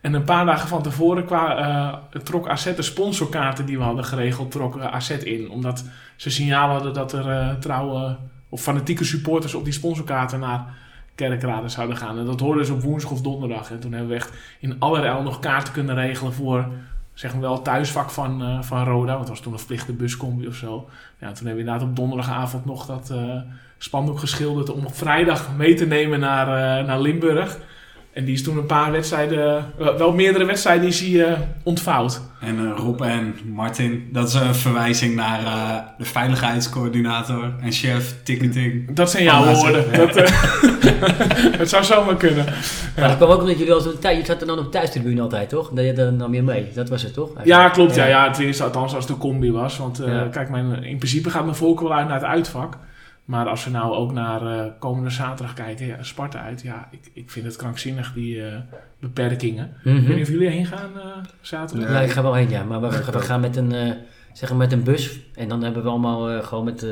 En 0.00 0.14
een 0.14 0.24
paar 0.24 0.44
dagen 0.44 0.68
van 0.68 0.82
tevoren 0.82 1.24
kwa, 1.24 1.56
eh, 1.56 2.20
trok 2.22 2.48
AZ 2.48 2.74
de 2.74 2.82
sponsorkaarten 2.82 3.66
die 3.66 3.78
we 3.78 3.84
hadden 3.84 4.04
geregeld, 4.04 4.50
trok 4.50 4.76
eh, 4.76 4.94
AZ 4.94 5.10
in. 5.10 5.50
Omdat 5.50 5.84
ze 6.16 6.30
signaal 6.30 6.68
hadden 6.68 6.94
dat 6.94 7.12
er 7.12 7.30
eh, 7.30 7.54
trouwe 7.54 8.16
of 8.48 8.62
fanatieke 8.62 9.04
supporters 9.04 9.54
op 9.54 9.64
die 9.64 9.72
sponsorkaarten 9.72 10.40
naar 10.40 10.66
Kerkrade 11.14 11.68
zouden 11.68 11.96
gaan. 11.96 12.18
En 12.18 12.24
dat 12.24 12.40
hoorden 12.40 12.66
ze 12.66 12.72
op 12.72 12.82
woensdag 12.82 13.10
of 13.10 13.20
donderdag. 13.20 13.70
En 13.70 13.80
toen 13.80 13.92
hebben 13.92 14.10
we 14.10 14.16
echt 14.16 14.32
in 14.60 14.76
allerijl 14.78 15.22
nog 15.22 15.38
kaarten 15.38 15.72
kunnen 15.72 15.94
regelen 15.94 16.32
voor 16.32 16.68
zeg 17.14 17.32
wel 17.32 17.52
het 17.52 17.64
thuisvak 17.64 18.10
van, 18.10 18.42
eh, 18.42 18.62
van 18.62 18.84
Roda. 18.84 19.12
Want 19.12 19.18
het 19.20 19.28
was 19.28 19.40
toen 19.40 19.52
een 19.52 19.58
verplichte 19.58 19.92
buscombi 19.92 20.46
of 20.46 20.54
zo. 20.54 20.88
Ja, 21.18 21.32
toen 21.32 21.46
hebben 21.46 21.64
we 21.64 21.70
inderdaad 21.70 21.88
op 21.88 21.96
donderdagavond 21.96 22.64
nog 22.64 22.86
dat 22.86 23.12
spandoek 23.78 24.18
geschilderd 24.18 24.70
om 24.70 24.84
op 24.86 24.96
vrijdag 24.96 25.48
mee 25.56 25.74
te 25.74 25.86
nemen 25.86 26.20
naar, 26.20 26.46
eh, 26.80 26.86
naar 26.86 27.00
Limburg. 27.00 27.58
En 28.12 28.24
die 28.24 28.34
is 28.34 28.42
toen 28.42 28.56
een 28.56 28.66
paar 28.66 28.92
wedstrijden, 28.92 29.64
eh, 29.78 29.94
wel 29.96 30.12
meerdere 30.12 30.44
wedstrijden 30.44 30.86
is 30.86 31.00
hij 31.00 31.24
eh, 31.24 31.38
ontvouwd. 31.62 32.20
En 32.40 32.58
eh, 32.58 32.72
Rob 32.76 33.00
en 33.02 33.34
Martin, 33.44 34.08
dat 34.12 34.28
is 34.28 34.34
een 34.34 34.54
verwijzing 34.54 35.14
naar 35.14 35.38
eh, 35.44 35.76
de 35.98 36.04
veiligheidscoördinator 36.04 37.52
en 37.60 37.72
chef 37.72 38.14
ticketing. 38.22 38.94
Dat 38.94 39.10
zijn 39.10 39.24
jouw 39.24 39.54
woorden. 39.54 39.92
Dat, 39.92 40.16
eh, 40.16 40.30
het 41.60 41.68
zou 41.68 41.84
zomaar 41.84 42.16
kunnen. 42.16 42.44
Maar 42.98 43.08
dat 43.08 43.16
kwam 43.16 43.30
ook 43.30 43.40
omdat 43.40 43.58
jullie 43.58 43.72
altijd 43.72 44.00
thuis, 44.00 44.18
je 44.18 44.24
zat 44.24 44.40
er 44.40 44.46
dan 44.46 44.58
op 44.58 44.64
de 44.64 44.70
thuistribune 44.70 45.20
altijd, 45.20 45.48
toch? 45.48 45.70
Dat 45.70 45.84
je 45.84 45.92
dan 45.92 46.16
nam 46.16 46.34
je 46.34 46.42
mee. 46.42 46.68
Dat 46.74 46.88
was 46.88 47.02
het, 47.02 47.14
toch? 47.14 47.30
Ja, 47.44 47.68
klopt. 47.68 47.94
Ja, 47.94 48.06
ja, 48.06 48.30
tenminste, 48.30 48.62
althans 48.64 48.94
als 48.94 49.06
de 49.06 49.16
combi 49.16 49.52
was. 49.52 49.76
Want 49.78 50.00
eh, 50.00 50.12
Ja. 50.12 50.28
kijk, 50.30 50.50
mijn, 50.50 50.82
in 50.84 50.96
principe 50.98 51.30
gaat 51.30 51.44
mijn 51.44 51.56
volk 51.56 51.80
wel 51.80 51.94
uit 51.94 52.06
naar 52.08 52.16
het 52.20 52.28
uitvak. 52.28 52.76
Maar 53.28 53.48
als 53.48 53.64
we 53.64 53.70
nou 53.70 53.94
ook 53.94 54.12
naar 54.12 54.46
eh, 54.46 54.72
komende 54.78 55.10
zaterdag 55.10 55.54
kijken, 55.54 55.86
ja, 55.86 56.02
Sparta 56.02 56.40
uit. 56.40 56.62
Ja, 56.62 56.88
ik, 56.90 57.10
ik 57.12 57.30
vind 57.30 57.46
het 57.46 57.56
krankzinnig, 57.56 58.12
die 58.12 58.46
eh, 58.46 58.58
beperkingen. 58.98 59.72
Mhm. 59.84 59.96
Ik 59.96 60.06
weet 60.06 60.16
niet 60.16 60.24
of 60.24 60.32
jullie 60.32 60.48
heen 60.48 60.66
gaan 60.66 60.90
eh, 60.96 61.06
zaterdag. 61.40 61.88
Nee. 61.88 61.96
Ja, 61.96 62.02
ik 62.02 62.10
ga 62.10 62.22
wel 62.22 62.34
heen, 62.34 62.50
ja. 62.50 62.64
Maar 62.64 62.80
we, 62.80 62.90
gaan 63.20 63.40
met 63.40 63.56
een, 63.56 63.72
eh, 63.72 63.92
zeg 64.32 64.48
maar 64.48 64.58
met 64.58 64.72
een 64.72 64.82
bus. 64.82 65.20
En 65.34 65.48
dan 65.48 65.62
hebben 65.62 65.82
we 65.82 65.88
allemaal 65.88 66.30
eh, 66.30 66.44
gewoon 66.44 66.64
met 66.64 66.86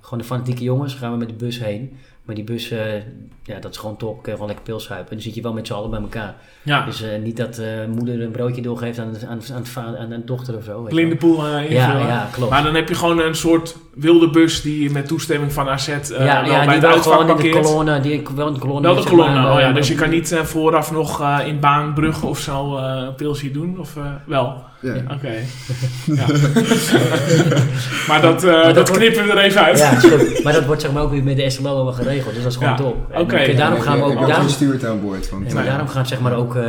gewoon 0.00 0.18
de 0.18 0.24
fanatieke 0.24 0.62
jongens 0.62 0.94
gaan 0.94 1.12
we 1.12 1.18
met 1.18 1.28
de 1.28 1.34
bus 1.34 1.58
heen. 1.58 1.96
Maar 2.24 2.34
die 2.34 2.44
bus, 2.44 2.70
eh, 2.70 2.94
ja, 3.42 3.58
dat 3.60 3.70
is 3.70 3.76
gewoon 3.76 3.96
je 3.98 4.30
gewoon 4.30 4.46
lekker 4.46 4.64
pilsuipen. 4.64 5.08
En 5.08 5.14
dan 5.14 5.24
zit 5.24 5.34
je 5.34 5.42
wel 5.42 5.52
met 5.52 5.66
z'n 5.66 5.72
allen 5.72 5.90
bij 5.90 6.00
elkaar. 6.00 6.34
Ja, 6.62 6.84
Dus 6.84 7.02
eh, 7.02 7.20
niet 7.22 7.36
dat 7.36 7.58
eh, 7.58 7.66
moeder 7.96 8.22
een 8.22 8.30
broodje 8.30 8.62
doorgeeft 8.62 8.98
aan, 8.98 9.14
aan, 9.28 9.40
aan, 9.74 9.96
aan, 9.96 10.10
een 10.10 10.26
dochter 10.26 10.56
of 10.56 10.64
zo. 10.64 10.82
weet 10.82 10.88
je 10.88 10.94
blinde 10.94 11.16
wel. 11.20 11.34
pool 11.34 11.46
eh, 11.46 11.70
Ja, 11.70 11.98
ja, 11.98 12.28
klopt. 12.32 12.50
Maar 12.50 12.62
dan 12.62 12.74
heb 12.74 12.88
je 12.88 12.94
gewoon 12.94 13.20
een 13.20 13.34
soort 13.34 13.76
wilde 13.94 14.30
bus 14.30 14.62
die 14.62 14.90
met 14.90 15.06
toestemming 15.06 15.52
van 15.52 15.68
AZ 15.68 15.86
ja, 15.86 16.64
bij 16.66 16.80
die 16.80 16.88
het 16.88 17.02
gewoon 17.02 17.28
in 17.28 17.36
de 17.36 17.60
kolonne, 17.60 18.00
die 18.00 18.22
wel 18.34 18.46
in 18.46 18.54
de 18.54 18.60
kolonne. 18.60 18.88
Wel 18.94 19.02
de 19.02 19.08
kolonne, 19.08 19.40
maar, 19.40 19.54
oh 19.54 19.60
ja. 19.60 19.72
Dus 19.72 19.88
je 19.88 19.94
kan 19.94 20.10
niet 20.10 20.40
vooraf 20.42 20.92
nog 20.92 21.40
in 21.46 21.60
Baanbrugge 21.60 22.26
of 22.26 22.38
zo 22.38 22.76
een 22.76 23.14
pilsje 23.14 23.50
doen? 23.50 23.78
Of 23.78 23.96
wel? 24.26 24.64
Ja. 24.84 25.14
Oké. 25.14 25.28
Ja. 26.20 26.26
maar 28.08 28.20
dat, 28.22 28.44
eh, 28.44 28.50
Maar 28.52 28.64
dat 28.64 28.74
dat 28.74 28.88
wordt- 28.88 29.02
knippen 29.02 29.24
we 29.26 29.32
er 29.32 29.38
even 29.38 29.62
uit. 29.64 29.78
Ja, 29.78 29.90
is 29.96 30.04
goed. 30.04 30.42
Maar 30.44 30.52
dat 30.52 30.64
wordt 30.66 30.80
zeg 30.82 30.92
maar 30.92 31.02
ook 31.02 31.10
weer 31.10 31.22
met 31.22 31.36
de 31.36 31.50
SLO 31.50 31.68
allemaal 31.74 31.92
geregeld. 31.92 32.34
Dus 32.34 32.42
dat 32.42 32.52
is 32.52 32.58
gewoon 32.58 32.72
Ja. 32.72 32.78
top. 32.78 33.10
En 33.12 33.20
Oké. 33.20 33.46
dan- 33.46 33.56
daarom 33.56 33.80
gaan 33.80 33.98
we 33.98 34.04
ook... 34.04 34.10
ook 34.20 34.26
daarom- 34.26 34.44
gestuurd 34.46 34.84
aan 34.84 35.00
boord. 35.00 35.28
Ja, 35.46 35.54
maar 35.54 35.64
daarom 35.64 35.88
gaan 35.88 36.06
zeg 36.06 36.20
maar 36.20 36.34
ook 36.36 36.56
eh, 36.56 36.62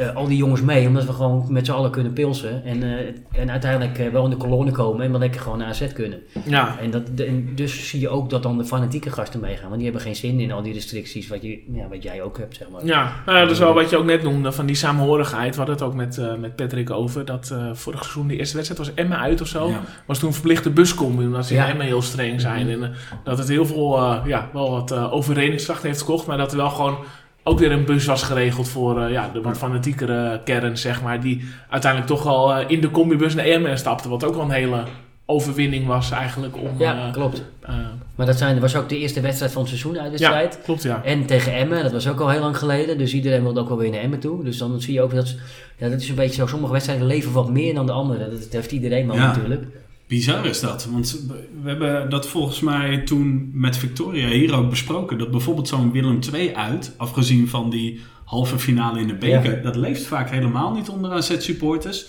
eh, 0.00 0.16
al 0.16 0.26
die 0.28 0.36
jongens 0.36 0.60
mee, 0.62 0.86
omdat 0.86 1.04
we 1.04 1.12
gewoon 1.12 1.44
met 1.48 1.66
z'n 1.66 1.72
allen 1.72 1.90
kunnen 1.90 2.12
pilsen. 2.12 2.64
En, 2.64 2.82
eh, 2.82 3.40
en 3.40 3.50
uiteindelijk 3.50 3.98
eh, 3.98 4.08
wel 4.08 4.24
in 4.24 4.30
de 4.30 4.36
kolonne 4.36 4.70
komen 4.70 5.04
en 5.04 5.10
wel 5.10 5.20
lekker 5.20 5.40
gewoon 5.40 5.58
naar 5.58 5.68
AZ 5.68 5.92
kunnen. 5.92 6.18
Ja. 6.46 6.76
En, 6.80 6.90
dat, 6.90 7.02
de- 7.16 7.24
en 7.24 7.48
dus 7.54 7.88
zie 7.88 8.00
je 8.00 8.08
ook 8.08 8.30
dat 8.30 8.42
dan 8.42 8.58
de 8.58 8.64
fanatieke 8.64 9.10
gasten 9.10 9.40
meegaan. 9.40 9.64
Want 9.64 9.74
die 9.74 9.84
hebben 9.84 10.00
geen 10.02 10.16
zin 10.16 10.40
in 10.40 10.52
al 10.52 10.62
die 10.62 10.72
restricties 10.72 11.28
wat, 11.28 11.42
je, 11.42 11.62
ja, 11.72 11.88
wat 11.88 12.02
jij 12.02 12.22
ook 12.22 12.38
hebt, 12.38 12.56
zeg 12.56 12.68
maar. 12.70 12.84
Ja, 12.84 13.12
nou 13.26 13.38
ja, 13.38 13.42
dat 13.42 13.52
is 13.52 13.58
wel 13.58 13.74
wat 13.74 13.90
je 13.90 13.96
ook 13.96 14.04
net 14.04 14.22
noemde, 14.22 14.52
van 14.52 14.66
die 14.66 14.76
samenhorigheid. 14.76 15.50
We 15.50 15.56
hadden 15.56 15.74
het 15.74 15.84
ook 15.84 15.94
met, 15.94 16.18
eh, 16.18 16.34
met 16.34 16.56
Patrick 16.56 16.90
over. 16.90 17.24
Dat 17.24 17.50
eh 17.52 17.70
vorig 17.72 18.00
seizoen, 18.02 18.26
de 18.28 18.36
eerste 18.36 18.56
wedstrijd 18.56 18.86
was 18.86 18.96
Emma 19.04 19.16
uit 19.18 19.40
of 19.40 19.46
zo. 19.48 19.68
Ja. 19.68 19.80
Was 20.06 20.18
toen 20.18 20.32
verplichte 20.32 20.70
buscombi, 20.70 21.24
omdat 21.24 21.46
ze 21.46 21.54
Ja. 21.54 21.64
in 21.64 21.70
Emma 21.70 21.84
heel 21.84 22.02
streng 22.02 22.40
zijn. 22.40 22.68
En 22.68 22.82
eh, 22.82 22.88
dat 23.24 23.38
het 23.38 23.48
heel 23.48 23.66
veel, 23.66 23.96
eh, 23.96 24.16
ja, 24.26 24.48
wel 24.52 24.70
wat 24.70 24.92
uh, 24.92 25.12
overredingskracht 25.12 25.82
heeft 25.82 26.00
gekocht. 26.00 26.26
Maar 26.26 26.36
dat 26.38 26.50
er 26.50 26.56
wel 26.56 26.70
gewoon 26.70 26.96
ook 27.44 27.58
weer 27.58 27.72
een 27.72 27.84
bus 27.84 28.04
was 28.04 28.22
geregeld 28.22 28.68
voor 28.68 29.02
eh, 29.02 29.10
ja, 29.12 29.30
de 29.32 29.40
wat 29.40 29.56
fanatiekere 29.58 30.40
kern, 30.44 30.78
zeg 30.78 31.02
maar. 31.02 31.20
Die 31.20 31.44
uiteindelijk 31.70 32.12
toch 32.12 32.26
al 32.26 32.54
eh, 32.54 32.64
in 32.70 32.80
de 32.80 32.90
combibus 32.90 33.34
naar 33.34 33.44
Emma 33.44 33.76
stapte. 33.76 34.08
Wat 34.08 34.24
ook 34.24 34.34
wel 34.34 34.44
een 34.44 34.50
hele 34.50 34.82
overwinning 35.26 35.86
was 35.86 36.10
eigenlijk 36.10 36.56
om... 36.56 36.68
Ja, 36.78 37.06
eh, 37.06 37.12
klopt. 37.12 37.42
eh, 37.60 37.74
Maar 38.14 38.26
dat 38.26 38.38
zijn, 38.38 38.60
was 38.60 38.76
ook 38.76 38.88
de 38.88 38.98
eerste 38.98 39.20
wedstrijd 39.20 39.52
van 39.52 39.60
het 39.60 39.70
seizoen 39.70 39.94
ja, 39.94 40.00
uitwedstrijd. 40.00 40.58
klopt 40.64 40.82
ja. 40.82 41.02
En 41.04 41.26
tegen 41.26 41.54
Emmen, 41.54 41.82
dat 41.82 41.92
was 41.92 42.08
ook 42.08 42.20
al 42.20 42.28
heel 42.28 42.40
lang 42.40 42.56
geleden. 42.56 42.98
Dus 42.98 43.14
iedereen 43.14 43.42
wilde 43.42 43.60
ook 43.60 43.68
wel 43.68 43.78
weer 43.78 43.90
naar 43.90 44.00
Emmen 44.00 44.20
toe. 44.20 44.44
Dus 44.44 44.58
dan 44.58 44.80
zie 44.80 44.94
je 44.94 45.02
ook 45.02 45.14
dat, 45.14 45.34
ja, 45.76 45.88
dat 45.88 46.00
is 46.00 46.08
een 46.08 46.14
beetje 46.14 46.34
zo. 46.34 46.46
Sommige 46.46 46.72
wedstrijden 46.72 47.06
leven 47.06 47.32
wat 47.32 47.50
meer 47.50 47.74
dan 47.74 47.86
de 47.86 47.92
andere. 47.92 48.30
Dat, 48.30 48.40
dat 48.42 48.52
heeft 48.52 48.72
iedereen 48.72 49.06
wel 49.06 49.16
Ja. 49.16 49.26
natuurlijk. 49.26 49.64
Bizar 50.10 50.46
is 50.46 50.60
dat, 50.60 50.88
want 50.90 51.24
we 51.62 51.68
hebben 51.68 52.10
dat 52.10 52.28
volgens 52.28 52.60
mij 52.60 52.98
toen 52.98 53.50
met 53.54 53.76
Victoria 53.76 54.28
hier 54.28 54.54
ook 54.54 54.70
besproken. 54.70 55.18
Dat 55.18 55.30
bijvoorbeeld 55.30 55.68
zo'n 55.68 55.92
Willem 55.92 56.18
II 56.34 56.54
uit, 56.54 56.94
afgezien 56.96 57.48
van 57.48 57.70
die 57.70 58.00
halve 58.24 58.58
finale 58.58 59.00
in 59.00 59.06
de 59.06 59.14
beker, 59.14 59.62
dat 59.62 59.76
leeft 59.76 60.06
vaak 60.06 60.30
helemaal 60.30 60.72
niet 60.72 60.88
onder 60.88 61.12
AZ-supporters. 61.12 62.06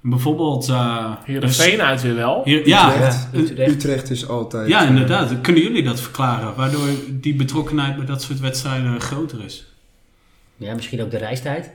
Bijvoorbeeld... 0.00 0.68
eh, 0.68 1.12
Heerenveen 1.24 1.80
uit 1.82 2.02
weer 2.02 2.14
wel. 2.14 2.40
hier, 2.44 2.68
ja, 2.68 2.94
Utrecht, 2.94 3.28
ja, 3.32 3.38
Utrecht. 3.38 3.70
Utrecht 3.72 4.10
is 4.10 4.28
altijd... 4.28 4.68
ja, 4.68 4.82
eh, 4.82 4.88
inderdaad. 4.88 5.40
Kunnen 5.40 5.62
jullie 5.62 5.82
dat 5.82 6.00
verklaren? 6.00 6.54
Waardoor 6.56 6.88
die 7.10 7.34
betrokkenheid 7.34 7.96
bij 7.96 8.06
dat 8.06 8.22
soort 8.22 8.40
wedstrijden 8.40 9.00
groter 9.00 9.44
is? 9.44 9.66
Ja, 10.56 10.74
misschien 10.74 11.02
ook 11.02 11.10
de 11.10 11.18
reistijd. 11.18 11.70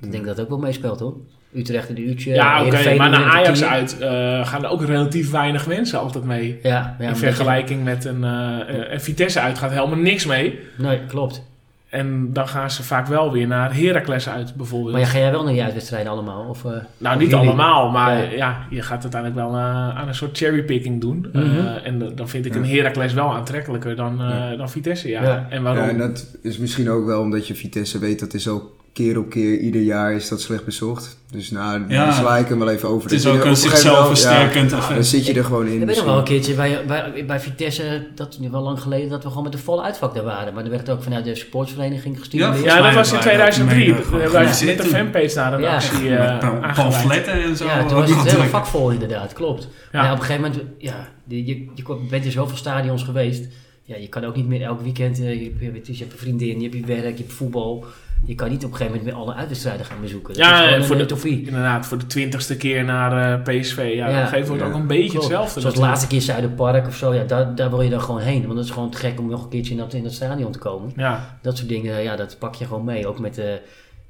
Ik 0.00 0.10
denk 0.12 0.24
dat 0.26 0.36
dat 0.36 0.44
ook 0.44 0.50
wel 0.50 0.58
meespeelt 0.58 1.00
hoor. 1.00 1.16
Utrecht 1.54 1.88
een 1.88 2.00
uurtje. 2.08 2.34
Ja, 2.34 2.64
oké, 2.64 2.94
maar 2.94 3.10
naar 3.10 3.24
Ajax 3.24 3.64
uit 3.64 3.98
eh, 3.98 4.46
gaan 4.46 4.64
er 4.64 4.70
ook 4.70 4.84
relatief 4.84 5.30
weinig 5.30 5.66
mensen 5.66 5.98
altijd 5.98 6.24
mee. 6.24 6.58
Ja, 6.62 6.96
ja 6.98 7.08
in 7.08 7.16
vergelijking 7.16 7.84
met 7.84 8.04
een 8.04 8.24
eh, 8.24 8.60
eh, 8.60 8.92
en 8.92 9.00
Vitesse 9.00 9.40
uit 9.40 9.58
gaat 9.58 9.70
helemaal 9.70 9.98
niks 9.98 10.26
mee. 10.26 10.58
Nee, 10.76 11.00
klopt. 11.06 11.46
En 11.88 12.32
dan 12.32 12.48
gaan 12.48 12.70
ze 12.70 12.82
vaak 12.82 13.06
wel 13.06 13.32
weer 13.32 13.46
naar 13.46 13.74
Heracles 13.74 14.28
uit 14.28 14.54
bijvoorbeeld. 14.54 14.92
Maar 14.92 15.00
ja, 15.00 15.06
ga 15.06 15.18
jij 15.18 15.30
wel 15.30 15.44
naar 15.44 15.52
die 15.52 15.62
uitwedstrijden 15.62 16.12
allemaal? 16.12 16.48
Of, 16.48 16.64
eh, 16.64 16.70
nou, 16.98 17.14
of 17.14 17.20
niet 17.20 17.30
jullie? 17.30 17.46
allemaal, 17.46 17.90
maar 17.90 18.16
Ja. 18.22 18.30
ja. 18.30 18.66
je 18.70 18.82
gaat 18.82 19.02
uiteindelijk 19.02 19.40
wel 19.40 19.54
eh, 19.54 19.98
aan 19.98 20.08
een 20.08 20.14
soort 20.14 20.38
cherrypicking 20.38 21.00
doen. 21.00 21.26
Mhm. 21.32 21.44
Eh, 21.58 21.86
en 21.86 22.12
dan 22.14 22.28
vind 22.28 22.46
ik 22.46 22.54
Ja. 22.54 22.58
een 22.60 22.66
Heracles 22.66 23.12
wel 23.12 23.32
aantrekkelijker 23.34 23.96
dan, 23.96 24.20
eh, 24.22 24.58
dan 24.58 24.70
Vitesse. 24.70 25.08
Ja. 25.08 25.22
Ja. 25.22 25.46
En 25.50 25.62
waarom? 25.62 25.84
Ja, 25.84 25.88
en 25.90 25.98
dat 25.98 26.36
is 26.42 26.58
misschien 26.58 26.90
ook 26.90 27.06
wel 27.06 27.20
omdat 27.20 27.46
je 27.46 27.54
Vitesse 27.54 27.98
weet 27.98 28.20
dat 28.20 28.34
is 28.34 28.48
ook 28.48 28.76
keer 29.04 29.18
op 29.18 29.30
keer, 29.30 29.58
ieder 29.58 29.80
jaar 29.82 30.12
is 30.14 30.28
dat 30.28 30.40
slecht 30.40 30.64
bezocht. 30.64 31.16
Dus 31.30 31.50
nou, 31.50 31.84
Ja. 31.88 32.04
dan 32.04 32.14
sla 32.14 32.36
ik 32.36 32.48
hem 32.48 32.58
wel 32.58 32.70
even 32.70 32.88
over. 32.88 33.02
Het 33.02 33.12
is 33.12 33.22
Dat 33.22 33.36
ook 33.36 33.44
een 33.44 33.56
zichzelf 33.56 33.98
ja, 33.98 34.06
versterkend 34.06 34.70
Dan 34.70 35.04
zit 35.04 35.26
je 35.26 35.32
er 35.34 35.44
gewoon 35.44 35.66
in. 35.66 35.80
Ik 35.80 35.86
weet 35.86 35.96
nog 35.96 36.04
wel 36.04 36.18
een 36.18 36.24
keertje 36.24 36.54
bij, 36.54 36.84
bij, 36.86 37.24
bij 37.26 37.40
Vitesse, 37.40 38.06
dat 38.14 38.28
is 38.32 38.38
nu 38.38 38.50
wel 38.50 38.62
lang 38.62 38.80
geleden, 38.80 39.08
dat 39.08 39.22
we 39.22 39.28
gewoon 39.28 39.44
met 39.44 39.52
een 39.54 39.58
volle 39.58 39.82
uitvak 39.82 40.14
daar 40.14 40.24
waren. 40.24 40.54
Maar 40.54 40.64
er 40.64 40.70
werd 40.70 40.90
ook 40.90 41.02
vanuit 41.02 41.24
de 41.24 41.34
sportsvereniging 41.34 42.18
gestimuleerd. 42.18 42.64
Ja, 42.64 42.76
ja, 42.76 42.82
dat 42.82 42.94
was 42.94 43.12
in 43.12 43.14
waren 43.18 43.36
wij 43.38 43.50
2003. 43.50 43.94
dat 43.94 43.96
mee, 44.10 44.10
We 44.10 44.22
hebben 44.22 44.40
met 44.40 44.48
de 44.48 44.54
zitten. 44.54 44.86
fanpage 44.86 45.34
naar 45.36 45.52
een 45.52 45.60
Ja. 45.60 45.74
actie 45.74 46.12
aangeweid. 46.18 46.74
pamfletten 46.74 47.42
en 47.42 47.56
zo. 47.56 47.64
Ja, 47.64 47.78
toen 47.84 47.88
was 47.88 48.00
het 48.00 48.08
hele 48.08 48.22
Natuurlijk. 48.24 48.50
vak 48.50 48.66
vol 48.66 48.90
inderdaad, 48.90 49.32
klopt. 49.32 49.68
Ja. 49.92 50.02
Maar 50.02 50.12
op 50.12 50.18
een 50.18 50.24
gegeven 50.24 50.50
moment, 50.50 50.62
ja, 50.78 51.08
je, 51.26 51.46
je, 51.46 51.66
je 51.74 51.82
bent 52.10 52.24
in 52.24 52.30
zoveel 52.30 52.56
stadions 52.56 53.02
geweest. 53.02 53.44
Ja, 53.82 53.96
je 53.96 54.08
kan 54.08 54.24
ook 54.24 54.36
niet 54.36 54.46
meer 54.48 54.62
elk 54.62 54.80
weekend, 54.82 55.20
eh, 55.20 55.32
je, 55.42 55.52
hebt- 55.60 55.86
je, 55.86 55.92
hebt 55.98 56.12
een 56.12 56.18
vriendin, 56.18 56.56
je 56.60 56.62
hebt 56.68 56.74
je 56.74 56.84
werk, 56.86 57.16
je 57.16 57.22
hebt 57.22 57.32
voetbal. 57.32 57.84
Je 58.24 58.34
kan 58.34 58.48
niet 58.50 58.64
op 58.64 58.70
een 58.70 58.76
gegeven 58.76 58.98
moment 58.98 59.14
meer 59.16 59.24
alle 59.24 59.34
uitwedstrijden 59.34 59.86
gaan 59.86 60.00
bezoeken. 60.00 60.34
Dat 60.34 60.42
Ja, 60.46 60.68
is 60.68 60.86
voor 60.86 60.96
een 60.96 61.06
de- 61.06 61.14
utopie. 61.14 61.46
Inderdaad, 61.46 61.86
voor 61.86 61.98
de 61.98 62.06
twintigste 62.06 62.56
keer 62.56 62.84
naar 62.84 63.32
eh, 63.32 63.42
PSV. 63.60 63.76
Ja, 63.76 63.82
Ja. 63.84 64.16
op 64.16 64.22
een 64.22 64.26
gegeven 64.28 64.50
moment 64.52 64.60
Ja. 64.60 64.66
ook 64.74 64.80
een 64.80 64.86
beetje 64.86 65.08
Klopt. 65.08 65.24
hetzelfde. 65.24 65.60
Zoals 65.60 65.74
de 65.74 65.80
laatste 65.80 66.06
keer 66.06 66.20
Zuiderpark 66.20 66.86
of 66.86 66.96
zo, 66.96 67.14
ja, 67.14 67.24
daar, 67.24 67.54
daar 67.54 67.70
wil 67.70 67.80
je 67.82 67.90
dan 67.90 68.00
gewoon 68.00 68.20
heen. 68.20 68.42
Want 68.46 68.54
het 68.58 68.64
is 68.66 68.72
gewoon 68.72 68.90
te 68.90 68.98
gek 68.98 69.18
om 69.20 69.28
nog 69.30 69.42
een 69.42 69.48
keertje 69.48 69.72
in 69.72 69.78
dat, 69.78 69.94
in 69.94 70.02
dat 70.02 70.12
stadion 70.12 70.52
te 70.52 70.58
komen. 70.58 70.92
Ja, 70.96 71.38
Dat 71.42 71.56
soort 71.56 71.68
dingen, 71.68 72.02
ja, 72.02 72.16
dat 72.16 72.36
pak 72.38 72.54
je 72.54 72.64
gewoon 72.66 72.84
mee. 72.84 73.06
Ook 73.06 73.18
met 73.18 73.34
de 73.34 73.60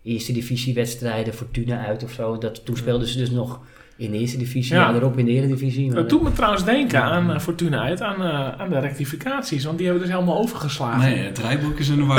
eerste 0.03 0.33
divisiewedstrijden, 0.33 1.35
Fortuna 1.35 1.87
uit 1.87 2.03
of 2.05 2.13
zo. 2.13 2.39
Dat, 2.39 2.65
toen 2.65 2.77
speelden 2.77 3.09
ze 3.09 3.19
dus 3.19 3.31
nog 3.31 3.61
in 3.99 4.11
de 4.11 4.19
eerste 4.19 4.37
divisie, 4.39 4.75
Ja. 4.75 4.89
ja. 4.89 4.95
erop 4.95 5.19
in 5.19 5.25
de 5.25 5.31
eredivisie. 5.31 5.87
Maar, 5.87 5.97
dat 5.97 6.09
doet 6.09 6.23
me 6.23 6.33
trouwens 6.33 6.65
denken 6.65 7.03
aan 7.03 7.33
eh, 7.33 7.39
Fortuna 7.39 7.81
uit, 7.83 8.03
aan, 8.03 8.23
eh, 8.23 8.61
aan 8.61 8.69
de 8.71 8.79
rectificaties. 8.79 9.65
Want 9.65 9.77
die 9.79 9.87
hebben 9.87 10.05
we 10.05 10.11
dus 10.11 10.19
helemaal 10.19 10.41
overgeslagen. 10.43 10.99
Nee, 11.11 11.19
het 11.25 11.39
rijboek 11.39 11.79
is 11.79 11.89
in 11.89 11.97
de 11.97 12.05
war. 12.05 12.17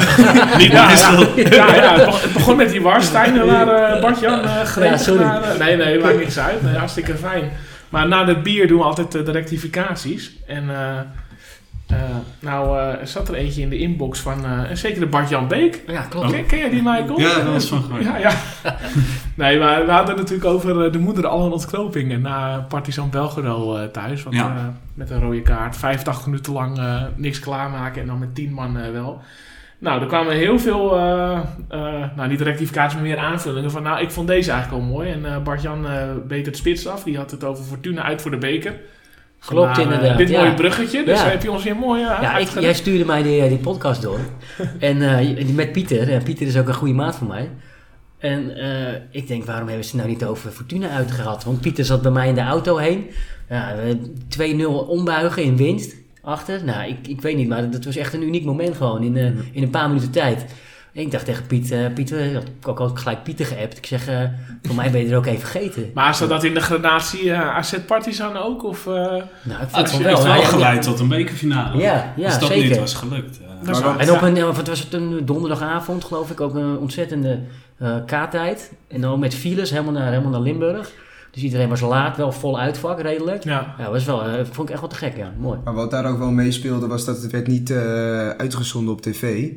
Niet 0.57 0.71
Ja, 0.71 0.89
ja, 0.89 0.91
is 0.91 1.01
ja, 1.01 1.75
ja, 1.75 1.75
ja, 1.75 1.95
het 2.21 2.33
begon- 2.33 2.55
met 2.57 2.69
die 2.69 2.81
Warstein 2.81 3.45
waar 3.45 3.67
eh, 3.67 4.01
Bart-Jan 4.01 4.39
eh 4.41 4.83
Ja, 4.83 4.97
sorry. 4.97 5.23
naar, 5.23 5.55
nee, 5.59 5.75
nee, 5.75 5.99
maakt 5.99 6.17
niks 6.17 6.39
uit. 6.39 6.61
Nee, 6.61 6.75
hartstikke 6.75 7.15
fijn. 7.15 7.51
Maar 7.89 8.07
na 8.07 8.25
het 8.25 8.43
bier 8.43 8.67
doen 8.67 8.77
we 8.77 8.83
altijd 8.83 9.11
de 9.11 9.31
rectificaties. 9.31 10.31
En 10.47 10.63
eh, 11.89 11.97
nou 12.39 12.79
eh, 12.79 13.05
zat 13.05 13.27
er 13.27 13.33
eentje 13.35 13.61
in 13.61 13.69
de 13.69 13.77
inbox 13.77 14.19
van 14.19 14.45
uh, 14.45 14.69
een 14.69 14.77
zekere 14.77 15.05
Bart-Jan 15.05 15.47
Beek. 15.47 15.83
ja, 15.87 16.01
klopt. 16.01 16.31
Ken, 16.31 16.45
ken 16.45 16.57
jij 16.57 16.69
die, 16.69 16.81
Michael? 16.83 17.19
Ja, 17.19 17.35
dat 17.35 17.51
was 17.53 17.65
van 17.67 17.81
gehoord. 17.83 18.03
Ja, 18.03 18.17
ja. 18.17 18.31
nee, 19.35 19.59
maar 19.59 19.85
we 19.85 19.91
hadden 19.91 20.09
het 20.15 20.17
natuurlijk 20.17 20.49
over 20.49 20.91
de 20.91 20.99
moeder 20.99 21.27
alle 21.27 21.49
ontknopingen 21.51 22.21
na 22.21 22.65
Partizan 22.69 23.09
Belgrado 23.09 23.75
eh, 23.77 23.83
thuis. 23.87 24.23
Want, 24.23 24.35
Ja. 24.35 24.55
eh, 24.55 24.63
met 24.93 25.09
een 25.09 25.19
rode 25.19 25.41
kaart, 25.41 25.77
85 25.77 26.25
minuten 26.25 26.53
lang 26.53 26.77
eh, 26.77 27.03
niks 27.15 27.39
klaarmaken 27.39 28.01
en 28.01 28.07
dan 28.07 28.19
met 28.19 28.35
10 28.35 28.53
man 28.53 28.91
wel. 28.93 29.21
Nou, 29.79 30.01
er 30.01 30.07
kwamen 30.07 30.33
heel 30.35 30.59
veel, 30.59 30.95
eh, 30.97 31.39
eh, 31.69 32.03
nou 32.15 32.29
niet 32.29 32.41
rectificaties, 32.41 32.93
maar 32.93 33.03
meer 33.07 33.17
aanvullingen 33.17 33.71
van, 33.71 33.83
nou, 33.83 34.01
ik 34.01 34.11
vond 34.11 34.27
deze 34.27 34.51
eigenlijk 34.51 34.83
wel 34.83 34.91
mooi. 34.93 35.09
En 35.11 35.25
eh 35.25 35.37
Bart-Jan 35.43 35.87
eh 35.87 36.01
beet 36.27 36.45
het 36.45 36.57
spits 36.57 36.87
af, 36.87 37.03
die 37.03 37.17
had 37.17 37.31
het 37.31 37.43
over 37.43 37.63
Fortuna 37.63 38.03
uit 38.03 38.21
voor 38.21 38.31
de 38.31 38.37
beker. 38.37 38.73
Klopt, 39.45 39.77
eh, 39.77 39.83
inderdaad, 39.83 40.17
dit 40.17 40.29
ja. 40.29 40.39
mooie 40.41 40.53
bruggetje, 40.53 41.03
dus 41.03 41.19
Ja. 41.21 41.29
heb 41.29 41.43
je 41.43 41.51
ons 41.51 41.63
weer 41.63 41.75
mooi 41.75 42.01
uh, 42.01 42.17
Ja, 42.21 42.37
ik, 42.37 42.47
jij 42.59 42.73
stuurde 42.73 43.05
mij 43.05 43.23
die, 43.23 43.47
die 43.49 43.57
podcast 43.57 44.01
door. 44.01 44.19
en 44.79 45.01
eh, 45.37 45.47
met 45.53 45.71
Pieter. 45.71 46.11
En 46.13 46.23
Pieter 46.23 46.47
is 46.47 46.57
ook 46.57 46.67
een 46.67 46.73
goede 46.73 46.93
maat 46.93 47.15
van 47.15 47.27
mij. 47.27 47.49
En 48.17 48.55
eh, 48.57 48.93
ik 49.11 49.27
denk, 49.27 49.45
waarom 49.45 49.67
hebben 49.67 49.85
ze 49.85 49.91
het 49.91 49.99
nou 49.99 50.13
niet 50.15 50.25
over 50.25 50.51
Fortuna 50.51 50.89
uitgehad? 50.89 51.43
Want 51.43 51.61
Pieter 51.61 51.85
zat 51.85 52.01
bij 52.01 52.11
mij 52.11 52.27
in 52.27 52.35
de 52.35 52.41
auto 52.41 52.77
heen. 52.77 53.05
Ja, 53.49 53.75
we- 53.75 54.11
2-0 54.27 54.87
ombuigen 54.87 55.43
in 55.43 55.57
winst. 55.57 55.95
Achter. 56.21 56.63
Nou, 56.63 56.89
ik, 56.89 57.07
ik 57.07 57.21
weet 57.21 57.35
niet, 57.35 57.47
maar 57.47 57.69
dat 57.69 57.85
was 57.85 57.95
echt 57.95 58.13
een 58.13 58.23
uniek 58.23 58.45
moment 58.45 58.77
gewoon. 58.77 59.03
In, 59.03 59.17
eh, 59.17 59.25
in 59.51 59.63
een 59.63 59.69
paar 59.69 59.87
minuten 59.87 60.11
tijd. 60.11 60.45
Ik 60.99 61.11
dacht 61.11 61.25
tegen 61.25 61.45
Piet, 61.47 61.71
eh 61.71 61.93
Pieter, 61.93 62.19
ik 62.35 62.41
had 62.61 62.79
ook 62.79 62.99
gelijk 62.99 63.23
Pieter 63.23 63.45
geappt. 63.45 63.77
Ik 63.77 63.85
zeg, 63.85 64.07
eh, 64.07 64.21
voor 64.61 64.75
mij 64.75 64.91
ben 64.91 65.01
je 65.05 65.09
er 65.11 65.17
ook 65.17 65.25
even 65.25 65.39
vergeten. 65.47 65.91
Maar 65.93 66.15
zat 66.15 66.29
dat 66.29 66.43
in 66.43 66.53
de 66.53 66.59
gradatie 66.61 67.31
eh, 67.31 67.55
AZ 67.57 67.73
Partizan 67.87 68.37
ook? 68.37 68.63
Of, 68.63 68.87
eh, 68.87 68.93
Nou, 68.93 69.21
ik 69.43 69.67
Het 69.71 69.89
vond 69.89 69.91
het 69.91 70.01
wel, 70.01 70.13
wel. 70.15 70.23
wel 70.23 70.33
Ja, 70.33 70.41
ja, 70.41 70.45
geleid 70.47 70.81
tot 70.81 70.99
een 70.99 71.07
bekerfinale. 71.07 71.81
Ja, 71.81 72.13
ja, 72.15 72.25
Als 72.25 72.39
dat 72.39 72.49
zeker. 72.49 72.69
niet 72.69 72.79
was 72.79 72.93
gelukt. 72.93 73.39
eh. 73.39 73.95
En 73.97 74.11
op 74.11 74.21
een, 74.21 74.45
wat 74.55 74.67
was 74.67 74.79
het, 74.79 74.93
een 74.93 75.25
donderdagavond 75.25 76.03
geloof 76.03 76.29
ik, 76.31 76.41
ook 76.41 76.55
een 76.55 76.77
ontzettende 76.77 77.39
eh 77.77 77.95
kaarttijd. 78.05 78.71
En 78.87 79.01
dan 79.01 79.19
met 79.19 79.35
files 79.35 79.69
helemaal 79.69 79.93
naar, 79.93 80.09
helemaal 80.09 80.31
naar 80.31 80.41
Limburg. 80.41 80.91
Dus 81.31 81.43
iedereen 81.43 81.69
was 81.69 81.81
laat, 81.81 82.17
wel 82.17 82.31
vol 82.31 82.59
uitvak 82.59 83.01
redelijk. 83.01 83.43
ja. 83.43 83.75
Ja, 83.77 83.91
was 83.91 84.05
wel, 84.05 84.23
eh, 84.23 84.33
vond 84.51 84.67
ik 84.67 84.69
echt 84.69 84.79
wel 84.79 84.89
te 84.89 84.95
gek, 84.95 85.17
ja. 85.17 85.31
Mooi. 85.37 85.59
Maar 85.63 85.73
wat 85.73 85.91
daar 85.91 86.05
ook 86.05 86.17
wel 86.17 86.31
meespeelde 86.31 86.87
was 86.87 87.05
dat 87.05 87.21
het 87.21 87.31
werd 87.31 87.47
niet 87.47 87.69
eh, 87.69 88.29
uitgezonden 88.29 88.93
op 88.93 89.01
tv. 89.01 89.49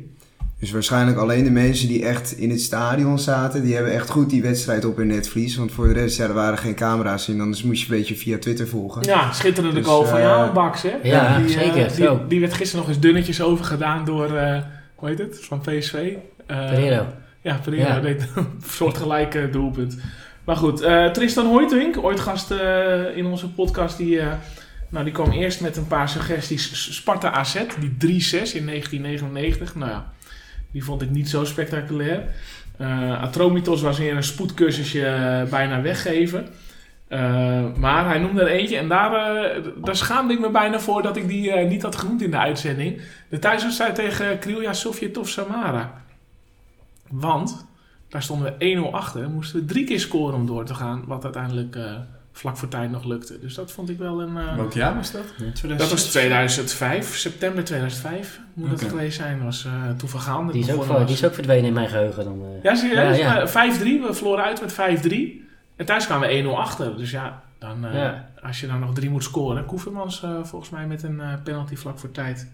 Dus 0.63 0.71
waarschijnlijk 0.71 1.17
alleen 1.17 1.43
de 1.43 1.51
mensen 1.51 1.87
die 1.87 2.05
echt 2.05 2.37
in 2.37 2.49
het 2.49 2.61
stadion 2.61 3.19
zaten, 3.19 3.63
die 3.63 3.75
hebben 3.75 3.93
echt 3.93 4.09
goed 4.09 4.29
die 4.29 4.41
wedstrijd 4.41 4.85
op 4.85 4.97
hun 4.97 5.07
netvlies. 5.07 5.55
Want 5.55 5.71
voor 5.71 5.87
de 5.87 5.93
rest, 5.93 6.17
ja, 6.17 6.23
er 6.23 6.33
waren 6.33 6.57
geen 6.57 6.75
camera's 6.75 7.27
in, 7.27 7.41
anders 7.41 7.63
moest 7.63 7.85
je 7.85 7.91
een 7.91 7.97
beetje 7.97 8.15
via 8.15 8.37
Twitter 8.37 8.67
volgen. 8.67 9.01
Ja, 9.05 9.31
schitterende 9.31 9.75
Dus, 9.75 9.85
goal 9.85 10.05
van 10.05 10.17
eh, 10.17 10.23
jou, 10.23 10.53
Baks, 10.53 10.81
hè? 10.81 10.91
Ja, 11.03 11.37
die, 11.37 11.45
eh, 11.45 11.51
zeker, 11.61 11.87
Die, 11.95 12.05
zo. 12.05 12.25
die 12.27 12.39
werd 12.39 12.53
gisteren 12.53 12.79
nog 12.85 12.93
eens 12.93 13.01
dunnetjes 13.03 13.41
overgedaan 13.41 14.05
door, 14.05 14.35
eh 14.35 14.61
hoe 14.95 15.09
heet 15.09 15.19
het, 15.19 15.37
van 15.45 15.59
PSV. 15.61 15.93
Eh, 16.45 16.69
Pereiro. 16.69 17.05
Ja, 17.41 17.59
Pereiro 17.63 17.89
Ja. 17.93 17.99
deed 17.99 18.27
een 18.35 18.47
soortgelijke 18.77 19.49
doelpunt. 19.51 19.97
Maar 20.43 20.55
goed, 20.55 20.81
eh, 20.81 21.05
Tristan 21.11 21.45
Hoytwink, 21.45 21.97
ooit 22.03 22.19
gast 22.19 22.51
eh, 22.51 23.17
in 23.17 23.25
onze 23.25 23.49
podcast, 23.49 23.97
die, 23.97 24.19
eh, 24.19 24.27
nou, 24.89 25.03
die 25.03 25.13
kwam 25.13 25.31
eerst 25.31 25.61
met 25.61 25.77
een 25.77 25.87
paar 25.87 26.09
suggesties. 26.09 26.93
Sparta 26.95 27.31
AZ, 27.31 27.53
die 27.79 27.95
3-6 27.97 28.53
in 28.55 28.65
1999. 28.65 29.75
Nou 29.75 29.91
ja, 29.91 30.11
die 30.73 30.83
vond 30.83 31.01
ik 31.01 31.09
niet 31.09 31.29
zo 31.29 31.45
spectaculair. 31.45 32.23
Eh 32.77 33.21
Atromitos 33.21 33.81
was 33.81 33.97
weer 33.97 34.15
een 34.15 34.23
spoedcursusje 34.23 35.05
eh, 35.05 35.49
bijna 35.49 35.81
weggeven. 35.81 36.47
Eh, 37.07 37.75
maar 37.75 38.05
hij 38.05 38.19
noemde 38.19 38.41
er 38.41 38.47
eentje 38.47 38.77
en 38.77 38.87
daar, 38.87 39.11
daar 39.83 39.95
schaamde 39.95 40.33
ik 40.33 40.39
me 40.39 40.49
bijna 40.49 40.79
voor 40.79 41.01
dat 41.01 41.17
ik 41.17 41.27
die 41.27 41.51
niet 41.51 41.81
had 41.81 41.95
genoemd 41.95 42.21
in 42.21 42.31
de 42.31 42.37
uitzending. 42.37 43.01
De 43.29 43.39
thuiswedstrijd 43.39 43.95
tegen 43.95 44.39
Krilia 44.39 44.73
Sovjetov 44.73 45.27
Samara. 45.27 46.01
Want 47.09 47.65
daar 48.09 48.23
stonden 48.23 48.55
we 48.57 48.89
1-0 48.89 48.91
achter. 48.91 49.29
Moesten 49.29 49.59
we 49.59 49.65
drie 49.65 49.85
keer 49.85 49.99
scoren 49.99 50.35
om 50.35 50.45
door 50.45 50.65
te 50.65 50.73
gaan. 50.73 51.03
Wat 51.07 51.23
uiteindelijk 51.23 51.77
vlak 52.35 52.57
voor 52.57 52.67
tijd 52.67 52.91
nog 52.91 53.03
lukte. 53.03 53.39
Dus 53.39 53.53
dat 53.53 53.71
vond 53.71 53.89
ik 53.89 53.97
wel 53.97 54.21
een... 54.21 54.37
eh, 54.37 54.55
Welk 54.55 54.73
jaar 54.73 54.95
was 54.95 55.11
dat? 55.11 55.21
Ja. 55.21 55.51
2006? 55.53 55.77
dat 55.77 55.89
was 55.89 56.03
2005, 56.11 57.15
september 57.15 57.63
2005 57.63 58.39
moet 58.53 58.69
dat 58.69 58.83
geweest 58.83 59.17
zijn. 59.17 59.35
Dat 59.37 59.45
was 59.45 59.65
uh, 59.65 59.89
toen 59.97 60.09
Van 60.09 60.43
net 60.45 60.53
Die 60.53 60.63
is, 60.63 60.71
ook, 60.71 60.85
was. 60.85 61.05
die 61.05 61.15
is 61.15 61.25
ook 61.25 61.33
verdwenen 61.33 61.65
in 61.65 61.73
mijn 61.73 61.89
geheugen 61.89 62.23
dan. 62.23 62.41
eh. 62.41 62.63
Ja, 62.63 62.75
serieus? 62.75 63.17
Ja, 63.17 63.33
ja. 63.37 63.43
Maar 63.53 63.77
5-3, 63.79 63.81
we 63.83 64.07
verloren 64.11 64.43
uit 64.43 64.61
met 64.61 64.73
5-3. 64.73 65.15
En 65.75 65.85
thuis 65.85 66.05
kwamen 66.05 66.29
we 66.29 66.43
1-0 66.43 66.47
achter. 66.57 66.97
Dus 66.97 67.11
ja, 67.11 67.43
dan, 67.59 67.85
eh, 67.85 67.93
Ja. 67.93 68.29
als 68.41 68.59
je 68.59 68.67
dan 68.67 68.79
nog 68.79 68.93
drie 68.93 69.09
moet 69.09 69.23
scoren. 69.23 69.65
Koevermans 69.65 70.23
eh, 70.23 70.29
volgens 70.43 70.71
mij 70.71 70.87
met 70.87 71.03
een 71.03 71.21
eh, 71.21 71.33
penalty 71.43 71.75
vlak 71.75 71.99
voor 71.99 72.11
tijd. 72.11 72.51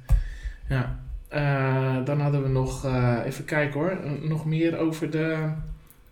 Ja. 0.70 1.00
Eh, 1.28 1.96
dan 2.06 2.20
hadden 2.22 2.44
we 2.44 2.50
nog, 2.50 2.86
eh, 2.86 3.18
even 3.26 3.46
kijken 3.46 3.80
hoor, 3.80 3.90
eh, 3.90 4.12
nog 4.30 4.46
meer 4.46 4.78
over 4.78 5.10
de 5.10 5.50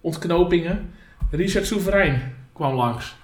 ontknopingen. 0.01 0.89
Richard 1.31 1.65
Soeverein 1.67 2.21
kwam 2.53 2.73
langs. 2.75 3.15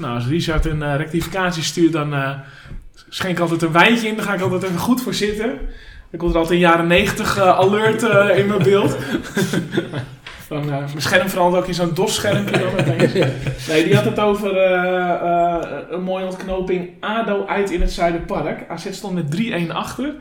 Nou, 0.00 0.14
als 0.14 0.26
Richard 0.26 0.64
een 0.64 0.82
eh, 0.82 0.96
rectificatie 0.96 1.62
stuurt, 1.62 1.92
dan 1.92 2.14
eh, 2.14 2.30
schenk 3.08 3.34
ik 3.34 3.40
altijd 3.40 3.62
een 3.62 3.72
wijntje 3.72 4.08
in. 4.08 4.16
Daar 4.16 4.24
ga 4.24 4.34
ik 4.34 4.40
altijd 4.40 4.62
even 4.62 4.78
goed 4.78 5.02
voor 5.02 5.14
zitten. 5.14 5.58
Dan 6.10 6.20
komt 6.20 6.32
er 6.32 6.38
altijd 6.38 6.54
een 6.54 6.66
jaren 6.66 6.86
90 6.86 7.36
eh, 7.36 7.58
alert 7.58 8.02
in 8.36 8.46
mijn 8.46 8.62
beeld. 8.62 8.96
Dan, 10.48 10.66
mijn 10.66 10.90
scherm 10.96 11.28
verandert 11.28 11.62
ook 11.62 11.68
in 11.68 11.74
zo'n 11.74 11.94
DOS-schermpje 11.94 12.58
dan 12.58 12.68
opeens. 12.68 13.12
Nee, 13.68 13.84
die 13.84 13.94
had 13.94 14.04
het 14.04 14.20
over 14.20 14.56
een 15.90 16.02
mooie 16.02 16.24
ontknoping. 16.24 16.90
ADO 17.00 17.46
uit 17.46 17.70
in 17.70 17.80
het 17.80 17.92
Zuiderpark. 17.92 18.68
AZ 18.68 18.86
stond 18.90 19.14
met 19.14 19.36
3-1 19.68 19.70
achter. 19.72 20.14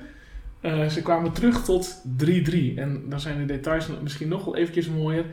Ze 0.89 1.01
kwamen 1.03 1.31
terug 1.31 1.63
tot 1.63 2.01
3-3. 2.25 2.27
En 2.75 3.03
dan 3.05 3.19
zijn 3.19 3.37
de 3.37 3.53
details 3.53 3.87
misschien 4.01 4.27
nog 4.27 4.45
wel 4.45 4.55
eventjes 4.55 4.89
mooier. 4.89 5.25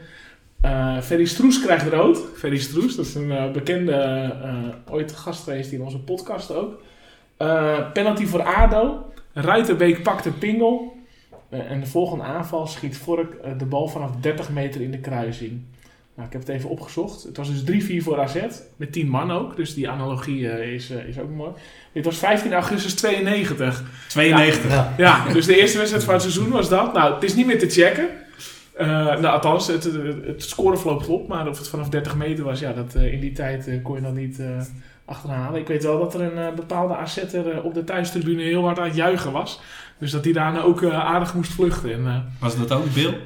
Eh 0.61 1.01
Ferry 1.03 1.25
Stroes 1.25 1.63
krijgt 1.63 1.89
rood. 1.89 2.19
Ferry 2.35 2.59
Stroes, 2.59 2.97
dat 2.97 3.07
is 3.07 3.15
een 3.15 3.33
eh, 3.33 3.51
bekende, 3.51 3.93
eh, 3.93 4.95
ooit 4.95 5.13
gast 5.13 5.45
geweest 5.45 5.73
in 5.73 5.83
onze 5.83 5.99
podcast 5.99 6.55
ook. 6.55 6.81
Eh, 7.37 7.93
penalty 7.93 8.27
voor 8.27 8.43
ADO. 8.43 9.13
Ruitenbeek 9.33 10.03
pakt 10.03 10.27
een 10.27 10.39
pingel. 10.39 10.95
En 11.51 11.81
de 11.81 11.87
volgende 11.87 12.25
aanval 12.25 12.67
schiet 12.67 12.99
Vork 12.99 13.59
de 13.59 13.65
bal 13.65 13.89
vanaf 13.89 14.11
30 14.21 14.51
meter 14.51 14.81
in 14.81 14.91
de 14.91 14.99
kruising. 14.99 15.61
Nou, 16.15 16.27
ik 16.27 16.33
heb 16.33 16.47
het 16.47 16.51
even 16.51 16.71
opgezocht. 16.71 17.23
Het 17.23 17.37
was 17.37 17.51
dus 17.51 17.85
3-4 17.85 18.03
voor 18.03 18.21
AZ. 18.21 18.37
Met 18.77 18.93
10 18.93 19.09
man 19.09 19.31
ook. 19.31 19.57
Dus 19.57 19.75
die 19.75 19.89
analogie 19.89 20.73
is, 20.75 20.91
is 20.91 21.19
ook 21.19 21.31
mooi. 21.31 21.51
Dit 21.93 22.05
was 22.05 22.19
15 22.19 22.53
augustus 22.53 22.95
92. 22.95 23.85
92. 24.09 24.71
Ja. 24.71 24.95
Ja, 24.97 25.33
dus 25.33 25.47
de 25.47 25.61
eerste 25.61 25.79
wedstrijd 25.79 26.05
van 26.05 26.15
het 26.15 26.23
seizoen 26.23 26.51
was 26.51 26.69
dat. 26.69 26.93
Nou, 26.93 27.15
het 27.15 27.23
is 27.23 27.35
niet 27.35 27.47
meer 27.47 27.59
te 27.59 27.69
checken. 27.71 28.09
Eh, 28.77 28.87
nou, 28.89 29.27
althans, 29.27 29.67
het, 29.67 29.85
het, 29.85 29.95
het 30.27 30.43
scoreverloop 30.43 31.03
klopt. 31.03 31.29
Maar 31.29 31.49
of 31.49 31.59
het 31.59 31.69
vanaf 31.69 31.89
30 31.89 32.17
meter 32.17 32.45
was, 32.45 32.61
ja, 32.61 32.73
dat, 32.73 32.95
eh, 32.95 33.13
in 33.13 33.21
die 33.21 33.33
tijd 33.33 33.69
eh, 33.69 33.83
kon 33.83 33.95
je 33.97 34.03
dan 34.03 34.15
niet 34.15 34.39
eh, 34.39 34.47
achterhalen. 35.05 35.61
Ik 35.61 35.67
weet 35.69 35.83
wel 35.85 35.99
dat 35.99 36.15
er 36.15 36.21
een 36.21 36.39
eh, 36.39 36.53
bepaalde 36.55 36.97
AZ'er 36.97 37.63
op 37.63 37.75
de 37.75 37.85
thuistribune 37.85 38.43
heel 38.43 38.65
hard 38.65 38.79
aan 38.79 38.85
het 38.85 38.95
juichen 38.97 39.33
was. 39.33 39.61
Dus 39.99 40.11
dat 40.11 40.25
hij 40.25 40.33
daarna 40.33 40.61
ook 40.61 40.83
eh, 40.83 41.05
aardig 41.05 41.35
moest 41.35 41.53
vluchten. 41.53 41.93
En, 41.93 42.07
eh, 42.07 42.15
Was 42.41 42.57
dat 42.59 42.73
ook 42.73 42.95
Bill? 42.95 43.17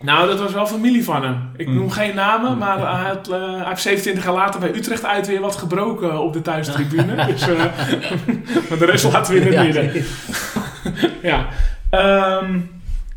nou, 0.00 0.26
dat 0.28 0.38
was 0.40 0.52
wel 0.52 0.66
familie 0.66 1.04
van 1.04 1.22
hem. 1.24 1.36
Ik 1.56 1.66
Mm. 1.68 1.74
noem 1.74 1.90
geen 1.90 2.14
namen, 2.14 2.58
maar 2.58 2.78
hij, 2.98 3.08
had, 3.08 3.28
eh, 3.28 3.38
hij 3.56 3.68
heeft 3.68 3.82
27 3.82 4.24
jaar 4.24 4.34
later 4.34 4.60
bij 4.60 4.74
Utrecht 4.74 5.04
uit 5.04 5.26
weer 5.26 5.40
wat 5.40 5.56
gebroken 5.56 6.18
op 6.20 6.32
de 6.32 6.42
thuistribune. 6.42 7.14
dus, 7.26 7.46
maar 8.68 8.78
de 8.78 8.84
rest 8.86 9.12
laten 9.12 9.34
we 9.34 9.40
in 9.40 9.46
het 9.46 9.54
Ja. 9.54 9.62
midden. 9.62 10.04
ja. 11.30 11.46
Ehm, 11.90 12.58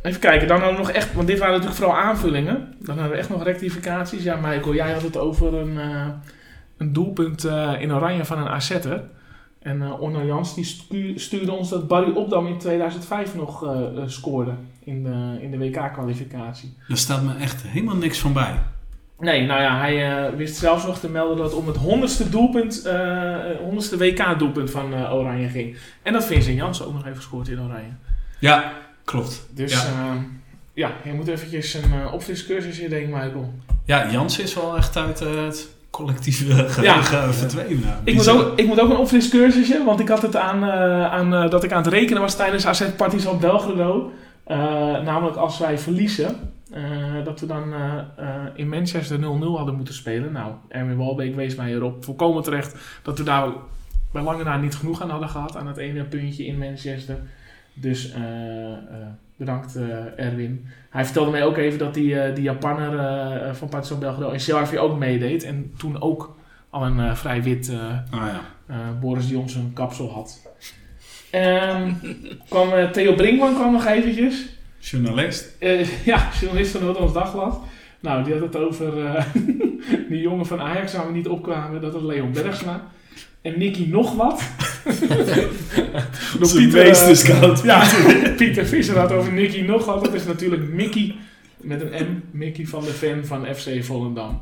even 0.03 0.19
kijken, 0.19 0.47
dan 0.47 0.59
hadden 0.59 0.77
we 0.79 0.83
nog 0.85 0.91
echt, 0.91 1.13
want 1.13 1.27
dit 1.27 1.37
waren 1.39 1.53
natuurlijk 1.53 1.81
vooral 1.81 1.97
aanvullingen. 1.99 2.73
Dan 2.79 2.95
hadden 2.95 3.13
we 3.13 3.19
echt 3.19 3.29
nog 3.29 3.43
rectificaties. 3.43 4.23
Ja, 4.23 4.35
Michael, 4.35 4.73
jij 4.73 4.91
had 4.93 5.01
het 5.01 5.17
over 5.17 5.53
een, 5.53 5.79
eh, 5.79 6.07
een 6.77 6.93
doelpunt 6.93 7.43
eh, 7.45 7.71
in 7.79 7.93
oranje 7.93 8.25
van 8.25 8.37
een 8.37 8.47
AZ'er. 8.47 9.03
En 9.59 9.81
eh 9.81 10.01
Onno 10.01 10.23
Jans 10.25 10.55
die 10.55 10.63
stu- 10.63 11.17
stuurde 11.19 11.51
ons 11.51 11.69
dat 11.69 11.87
Barry 11.87 12.11
Opdam 12.15 12.47
in 12.47 12.57
2005 12.57 13.35
nog 13.35 13.65
scoorde 14.05 14.51
in 14.83 15.03
de, 15.03 15.37
in 15.41 15.51
de 15.51 15.57
WK-kwalificatie. 15.57 16.77
Daar 16.87 16.97
staat 16.97 17.23
me 17.23 17.35
echt 17.39 17.61
helemaal 17.67 17.95
niks 17.95 18.19
van 18.19 18.33
bij. 18.33 18.59
Nee, 19.19 19.45
nou 19.45 19.61
ja, 19.61 19.77
hij 19.79 20.31
wist 20.35 20.55
zelfs 20.55 20.85
nog 20.85 20.99
te 20.99 21.09
melden 21.09 21.37
dat 21.37 21.45
het 21.45 21.55
om 21.59 21.67
het 21.67 21.75
honderdste 21.77 22.29
doelpunt, 22.29 22.89
honderdste 23.61 23.97
WK-doelpunt 23.97 24.71
van 24.71 25.07
Oranje 25.11 25.47
ging. 25.47 25.77
En 26.01 26.13
dat 26.13 26.25
Vincent 26.25 26.57
Janssen 26.57 26.85
ook 26.85 26.93
nog 26.93 27.03
even 27.03 27.15
gescoord 27.15 27.47
in 27.47 27.61
Oranje. 27.61 27.91
Ja, 28.39 28.71
klopt. 29.03 29.45
Dus 29.49 29.73
Ja. 29.73 29.79
ja, 29.79 30.15
ja 30.73 30.91
je 31.03 31.13
moet 31.13 31.27
eventjes 31.27 31.73
een 31.73 31.91
uh, 31.93 32.13
opfriscursus 32.13 32.79
in 32.79 32.89
denken, 32.89 33.09
Michael. 33.11 33.53
Ja, 33.85 34.11
Jans 34.11 34.39
is 34.39 34.53
wel 34.53 34.77
echt 34.77 34.97
uit 34.97 35.21
eh, 35.21 35.43
het 35.45 35.69
collectieve 35.89 36.69
geheugen 36.69 37.33
verdwenen. 37.33 37.99
Ik 38.03 38.13
moet, 38.15 38.29
ook, 38.29 38.59
ik 38.59 38.67
moet 38.67 38.79
ook 38.79 38.89
een 38.89 38.97
opfriscursusje, 38.97 39.83
want 39.85 39.99
ik 39.99 40.07
had 40.07 40.21
het 40.21 40.35
aan, 40.35 40.63
eh, 40.63 41.05
aan 41.11 41.33
eh, 41.33 41.49
dat 41.49 41.63
ik 41.63 41.71
aan 41.71 41.83
het 41.83 41.93
rekenen 41.93 42.21
was 42.21 42.35
tijdens 42.35 42.65
AZ 42.65 42.83
Partizan 42.97 43.39
Belgrado. 43.39 44.11
Eh, 44.43 44.57
namelijk 45.01 45.35
als 45.37 45.59
wij 45.59 45.77
verliezen, 45.79 46.35
eh, 46.71 46.81
dat 47.23 47.39
we 47.39 47.45
dan 47.45 47.73
eh, 47.73 47.97
eh, 48.17 48.35
in 48.55 48.69
Manchester 48.69 49.19
0-0 49.19 49.57
hadden 49.57 49.75
moeten 49.75 49.93
spelen. 49.93 50.31
Nou, 50.31 50.51
Erwin 50.67 50.97
Walbeek 50.97 51.35
wees 51.35 51.55
mij 51.55 51.71
erop 51.73 52.03
volkomen 52.05 52.43
terecht 52.43 52.75
dat 53.03 53.17
we 53.17 53.23
daar 53.23 53.47
bij 54.11 54.21
lange 54.21 54.43
na 54.43 54.57
niet 54.57 54.75
genoeg 54.75 55.01
aan 55.01 55.09
hadden 55.09 55.29
gehad 55.29 55.55
aan 55.55 55.67
het 55.67 55.77
ene 55.77 56.03
puntje 56.03 56.45
in 56.45 56.57
Manchester. 56.57 57.17
Dus 57.73 58.11
eh, 58.11 58.71
eh, 58.71 58.77
bedankt 59.35 59.75
eh, 59.75 60.25
Erwin. 60.25 60.65
Hij 60.89 61.05
vertelde 61.05 61.31
mij 61.31 61.45
ook 61.45 61.57
even 61.57 61.79
dat 61.79 61.93
die, 61.93 62.33
die 62.33 62.43
Japanner 62.43 63.55
van 63.55 63.69
Partizan 63.69 63.99
Belgrado 63.99 64.31
in 64.31 64.39
Sjarvi 64.39 64.79
ook 64.79 64.97
meedeed. 64.97 65.43
En 65.43 65.73
toen 65.77 66.01
ook 66.01 66.35
al 66.69 66.85
een 66.85 67.17
vrij 67.17 67.43
wit 67.43 67.71
Ah 68.11 68.27
ja. 68.27 68.41
Boris 68.99 69.29
Johnson 69.29 69.71
kapsel 69.73 70.11
had. 70.11 70.41
Ehm 71.31 71.91
kwam 72.49 72.91
Theo 72.91 73.13
Brinkman 73.13 73.53
kwam 73.53 73.71
nog 73.71 73.85
eventjes. 73.85 74.57
Journalist. 74.79 75.57
Ja, 76.05 76.29
journalist 76.39 76.71
van 76.71 76.81
Noord-Hollands 76.81 77.13
Dagblad. 77.13 77.61
Nou, 78.03 78.23
die 78.23 78.33
had 78.33 78.41
het 78.41 78.55
over 78.55 79.05
eh, 79.05 79.25
die 80.09 80.21
jongen 80.21 80.45
van 80.45 80.61
Ajax 80.61 80.93
waar 80.93 81.07
we 81.07 81.13
niet 81.13 81.27
opkwamen. 81.27 81.81
Dat 81.81 81.93
was 81.93 82.01
Leon 82.01 82.31
Bergsma. 82.31 82.91
En 83.41 83.59
Nicky 83.59 83.85
nog 83.85 84.15
wat. 84.15 84.41
Door 86.39 86.51
Pieter, 86.51 86.87
eh, 86.87 87.63
ja, 87.63 87.87
Pieter 88.37 88.65
Visser 88.65 88.97
had 88.97 89.11
over 89.11 89.33
Nicky 89.33 89.61
nog 89.61 89.85
wat. 89.85 90.03
Dat 90.03 90.13
is 90.13 90.25
natuurlijk 90.25 90.73
Mickey 90.73 91.15
met 91.57 91.81
een 91.81 92.05
M. 92.05 92.37
Mickey 92.37 92.65
van 92.65 92.83
de 92.83 92.91
fan 92.91 93.25
van 93.25 93.45
FC 93.55 93.83
Volendam. 93.83 94.41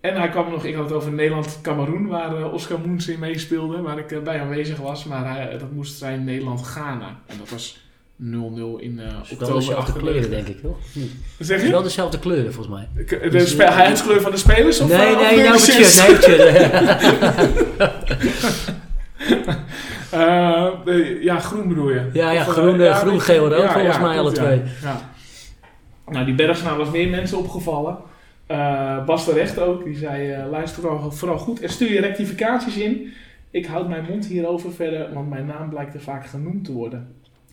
En 0.00 0.16
hij 0.16 0.28
kwam 0.28 0.50
nog, 0.50 0.64
ik 0.64 0.74
had 0.74 0.84
het 0.84 0.92
over 0.92 1.12
Nederland-Cameroen, 1.12 2.06
waar 2.06 2.36
eh, 2.36 2.52
Oscar 2.52 2.80
Moens 2.80 3.08
in 3.08 3.18
meespeelde, 3.18 3.82
waar 3.82 3.98
ik 3.98 4.12
eh, 4.12 4.22
bij 4.22 4.40
aanwezig 4.40 4.78
was. 4.78 5.04
Maar 5.04 5.58
dat 5.58 5.72
moest 5.72 5.98
zijn 5.98 6.24
Nederland-Ghana. 6.24 7.18
En 7.26 7.38
dat 7.38 7.48
was 7.48 7.85
0-0 8.22 8.82
in 8.82 8.98
eh 8.98 9.06
Wel 9.06 9.20
oktober. 9.30 9.54
dezelfde 9.54 9.74
98. 9.74 9.96
kleuren, 10.02 10.30
denk 10.30 10.46
ik, 10.46 10.60
toch? 10.60 10.76
Zeg 11.38 11.56
is 11.58 11.64
je? 11.64 11.70
wel 11.70 11.82
dezelfde 11.82 12.18
kleuren, 12.18 12.52
volgens 12.52 12.74
mij. 12.94 13.04
K- 13.04 13.30
De 13.58 13.64
huidskleur 13.64 14.20
van 14.20 14.30
de 14.30 14.36
spelers? 14.36 14.80
Of, 14.80 14.88
nee, 14.88 14.98
eh, 15.16 15.30
nee, 15.30 15.42
nou, 15.44 15.58
shirt. 15.58 16.26
Nee. 16.26 16.66
Eh, 20.10 21.22
ja, 21.22 21.38
groen 21.38 21.68
bedoel 21.68 21.90
je? 21.90 22.10
Ja, 22.12 22.30
ja, 22.30 22.40
Of, 22.40 22.46
eh, 22.46 22.52
groen, 22.52 22.80
eh, 22.80 22.96
groen, 22.96 23.20
geel, 23.20 23.48
rood, 23.48 23.70
volgens 23.72 23.98
mij 23.98 24.18
alle 24.18 24.32
twee. 24.32 24.62
Ja. 24.82 25.00
Nou, 26.10 26.24
die 26.24 26.34
Bergsnaam 26.34 26.76
was 26.78 26.90
meer 26.90 27.08
mensen 27.08 27.38
opgevallen. 27.38 27.96
Eh 28.46 29.04
Bas 29.04 29.24
de 29.24 29.32
Recht 29.32 29.58
ook, 29.58 29.84
die 29.84 29.96
zei, 29.96 30.30
eh, 30.30 30.50
luister 30.50 30.82
vooral, 30.82 31.10
vooral 31.12 31.38
goed 31.38 31.60
en 31.60 31.68
stuur 31.68 31.92
je 31.92 32.00
rectificaties 32.00 32.76
in. 32.76 33.12
Ik 33.50 33.66
houd 33.66 33.88
mijn 33.88 34.04
mond 34.08 34.26
hierover 34.26 34.72
verder, 34.72 35.12
want 35.14 35.28
mijn 35.30 35.46
naam 35.46 35.68
blijkt 35.68 35.94
er 35.94 36.00
vaak 36.00 36.26
genoemd 36.26 36.64
te 36.64 36.72
worden. 36.72 37.08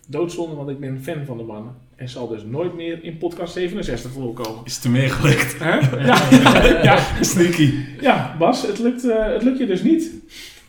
Doodzonde, 0.06 0.54
want 0.54 0.68
ik 0.68 0.80
ben 0.80 1.02
fan 1.02 1.24
van 1.24 1.36
de 1.36 1.42
mannen. 1.42 1.74
En 1.96 2.08
zal 2.08 2.28
dus 2.28 2.44
nooit 2.44 2.74
meer 2.74 3.04
in 3.04 3.18
podcast 3.18 3.52
67 3.52 4.10
voorkomen. 4.10 4.60
Is 4.64 4.74
het 4.74 4.84
er 4.84 4.90
meer 4.90 5.10
gelukt? 5.10 5.58
Hè? 5.58 5.78
Ja, 6.06 6.82
ja, 6.82 6.98
Sneaky. 7.20 7.74
ja, 8.00 8.36
Bas, 8.38 8.66
het 8.66 8.78
lukt, 8.78 9.08
eh, 9.08 9.26
het 9.26 9.42
lukt 9.42 9.58
je 9.58 9.66
dus 9.66 9.82
niet 9.82 10.12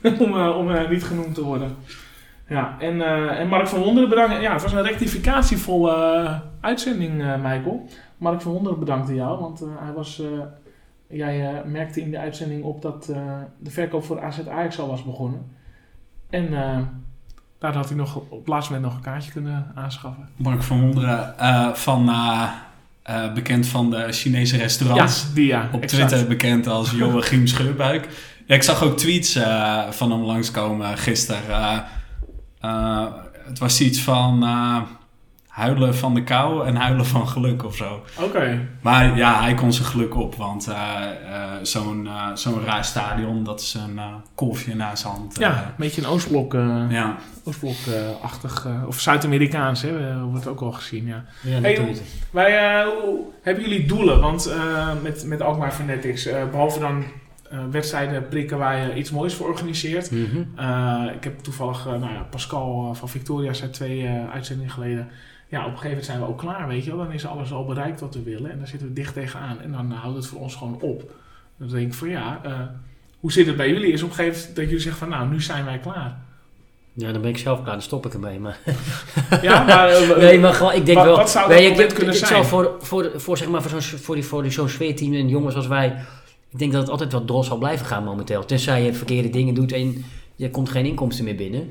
om, 0.23 0.37
eh, 0.37 0.57
om 0.57 0.71
eh, 0.71 0.89
niet 0.89 1.03
genoemd 1.03 1.35
te 1.35 1.43
worden. 1.43 1.75
Ja, 2.47 2.75
en, 2.79 3.01
en 3.37 3.47
Mark 3.47 3.67
van 3.67 3.79
Wonderen 3.79 4.09
bedankt. 4.09 4.41
Ja, 4.41 4.53
het 4.53 4.61
was 4.61 4.73
een 4.73 4.83
rectificatievolle 4.83 6.41
uitzending, 6.61 7.13
Michael. 7.41 7.85
Mark 8.17 8.41
van 8.41 8.51
Wonderen 8.51 8.79
bedankte 8.79 9.15
jou, 9.15 9.39
want 9.39 9.59
hij 9.79 9.93
was, 9.93 10.21
jij 11.07 11.61
merkte 11.65 12.01
in 12.01 12.11
de 12.11 12.19
uitzending 12.19 12.63
op 12.63 12.81
dat 12.81 13.05
de 13.59 13.71
verkoop 13.71 14.03
voor 14.03 14.21
AZ 14.21 14.39
Ajax 14.47 14.79
al 14.79 14.87
was 14.87 15.03
begonnen. 15.03 15.51
En 16.29 16.49
daar 17.59 17.73
had 17.73 17.87
hij 17.87 17.97
nog 17.97 18.15
op 18.15 18.39
het 18.39 18.47
laatste 18.47 18.73
moment 18.73 18.91
nog 18.91 18.99
een 18.99 19.11
kaartje 19.11 19.31
kunnen 19.31 19.71
aanschaffen. 19.75 20.29
Mark 20.35 20.63
van 20.63 20.81
Wonderen, 20.81 21.39
eh, 21.39 21.73
van, 21.73 22.09
eh, 22.09 22.49
eh, 23.03 23.33
bekend 23.33 23.67
van 23.67 23.89
de 23.89 24.11
Chinese 24.11 24.57
restaurants. 24.57 25.21
Ja, 25.21 25.33
die 25.33 25.45
ja. 25.45 25.69
Op 25.71 25.81
exact. 25.81 26.07
Twitter 26.07 26.27
bekend 26.27 26.67
als 26.67 26.91
Joachim 26.91 27.47
Scheurbuik. 27.47 28.09
Ja, 28.45 28.55
ik 28.55 28.63
zag 28.63 28.83
ook 28.83 28.97
tweets 28.97 29.39
van 29.89 30.11
hem 30.11 30.21
langskomen 30.21 30.97
gisteren. 30.97 31.83
Het 33.45 33.59
was 33.59 33.81
iets 33.81 34.01
van 34.01 34.39
huilen 35.55 35.95
van 35.95 36.13
de 36.13 36.23
kou 36.23 36.67
en 36.67 36.75
huilen 36.75 37.05
van 37.05 37.27
geluk 37.27 37.63
of 37.63 37.75
zo. 37.75 38.03
Oké. 38.21 38.67
Maar 38.81 39.17
ja, 39.17 39.41
hij 39.41 39.53
kon 39.53 39.73
zijn 39.73 39.87
geluk 39.87 40.15
op, 40.15 40.35
want 40.35 40.67
eh, 40.67 40.75
eh, 40.75 41.51
zo'n 41.61 42.07
eh, 42.07 42.27
zo'n 42.33 42.63
raar 42.65 42.85
stadion, 42.85 43.43
dat 43.43 43.59
is 43.61 43.73
een 43.87 43.97
eh, 43.97 44.05
kolfje 44.35 44.75
naar 44.75 44.97
zijn 44.97 45.13
hand. 45.13 45.33
eh. 45.35 45.39
Ja, 45.41 45.57
een 45.65 45.73
beetje 45.77 46.01
een 46.01 46.07
Oostblok... 46.07 46.53
eh, 46.53 46.83
ja. 46.89 47.15
Oostblok-achtig, 47.43 48.65
eh, 48.65 48.87
of 48.87 48.99
Zuid-Amerikaans, 48.99 49.81
hè, 49.81 50.23
wordt 50.23 50.47
ook 50.47 50.61
al 50.61 50.71
gezien, 50.71 51.05
ja. 51.05 51.23
Ja, 51.41 51.59
Hey. 51.61 51.95
Wij, 52.31 52.57
eh, 52.81 52.87
hoe- 52.87 53.19
hebben 53.41 53.63
jullie 53.63 53.85
doelen? 53.87 54.21
Want 54.21 54.45
eh, 54.45 54.87
met, 55.03 55.25
met 55.25 55.41
Alkmaar 55.41 55.71
Fanatics, 55.71 56.25
eh, 56.25 56.49
behalve 56.51 56.79
dan 56.79 57.03
eh, 57.51 57.59
wedstrijden 57.71 58.27
prikken 58.27 58.57
waar 58.57 58.77
je 58.87 58.95
iets 58.95 59.11
moois 59.11 59.33
voor 59.33 59.47
organiseert. 59.47 60.11
Mhm. 60.11 60.43
Eh, 60.55 61.03
ik 61.15 61.23
heb 61.23 61.39
toevallig, 61.39 61.85
nou 61.85 62.13
ja, 62.13 62.27
Pascal 62.29 62.93
van 62.95 63.09
Victoria 63.09 63.53
zei 63.53 63.69
twee 63.71 64.05
eh, 64.05 64.29
uitzendingen 64.33 64.71
geleden. 64.71 65.07
Ja, 65.55 65.61
op 65.61 65.71
een 65.71 65.77
gegeven 65.77 65.87
moment 65.89 66.05
zijn 66.05 66.19
we 66.19 66.27
ook 66.27 66.37
klaar, 66.37 66.67
weet 66.67 66.83
je 66.83 66.89
wel. 66.95 67.05
Dan 67.05 67.13
is 67.13 67.25
alles 67.25 67.51
al 67.51 67.65
bereikt 67.65 67.99
wat 67.99 68.13
we 68.15 68.23
willen 68.23 68.51
en 68.51 68.57
dan 68.57 68.67
zitten 68.67 68.87
we 68.87 68.93
dicht 68.93 69.13
tegenaan. 69.13 69.61
En 69.61 69.71
dan 69.71 69.91
houdt 69.91 70.15
het 70.15 70.27
voor 70.27 70.39
ons 70.39 70.55
gewoon 70.55 70.77
op. 70.81 71.11
Dan 71.57 71.67
denk 71.69 71.87
ik 71.87 71.93
van 71.93 72.09
ja, 72.09 72.39
eh, 72.43 72.51
hoe 73.19 73.31
zit 73.31 73.47
het 73.47 73.57
bij 73.57 73.69
jullie? 73.69 73.91
Is 73.91 74.03
op 74.03 74.09
een 74.09 74.15
gegeven 74.15 74.37
moment 74.39 74.55
dat 74.55 74.65
jullie 74.65 74.79
zeggen 74.79 74.99
van 75.07 75.09
nou, 75.09 75.29
nu 75.29 75.41
zijn 75.41 75.65
wij 75.65 75.79
klaar. 75.79 76.17
Ja, 76.93 77.11
dan 77.11 77.21
ben 77.21 77.29
ik 77.29 77.37
zelf 77.37 77.61
klaar, 77.61 77.71
dan 77.73 77.81
stop 77.81 78.05
ik 78.05 78.13
ermee. 78.13 78.39
Maar, 78.39 78.59
Ja, 79.41 79.63
maar... 79.63 79.87
eh, 79.93 80.17
nee, 80.17 80.39
maar 80.39 80.53
gewoon, 80.53 80.73
ik 80.73 80.85
denk 80.85 80.97
wat- 80.97 81.05
wel... 81.07 81.15
wat 81.17 81.29
zou 81.29 81.49
dat 81.49 81.59
je, 81.61 81.69
moment 81.69 81.89
ik- 81.89 81.95
kunnen 81.97 82.13
ik 82.13 82.19
zijn? 82.25 82.31
zou 82.31 82.45
voor, 82.45 82.75
voor, 82.79 83.11
voor, 83.15 83.37
zeg 83.37 83.49
maar, 83.49 83.61
voor 83.61 83.81
zo'n 83.81 83.99
voor 83.99 84.15
die, 84.15 84.23
voor 84.23 84.41
die, 84.41 84.51
zo'n 84.51 84.69
sfeerteam 84.69 85.13
en 85.13 85.27
jongens 85.29 85.55
als 85.55 85.67
wij... 85.67 85.87
Ik 86.49 86.59
denk 86.59 86.71
dat 86.71 86.81
het 86.81 86.91
altijd 86.91 87.11
wat 87.11 87.27
dol 87.27 87.43
zal 87.43 87.57
blijven 87.57 87.85
gaan 87.85 88.03
momenteel. 88.03 88.45
Tenzij 88.45 88.83
je 88.83 88.93
verkeerde 88.93 89.29
dingen 89.29 89.53
doet 89.53 89.71
en 89.71 90.05
je 90.35 90.49
komt 90.49 90.69
geen 90.69 90.85
inkomsten 90.85 91.25
meer 91.25 91.35
binnen. 91.35 91.69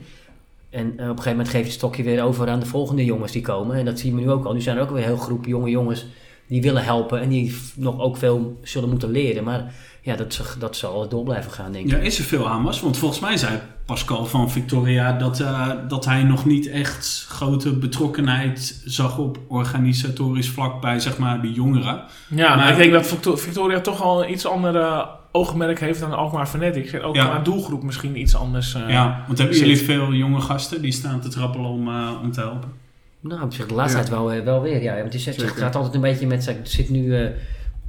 En 0.74 0.86
eh, 0.86 0.92
op 0.92 0.98
een 1.00 1.06
gegeven 1.08 1.30
moment 1.30 1.48
geef 1.48 1.60
je 1.60 1.66
het 1.66 1.74
stokje 1.74 2.02
weer 2.02 2.22
over 2.22 2.48
aan 2.48 2.60
de 2.60 2.66
volgende 2.66 3.04
jongens 3.04 3.32
die 3.32 3.42
komen. 3.42 3.76
En 3.76 3.84
dat 3.84 3.98
zien 3.98 4.14
we 4.14 4.20
nu 4.20 4.30
ook 4.30 4.44
al. 4.44 4.52
Nu 4.52 4.60
zijn 4.60 4.76
er 4.76 4.82
ook 4.82 4.90
weer 4.90 4.98
een 4.98 5.04
heel 5.04 5.16
groep 5.16 5.44
jonge 5.46 5.70
jongens 5.70 6.06
die 6.46 6.62
willen 6.62 6.84
helpen 6.84 7.20
en 7.20 7.28
die 7.28 7.56
nog 7.76 7.98
ook 8.00 8.16
veel 8.16 8.58
zullen 8.62 8.88
moeten 8.88 9.10
leren. 9.10 9.44
Maar 9.44 9.72
ja, 10.02 10.16
dat, 10.16 10.34
ze- 10.34 10.58
dat 10.58 10.76
zal 10.76 10.92
altijd 10.92 11.10
door 11.10 11.24
blijven 11.24 11.50
gaan, 11.52 11.72
denk 11.72 11.84
ik. 11.84 11.90
Ja, 11.90 11.98
is 11.98 12.18
er 12.18 12.24
veel 12.24 12.48
aanwas? 12.48 12.80
Want 12.80 12.96
volgens 12.98 13.20
mij 13.20 13.36
zei 13.36 13.58
Pascal 13.86 14.26
van 14.26 14.50
Victoria 14.50 15.12
dat, 15.12 15.40
eh, 15.40 15.70
dat 15.88 16.04
hij 16.04 16.22
nog 16.22 16.44
niet 16.44 16.68
echt 16.68 17.26
grote 17.28 17.72
betrokkenheid 17.76 18.82
zag 18.84 19.18
op 19.18 19.38
organisatorisch 19.48 20.48
vlak 20.48 20.80
bij 20.80 21.00
zeg 21.00 21.18
maar, 21.18 21.40
de 21.42 21.52
jongeren. 21.52 22.02
Ja, 22.28 22.48
maar 22.48 22.56
Maar- 22.56 22.70
ik 22.70 22.76
denk 22.76 22.92
dat 22.92 23.06
Victo- 23.06 23.36
Victoria 23.36 23.80
toch 23.80 24.02
al 24.02 24.24
een 24.24 24.30
iets 24.32 24.46
andere 24.46 25.06
oogmerk 25.34 25.80
heeft 25.80 26.00
dan 26.00 26.12
Alkmaar 26.12 26.46
Fanatics. 26.46 26.92
En 26.92 27.02
ook 27.02 27.14
Ja. 27.16 27.24
qua 27.26 27.38
doelgroep 27.38 27.82
misschien 27.82 28.18
iets 28.20 28.36
anders. 28.36 28.74
eh, 28.74 28.88
ja, 28.88 29.24
want 29.26 29.38
hebben 29.38 29.56
zit. 29.56 29.66
jullie 29.66 29.82
veel 29.82 30.12
jonge 30.12 30.40
gasten 30.40 30.82
die 30.82 30.92
staan 30.92 31.20
te 31.20 31.28
trappelen 31.28 31.70
om, 31.70 31.88
eh, 31.88 32.10
om 32.22 32.32
te 32.32 32.40
helpen? 32.40 32.72
Nou, 33.20 33.42
op 33.42 33.52
zich 33.52 33.66
de 33.66 33.74
laatste 33.74 33.98
Ja. 33.98 34.04
tijd 34.04 34.14
wel, 34.16 34.32
eh, 34.32 34.44
wel 34.44 34.62
weer. 34.62 34.82
Ja, 34.82 35.00
want 35.00 35.24
het, 35.24 35.40
gaat 35.42 35.74
altijd 35.76 35.94
een 35.94 36.00
beetje 36.00 36.26
met. 36.26 36.46
Ik 36.46 36.56
zit 36.62 36.90
nu, 36.90 37.16
eh, 37.16 37.24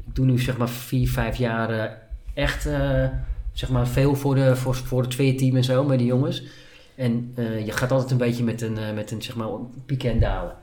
ik 0.08 0.16
doe 0.16 0.26
nu 0.26 0.39
zeg 0.39 0.58
maar 0.58 0.70
vier, 0.70 1.10
vijf 1.10 1.36
jaar 1.38 1.98
echt 2.34 2.66
eh, 2.66 3.04
zeg 3.54 3.70
maar 3.70 3.88
veel 3.88 4.16
voor, 4.16 4.36
de, 4.36 4.56
voor, 4.56 4.76
voor 4.76 5.02
het 5.02 5.12
tweeteam 5.12 5.56
en 5.56 5.64
zo 5.64 5.84
met 5.84 6.00
de 6.00 6.06
jongens. 6.06 6.43
En 6.96 7.32
eh, 7.36 7.66
je 7.66 7.72
gaat 7.72 7.91
altijd 7.91 8.12
een 8.12 8.18
beetje 8.18 8.43
met 8.43 8.62
een, 8.62 8.78
eh, 8.78 8.93
met 8.96 9.12
een 9.12 9.22
zeg 9.22 9.36
maar 9.36 9.48
pieken 9.86 10.12
en 10.12 10.20
dalen. 10.20 10.54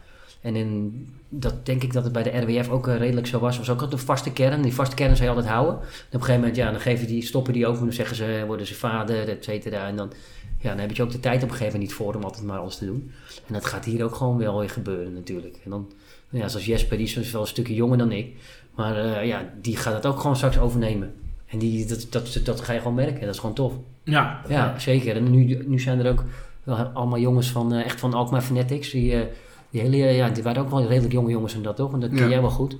En 0.40 0.56
in, 0.56 1.06
dat 1.34 1.66
denk 1.66 1.82
ik 1.82 1.92
dat 1.92 2.04
het 2.04 2.12
bij 2.12 2.22
de 2.22 2.38
RWF 2.38 2.68
ook 2.68 2.88
eh, 2.88 2.96
redelijk 2.96 3.26
zo 3.26 3.38
was. 3.38 3.58
Was 3.58 3.70
ook 3.70 3.80
altijd 3.80 4.00
een 4.00 4.06
vaste 4.06 4.32
kern. 4.32 4.62
Die 4.62 4.74
vaste 4.74 4.94
kern 4.94 5.16
zou 5.16 5.28
je 5.28 5.34
altijd 5.34 5.52
houden. 5.52 5.74
En 5.74 5.86
op 5.86 6.12
een 6.12 6.20
gegeven 6.20 6.40
moment, 6.40 6.56
ja, 6.56 6.70
dan 6.70 6.80
geven 6.80 7.06
die, 7.06 7.22
stoppen 7.22 7.52
die 7.52 7.66
ook. 7.66 7.78
Dan 7.78 7.92
zeggen 7.92 8.16
ze, 8.16 8.44
worden 8.46 8.66
ze 8.66 8.74
vader, 8.74 9.28
et 9.28 9.44
cetera. 9.44 9.86
En 9.86 9.96
dan, 9.96 10.12
ja, 10.58 10.68
dan 10.68 10.78
heb 10.78 10.92
je 10.92 11.02
ook 11.02 11.10
de 11.10 11.20
tijd 11.20 11.36
op 11.36 11.42
een 11.42 11.56
gegeven 11.56 11.72
moment 11.72 11.82
niet 11.82 11.92
voor 11.92 12.14
om 12.14 12.22
altijd 12.22 12.44
maar 12.44 12.58
alles 12.58 12.76
te 12.76 12.86
doen. 12.86 13.10
En 13.46 13.54
dat 13.54 13.64
gaat 13.64 13.84
hier 13.84 14.04
ook 14.04 14.14
gewoon 14.14 14.38
wel 14.38 14.58
weer 14.58 14.70
gebeuren 14.70 15.12
natuurlijk. 15.12 15.58
En 15.64 15.70
dan, 15.70 15.92
ja, 16.28 16.48
zoals 16.48 16.66
Jesper, 16.66 16.96
die 16.96 17.06
is 17.06 17.30
wel 17.30 17.40
een 17.40 17.46
stukje 17.46 17.74
jonger 17.74 17.98
dan 17.98 18.12
ik. 18.12 18.36
Maar 18.74 18.96
eh, 18.96 19.26
ja, 19.26 19.52
die 19.60 19.76
gaat 19.76 19.94
het 19.94 20.06
ook 20.06 20.20
gewoon 20.20 20.36
straks 20.36 20.58
overnemen. 20.58 21.14
En 21.46 21.58
die, 21.58 21.86
dat, 21.86 22.06
dat, 22.10 22.40
dat, 22.44 22.60
ga 22.60 22.72
je 22.72 22.78
gewoon 22.78 22.94
merken. 22.94 23.20
Dat 23.20 23.34
is 23.34 23.40
gewoon 23.40 23.54
tof. 23.54 23.72
ja. 24.04 24.40
Ja, 24.48 24.78
zeker. 24.78 25.16
En 25.16 25.30
nu, 25.30 25.64
nu 25.66 25.80
zijn 25.80 25.98
er 25.98 26.10
ook 26.10 26.24
wel 26.62 26.76
allemaal 26.76 27.18
jongens 27.18 27.50
van, 27.50 27.72
eh, 27.72 27.84
echt 27.84 28.00
van 28.00 28.14
Alkmaar 28.14 28.42
Fanatics. 28.42 28.90
Die, 28.90 29.14
eh, 29.14 29.26
die, 29.72 29.80
hele, 29.80 29.96
ja, 29.96 30.30
die 30.30 30.42
waren 30.42 30.62
ook 30.62 30.70
wel 30.70 30.86
redelijk 30.86 31.12
jonge 31.12 31.30
jongens 31.30 31.54
en 31.54 31.62
dat 31.62 31.76
toch? 31.76 31.92
En 31.92 32.00
dat 32.00 32.14
ken 32.14 32.28
jij 32.28 32.40
wel 32.40 32.50
goed. 32.50 32.76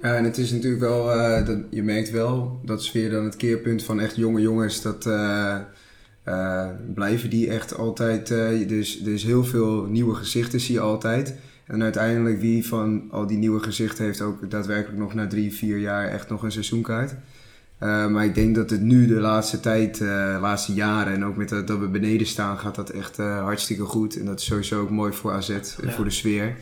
Ja, 0.00 0.16
en 0.16 0.24
het 0.24 0.38
is 0.38 0.50
natuurlijk 0.50 0.82
wel, 0.82 1.12
eh, 1.12 1.46
dat, 1.46 1.58
je 1.70 1.82
merkt 1.82 2.10
wel, 2.10 2.60
dat 2.64 2.80
is 2.80 2.92
weer 2.92 3.10
dan 3.10 3.24
het 3.24 3.36
keerpunt 3.36 3.82
van 3.82 4.00
echt 4.00 4.16
jonge 4.16 4.40
jongens, 4.40 4.82
dat 4.82 5.06
eh, 5.06 5.56
eh, 6.26 6.68
blijven 6.94 7.30
die 7.30 7.50
echt 7.50 7.76
altijd, 7.76 8.30
eh, 8.30 8.68
dus 8.68 9.00
er 9.04 9.12
is 9.12 9.24
heel 9.24 9.44
veel 9.44 9.84
nieuwe 9.84 10.14
gezichten 10.14 10.60
zie 10.60 10.74
je 10.74 10.80
altijd. 10.80 11.34
En 11.66 11.82
uiteindelijk 11.82 12.40
wie 12.40 12.66
van 12.66 13.04
al 13.10 13.26
die 13.26 13.38
nieuwe 13.38 13.60
gezichten 13.60 14.04
heeft 14.04 14.20
ook 14.20 14.50
daadwerkelijk 14.50 14.98
nog 14.98 15.14
na 15.14 15.26
drie, 15.26 15.54
vier 15.54 15.78
jaar 15.78 16.08
echt 16.08 16.28
nog 16.28 16.42
een 16.42 16.52
seizoenkaart. 16.52 17.14
Eh, 17.78 18.06
maar 18.06 18.24
ik 18.24 18.34
denk 18.34 18.54
dat 18.54 18.70
het 18.70 18.80
nu 18.80 19.06
de 19.06 19.20
laatste 19.20 19.60
tijd, 19.60 20.00
eh, 20.00 20.06
de 20.34 20.38
laatste 20.40 20.72
jaren 20.74 21.12
en 21.12 21.24
ook 21.24 21.36
met 21.36 21.48
dat, 21.48 21.66
dat 21.66 21.78
we 21.78 21.86
beneden 21.88 22.26
staan, 22.26 22.58
gaat 22.58 22.74
dat 22.74 22.90
echt 22.90 23.18
eh, 23.18 23.42
hartstikke 23.42 23.82
goed. 23.84 24.18
En 24.18 24.24
dat 24.26 24.40
is 24.40 24.44
sowieso 24.46 24.80
ook 24.80 24.90
mooi 24.90 25.12
voor 25.12 25.32
AZ, 25.32 25.48
en 25.50 25.60
Ja. 25.82 25.90
voor 25.90 26.04
de 26.04 26.10
sfeer. 26.10 26.56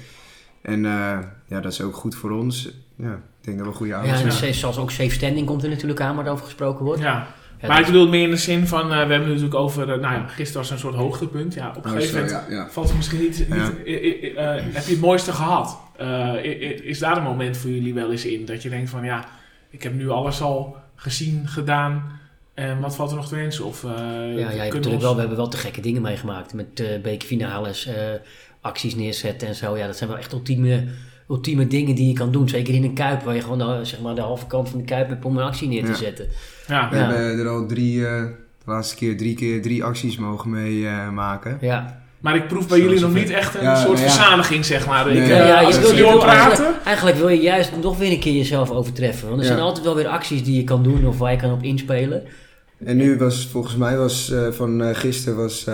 En 0.62 0.85
eh, 0.85 1.19
ja, 1.47 1.61
dat 1.61 1.73
is 1.73 1.81
ook 1.81 1.95
goed 1.95 2.15
voor 2.15 2.31
ons. 2.31 2.71
Ja, 2.97 3.12
ik 3.12 3.21
denk 3.41 3.59
dat 3.59 3.67
we 3.67 3.73
goede 3.73 3.93
Ja, 3.93 3.99
avond 3.99 4.41
en 4.41 4.47
ja. 4.47 4.53
zoals 4.53 4.79
ook 4.79 4.91
safe 4.91 5.11
standing 5.11 5.47
komt 5.47 5.62
er 5.62 5.69
natuurlijk 5.69 6.01
aan 6.01 6.17
waar 6.17 6.29
over 6.29 6.45
gesproken 6.45 6.85
wordt. 6.85 7.01
ja. 7.01 7.27
Ja, 7.61 7.71
maar 7.71 7.81
ik 7.81 7.87
bedoel 7.87 8.09
meer 8.09 8.23
in 8.23 8.31
de 8.31 8.37
zin 8.37 8.67
van, 8.67 8.81
eh, 8.83 8.89
we 8.89 8.95
hebben 8.97 9.19
het 9.19 9.27
natuurlijk 9.29 9.55
over, 9.55 9.83
eh, 9.93 10.01
nou 10.01 10.15
ja, 10.15 10.27
gisteren 10.29 10.61
was 10.62 10.71
een 10.71 10.79
soort 10.79 10.95
hoogtepunt. 10.95 11.55
Ja, 11.55 11.69
op 11.77 11.85
een 11.85 11.91
Oh, 11.91 11.97
gegeven 11.97 12.23
moment 12.23 12.45
ja, 12.49 12.55
ja. 12.55 12.69
valt 12.71 12.87
het 12.87 12.97
misschien 12.97 13.21
niet, 13.21 13.39
niet 13.39 13.49
Ja. 13.49 13.71
eh, 13.85 13.95
eh, 14.37 14.57
eh, 14.57 14.65
heb 14.73 14.85
je 14.85 14.91
het 14.91 15.01
mooiste 15.01 15.33
gehad? 15.33 15.79
Eh, 15.97 16.33
i- 16.45 16.65
i- 16.65 16.89
is 16.89 16.99
daar 16.99 17.17
een 17.17 17.23
moment 17.23 17.57
voor 17.57 17.71
jullie 17.71 17.95
wel 17.95 18.11
eens 18.11 18.25
in? 18.25 18.45
Dat 18.45 18.62
je 18.62 18.69
denkt 18.69 18.91
van, 18.91 19.05
ja, 19.05 19.25
ik 19.71 19.83
heb 19.83 19.95
nu 19.95 20.09
alles 20.11 20.41
al 20.41 20.77
gezien, 21.05 21.48
gedaan. 21.48 22.02
En 22.55 22.80
wat 22.80 22.96
valt 22.96 23.11
er 23.11 23.16
nog 23.16 23.28
te 23.28 23.34
wensen? 23.34 23.64
Of, 23.64 23.84
eh, 23.84 23.90
Ja, 23.90 23.96
ja, 23.98 24.30
je 24.30 24.36
hebt 24.36 24.48
kunnen 24.48 24.59
natuurlijk 24.61 24.94
ons- 24.94 25.02
wel, 25.02 25.12
we 25.14 25.18
hebben 25.20 25.36
wel 25.36 25.48
te 25.48 25.57
gekke 25.57 25.80
dingen 25.80 26.02
meegemaakt. 26.02 26.55
Met 26.55 26.80
eh 26.80 27.00
bekerfinales, 27.02 27.86
eh 27.86 27.94
acties 28.61 28.94
neerzetten 28.94 29.48
en 29.48 29.55
zo. 29.55 29.76
Ja, 29.76 29.86
dat 29.86 29.96
zijn 29.96 30.11
wel 30.11 30.18
echt 30.18 30.32
ultieme, 30.32 30.84
ultieme 31.28 31.66
dingen 31.66 31.94
die 31.94 32.09
je 32.09 32.12
kan 32.14 32.32
doen. 32.32 32.48
Zeker 32.48 32.74
in 32.74 32.84
een 32.84 32.94
kuip, 32.94 33.22
waar 33.22 33.34
je 33.34 33.40
gewoon 33.40 33.59
de, 33.59 33.84
zeg 33.84 34.00
maar, 34.00 34.14
de 34.14 34.20
halve 34.20 34.46
kant 34.46 34.68
van 34.68 34.78
de 34.78 34.84
kuip 34.84 35.09
hebt 35.09 35.24
om 35.24 35.36
een 35.36 35.44
actie 35.44 35.68
neer 35.68 35.84
te 35.84 35.90
Ja. 35.90 35.96
zetten. 35.96 36.26
Ja, 36.66 36.88
We 36.90 36.96
Ja. 36.96 37.02
hebben 37.11 37.38
er 37.38 37.48
al 37.48 37.66
drie, 37.66 38.07
eh, 38.07 38.22
de 38.64 38.70
laatste 38.70 38.96
keer 38.96 39.16
drie 39.16 39.34
keer 39.34 39.62
drie 39.62 39.84
acties 39.84 40.16
mogen 40.16 40.50
mee 40.50 40.86
eh, 40.86 41.11
maken. 41.11 41.59
Ja, 41.61 42.02
maar 42.25 42.37
ik 42.37 42.49
proef 42.49 42.68
bij 42.68 42.79
Zo 42.79 42.85
jullie 42.85 43.01
nog 43.01 43.14
niet 43.14 43.31
echt 43.31 43.55
een 43.55 43.62
Ja, 43.62 43.75
soort 43.77 43.99
ja. 43.99 44.05
verzadiging, 44.05 44.64
zeg 44.64 44.87
maar. 44.87 45.07
Nee. 45.07 45.20
eh, 45.22 45.29
Ja, 45.29 45.47
ja, 45.47 45.62
als 45.62 45.75
je 45.77 45.81
ik 45.87 45.97
wil- 45.97 46.18
praten... 46.18 46.75
Eigenlijk 46.85 47.16
wil 47.16 47.29
je 47.29 47.41
juist 47.41 47.70
nog 47.83 47.99
weer 47.99 48.11
een 48.12 48.20
keer 48.20 48.33
jezelf 48.37 48.70
overtreffen. 48.70 49.29
Want 49.29 49.41
er 49.41 49.47
Ja. 49.47 49.53
zijn 49.53 49.64
altijd 49.64 49.85
wel 49.85 49.95
weer 49.95 50.07
acties 50.09 50.45
die 50.45 50.57
je 50.57 50.64
kan 50.64 50.83
doen 50.83 51.07
of 51.07 51.18
waar 51.18 51.31
je 51.33 51.39
kan 51.39 51.53
op 51.53 51.62
inspelen. 51.62 52.22
En 52.85 52.97
nu 52.97 53.18
was 53.18 53.49
volgens 53.51 53.77
mij 53.77 53.97
was 53.97 54.31
eh, 54.31 54.47
van 54.51 54.83
eh, 54.83 54.95
gisteren 54.97 55.39
was 55.39 55.66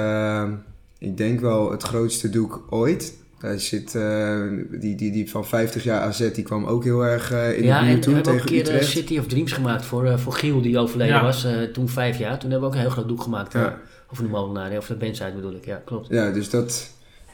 ik 0.98 1.16
denk 1.16 1.40
wel 1.40 1.70
het 1.70 1.82
grootste 1.82 2.30
doek 2.30 2.62
ooit. 2.70 3.18
Hij 3.40 3.58
zit, 3.58 3.94
eh, 3.94 4.38
die, 4.70 4.94
die, 4.96 5.10
die 5.12 5.30
van 5.30 5.46
50 5.46 5.84
jaar 5.84 6.00
AZ 6.00 6.30
die 6.32 6.44
kwam 6.44 6.64
ook 6.64 6.84
heel 6.84 7.02
erg 7.04 7.32
in 7.32 7.64
ja, 7.64 7.80
de 7.80 7.86
en 7.86 7.92
buurt 7.92 7.94
we 7.94 8.00
toen 8.04 8.14
hebben 8.14 8.32
ook 8.32 8.40
een 8.40 8.46
tegen 8.46 8.72
keer. 8.72 8.82
City 8.82 9.18
of 9.18 9.26
Dreams 9.26 9.52
gemaakt 9.52 9.84
voor, 9.84 10.04
eh, 10.06 10.18
voor 10.18 10.32
Giel, 10.32 10.60
die 10.62 10.78
overleden 10.78 11.14
Ja. 11.14 11.22
was. 11.22 11.44
eh, 11.44 11.52
toen 11.72 11.88
vijf 11.88 12.18
jaar. 12.18 12.38
Toen 12.38 12.50
hebben 12.50 12.60
we 12.60 12.74
ook 12.74 12.80
een 12.80 12.86
heel 12.86 12.94
groot 12.96 13.08
doek 13.08 13.22
gemaakt. 13.22 13.52
Ja. 13.52 13.78
Over 14.12 14.24
de 14.24 14.30
molenaar, 14.30 14.76
of 14.76 14.86
de 14.86 14.94
bandside 14.94 15.32
bedoel 15.34 15.54
ik. 15.54 15.64
Ja, 15.64 15.82
klopt. 15.84 16.06
Ja, 16.08 16.30
dus 16.30 16.50
dat. 16.50 16.90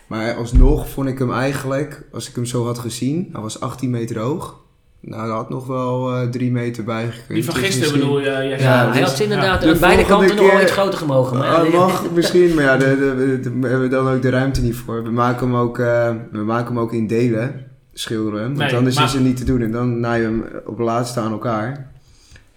Maar 0.07 0.35
alsnog 0.35 0.89
vond 0.89 1.09
ik 1.09 1.19
hem 1.19 1.33
eigenlijk, 1.33 2.03
als 2.13 2.29
ik 2.29 2.35
hem 2.35 2.45
zo 2.45 2.65
had 2.65 2.79
gezien, 2.79 3.29
hij 3.33 3.41
was 3.41 3.61
18 3.61 3.91
meter 3.91 4.19
hoog. 4.19 4.65
Nou, 5.01 5.23
hij 5.27 5.31
had 5.37 5.49
nog 5.51 5.67
wel 5.67 6.15
eh, 6.15 6.29
drie 6.29 6.51
meter 6.51 6.85
bijgekund. 6.85 7.29
Die 7.29 7.45
van 7.45 7.55
Dus 7.55 7.63
gisteren 7.65 7.93
misschien- 7.93 8.13
bedoel 8.23 8.43
je? 8.43 8.49
Jesse? 8.49 8.65
Ja, 8.65 8.83
Ja, 8.85 8.93
hij 8.93 9.01
had 9.03 9.21
inderdaad 9.21 9.63
ja. 9.63 9.69
aan 9.69 9.75
De 9.75 9.81
beide 9.81 10.05
kanten 10.05 10.37
nog 10.37 10.51
wel 10.53 10.61
iets 10.63 10.71
groter 10.73 10.99
gemogen. 10.99 11.37
Maar, 11.39 11.49
Ah, 11.49 11.73
mag 11.73 12.11
misschien, 12.11 12.55
maar 12.55 12.65
ja, 12.65 12.77
daar 12.77 12.89
hebben 12.89 13.81
we 13.81 13.89
dan 13.89 14.09
ook 14.09 14.23
de 14.23 14.31
ruimte 14.31 14.63
niet 14.63 14.77
voor. 14.77 15.03
We 15.05 15.11
maken 15.11 15.47
hem 15.47 15.57
ook, 15.57 15.79
eh, 15.79 16.15
we 16.33 16.39
maken 16.39 16.67
hem 16.75 16.79
ook 16.83 16.93
in 16.93 17.07
delen, 17.07 17.67
schilderen. 17.93 18.43
Want 18.43 18.57
Nee, 18.57 18.77
anders 18.77 18.97
maar- 18.97 19.05
is 19.05 19.13
het 19.13 19.23
niet 19.23 19.37
te 19.37 19.45
doen. 19.45 19.61
En 19.61 19.71
dan 19.73 20.01
naaien 20.01 20.39
we 20.41 20.47
hem 20.49 20.61
op 20.67 20.79
laatste 20.79 21.21
aan 21.21 21.33
elkaar. 21.33 21.69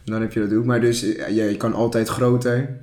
En 0.06 0.12
dan 0.12 0.22
heb 0.22 0.34
je 0.34 0.40
dat 0.48 0.58
ook. 0.58 0.66
Maar 0.66 0.82
dus, 0.82 1.04
eh, 1.16 1.36
ja, 1.36 1.44
je 1.44 1.58
kan 1.58 1.74
altijd 1.74 2.08
groter. 2.08 2.78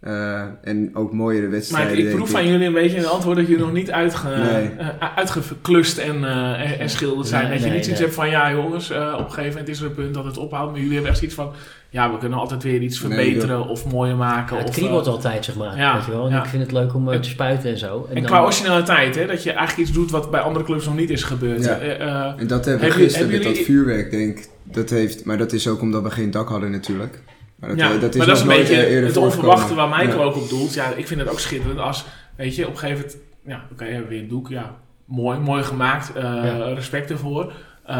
Eh, 0.00 0.42
en 0.62 0.90
ook 0.94 1.12
mooiere 1.12 1.42
Maar 1.42 1.50
wedstrijden. 1.50 1.98
ik, 1.98 2.04
ik 2.08 2.14
proef 2.14 2.30
van 2.30 2.46
jullie 2.46 2.66
een 2.66 2.72
beetje 2.72 2.96
in 2.96 3.02
het 3.02 3.10
antwoord 3.10 3.36
dat 3.36 3.46
jullie 3.46 3.62
nog 3.64 3.72
niet 3.72 3.90
uitge, 3.90 4.28
Nee. 4.28 4.70
eh, 4.78 4.88
uitgeklust 5.16 5.98
en, 5.98 6.24
eh, 6.24 6.70
en, 6.70 6.78
en 6.78 6.90
schilderd 6.90 7.28
zijn. 7.28 7.48
Nee, 7.48 7.52
dat 7.58 7.66
je 7.66 7.72
niet 7.72 7.82
zoiets 7.84 8.00
hebt 8.02 8.14
van, 8.14 8.28
ja 8.30 8.52
jongens, 8.52 8.90
eh, 8.90 9.12
op 9.18 9.24
een 9.24 9.30
gegeven 9.32 9.48
moment 9.50 9.68
is 9.68 9.80
er 9.80 9.86
een 9.86 9.94
punt 9.94 10.14
dat 10.14 10.24
het 10.24 10.36
ophoudt. 10.38 10.70
Maar 10.70 10.78
jullie 10.80 10.92
hebben 10.94 11.10
echt 11.10 11.18
zoiets 11.18 11.36
van, 11.36 11.52
ja, 11.90 12.12
we 12.12 12.18
kunnen 12.18 12.38
altijd 12.38 12.62
weer 12.62 12.80
iets 12.80 13.02
Nee, 13.02 13.12
verbeteren 13.12 13.66
of 13.68 13.86
mooier 13.86 14.16
maken. 14.16 14.56
Ja, 14.56 14.62
het 14.62 14.72
kriebelt 14.72 15.06
eh, 15.06 15.12
altijd, 15.12 15.44
zeg 15.44 15.56
maar. 15.56 15.76
ja, 15.76 15.94
weet 15.96 16.04
je 16.04 16.10
wel? 16.10 16.24
En 16.26 16.30
ja. 16.32 16.38
ik 16.42 16.48
vind 16.48 16.62
het 16.62 16.72
leuk 16.72 16.94
om 16.94 17.08
eh, 17.12 17.18
te 17.20 17.28
spuiten 17.28 17.70
en 17.70 17.78
zo. 17.78 18.06
en 18.08 18.14
dan- 18.14 18.24
qua 18.24 18.42
originaliteit, 18.42 19.14
hè, 19.14 19.26
dat 19.26 19.42
je 19.42 19.50
eigenlijk 19.52 19.88
iets 19.88 19.98
doet 19.98 20.10
wat 20.10 20.30
bij 20.30 20.40
andere 20.40 20.64
clubs 20.64 20.84
nog 20.86 20.96
niet 20.96 21.10
is 21.10 21.22
gebeurd. 21.22 21.64
Ja. 21.64 21.78
Eh, 21.78 22.00
eh, 22.00 22.32
En 22.36 22.46
dat 22.46 22.64
hebben 22.64 22.86
we 22.88 22.94
gisteren 22.94 23.30
met 23.30 23.42
dat 23.42 23.58
vuurwerk, 23.58 24.10
denk 24.10 24.38
ik. 24.38 24.48
Dat 24.72 24.90
heeft, 24.90 25.24
maar 25.24 25.38
dat 25.38 25.52
is 25.52 25.68
ook 25.68 25.80
omdat 25.80 26.02
we 26.02 26.10
geen 26.10 26.30
dak 26.30 26.48
hadden 26.48 26.70
natuurlijk. 26.70 27.22
Maar 27.58 27.68
dat, 27.68 27.78
ja, 27.78 27.96
dat 27.98 28.10
is 28.12 28.16
maar 28.16 28.26
dat 28.26 28.36
is 28.36 28.42
een 28.42 28.48
beetje 28.48 28.76
eh, 28.84 29.06
het 29.06 29.16
onverwachte 29.16 29.74
waar 29.74 29.88
Michael 29.88 30.18
Ja. 30.18 30.24
ook 30.24 30.36
op 30.36 30.48
doelt. 30.48 30.74
Ja, 30.74 30.92
ik 30.96 31.06
vind 31.06 31.20
het 31.20 31.30
ook 31.30 31.40
schitterend 31.40 31.78
als, 31.78 32.04
weet 32.36 32.56
je, 32.56 32.66
op 32.66 32.72
een 32.72 32.78
gegeven 32.78 33.00
moment, 33.04 33.18
ja, 33.46 33.62
oké, 33.72 33.84
hebben 33.84 34.02
we 34.02 34.08
weer 34.08 34.22
een 34.22 34.28
doek, 34.28 34.48
ja, 34.48 34.74
mooi, 35.04 35.38
mooi 35.38 35.62
gemaakt, 35.62 36.12
eh, 36.12 36.22
Ja. 36.22 36.72
respect 36.74 37.10
ervoor. 37.10 37.52
Eh, 37.84 37.96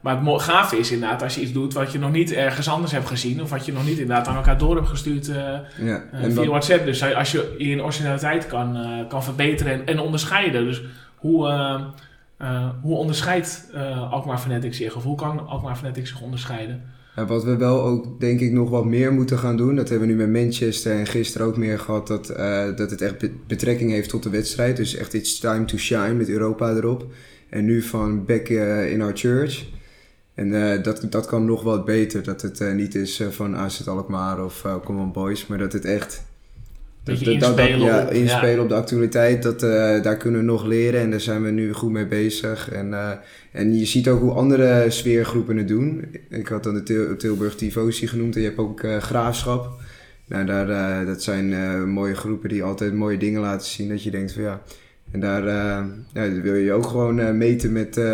maar 0.00 0.24
het 0.24 0.42
gave 0.42 0.78
is 0.78 0.90
inderdaad 0.92 1.22
als 1.22 1.34
je 1.34 1.40
iets 1.40 1.52
doet 1.52 1.72
wat 1.72 1.92
je 1.92 1.98
nog 1.98 2.10
niet 2.10 2.32
ergens 2.32 2.68
anders 2.68 2.92
hebt 2.92 3.06
gezien, 3.06 3.42
of 3.42 3.50
wat 3.50 3.66
je 3.66 3.72
nog 3.72 3.84
niet 3.84 3.98
inderdaad 3.98 4.26
aan 4.26 4.36
elkaar 4.36 4.58
door 4.58 4.74
hebt 4.76 4.88
gestuurd 4.88 5.26
Ja. 5.78 6.02
En 6.12 6.32
via 6.32 6.46
WhatsApp. 6.46 6.84
Dus 6.84 7.14
als 7.14 7.32
je 7.32 7.54
je 7.58 7.82
originaliteit 7.82 8.46
kan, 8.46 8.76
eh, 8.76 9.08
kan 9.08 9.24
verbeteren 9.24 9.72
en, 9.72 9.86
en 9.86 9.98
onderscheiden. 10.00 10.64
Dus 10.64 10.82
hoe, 11.16 11.48
hoe 12.82 12.96
onderscheidt 12.96 13.70
eh 13.74 14.12
Alkmaar 14.12 14.38
Fanatics 14.38 14.76
zich, 14.76 14.94
of 14.94 15.02
hoe 15.02 15.16
kan 15.16 15.48
Alkmaar 15.48 15.76
Fanatics 15.76 16.10
zich 16.10 16.20
onderscheiden? 16.20 16.82
Wat 17.26 17.44
we 17.44 17.56
wel 17.56 17.82
ook 17.82 18.20
denk 18.20 18.40
ik 18.40 18.52
nog 18.52 18.70
wat 18.70 18.84
meer 18.84 19.12
moeten 19.12 19.38
gaan 19.38 19.56
doen. 19.56 19.76
Dat 19.76 19.88
hebben 19.88 20.08
we 20.08 20.14
nu 20.14 20.26
met 20.26 20.42
Manchester 20.42 20.92
en 20.92 21.06
gisteren 21.06 21.46
ook 21.46 21.56
meer 21.56 21.78
gehad. 21.78 22.06
Dat, 22.06 22.28
eh, 22.28 22.76
dat 22.76 22.90
het 22.90 23.00
echt 23.00 23.18
be- 23.18 23.30
betrekking 23.46 23.90
heeft 23.90 24.08
tot 24.08 24.22
de 24.22 24.30
wedstrijd. 24.30 24.76
Dus 24.76 24.96
echt 24.96 25.14
it's 25.14 25.38
time 25.38 25.64
to 25.64 25.76
shine 25.76 26.14
met 26.14 26.28
Europa 26.28 26.70
erop. 26.74 27.06
En 27.48 27.64
nu 27.64 27.82
van 27.82 28.24
back 28.24 28.48
eh, 28.48 28.92
in 28.92 29.02
our 29.02 29.16
church. 29.16 29.66
En 30.34 30.72
eh, 30.72 30.82
dat, 30.82 31.06
dat 31.10 31.26
kan 31.26 31.44
nog 31.44 31.62
wat 31.62 31.84
beter. 31.84 32.22
Dat 32.22 32.42
het 32.42 32.74
niet 32.74 32.94
is 32.94 33.22
van 33.30 33.56
AZ 33.56 33.86
Alkmaar 33.86 34.44
of 34.44 34.64
uh, 34.66 34.74
Come 34.84 35.00
on 35.00 35.12
Boys. 35.12 35.46
Maar 35.46 35.58
dat 35.58 35.72
het 35.72 35.84
echt... 35.84 36.22
Beetje 37.18 37.38
dat- 37.38 37.56
dat- 37.56 37.56
dat- 38.04 38.12
inspelen 38.12 38.54
ja, 38.56 38.62
op- 38.62 38.68
de 38.68 38.74
actualiteit. 38.74 39.42
Dat, 39.42 39.62
eh, 39.62 40.02
daar 40.02 40.16
kunnen 40.16 40.40
we 40.40 40.46
nog 40.46 40.64
leren 40.66 41.00
en 41.00 41.10
daar 41.10 41.20
zijn 41.20 41.42
we 41.42 41.50
nu 41.50 41.72
goed 41.72 41.90
mee 41.90 42.06
bezig. 42.06 42.70
En, 42.72 42.92
eh, 42.94 43.10
en 43.52 43.78
je 43.78 43.84
ziet 43.84 44.08
ook 44.08 44.20
hoe 44.20 44.32
andere 44.32 44.84
sfeergroepen 44.88 45.56
het 45.56 45.68
doen. 45.68 46.04
Ik 46.30 46.46
had 46.48 46.62
dan 46.62 46.74
de 46.74 46.82
Til- 46.82 47.16
Tilburg 47.16 47.54
Tifosi 47.54 48.06
genoemd 48.06 48.34
en 48.34 48.40
je 48.40 48.46
hebt 48.46 48.58
ook 48.58 48.80
eh, 48.80 48.96
Graafschap. 48.96 49.80
Nou, 50.26 50.46
daar, 50.46 51.06
dat 51.06 51.22
zijn 51.22 51.48
mooie 51.90 52.14
groepen 52.14 52.48
die 52.48 52.62
altijd 52.62 52.94
mooie 52.94 53.16
dingen 53.18 53.40
laten 53.40 53.66
zien. 53.66 53.88
Dat 53.88 54.02
je 54.02 54.10
denkt 54.10 54.32
van 54.32 54.42
ja, 54.42 54.62
En 55.10 55.20
daar 55.20 55.46
eh, 55.46 55.84
ja, 56.12 56.40
wil 56.40 56.54
je 56.54 56.72
ook 56.72 56.86
gewoon 56.86 57.18
eh, 57.20 57.30
meten 57.32 57.72
met 57.72 57.88
eh, 57.96 58.04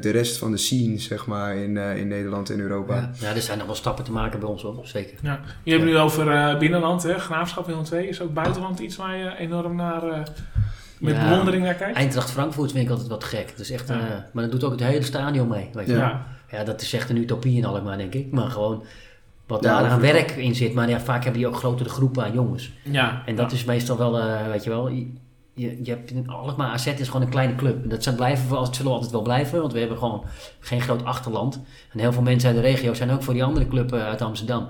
de 0.00 0.10
rest 0.10 0.38
van 0.38 0.50
de 0.50 0.56
scene, 0.56 0.98
zeg 0.98 1.26
maar, 1.26 1.56
in, 1.56 1.76
eh, 1.76 1.96
in 1.96 2.08
Nederland 2.08 2.50
en 2.50 2.60
Europa. 2.60 2.94
Ja. 2.94 3.10
ja, 3.20 3.34
er 3.34 3.40
zijn 3.40 3.58
nog 3.58 3.66
wel 3.66 3.76
stappen 3.76 4.04
te 4.04 4.12
maken 4.12 4.40
bij 4.40 4.48
ons 4.48 4.62
hoor, 4.62 4.80
zeker. 4.82 5.18
Ja. 5.22 5.40
Je 5.62 5.72
hebt 5.72 5.84
nu 5.84 5.98
over 5.98 6.30
eh, 6.30 6.58
binnenland, 6.58 7.02
hè? 7.02 7.18
Graafschap 7.18 7.66
Willem 7.66 7.82
II. 7.92 8.08
Is 8.08 8.20
ook 8.20 8.34
buitenland 8.34 8.78
iets 8.78 8.96
waar 8.96 9.16
je 9.16 9.36
enorm 9.38 9.76
naar, 9.76 10.02
eh, 10.08 10.18
met 11.00 11.14
Ja. 11.14 11.28
bewondering 11.28 11.62
naar 11.64 11.74
kijkt? 11.74 11.96
Eindracht 11.96 12.30
Frankfurt 12.30 12.72
vind 12.72 12.84
ik 12.84 12.90
altijd 12.90 13.08
wat 13.08 13.24
gek. 13.24 13.48
Dat 13.50 13.58
is 13.60 13.70
echt, 13.70 13.88
Ja. 13.88 13.94
eh, 13.94 14.00
maar 14.32 14.42
dat 14.42 14.52
doet 14.52 14.64
ook 14.64 14.70
het 14.70 14.80
hele 14.84 15.02
stadion 15.02 15.48
mee. 15.48 15.70
Weet 15.72 15.86
je. 15.86 15.92
Ja. 15.92 16.26
Ja. 16.50 16.64
dat 16.64 16.80
is 16.82 16.92
echt 16.92 17.10
een 17.10 17.16
utopie 17.16 17.56
in 17.56 17.64
Alkmaar, 17.64 17.96
denk 17.96 18.14
ik. 18.14 18.30
Maar 18.32 18.50
gewoon 18.50 18.84
wat 19.46 19.64
Ja, 19.64 19.80
daar 19.80 19.90
aan 19.90 20.00
werk 20.00 20.30
in 20.30 20.54
zit. 20.54 20.74
Maar 20.74 20.88
ja, 20.88 21.00
vaak 21.00 21.22
hebben 21.22 21.40
die 21.40 21.48
ook 21.50 21.56
grotere 21.56 21.88
groepen 21.88 22.24
aan 22.24 22.32
jongens. 22.32 22.72
Ja. 22.82 23.22
En 23.26 23.36
dat 23.36 23.52
is 23.52 23.64
meestal 23.64 23.98
wel, 23.98 24.18
eh, 24.18 24.46
weet 24.50 24.64
je 24.64 24.70
wel, 24.70 24.90
je, 25.56 25.78
je, 25.82 25.90
hebt 25.90 26.12
Alkmaar 26.26 26.70
AZ 26.70 26.86
is 26.86 27.06
gewoon 27.06 27.22
een 27.22 27.28
kleine 27.28 27.54
club. 27.54 27.82
En 27.82 27.88
dat 27.88 28.02
zijn 28.02 28.14
blijven, 28.16 28.48
dat 28.48 28.74
zullen 28.74 28.90
we 28.90 28.96
altijd 28.96 29.12
wel 29.12 29.22
blijven, 29.22 29.60
want 29.60 29.72
we 29.72 29.78
hebben 29.78 29.98
gewoon 29.98 30.24
geen 30.60 30.80
groot 30.80 31.04
achterland. 31.04 31.60
En 31.92 31.98
heel 31.98 32.12
veel 32.12 32.22
mensen 32.22 32.48
uit 32.48 32.58
de 32.58 32.62
regio 32.62 32.94
zijn 32.94 33.10
ook 33.10 33.22
voor 33.22 33.34
die 33.34 33.44
andere 33.44 33.68
club 33.68 33.92
eh, 33.92 34.04
uit 34.04 34.22
Amsterdam. 34.22 34.68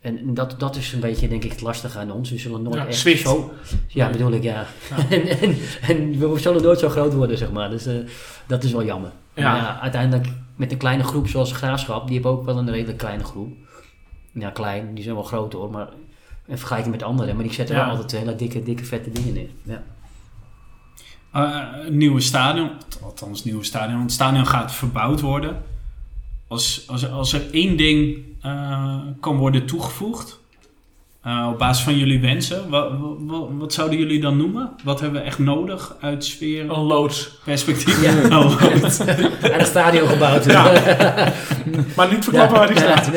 En 0.00 0.34
dat, 0.34 0.54
dat 0.58 0.76
is 0.76 0.92
een 0.92 1.00
beetje, 1.00 1.28
denk 1.28 1.44
ik, 1.44 1.50
het 1.50 1.60
lastige 1.60 1.98
aan 1.98 2.12
ons. 2.12 2.30
We 2.30 2.38
zullen 2.38 2.62
nooit 2.62 2.74
Ja, 2.74 2.86
echt 2.86 3.20
zo... 3.20 3.52
Ja, 3.86 4.10
bedoel 4.10 4.32
ik, 4.32 4.42
ja. 4.42 4.66
en, 5.10 5.28
en, 5.28 5.56
en 5.82 6.18
we 6.18 6.38
zullen 6.38 6.62
nooit 6.62 6.78
zo 6.78 6.88
groot 6.88 7.14
worden, 7.14 7.38
zeg 7.38 7.52
maar. 7.52 7.70
Dus 7.70 7.86
eh, 7.86 7.94
dat 8.46 8.64
is 8.64 8.72
wel 8.72 8.84
jammer. 8.84 9.10
Ja. 9.34 9.52
Maar 9.52 9.62
ja, 9.62 9.80
uiteindelijk 9.80 10.28
met 10.56 10.72
een 10.72 10.78
kleine 10.78 11.04
groep 11.04 11.28
zoals 11.28 11.52
Graafschap, 11.52 12.06
die 12.06 12.14
hebben 12.14 12.32
ook 12.32 12.44
wel 12.44 12.58
een 12.58 12.70
redelijk 12.70 12.98
kleine 12.98 13.24
groep. 13.24 13.52
Ja, 14.32 14.50
klein, 14.50 14.94
die 14.94 15.02
zijn 15.02 15.14
wel 15.14 15.24
groot 15.24 15.52
hoor, 15.52 15.70
maar 15.70 15.88
in 16.46 16.58
vergelijking 16.58 16.92
met 16.94 17.02
anderen. 17.02 17.34
Maar 17.34 17.44
die 17.44 17.52
zetten 17.52 17.74
wel 17.74 17.84
altijd 17.84 18.12
hele 18.12 18.36
dikke, 18.36 18.62
dikke, 18.62 18.84
vette 18.84 19.10
dingen 19.10 19.32
neer. 19.32 19.48
Ja. 19.62 19.82
Eh, 21.30 21.66
een 21.86 21.96
nieuwe 21.96 22.20
stadion, 22.20 22.70
althans 23.02 23.44
nieuwe 23.44 23.64
stadion. 23.64 24.00
Het 24.00 24.12
stadion 24.12 24.46
gaat 24.46 24.72
verbouwd 24.72 25.20
worden. 25.20 25.62
Als, 26.48 26.84
als, 26.86 27.10
als 27.10 27.32
er 27.32 27.50
één 27.52 27.76
ding 27.76 28.18
eh, 28.40 28.98
kan 29.20 29.36
worden 29.36 29.66
toegevoegd, 29.66 30.39
eh, 31.22 31.48
op 31.52 31.58
basis 31.58 31.84
van 31.84 31.98
jullie 31.98 32.20
wensen, 32.20 32.68
wat, 32.68 32.90
wat, 33.18 33.48
wat 33.58 33.72
zouden 33.72 33.98
jullie 33.98 34.20
dan 34.20 34.36
noemen? 34.36 34.70
Wat 34.84 35.00
hebben 35.00 35.20
we 35.20 35.26
echt 35.26 35.38
nodig 35.38 35.96
uit 36.00 36.24
sfeer, 36.24 36.60
Een 36.70 36.80
loods. 36.80 37.38
perspectief? 37.44 38.02
Ja. 38.02 38.40
Goed. 38.40 39.00
En 39.40 39.60
een 39.60 39.66
stadion 39.66 40.08
gebouwd. 40.08 40.46
Maar 41.96 42.10
niet 42.12 42.24
verklappen 42.24 42.56
waar 42.58 42.66
die 42.66 42.76
staat. 42.76 43.10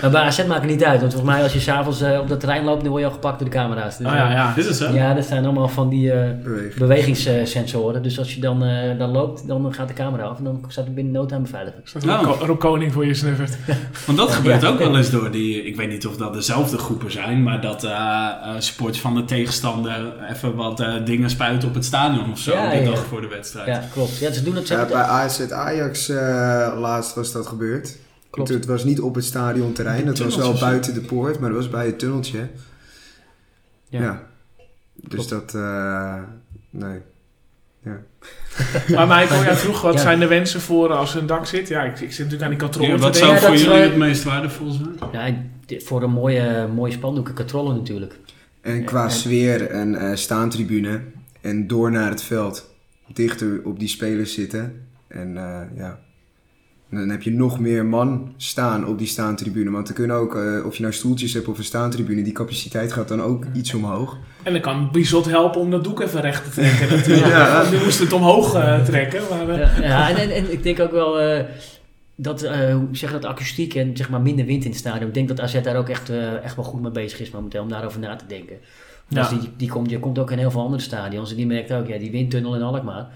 maar 0.00 0.10
bij 0.10 0.20
AZ 0.20 0.44
maakt 0.46 0.60
het 0.62 0.70
niet 0.70 0.84
uit, 0.84 1.00
want 1.00 1.12
volgens 1.12 1.32
mij 1.34 1.42
als 1.42 1.52
je 1.52 1.60
s'avonds 1.60 2.02
uh, 2.02 2.18
op 2.20 2.28
dat 2.28 2.40
terrein 2.40 2.64
loopt, 2.64 2.80
dan 2.80 2.88
word 2.90 3.02
je 3.02 3.08
al 3.08 3.14
gepakt 3.14 3.38
door 3.38 3.48
de 3.48 3.54
camera's. 3.56 3.96
Dus, 3.98 4.06
Oh 4.06 4.12
ja, 4.12 4.30
ja. 4.30 4.54
Is 4.56 4.66
het 4.66 4.76
zo? 4.76 4.92
ja, 4.92 5.14
dat 5.14 5.24
zijn 5.24 5.44
allemaal 5.44 5.68
van 5.68 5.88
die 5.88 6.12
eh, 6.12 6.30
Beweging. 6.42 6.74
bewegingssensoren. 6.74 8.02
Dus 8.02 8.18
als 8.18 8.34
je 8.34 8.40
dan, 8.40 8.64
eh, 8.64 8.98
dan 8.98 9.10
loopt, 9.10 9.46
dan 9.48 9.74
gaat 9.74 9.88
de 9.88 9.94
camera 9.94 10.22
af 10.24 10.38
en 10.38 10.44
dan 10.44 10.64
staat 10.68 10.86
er 10.86 10.94
binnen 10.94 11.12
no 11.12 11.26
time 11.26 11.40
beveiligd. 11.42 11.76
Rob, 12.04 12.50
Oh. 12.50 12.58
Koning 12.58 12.92
voor 12.92 13.06
je 13.06 13.14
snuffert. 13.14 13.56
Want 14.06 14.18
dat 14.18 14.30
gebeurt 14.30 14.62
Ja. 14.62 14.68
ook 14.68 14.78
wel 14.78 14.96
eens 14.96 15.10
door 15.10 15.30
die, 15.30 15.64
ik 15.64 15.76
weet 15.76 15.88
niet 15.90 16.06
of 16.06 16.16
dat 16.16 16.32
dezelfde 16.34 16.78
groepen 16.78 17.12
zijn, 17.12 17.42
maar 17.42 17.60
dat 17.60 17.84
eh 17.84 17.90
eh, 17.90 18.54
supporters 18.58 19.00
van 19.00 19.14
de 19.14 19.24
tegenstander 19.24 20.12
even 20.30 20.54
wat 20.54 20.80
eh, 20.80 21.04
dingen 21.04 21.30
spuiten 21.30 21.68
op 21.68 21.74
het 21.74 21.84
stadion 21.84 22.30
of 22.32 22.38
zo, 22.38 22.52
Ja, 22.52 22.70
de 22.70 22.76
ja. 22.76 22.84
dag 22.90 23.04
voor 23.06 23.20
de 23.20 23.28
wedstrijd. 23.28 23.66
Ja, 23.66 23.82
klopt. 23.92 24.18
Ja, 24.18 24.32
ze 24.32 24.42
doen 24.42 24.54
het 24.54 24.68
Ja, 24.68 24.86
bij 24.86 25.02
AZ 25.02 25.50
Ajax 25.50 26.08
eh, 26.08 26.16
laatst 26.78 27.14
was 27.14 27.32
dat 27.32 27.46
gebeurd. 27.46 27.98
Klopt. 28.30 28.48
Het, 28.48 28.58
het 28.58 28.66
was 28.68 28.84
niet 28.84 29.00
op 29.00 29.14
het 29.14 29.24
stadionterrein, 29.24 30.06
het 30.06 30.18
was 30.18 30.36
wel 30.36 30.58
buiten 30.58 30.94
de 30.94 31.00
poort, 31.00 31.38
maar 31.40 31.48
dat 31.50 31.58
was 31.58 31.68
bij 31.70 31.86
het 31.86 31.98
tunneltje. 31.98 32.48
Ja. 33.88 34.00
Ja. 34.02 34.22
Dus 34.94 35.28
dat, 35.28 35.54
eh, 35.54 36.14
nee. 36.70 37.00
Maar 38.94 39.06
Michael, 39.06 39.42
jij 39.42 39.56
vroeg 39.56 39.80
wat 39.80 39.94
Ja. 39.94 40.00
zijn 40.00 40.20
de 40.20 40.26
wensen 40.26 40.60
voor 40.60 40.92
als 40.92 41.14
er 41.14 41.20
een 41.20 41.26
dak 41.26 41.46
zit? 41.46 41.68
Ja, 41.68 41.82
ik, 41.82 42.00
ik 42.00 42.12
zit 42.12 42.18
natuurlijk 42.18 42.42
aan 42.42 42.50
die 42.50 42.58
katrol. 42.58 42.86
Ja, 42.86 42.96
wat 42.96 43.16
zou 43.16 43.32
Ja, 43.32 43.38
voor 43.38 43.56
jullie 43.56 43.76
het 43.82 43.96
meest 43.96 44.22
waardevol 44.24 44.70
zijn? 44.70 44.98
Ja, 45.12 45.34
voor 45.78 46.02
een 46.02 46.10
mooie, 46.10 46.68
mooie 46.74 46.92
spandoeken, 46.92 47.34
katrollen 47.34 47.76
natuurlijk. 47.76 48.18
En 48.60 48.84
qua 48.84 49.04
En- 49.04 49.10
sfeer 49.10 49.66
en 49.66 49.94
eh, 49.94 50.16
staantribune 50.16 51.00
en 51.40 51.66
door 51.66 51.90
naar 51.90 52.10
het 52.10 52.22
veld, 52.22 52.74
dichter 53.12 53.60
op 53.64 53.78
die 53.78 53.88
spelers 53.88 54.34
zitten. 54.34 54.86
En 55.08 55.36
eh, 55.36 55.60
ja, 55.76 55.98
En 56.90 56.96
dan 56.96 57.08
heb 57.08 57.22
je 57.22 57.30
nog 57.32 57.60
meer 57.60 57.84
man 57.86 58.32
staan 58.36 58.86
op 58.86 58.98
die 58.98 59.06
staantribune. 59.06 59.70
Want 59.70 59.88
er 59.88 59.94
kunnen 59.94 60.16
ook, 60.16 60.34
eh, 60.36 60.66
of 60.66 60.74
je 60.76 60.82
nou 60.82 60.94
stoeltjes 60.94 61.32
hebt 61.34 61.48
of 61.48 61.58
een 61.58 61.64
staantribune, 61.64 62.22
die 62.22 62.32
capaciteit 62.32 62.92
gaat 62.92 63.08
dan 63.08 63.22
ook 63.22 63.44
iets 63.52 63.74
omhoog. 63.74 64.16
En 64.42 64.52
dan 64.52 64.62
kan 64.62 64.88
Bizot 64.92 65.24
helpen 65.26 65.60
om 65.60 65.70
dat 65.70 65.84
doek 65.84 66.00
even 66.00 66.20
recht 66.20 66.44
te 66.44 66.50
trekken 66.50 66.88
natuurlijk. 66.96 67.26
Ja. 67.26 67.70
Nu 67.70 67.78
moest 67.84 67.98
het 67.98 68.12
omhoog 68.12 68.54
eh, 68.54 68.84
trekken. 68.84 69.22
Maar, 69.30 69.58
Ja, 69.58 69.70
ja, 69.80 70.08
en, 70.10 70.16
en, 70.16 70.30
en 70.30 70.52
ik 70.52 70.62
denk 70.62 70.80
ook 70.80 70.90
wel 70.92 71.20
eh, 71.20 71.44
dat, 72.22 72.42
eh, 72.42 72.74
hoe 72.74 72.88
zeg 72.92 73.10
je 73.12 73.18
dat, 73.18 73.30
akoestiek 73.30 73.74
en 73.74 73.96
zeg 73.96 74.08
maar 74.08 74.20
minder 74.20 74.44
wind 74.46 74.64
in 74.64 74.70
het 74.70 74.78
stadion. 74.78 75.08
Ik 75.08 75.14
denk 75.14 75.28
dat 75.28 75.40
AZ 75.40 75.60
daar 75.62 75.76
ook 75.76 75.88
echt, 75.88 76.10
eh, 76.10 76.44
echt 76.44 76.56
wel 76.56 76.64
goed 76.64 76.82
mee 76.82 76.90
bezig 76.90 77.20
is 77.20 77.30
momenteel 77.30 77.62
om 77.62 77.68
daarover 77.68 78.00
na 78.00 78.16
te 78.16 78.24
denken. 78.28 78.56
Ja. 79.08 79.20
Dus 79.20 79.28
die, 79.28 79.50
die, 79.56 79.68
komt, 79.68 79.88
die 79.88 79.98
komt 79.98 80.18
ook 80.18 80.30
in 80.30 80.38
heel 80.38 80.50
veel 80.50 80.60
andere 80.60 80.82
stadions 80.82 81.30
en 81.30 81.36
die 81.36 81.46
merkt 81.46 81.72
ook, 81.72 81.86
ja, 81.86 81.98
die 81.98 82.10
windtunnel 82.10 82.54
in 82.54 82.62
Alkmaar. 82.62 83.06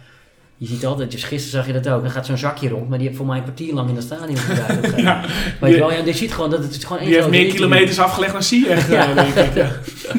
Je 0.57 0.67
ziet 0.67 0.87
altijd, 0.87 1.11
dus 1.11 1.25
gisteren 1.25 1.65
zag 1.65 1.67
je 1.75 1.81
dat 1.83 1.93
ook, 1.95 2.03
dan 2.03 2.11
gaat 2.11 2.27
zo'n 2.27 2.37
zakje 2.39 2.69
rond, 2.69 2.89
maar 2.89 2.99
die 2.99 3.07
heeft 3.07 3.19
voor 3.19 3.27
mij 3.27 3.37
een 3.37 3.43
kwartier 3.43 3.75
lang 3.75 3.89
in 3.89 3.95
het 3.95 4.05
stadion 4.05 4.37
Ja. 4.57 4.75
moment. 4.75 5.27
Weet 5.61 5.73
je 5.73 5.79
wel, 5.79 5.93
ja, 5.93 6.05
je 6.05 6.13
ziet 6.13 6.33
gewoon 6.33 6.51
dat 6.51 6.63
het 6.63 6.85
gewoon 6.85 6.99
één 6.99 7.07
die 7.07 7.17
heeft 7.17 7.29
grote 7.29 7.43
meer 7.45 7.55
kilometers 7.55 7.99
afgelegd 7.99 8.33
dan 8.33 8.43
Sieg, 8.43 8.89
Ja. 8.91 9.09
ja. 9.09 9.15
denk 9.15 9.35
ik. 9.35 9.55
Ja. 9.55 9.71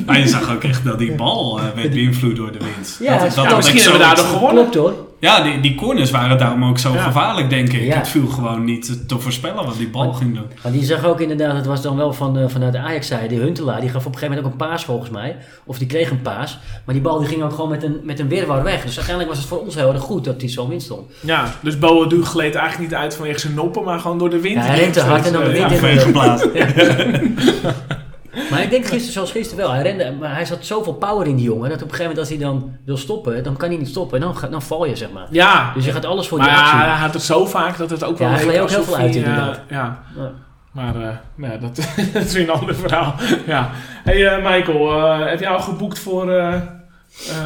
Maar 0.06 0.20
je 0.20 0.28
zag 0.28 0.54
ook 0.54 0.64
echt 0.64 0.84
dat 0.84 1.00
die 1.00 1.12
bal 1.16 1.60
eh, 1.60 1.66
werd 1.76 1.90
beïnvloed 1.90 2.36
door 2.36 2.52
de 2.52 2.60
wind. 2.60 2.98
Ja, 3.00 3.18
dat, 3.18 3.56
misschien 3.56 3.82
hebben 3.82 4.00
we 4.00 4.06
daardoor 4.06 4.26
gewonnen. 4.26 4.70
Klopt 4.70 4.76
hoor. 4.76 5.08
Ja, 5.26 5.42
die, 5.44 5.60
die 5.60 5.76
corners 5.76 6.12
waren 6.12 6.38
daarom 6.38 6.66
ook 6.66 6.78
zo 6.80 6.94
Ja. 6.94 7.02
gevaarlijk, 7.04 7.50
denk 7.50 7.74
ik. 7.74 7.82
Ja. 7.82 7.96
Het 7.98 8.08
viel 8.08 8.28
gewoon 8.28 8.64
niet 8.64 9.08
te 9.08 9.20
voorspellen 9.20 9.66
wat 9.66 9.78
die 9.78 9.90
bal 9.90 10.06
Maar- 10.06 10.14
ging 10.14 10.34
doen. 10.36 10.46
Maar 10.64 10.72
die 10.72 10.84
zag 10.84 11.06
ook 11.06 11.20
inderdaad, 11.20 11.56
het 11.56 11.66
was 11.66 11.82
dan 11.82 11.96
wel 11.98 12.14
van, 12.14 12.38
eh, 12.38 12.44
vanuit 12.48 12.72
de 12.74 12.80
Ajax-zijde, 12.80 13.28
die 13.28 13.40
Huntelaar, 13.40 13.80
die 13.82 13.90
gaf 13.90 14.06
op 14.06 14.12
een 14.14 14.18
gegeven 14.18 14.36
moment 14.36 14.54
ook 14.54 14.62
een 14.62 14.68
paas 14.68 14.86
volgens 14.86 15.10
mij. 15.10 15.36
Of 15.66 15.78
die 15.78 15.88
kreeg 15.88 16.10
een 16.10 16.22
paas, 16.22 16.58
maar 16.86 16.96
die 16.96 17.04
bal 17.04 17.20
die 17.20 17.28
ging 17.28 17.44
ook 17.44 17.54
gewoon 17.54 17.70
met 17.70 17.84
een, 17.84 18.00
met 18.04 18.20
een 18.20 18.28
wirwar 18.28 18.64
weg. 18.64 18.84
Dus 18.84 18.96
uiteindelijk 18.98 19.30
was 19.30 19.38
het 19.38 19.48
voor 19.48 19.60
ons 19.60 19.76
heel 19.76 19.94
erg 19.94 20.02
goed 20.02 20.24
dat 20.24 20.40
die 20.40 20.50
zo 20.50 20.68
in 20.70 20.82
stond. 20.82 21.12
Ja, 21.20 21.54
dus 21.62 21.80
Boadu 21.80 22.24
gleed 22.24 22.56
eigenlijk 22.56 22.90
niet 22.92 23.00
uit 23.00 23.16
vanwege 23.16 23.40
zijn 23.40 23.54
noppen, 23.54 23.84
maar 23.84 24.00
gewoon 24.00 24.18
door 24.18 24.30
de 24.30 24.40
wind. 24.42 24.56
Ja, 24.56 24.62
hij 24.62 24.80
rent 24.80 24.94
te 24.94 25.02
hard 25.02 25.26
en 25.26 25.34
dan 25.34 25.44
de 25.44 25.52
wind 25.52 25.80
Ja. 25.80 25.88
in. 25.88 26.00
Geblazen. 26.00 26.52
Maar 28.52 28.62
ik 28.64 28.70
denk 28.70 28.84
gisteren, 28.86 29.14
zoals 29.14 29.32
gisteren 29.32 29.64
wel, 29.66 29.74
hij 29.74 29.84
rende, 29.84 30.14
maar 30.20 30.34
hij 30.34 30.46
zat 30.46 30.66
zoveel 30.66 30.94
power 30.94 31.28
in 31.28 31.36
die 31.36 31.46
jongen, 31.46 31.70
dat 31.70 31.82
op 31.82 31.90
een 31.90 31.96
gegeven 31.96 32.04
moment 32.16 32.20
als 32.20 32.30
hij 32.30 32.38
dan 32.48 32.76
wil 32.86 32.98
stoppen, 32.98 33.44
dan 33.44 33.58
kan 33.58 33.70
hij 33.70 33.78
niet 33.78 33.88
stoppen 33.88 34.22
en 34.22 34.34
dan, 34.50 34.62
val 34.62 34.86
je 34.86 34.96
zeg 34.96 35.12
maar. 35.12 35.28
Ja, 35.30 35.72
Dus 35.74 35.86
je 35.86 35.92
gaat 35.92 36.06
alles 36.06 36.28
voor 36.28 36.38
maar 36.38 36.48
die 36.48 36.56
ja, 36.58 36.64
actie. 36.64 36.78
hij 36.80 36.88
had 37.00 37.14
het 37.14 37.24
zo 37.24 37.46
vaak 37.46 37.78
dat 37.78 37.90
het 37.90 38.04
ook 38.04 38.18
wel 38.18 38.28
Ja, 38.28 38.34
hij 38.34 38.44
gleed 38.44 38.60
ook 38.60 38.70
heel 38.70 38.84
veel 38.84 38.96
uit 38.98 39.10
eh, 39.10 39.16
inderdaad. 39.16 39.60
ja, 39.70 40.00
Ja. 40.18 40.32
maar 40.72 40.96
eh, 40.96 41.16
ja, 41.50 41.58
dat, 41.58 41.76
dat 42.14 42.24
is 42.24 42.34
weer 42.34 42.44
een 42.50 42.56
ander 42.60 42.76
verhaal. 42.76 43.16
Ja. 43.46 43.70
Hey 44.04 44.28
eh, 44.28 44.44
Michael, 44.52 44.92
eh, 45.04 45.28
heb 45.30 45.40
jij 45.40 45.50
al 45.50 45.60
geboekt 45.60 46.00
voor 46.00 46.30
eh, 46.32 46.54
eh, 46.54 46.62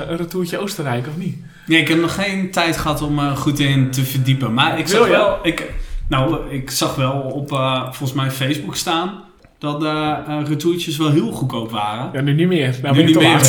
een 0.09 0.17
retourtje 0.17 0.57
Oostenrijk 0.57 1.07
of 1.07 1.17
niet? 1.17 1.37
Nee, 1.65 1.81
ik 1.81 1.87
heb 1.87 1.99
nog 1.99 2.15
geen 2.15 2.51
tijd 2.51 2.77
gehad 2.77 3.01
om 3.01 3.19
goed 3.35 3.59
in 3.59 3.91
te 3.91 4.03
verdiepen. 4.03 4.53
Maar 4.53 4.79
ik 4.79 4.87
Wil 4.87 4.97
zag 4.97 5.05
je? 5.07 5.11
wel, 5.11 5.37
ik, 5.43 5.71
nou, 6.07 6.49
ik 6.49 6.71
zag 6.71 6.95
wel 6.95 7.11
op 7.11 7.51
eh, 7.51 7.83
volgens 7.83 8.13
mij 8.13 8.31
Facebook 8.31 8.75
staan 8.75 9.11
dat 9.59 9.79
de 9.79 10.43
retourtjes 10.47 10.97
wel 10.97 11.11
heel 11.11 11.31
goedkoop 11.31 11.71
waren. 11.71 12.09
Ja, 12.13 12.21
nu 12.21 12.33
niet 12.33 12.47
meer. 12.47 12.79
Nou, 12.81 12.95
nu 12.95 13.03
niet 13.03 13.19
meer. 13.19 13.39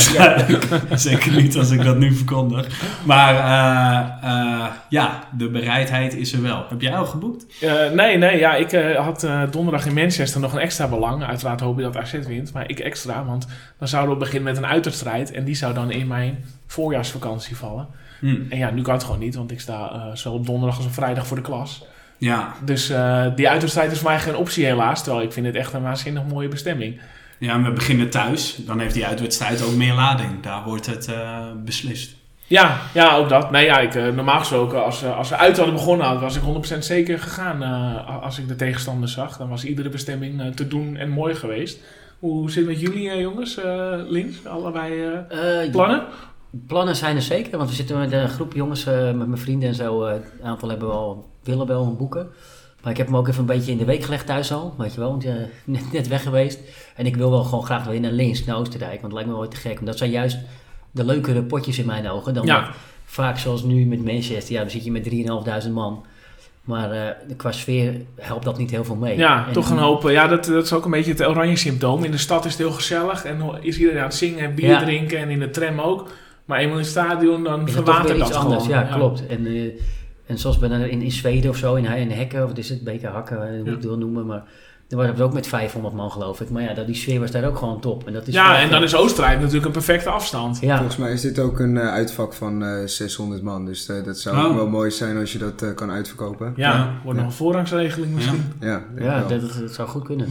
Zeker 0.98 1.32
niet 1.32 1.56
als 1.56 1.70
ik 1.70 1.82
dat 1.82 1.98
nu 1.98 2.14
verkondig. 2.14 2.66
Maar 3.04 3.34
eh, 3.34 4.30
eh, 4.30 4.66
ja, 4.88 5.24
de 5.36 5.48
bereidheid 5.48 6.14
is 6.14 6.32
er 6.32 6.42
wel. 6.42 6.64
Heb 6.68 6.80
jij 6.80 6.96
al 6.96 7.06
geboekt? 7.06 7.46
Nee, 7.94 8.16
nee, 8.16 8.38
ja, 8.38 8.54
ik 8.54 8.70
had 8.96 9.28
donderdag 9.50 9.86
in 9.86 9.94
Manchester 9.94 10.40
nog 10.40 10.52
een 10.52 10.60
extra 10.60 10.88
belang. 10.88 11.24
Uiteraard 11.24 11.60
hoop 11.60 11.76
je 11.76 11.82
dat 11.82 11.96
AZ 11.96 12.12
wint, 12.12 12.52
maar 12.52 12.68
ik 12.68 12.78
extra. 12.78 13.24
Want 13.24 13.46
dan 13.78 13.88
zouden 13.88 14.14
we 14.14 14.20
beginnen 14.20 14.52
met 14.52 14.62
een 14.62 14.68
uiterstrijd. 14.68 15.32
En 15.32 15.44
die 15.44 15.54
zou 15.54 15.74
dan 15.74 15.90
in 15.90 16.06
mijn 16.06 16.44
voorjaarsvakantie 16.66 17.56
vallen. 17.56 17.86
Hm. 18.20 18.36
En 18.48 18.58
ja, 18.58 18.70
nu 18.70 18.82
kan 18.82 18.94
het 18.94 19.04
gewoon 19.04 19.20
niet, 19.20 19.34
want 19.34 19.50
ik 19.50 19.60
sta 19.60 20.10
zowel 20.14 20.38
op 20.38 20.46
donderdag 20.46 20.76
als 20.76 20.86
op 20.86 20.92
vrijdag 20.92 21.26
voor 21.26 21.36
de 21.36 21.42
klas. 21.42 21.84
Ja. 22.20 22.54
Dus 22.64 22.90
eh, 22.90 23.26
die 23.36 23.48
uiterstrijd 23.48 23.92
is 23.92 23.98
voor 23.98 24.10
mij 24.10 24.18
geen 24.20 24.36
optie 24.36 24.64
helaas. 24.64 25.02
Terwijl 25.04 25.24
ik 25.24 25.32
vind 25.32 25.46
het 25.46 25.54
echt 25.54 25.72
een 25.72 25.82
waanzinnig 25.82 26.24
mooie 26.24 26.48
bestemming. 26.48 27.00
ja, 27.38 27.52
en 27.54 27.62
we 27.64 27.72
beginnen 27.72 28.10
thuis. 28.10 28.56
Dan 28.66 28.78
heeft 28.80 28.94
die 28.94 29.06
uitwedstrijd 29.06 29.62
ook 29.62 29.74
meer 29.74 29.94
lading. 29.94 30.42
Daar 30.42 30.62
wordt 30.64 30.86
het 30.86 31.08
eh, 31.08 31.38
beslist. 31.64 32.16
Ja, 32.46 32.80
ja, 32.94 33.16
ook 33.16 33.28
dat. 33.28 33.50
Nee, 33.50 33.64
ja, 33.64 33.78
ik, 33.78 33.94
eh, 33.94 34.08
normaal 34.08 34.38
gesproken, 34.38 34.84
als, 34.84 35.04
als 35.04 35.28
we 35.28 35.36
uit 35.36 35.56
hadden 35.56 35.74
begonnen, 35.74 36.06
had- 36.06 36.20
was 36.20 36.36
ik 36.36 36.42
100% 36.42 36.78
zeker 36.84 37.18
gegaan. 37.18 37.62
eh, 37.62 38.22
als 38.22 38.38
ik 38.38 38.48
de 38.48 38.56
tegenstanders 38.56 39.12
zag, 39.12 39.36
dan 39.36 39.48
was 39.48 39.64
iedere 39.64 39.88
bestemming 39.88 40.40
eh, 40.40 40.46
te 40.46 40.68
doen 40.68 40.96
en 40.96 41.10
mooi 41.10 41.34
geweest. 41.34 41.78
Hoe 42.18 42.50
zit 42.50 42.66
het 42.66 42.72
met 42.72 42.80
jullie, 42.80 43.16
jongens? 43.18 43.56
eh, 43.58 43.92
links, 44.08 44.46
allebei 44.46 44.92
plannen? 45.70 46.04
Plannen 46.66 46.96
zijn 46.96 47.16
er 47.16 47.22
zeker, 47.22 47.58
want 47.58 47.70
we 47.70 47.76
zitten 47.76 47.98
met 47.98 48.12
een 48.12 48.28
groep 48.28 48.52
jongens, 48.54 48.86
eh, 48.86 49.04
met 49.04 49.26
mijn 49.26 49.38
vrienden 49.38 49.68
en 49.68 49.74
zo. 49.74 50.04
eh, 50.04 50.14
een 50.40 50.46
aantal 50.46 50.68
hebben 50.68 50.88
we 50.88 50.94
al, 50.94 51.29
willen 51.42 51.66
wel 51.66 51.82
een 51.84 51.96
boeken. 51.96 52.28
Maar 52.82 52.92
ik 52.92 52.98
heb 52.98 53.06
hem 53.06 53.16
ook 53.16 53.28
even 53.28 53.40
een 53.40 53.46
beetje 53.46 53.72
in 53.72 53.78
de 53.78 53.84
week 53.84 54.02
gelegd 54.02 54.26
thuis 54.26 54.52
al, 54.52 54.74
weet 54.78 54.94
je 54.94 55.00
wel, 55.00 55.10
want 55.10 55.24
eh, 55.24 55.32
net, 55.64 55.92
net 55.92 56.08
weg 56.08 56.22
geweest. 56.22 56.58
En 56.96 57.06
ik 57.06 57.16
wil 57.16 57.30
wel 57.30 57.44
gewoon 57.44 57.64
graag 57.64 57.84
weer 57.84 58.00
naar 58.00 58.10
links, 58.12 58.44
naar 58.44 58.56
Oostenrijk, 58.56 58.90
want 59.00 59.02
het 59.04 59.12
lijkt 59.12 59.28
me 59.28 59.36
wel 59.36 59.48
te 59.48 59.56
gek. 59.56 59.74
Want 59.74 59.86
dat 59.86 59.98
zijn 59.98 60.10
juist 60.10 60.38
de 60.90 61.04
leukere 61.04 61.42
potjes 61.42 61.78
in 61.78 61.86
mijn 61.86 62.08
ogen. 62.08 62.34
Dan 62.34 62.46
Ja. 62.46 62.70
vaak 63.04 63.38
zoals 63.38 63.62
nu 63.62 63.84
met 63.84 64.04
Manchester. 64.04 64.54
Ja, 64.54 64.60
dan 64.60 64.70
zit 64.70 64.84
je 64.84 64.90
met 64.92 65.02
3.500 65.64 65.70
man. 65.72 66.04
Maar 66.64 66.90
eh, 66.90 67.36
qua 67.36 67.52
sfeer 67.52 67.94
helpt 68.20 68.44
dat 68.44 68.58
niet 68.58 68.70
heel 68.70 68.84
veel 68.84 68.94
mee. 68.96 69.16
Ja, 69.18 69.46
En- 69.46 69.52
toch 69.52 69.70
een 69.70 69.78
hoop. 69.78 70.04
eh, 70.06 70.12
Ja, 70.12 70.26
dat, 70.26 70.44
dat 70.44 70.64
is 70.64 70.72
ook 70.72 70.84
een 70.84 70.90
beetje 70.90 71.10
het 71.12 71.26
oranje 71.26 71.56
symptoom. 71.56 72.04
In 72.04 72.10
de 72.10 72.18
stad 72.18 72.44
is 72.44 72.50
het 72.52 72.60
heel 72.60 72.70
gezellig 72.72 73.24
en 73.24 73.42
is 73.60 73.78
iedereen 73.78 73.98
aan 74.00 74.04
het 74.06 74.14
zingen 74.14 74.38
en 74.38 74.54
bier 74.54 74.68
Ja. 74.68 74.82
drinken 74.82 75.18
en 75.18 75.30
in 75.30 75.38
de 75.38 75.50
tram 75.50 75.80
ook. 75.80 76.08
Maar 76.44 76.58
eenmaal 76.58 76.76
in 76.76 76.82
het 76.82 76.90
stadion, 76.90 77.44
dan 77.44 77.68
verwatert 77.68 78.18
dat 78.18 78.28
iets 78.28 78.36
anders? 78.36 78.64
gewoon. 78.64 78.78
Ja, 78.78 78.94
klopt. 78.94 79.26
En, 79.26 79.46
en 80.30 80.38
zoals 80.38 80.58
bij, 80.58 80.88
in, 80.88 81.02
in 81.02 81.10
Zweden 81.12 81.50
of 81.50 81.56
zo, 81.56 81.74
in, 81.74 81.84
in 81.84 82.10
Hekken, 82.10 82.42
of 82.42 82.48
wat 82.48 82.58
is 82.58 82.68
het, 82.68 82.84
BK 82.84 83.02
Hakken, 83.02 83.36
eh, 83.36 83.48
hoe 83.48 83.56
Ja. 83.56 83.64
ik 83.64 83.76
het 83.76 83.84
wil 83.84 83.98
noemen. 83.98 84.26
Maar 84.26 84.42
daar 84.88 84.98
waren 84.98 85.16
we 85.16 85.22
ook 85.22 85.32
met 85.32 85.46
500 85.46 85.94
man, 85.94 86.10
geloof 86.10 86.40
ik. 86.40 86.50
Maar 86.50 86.62
ja, 86.62 86.74
dat, 86.74 86.86
die 86.86 86.94
sfeer 86.94 87.20
was 87.20 87.30
daar 87.30 87.44
ook 87.44 87.56
gewoon 87.56 87.80
top. 87.80 88.06
En 88.06 88.12
dat 88.12 88.26
is 88.26 88.34
Ja, 88.34 88.60
en 88.60 88.68
dan 88.70 88.78
eh, 88.78 88.84
is 88.84 88.94
Oostenrijk 88.94 89.38
natuurlijk 89.38 89.66
een 89.66 89.72
perfecte 89.72 90.08
afstand. 90.10 90.58
Ja, 90.60 90.76
Volgens 90.76 90.96
mij 90.96 91.12
is 91.12 91.20
dit 91.20 91.38
ook 91.38 91.58
een 91.60 91.76
eh, 91.76 91.88
uitvak 91.88 92.34
van 92.34 92.62
eh 92.64 92.86
600 92.86 93.42
man. 93.42 93.64
Dus 93.64 93.88
eh, 93.88 94.04
dat 94.04 94.18
zou 94.18 94.36
Oh. 94.48 94.54
wel 94.54 94.68
mooi 94.68 94.90
zijn 94.90 95.16
als 95.16 95.32
je 95.32 95.38
dat 95.38 95.62
eh, 95.62 95.74
kan 95.74 95.90
uitverkopen. 95.90 96.52
Ja, 96.56 96.72
Ja. 96.74 96.94
wordt 97.04 97.18
nog 97.18 97.28
een 97.28 97.34
voorrangsregeling 97.34 98.14
misschien. 98.14 98.42
Ja, 98.60 98.82
ja 98.98 99.18
wel. 99.28 99.28
dat, 99.40 99.58
dat 99.60 99.70
zou 99.74 99.88
goed 99.88 100.04
kunnen. 100.04 100.26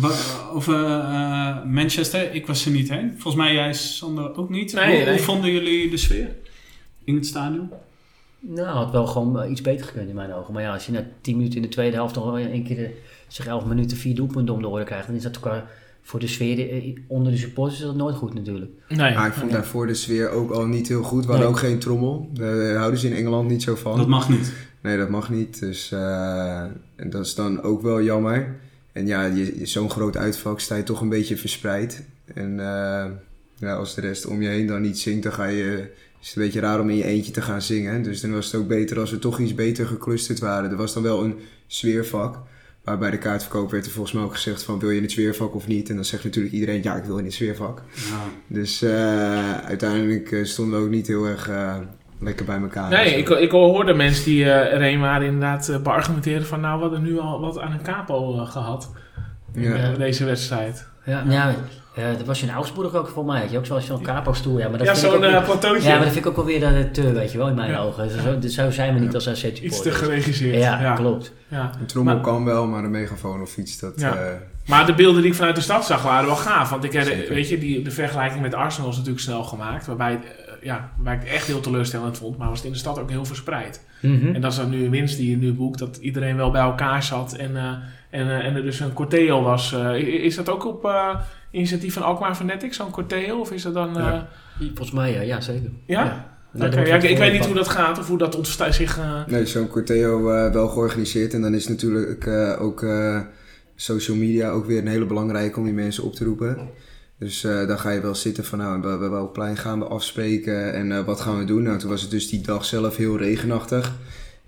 Over 0.53 0.83
eh, 0.85 1.63
Manchester, 1.65 2.33
ik 2.33 2.47
was 2.47 2.65
er 2.65 2.71
niet 2.71 2.89
heen. 2.89 3.09
Volgens 3.17 3.43
mij 3.43 3.53
jij, 3.53 3.73
Sander, 3.73 4.35
ook 4.37 4.49
niet. 4.49 4.73
Nee, 4.73 4.85
hoe, 4.95 5.03
nee. 5.05 5.09
hoe 5.13 5.23
vonden 5.23 5.51
jullie 5.51 5.89
de 5.89 5.97
sfeer 5.97 6.27
in 7.03 7.15
het 7.15 7.25
stadion? 7.25 7.69
Nou, 8.39 8.67
had 8.67 8.91
wel 8.91 9.05
gewoon 9.07 9.41
eh, 9.41 9.51
iets 9.51 9.61
beter 9.61 9.85
gekund 9.85 10.09
in 10.09 10.15
mijn 10.15 10.33
ogen. 10.33 10.53
Maar 10.53 10.63
ja, 10.63 10.73
als 10.73 10.85
je 10.85 10.91
na 10.91 11.03
10 11.21 11.35
minuten 11.35 11.55
in 11.55 11.61
de 11.61 11.67
tweede 11.67 11.95
helft 11.95 12.13
toch 12.13 12.23
wel 12.25 12.39
een 12.39 12.63
keer 12.63 12.75
de, 12.75 12.89
zeg 13.27 13.47
11 13.47 13.65
minuten 13.65 13.97
vier 13.97 14.15
doelpunten 14.15 14.53
om 14.55 14.61
de 14.61 14.67
oren 14.67 14.85
krijgt, 14.85 15.07
dan 15.07 15.15
is 15.15 15.23
dat 15.23 15.39
qua 15.39 15.65
voor 16.01 16.19
de 16.19 16.27
sfeer 16.27 16.69
eh, 16.71 16.95
onder 17.07 17.31
de 17.31 17.37
supporters 17.37 17.79
is 17.79 17.85
dat 17.85 17.95
nooit 17.95 18.15
goed 18.15 18.33
natuurlijk. 18.33 18.71
Nee. 18.87 19.13
Maar 19.15 19.27
ik 19.27 19.33
vond 19.33 19.51
daarvoor 19.51 19.87
de 19.87 19.93
sfeer 19.93 20.29
ook 20.29 20.51
al 20.51 20.65
niet 20.65 20.87
heel 20.87 21.03
goed. 21.03 21.25
We 21.25 21.31
hadden 21.31 21.49
Nee. 21.49 21.55
ook 21.55 21.61
geen 21.63 21.79
trommel. 21.79 22.29
Daar 22.33 22.75
houden 22.75 22.99
ze 22.99 23.07
in 23.07 23.15
Engeland 23.15 23.49
niet 23.49 23.63
zo 23.63 23.75
van. 23.75 23.97
Dat 23.97 24.07
mag 24.07 24.29
niet. 24.29 24.53
Nee, 24.81 24.97
dat 24.97 25.09
mag 25.09 25.29
niet. 25.29 25.59
Dus 25.59 25.91
eh, 25.91 26.65
dat 27.09 27.25
is 27.25 27.35
dan 27.35 27.61
ook 27.61 27.81
wel 27.81 28.01
jammer. 28.01 28.55
En 28.91 29.07
ja, 29.07 29.25
je, 29.25 29.59
je- 29.59 29.65
zo'n 29.65 29.89
groot 29.89 30.17
uitvak 30.17 30.59
sta 30.59 30.75
je 30.75 30.83
toch 30.83 31.01
een 31.01 31.09
beetje 31.09 31.37
verspreid. 31.37 32.05
En 32.33 32.59
eh, 32.59 33.05
ja, 33.55 33.73
als 33.75 33.95
de 33.95 34.01
rest 34.01 34.25
om 34.25 34.41
je 34.41 34.47
heen 34.49 34.67
dan 34.67 34.81
niet 34.81 34.99
zingt, 34.99 35.23
dan 35.23 35.31
ga 35.33 35.45
je, 35.45 35.91
is 36.21 36.27
het 36.27 36.35
een 36.37 36.43
beetje 36.43 36.59
raar 36.59 36.79
om 36.79 36.89
in 36.89 36.95
je 36.95 37.03
eentje 37.05 37.31
te 37.31 37.41
gaan 37.41 37.61
zingen. 37.61 38.03
Dus 38.03 38.21
dan 38.21 38.33
was 38.33 38.45
het 38.51 38.61
ook 38.61 38.67
beter 38.67 38.99
als 38.99 39.11
we 39.11 39.19
toch 39.19 39.39
iets 39.39 39.55
beter 39.55 39.85
geclusterd 39.87 40.39
waren. 40.39 40.69
Er 40.71 40.77
was 40.77 40.93
dan 40.93 41.03
wel 41.03 41.23
een 41.23 41.35
sfeervak. 41.67 42.37
Maar 42.83 42.97
bij 42.97 43.11
de 43.11 43.17
kaartverkoop 43.17 43.71
werd 43.71 43.85
er 43.85 43.91
volgens 43.91 44.13
mij 44.15 44.23
ook 44.23 44.33
gezegd 44.33 44.63
van 44.63 44.79
wil 44.79 44.89
je 44.89 44.95
in 44.97 45.01
het 45.01 45.11
sfeervak 45.11 45.55
of 45.55 45.67
niet? 45.67 45.89
En 45.89 45.95
dan 45.95 46.05
zegt 46.05 46.23
natuurlijk 46.23 46.53
iedereen 46.53 46.79
ja, 46.83 46.95
ik 46.95 47.03
wil 47.03 47.17
in 47.17 47.23
het 47.25 47.33
sfeervak. 47.33 47.81
Ja. 47.93 48.23
Dus 48.47 48.81
eh, 48.81 49.57
uiteindelijk 49.59 50.31
eh, 50.31 50.43
stonden 50.45 50.79
we 50.79 50.85
ook 50.85 50.91
niet 50.91 51.07
heel 51.07 51.25
erg 51.25 51.49
eh, 51.49 51.77
lekker 52.19 52.45
bij 52.45 52.59
elkaar. 52.61 52.89
Nee, 52.89 53.15
ik, 53.15 53.29
ik 53.29 53.51
hoorde 53.51 53.93
mensen 53.93 54.25
die 54.25 54.43
eh 54.43 54.73
erheen 54.73 54.99
waren 54.99 55.25
inderdaad 55.27 55.69
eh, 55.69 55.81
beargumenteren 55.81 56.45
van 56.45 56.59
nou, 56.61 56.75
we 56.75 56.81
hadden 56.81 57.01
nu 57.03 57.19
al 57.19 57.39
wat 57.41 57.59
aan 57.59 57.71
een 57.71 57.81
capo 57.83 58.33
eh, 58.39 58.51
gehad 58.51 58.91
in 59.53 59.61
Ja. 59.61 59.91
deze 59.93 60.25
wedstrijd. 60.25 60.87
Ja, 61.05 61.23
ja 61.27 61.55
eh, 61.95 62.03
dat 62.17 62.25
was 62.25 62.41
in 62.41 62.49
Augsburg 62.51 62.93
ook 62.95 63.07
voor 63.07 63.25
mij. 63.25 63.41
Had 63.41 63.51
je 63.51 63.57
ook 63.57 63.65
zoals 63.65 63.85
zo'n 63.85 64.01
capo-stoel. 64.01 64.57
Ja, 64.59 64.69
maar 64.69 64.77
dat 64.77 64.87
Ja, 64.87 64.95
vind 64.95 65.13
ik 65.13 65.21
zo'n 65.31 65.43
plateautje. 65.43 65.87
ja, 65.89 65.95
maar 65.95 66.03
dat 66.03 66.13
vind 66.13 66.25
ik 66.25 66.31
ook 66.31 66.37
alweer 66.37 66.63
eh, 66.63 66.83
te, 66.83 67.11
weet 67.13 67.31
je 67.31 67.37
wel, 67.37 67.47
in 67.47 67.55
mijn 67.55 67.71
Ja. 67.71 67.79
ogen. 67.79 68.09
Zo, 68.09 68.47
zo 68.49 68.71
zijn 68.71 68.93
we 68.93 68.99
niet 68.99 69.15
als 69.15 69.29
AZ 69.29 69.43
Iets 69.43 69.81
te 69.81 69.91
geregisseerd. 69.91 70.55
Ja, 70.55 70.81
Ja, 70.81 70.93
klopt. 70.95 71.33
Ja. 71.47 71.71
Een 71.79 71.85
trommel 71.85 72.13
Maar- 72.13 72.23
kan 72.23 72.45
wel, 72.45 72.67
maar 72.67 72.83
een 72.83 72.91
megafoon 72.91 73.41
of 73.41 73.57
iets, 73.57 73.79
dat... 73.79 73.93
Ja. 73.95 74.15
eh, 74.15 74.33
Maar 74.65 74.85
de 74.85 74.93
beelden 74.93 75.21
die 75.21 75.31
ik 75.31 75.37
vanuit 75.37 75.55
de 75.55 75.61
stad 75.61 75.85
zag 75.85 76.03
waren 76.03 76.25
wel 76.25 76.35
gaaf. 76.35 76.69
Want 76.69 76.83
ik 76.83 76.93
heb, 76.93 77.03
Zeker. 77.05 77.33
weet 77.33 77.49
je, 77.49 77.57
die, 77.57 77.81
de 77.81 77.91
vergelijking 77.91 78.41
met 78.41 78.53
Arsenal 78.53 78.89
is 78.89 78.95
natuurlijk 78.95 79.23
snel 79.23 79.43
gemaakt. 79.43 79.85
Waarbij, 79.87 80.19
ja, 80.61 80.91
waar 80.97 81.13
ik 81.13 81.19
het 81.19 81.29
echt 81.29 81.47
heel 81.47 81.59
teleurstellend 81.59 82.17
vond. 82.17 82.37
Maar 82.37 82.47
was 82.47 82.57
het 82.57 82.65
in 82.67 82.71
de 82.73 82.77
stad 82.77 82.99
ook 82.99 83.09
heel 83.09 83.25
verspreid. 83.25 83.85
Mhm. 84.01 84.33
En 84.35 84.41
dat 84.41 84.51
is 84.51 84.57
dan 84.57 84.69
nu 84.69 84.83
een 84.83 84.89
winst 84.91 85.17
die 85.17 85.29
je 85.29 85.37
nu 85.37 85.53
boekt. 85.53 85.79
Dat 85.79 85.97
iedereen 85.97 86.35
wel 86.35 86.51
bij 86.51 86.61
elkaar 86.61 87.03
zat. 87.03 87.33
En, 87.33 87.57
eh, 87.57 87.63
en, 88.09 88.41
en 88.41 88.55
er 88.55 88.61
dus 88.63 88.79
een 88.79 88.93
corteo 88.93 89.41
was. 89.43 89.73
Eh, 89.73 89.95
is 89.97 90.35
dat 90.35 90.49
ook 90.49 90.65
op 90.65 90.85
eh, 90.85 91.15
initiatief 91.51 91.93
van 91.93 92.03
Alkmaar 92.03 92.35
Fanatics, 92.35 92.77
zo'n 92.77 92.91
corteo? 92.91 93.39
Of 93.39 93.51
is 93.51 93.61
dat 93.61 93.73
dan... 93.73 93.97
eh, 93.97 94.03
Ja. 94.03 94.27
Volgens 94.59 94.91
mij, 94.91 95.11
ja, 95.13 95.21
ja 95.21 95.41
zeker. 95.41 95.69
Ja? 95.85 96.03
Ja, 96.53 96.65
Oké, 96.65 96.79
ja, 96.81 96.95
ik, 96.95 97.17
weet 97.17 97.31
niet 97.31 97.45
hoe 97.45 97.55
dat 97.55 97.67
gaat. 97.67 97.99
Of 97.99 98.07
hoe 98.07 98.17
dat 98.17 98.35
ontsta- 98.35 98.71
zich... 98.71 98.97
eh, 98.97 99.25
Nee, 99.27 99.45
zo'n 99.45 99.67
corteo 99.67 100.29
eh, 100.31 100.51
wel 100.53 100.67
georganiseerd. 100.67 101.33
En 101.33 101.41
dan 101.41 101.53
is 101.53 101.67
natuurlijk 101.67 102.25
eh, 102.25 102.61
ook 102.61 102.83
eh, 102.83 103.19
social 103.75 104.17
media 104.17 104.49
ook 104.49 104.65
weer 104.65 104.77
een 104.77 104.87
hele 104.87 105.05
belangrijke 105.05 105.59
om 105.59 105.65
die 105.65 105.73
mensen 105.73 106.03
op 106.03 106.13
te 106.15 106.23
roepen. 106.25 106.57
Dus 107.19 107.43
eh, 107.43 107.67
dan 107.67 107.79
ga 107.79 107.89
je 107.89 108.01
wel 108.01 108.15
zitten 108.15 108.45
van 108.45 108.57
nou, 108.59 108.81
bij 108.81 108.97
bij 108.97 109.09
welk 109.09 109.33
plein 109.33 109.57
gaan 109.57 109.79
we 109.79 109.85
afspreken 109.85 110.73
en 110.73 110.91
eh, 110.91 111.05
wat 111.05 111.21
gaan 111.21 111.37
we 111.37 111.45
doen. 111.45 111.63
Nou, 111.63 111.77
toen 111.77 111.89
was 111.89 112.01
het 112.01 112.11
dus 112.11 112.29
die 112.29 112.41
dag 112.41 112.65
zelf 112.65 112.95
heel 112.97 113.17
regenachtig. 113.17 113.95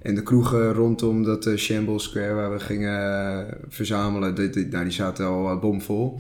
En 0.02 0.16
de 0.16 0.24
kroegen 0.24 0.74
rondom 0.74 1.24
dat 1.24 1.46
eh, 1.46 1.56
Shambles 1.58 2.04
Square 2.04 2.34
waar 2.34 2.52
we 2.52 2.60
gingen 2.60 3.00
eh, 3.48 3.54
verzamelen, 3.70 4.36
die, 4.36 4.50
die- 4.50 4.68
nou, 4.68 4.84
die 4.84 4.94
zaten 4.94 5.26
al 5.26 5.50
eh, 5.50 5.60
bomvol. 5.60 6.20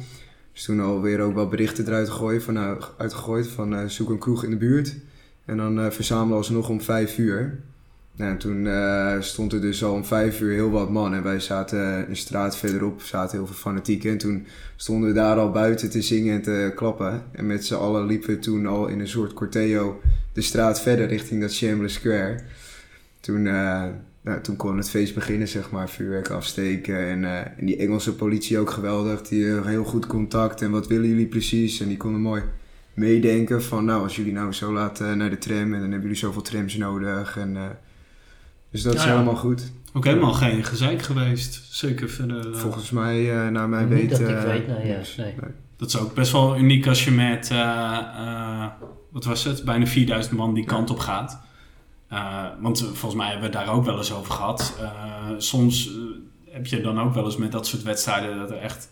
Dus 0.53 0.64
toen 0.64 0.80
alweer 0.80 1.19
ook 1.19 1.34
wat 1.34 1.49
berichten 1.49 1.88
eruit 1.88 2.10
gegooid 2.10 2.44
van, 2.44 2.53
nou, 2.53 2.82
uitgegooid 2.98 3.48
van 3.48 3.76
eh, 3.76 3.86
zoek 3.86 4.10
een 4.10 4.19
kroeg 4.19 4.44
in 4.44 4.49
de 4.49 4.57
buurt. 4.57 4.95
En 5.45 5.57
dan 5.57 5.80
eh, 5.80 5.91
verzamelen 5.91 6.30
we 6.30 6.36
alsnog 6.36 6.69
om 6.69 6.82
vijf 6.82 7.18
uur. 7.18 7.60
Nou, 8.15 8.32
en 8.32 8.38
toen 8.38 8.68
eh, 8.68 9.15
stond 9.19 9.53
er 9.53 9.61
dus 9.61 9.84
al 9.84 9.94
om 9.94 10.06
vijf 10.06 10.41
uur 10.41 10.53
heel 10.53 10.69
wat 10.69 10.90
man. 10.90 11.14
En 11.14 11.23
wij 11.23 11.40
zaten 11.40 12.10
een 12.10 12.15
straat 12.15 12.57
verderop, 12.57 13.02
zaten 13.02 13.38
heel 13.38 13.48
veel 13.48 13.56
fanatieken. 13.56 14.11
En 14.11 14.18
toen 14.18 14.48
stonden 14.76 15.10
we 15.10 15.15
daar 15.15 15.38
al 15.38 15.52
buiten 15.52 15.90
te 15.90 16.02
zingen 16.02 16.36
en 16.36 16.41
te 16.41 16.72
klappen. 16.76 17.23
En 17.32 17.48
met 17.48 17.65
z'n 17.65 17.73
allen 17.73 18.06
liepen 18.06 18.30
we 18.30 18.40
toen 18.40 18.65
al 18.65 18.88
in 18.88 18.99
een 18.99 19.07
soort 19.07 19.34
corteo 19.34 20.02
de 20.34 20.41
straat 20.41 20.82
verder 20.82 21.07
richting 21.07 21.41
dat 21.41 21.56
Chamberlain 21.56 21.90
Square. 21.90 22.40
Toen, 23.19 23.48
eh, 23.48 23.86
nou, 24.22 24.41
toen 24.41 24.56
kon 24.56 24.77
het 24.77 24.89
feest 24.89 25.14
beginnen, 25.14 25.48
zeg 25.48 25.72
maar, 25.72 25.89
vuurwerk 25.89 26.30
afsteken. 26.30 27.07
En, 27.10 27.23
eh, 27.26 27.38
en 27.39 27.65
die 27.65 27.77
Engelse 27.77 28.15
politie 28.15 28.60
ook 28.60 28.69
geweldig, 28.69 29.22
die 29.22 29.56
eh, 29.56 29.65
heel 29.65 29.84
goed 29.84 30.07
contact. 30.07 30.61
En 30.61 30.72
wat 30.72 30.88
willen 30.88 31.07
jullie 31.07 31.27
precies? 31.27 31.80
En 31.80 31.88
die 31.88 31.98
konden 31.98 32.22
mooi 32.22 32.41
meedenken 32.93 33.64
van, 33.64 33.85
nou, 33.85 34.03
als 34.03 34.15
jullie 34.15 34.34
nou 34.34 34.53
zo 34.53 34.73
laat 34.73 34.99
eh, 34.99 35.14
naar 35.14 35.30
de 35.30 35.38
tram 35.38 35.57
en 35.64 35.72
dan 35.72 35.81
hebben 35.81 36.02
jullie 36.02 36.15
zoveel 36.15 36.41
trams 36.41 36.76
nodig. 36.76 37.38
En, 37.38 37.57
eh, 37.57 37.64
dus 38.72 38.81
dat 38.81 38.93
is 38.93 39.02
Ja, 39.02 39.07
ja. 39.07 39.14
helemaal 39.14 39.35
goed. 39.35 39.72
Ook 39.93 40.06
helemaal 40.06 40.34
geen 40.34 40.64
gezeik 40.64 41.02
geweest. 41.02 41.61
Zeker 41.69 42.10
verder. 42.10 42.52
eh, 42.53 42.60
Volgens 42.60 42.89
mij, 42.91 43.31
eh, 43.31 43.48
naar 43.49 43.69
mijn 43.69 43.89
Niet 43.89 43.98
weten... 44.10 44.19
dat 44.19 44.30
ik 44.30 44.45
weet, 44.52 44.68
nee, 44.68 44.88
ja, 44.88 44.98
dus, 44.98 45.15
nee. 45.15 45.34
Dat 45.77 45.88
is 45.89 45.98
ook 45.99 46.14
best 46.14 46.31
wel 46.31 46.57
uniek 46.57 46.88
als 46.88 47.03
je 47.06 47.11
met, 47.11 47.49
eh, 47.49 47.57
eh, 47.57 48.65
wat 49.11 49.26
was 49.26 49.43
het, 49.43 49.64
bijna 49.64 49.85
4000 49.85 50.35
man 50.38 50.53
die 50.53 50.65
kant 50.65 50.89
op 50.89 50.99
gaat. 50.99 51.41
Eh, 52.12 52.44
want 52.60 52.80
volgens 52.80 53.14
mij 53.16 53.30
hebben 53.32 53.52
we 53.52 53.58
het 53.58 53.66
daar 53.66 53.76
ook 53.76 53.86
wel 53.86 53.98
eens 53.98 54.14
over 54.14 54.34
gehad. 54.34 54.78
Eh, 54.82 54.88
soms 55.38 55.88
eh, 55.88 55.94
heb 56.54 56.66
je 56.66 56.82
dan 56.82 57.00
ook 57.02 57.14
wel 57.14 57.26
eens 57.26 57.38
met 57.38 57.52
dat 57.52 57.68
soort 57.68 57.84
wedstrijden 57.84 58.38
dat 58.38 58.52
er 58.52 58.58
echt 58.58 58.90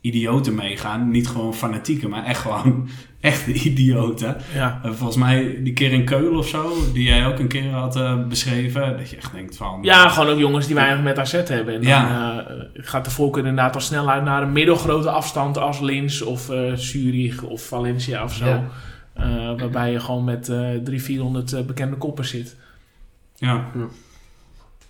idioten 0.00 0.54
meegaan. 0.54 1.10
Niet 1.10 1.28
gewoon 1.28 1.54
fanatieken, 1.54 2.10
maar 2.10 2.24
echt 2.24 2.40
gewoon 2.40 2.88
echte 3.20 3.52
idioten. 3.52 4.36
ja. 4.54 4.80
Volgens 4.84 5.16
mij 5.16 5.62
die 5.62 5.72
keer 5.72 5.92
in 5.92 6.04
Keulen 6.04 6.38
of 6.38 6.48
zo, 6.48 6.72
die 6.92 7.04
jij 7.04 7.26
ook 7.26 7.38
een 7.38 7.48
keer 7.48 7.70
had 7.70 8.28
beschreven. 8.28 8.96
Dat 8.98 9.10
je 9.10 9.16
echt 9.16 9.32
denkt 9.32 9.56
van... 9.56 9.78
ja, 9.82 10.08
gewoon 10.08 10.28
ook 10.30 10.38
jongens 10.38 10.66
die 10.66 10.74
weinig 10.74 11.02
met 11.04 11.18
AZ 11.18 11.32
hebben. 11.32 11.74
En 11.74 11.80
dan 11.80 11.88
Ja. 11.90 12.38
eh, 12.46 12.54
gaat 12.74 13.04
de 13.04 13.10
voorkeur 13.10 13.46
inderdaad 13.46 13.74
al 13.74 13.80
snel 13.80 14.10
uit 14.10 14.24
naar 14.24 14.42
een 14.42 14.52
middelgrote 14.52 15.10
afstand 15.10 15.58
als 15.58 15.80
Linz 15.80 16.20
of 16.20 16.50
eh 16.50 16.72
Zurich 16.74 17.42
of 17.42 17.62
Valencia 17.66 18.24
of 18.24 18.34
zo. 18.34 18.46
Ja. 18.46 18.62
Eh, 19.14 19.24
waarbij 19.58 19.92
je 19.92 20.00
gewoon 20.00 20.24
met 20.24 20.48
eh 20.48 20.56
300, 20.56 21.02
400 21.02 21.52
eh, 21.52 21.60
bekende 21.62 21.96
koppen 21.96 22.24
zit. 22.24 22.56
Ja. 23.36 23.64
Ja. 23.74 23.86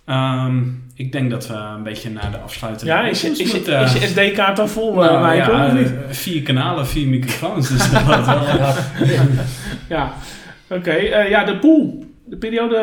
Ehm, 0.05 0.63
ik 0.93 1.11
denk 1.11 1.29
dat 1.31 1.47
we 1.47 1.53
een 1.53 1.83
beetje 1.83 2.09
naar 2.09 2.31
de 2.31 2.37
afsluiting 2.37 2.91
Ja, 2.91 3.01
is 3.07 3.21
je, 3.21 3.27
is 3.29 3.39
is 3.39 3.93
je 3.93 4.07
SD-kaart 4.07 4.59
al 4.59 4.67
vol, 4.67 5.03
eh 5.03 5.09
Nou, 5.09 5.21
Maaike, 5.21 5.51
ja, 5.51 5.71
niet? 5.71 5.87
eh, 5.87 5.93
vier 6.09 6.41
kanalen, 6.41 6.87
vier 6.87 7.07
microfoons. 7.07 7.69
Dus 7.69 7.91
dat 7.91 8.03
wel. 8.25 8.25
Ja, 8.25 8.73
Ja, 9.89 10.13
oké. 10.69 10.91
eh, 10.91 11.29
ja, 11.29 11.43
de 11.43 11.57
pool. 11.57 12.03
De 12.27 12.37
periode, 12.37 12.77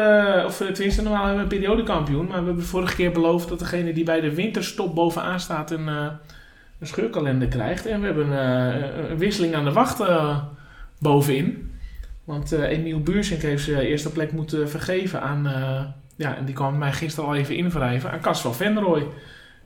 of 0.46 0.60
eh, 0.60 0.68
tenminste 0.68 1.02
normaal 1.02 1.26
hebben 1.26 1.48
we 1.48 1.54
een 1.54 1.60
periodekampioen. 1.60 2.26
Maar 2.26 2.40
we 2.40 2.46
hebben 2.46 2.64
vorige 2.64 2.94
keer 2.94 3.12
beloofd 3.12 3.48
dat 3.48 3.58
degene 3.58 3.92
die 3.92 4.04
bij 4.04 4.20
de 4.20 4.34
winterstop 4.34 4.94
bovenaan 4.94 5.40
staat 5.40 5.70
een, 5.70 5.88
eh, 5.88 6.06
een 6.80 6.86
scheurkalender 6.86 7.48
krijgt. 7.48 7.86
En 7.86 8.00
we 8.00 8.06
hebben 8.06 8.32
eh, 8.40 9.10
een 9.10 9.18
wisseling 9.18 9.54
aan 9.54 9.64
de 9.64 9.72
wacht 9.72 10.00
eh, 10.00 10.36
bovenin. 11.02 11.70
Want 12.24 12.52
eh 12.52 12.70
Emiel 12.70 13.00
Buursink 13.00 13.42
heeft 13.42 13.64
zijn 13.64 13.78
eerste 13.78 14.10
plek 14.10 14.32
moeten 14.32 14.70
vergeven 14.70 15.22
aan... 15.22 15.46
eh, 15.46 15.84
ja, 16.16 16.36
en 16.36 16.44
die 16.44 16.54
kwam 16.54 16.78
mij 16.78 16.92
gisteren 16.92 17.28
al 17.28 17.36
even 17.36 17.56
invrijven 17.56 18.10
aan 18.10 18.20
Cas 18.20 18.40
van 18.40 18.54
Venrooy. 18.54 19.06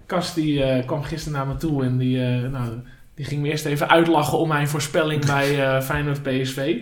Cas 0.07 0.35
die 0.35 0.63
eh, 0.63 0.87
kwam 0.87 1.03
gisteren 1.03 1.39
naar 1.39 1.47
me 1.47 1.57
toe 1.57 1.85
en 1.85 1.99
die, 1.99 2.19
nou, 2.27 2.69
die 3.15 3.25
ging 3.25 3.43
me 3.43 3.49
eerst 3.49 3.65
even 3.65 3.89
uitlachen 3.89 4.39
om 4.39 4.49
mijn 4.49 4.69
voorspelling 4.69 5.27
bij 5.35 5.83
Feyenoord 5.83 6.23
PSV. 6.23 6.77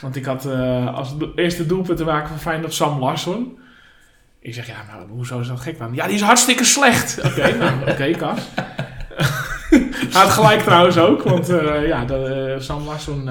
Want 0.00 0.16
ik 0.16 0.24
had 0.24 0.46
als 0.94 1.14
eerste 1.34 1.66
doelpunt 1.66 1.98
te 1.98 2.04
maken 2.04 2.28
van 2.28 2.38
Feyenoord 2.38 2.74
Sam 2.74 2.98
Larsson. 2.98 3.58
Ik 4.40 4.54
zeg, 4.54 4.66
ja, 4.66 4.84
nou, 4.90 5.08
hoezo 5.08 5.40
is 5.40 5.48
dat 5.48 5.60
gek 5.60 5.78
dan? 5.78 5.94
Ja, 5.94 6.06
die 6.06 6.14
is 6.14 6.20
hartstikke 6.20 6.64
slecht. 6.64 7.20
Oké, 7.24 7.54
nou, 7.58 7.90
oké, 7.90 8.10
Cas. 8.10 8.40
Hij 9.70 10.22
had 10.22 10.30
gelijk 10.30 10.60
trouwens 10.60 10.98
ook, 10.98 11.22
want 11.22 11.46
ja, 11.86 12.04
de, 12.04 12.56
Sam 12.58 12.84
Larsson... 12.84 13.28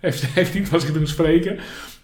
heeft, 0.00 0.26
heeft 0.34 0.54
niet 0.54 0.68
van 0.68 0.80
zich 0.80 0.92
doen 0.92 1.06
spreken. 1.06 1.58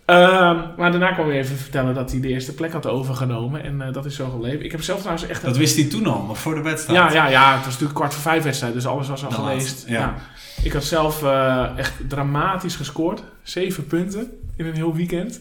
Ehm, 0.04 0.58
maar 0.76 0.90
daarna 0.90 1.12
kwam 1.12 1.28
hij 1.28 1.38
even 1.38 1.56
vertellen 1.56 1.94
dat 1.94 2.10
hij 2.10 2.20
de 2.20 2.28
eerste 2.28 2.54
plek 2.54 2.72
had 2.72 2.86
overgenomen. 2.86 3.62
En 3.62 3.82
eh, 3.82 3.92
dat 3.92 4.04
is 4.04 4.16
zo 4.16 4.28
gebleven. 4.30 4.64
Ik 4.64 4.70
heb 4.72 4.82
zelf 4.82 4.98
trouwens 4.98 5.26
echt... 5.26 5.42
Dat 5.42 5.56
wist 5.56 5.76
hij 5.76 5.84
toen 5.84 6.06
al, 6.06 6.22
nog 6.22 6.38
voor 6.38 6.54
de 6.54 6.62
wedstrijd. 6.62 6.98
Ja, 6.98 7.12
ja, 7.12 7.28
ja, 7.28 7.52
het 7.52 7.64
was 7.64 7.72
natuurlijk 7.72 7.94
kwart 7.94 8.12
voor 8.12 8.22
vijf 8.22 8.42
wedstrijd, 8.42 8.74
dus 8.74 8.86
alles 8.86 9.08
was 9.08 9.24
al 9.24 9.30
geweest. 9.30 9.84
ja. 9.88 10.14
Ik 10.62 10.72
had 10.72 10.84
zelf 10.84 11.22
eh, 11.22 11.66
echt 11.76 11.92
dramatisch 12.08 12.76
gescoord. 12.76 13.22
Zeven 13.42 13.86
punten 13.86 14.30
in 14.56 14.66
een 14.66 14.74
heel 14.74 14.94
weekend. 14.94 15.40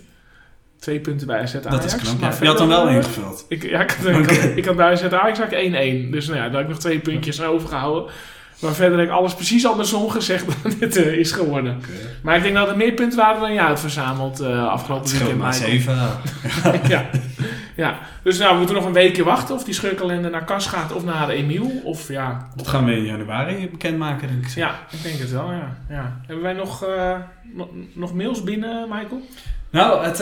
Twee 0.79 0.99
punten 0.99 1.27
bij 1.27 1.41
AZ 1.41 1.55
Ajax. 1.55 1.69
Dat 1.69 1.83
is 1.83 1.95
knap. 1.95 2.19
Maar 2.19 2.31
Ja. 2.31 2.37
Je 2.41 2.47
had 2.47 2.59
hem 2.59 2.67
wel 2.67 2.87
eh, 2.87 2.95
ingevuld. 2.95 3.45
Ik, 3.47 3.63
ja, 3.63 3.81
ik, 3.81 3.91
had, 3.91 4.15
ik, 4.15 4.25
had, 4.25 4.43
ik 4.55 4.65
had 4.65 4.75
bij 4.75 4.91
AZ 4.91 5.03
Ajax 5.03 5.39
had 5.39 5.51
ik 5.51 6.07
1-1. 6.07 6.11
Dus 6.11 6.27
nou 6.27 6.37
ja, 6.39 6.43
daar 6.43 6.53
heb 6.53 6.61
ik 6.61 6.67
nog 6.67 6.79
twee 6.79 6.99
puntjes 6.99 7.41
overgehouden. 7.41 8.11
Maar 8.63 8.73
verder 8.73 8.99
heb 8.99 9.07
ik 9.07 9.13
alles 9.13 9.33
precies 9.33 9.65
andersom 9.65 10.09
gezegd 10.09 10.45
dan 10.63 10.73
dit 10.79 10.95
eh, 10.95 11.13
is 11.13 11.31
geworden. 11.31 11.81
Maar 12.21 12.35
ik 12.35 12.43
denk 12.43 12.55
dat 12.55 12.69
er 12.69 12.77
meer 12.77 12.91
punten 12.93 13.17
waren 13.17 13.41
dan 13.41 13.53
jij 13.53 13.63
had 13.63 13.79
verzameld 13.79 14.39
eh, 14.39 14.67
afgelopen 14.67 15.05
Het 15.05 15.15
scheelt 15.15 15.29
weekend. 15.29 15.43
maar 15.43 15.53
zeven. 15.53 15.97
ja. 16.95 17.09
ja, 17.75 17.99
dus 18.23 18.37
nou, 18.37 18.51
we 18.51 18.57
moeten 18.57 18.75
nog 18.75 18.85
een 18.85 18.93
weekje 18.93 19.23
wachten 19.23 19.55
of 19.55 19.63
die 19.63 19.73
scheurkalender 19.73 20.31
naar 20.31 20.45
Kas 20.45 20.67
gaat 20.67 20.93
of 20.93 21.03
naar 21.03 21.29
Emiel. 21.29 21.81
Of 21.83 22.07
ja, 22.07 22.47
Dat 22.55 22.67
gaan 22.67 22.85
we 22.85 22.95
in 22.95 23.05
januari 23.05 23.69
bekendmaken, 23.69 24.27
denk 24.27 24.45
ik. 24.45 24.55
ja, 24.55 24.79
ik 24.91 25.03
denk 25.03 25.19
het 25.19 25.31
wel, 25.31 25.51
ja. 25.51 25.77
ja. 25.89 26.19
Hebben 26.25 26.43
wij 26.43 26.53
nog, 26.53 26.85
eh, 26.85 27.15
nog, 27.93 28.13
mails 28.13 28.43
binnen, 28.43 28.89
Michael? 28.89 29.21
Nou, 29.69 30.05
het, 30.05 30.17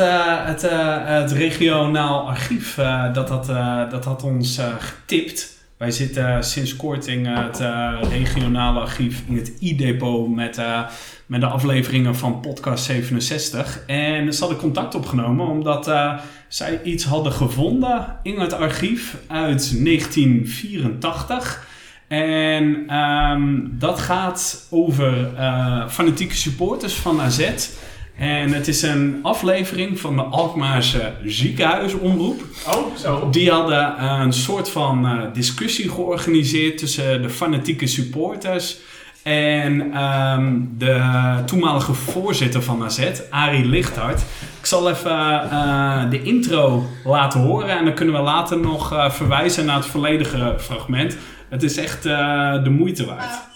het, 0.45 0.61
het 1.07 1.31
regionaal 1.31 2.27
archief, 2.27 2.75
dat, 3.13 3.29
had, 3.29 3.49
eh, 3.49 3.89
dat 3.89 4.05
had 4.05 4.23
ons 4.23 4.61
getipt. 4.79 5.60
Wij 5.81 5.91
zitten 5.91 6.43
sinds 6.43 6.75
kort 6.75 7.07
in 7.07 7.25
het 7.25 7.59
eh, 7.59 7.93
regionale 8.09 8.79
archief 8.79 9.23
in 9.27 9.35
het 9.35 9.51
i-depot 9.59 10.35
met, 10.35 10.57
eh, 10.57 10.81
met 11.25 11.41
de 11.41 11.47
afleveringen 11.47 12.15
van 12.15 12.39
podcast 12.39 12.83
67. 12.83 13.83
En 13.87 14.33
ze 14.33 14.39
hadden 14.39 14.57
contact 14.57 14.95
opgenomen 14.95 15.47
omdat 15.47 15.87
eh, 15.87 16.19
zij 16.47 16.81
iets 16.83 17.03
hadden 17.03 17.31
gevonden 17.31 18.19
in 18.23 18.39
het 18.39 18.53
archief 18.53 19.17
uit 19.27 19.83
1984. 19.83 21.67
En 22.07 22.83
ehm, 22.87 23.59
dat 23.71 23.99
gaat 23.99 24.67
over 24.69 25.35
eh, 25.35 25.87
fanatieke 25.87 26.35
supporters 26.35 26.93
van 26.93 27.21
AZ. 27.21 27.69
En 28.17 28.53
het 28.53 28.67
is 28.67 28.81
een 28.81 29.19
aflevering 29.21 29.99
van 29.99 30.15
de 30.15 30.21
Alkmaarse 30.21 31.13
ziekenhuisomroep. 31.25 32.43
Oh, 32.67 32.95
zo. 32.95 33.29
Die 33.29 33.51
hadden 33.51 34.03
een 34.03 34.33
soort 34.33 34.69
van 34.69 35.05
eh, 35.05 35.33
discussie 35.33 35.89
georganiseerd 35.89 36.77
tussen 36.77 37.21
de 37.21 37.29
fanatieke 37.29 37.87
supporters 37.87 38.77
en 39.23 39.93
ehm, 39.93 40.59
de 40.77 41.01
toenmalige 41.45 41.93
voorzitter 41.93 42.61
van 42.61 42.83
AZ, 42.83 43.11
Arie 43.29 43.65
Lichthart. 43.65 44.21
Ik 44.59 44.65
zal 44.65 44.89
even 44.89 45.49
eh, 45.51 46.09
de 46.09 46.21
intro 46.23 46.85
laten 47.03 47.39
horen 47.39 47.77
en 47.77 47.85
dan 47.85 47.93
kunnen 47.93 48.15
we 48.15 48.21
later 48.21 48.59
nog 48.59 48.93
eh, 48.93 49.11
verwijzen 49.11 49.65
naar 49.65 49.75
het 49.75 49.85
volledige 49.85 50.55
fragment. 50.59 51.17
Het 51.49 51.63
is 51.63 51.77
echt 51.77 52.05
eh, 52.05 52.63
de 52.63 52.69
moeite 52.69 53.05
waard. 53.05 53.49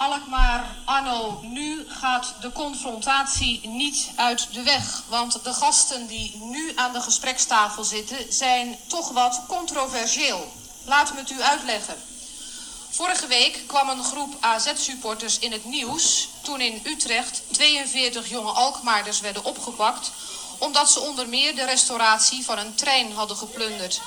Alkmaar, 0.00 0.76
Arno, 0.84 1.40
nu 1.42 1.84
gaat 1.88 2.34
de 2.40 2.52
confrontatie 2.52 3.60
niet 3.68 4.10
uit 4.16 4.48
de 4.52 4.62
weg. 4.62 5.02
Want 5.08 5.44
de 5.44 5.52
gasten 5.52 6.06
die 6.06 6.36
nu 6.36 6.72
aan 6.74 6.92
de 6.92 7.00
gesprekstafel 7.00 7.84
zitten 7.84 8.32
zijn 8.32 8.76
toch 8.86 9.10
wat 9.10 9.42
controversieel. 9.48 10.52
Laat 10.84 11.12
me 11.12 11.18
het 11.18 11.30
u 11.30 11.42
uitleggen. 11.42 11.94
Vorige 12.90 13.26
week 13.26 13.62
kwam 13.66 13.88
een 13.88 14.04
groep 14.04 14.36
AZ-supporters 14.40 15.38
in 15.38 15.52
het 15.52 15.64
nieuws 15.64 16.28
toen 16.42 16.60
in 16.60 16.80
Utrecht 16.84 17.42
42 17.50 18.28
jonge 18.28 18.52
Alkmaarders 18.52 19.20
werden 19.20 19.44
opgepakt 19.44 20.10
omdat 20.60 20.90
ze 20.90 21.00
onder 21.00 21.28
meer 21.28 21.54
de 21.54 21.64
restauratie 21.64 22.44
van 22.44 22.58
een 22.58 22.74
trein 22.74 23.12
hadden 23.12 23.36
geplunderd. 23.36 24.00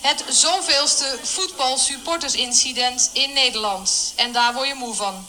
Het 0.00 0.24
zoveelste 0.28 1.18
voetbalsupportersincident 1.22 3.10
in 3.12 3.32
Nederland. 3.32 4.12
En 4.16 4.32
daar 4.32 4.54
word 4.54 4.68
je 4.68 4.74
moe 4.74 4.94
van. 4.94 5.26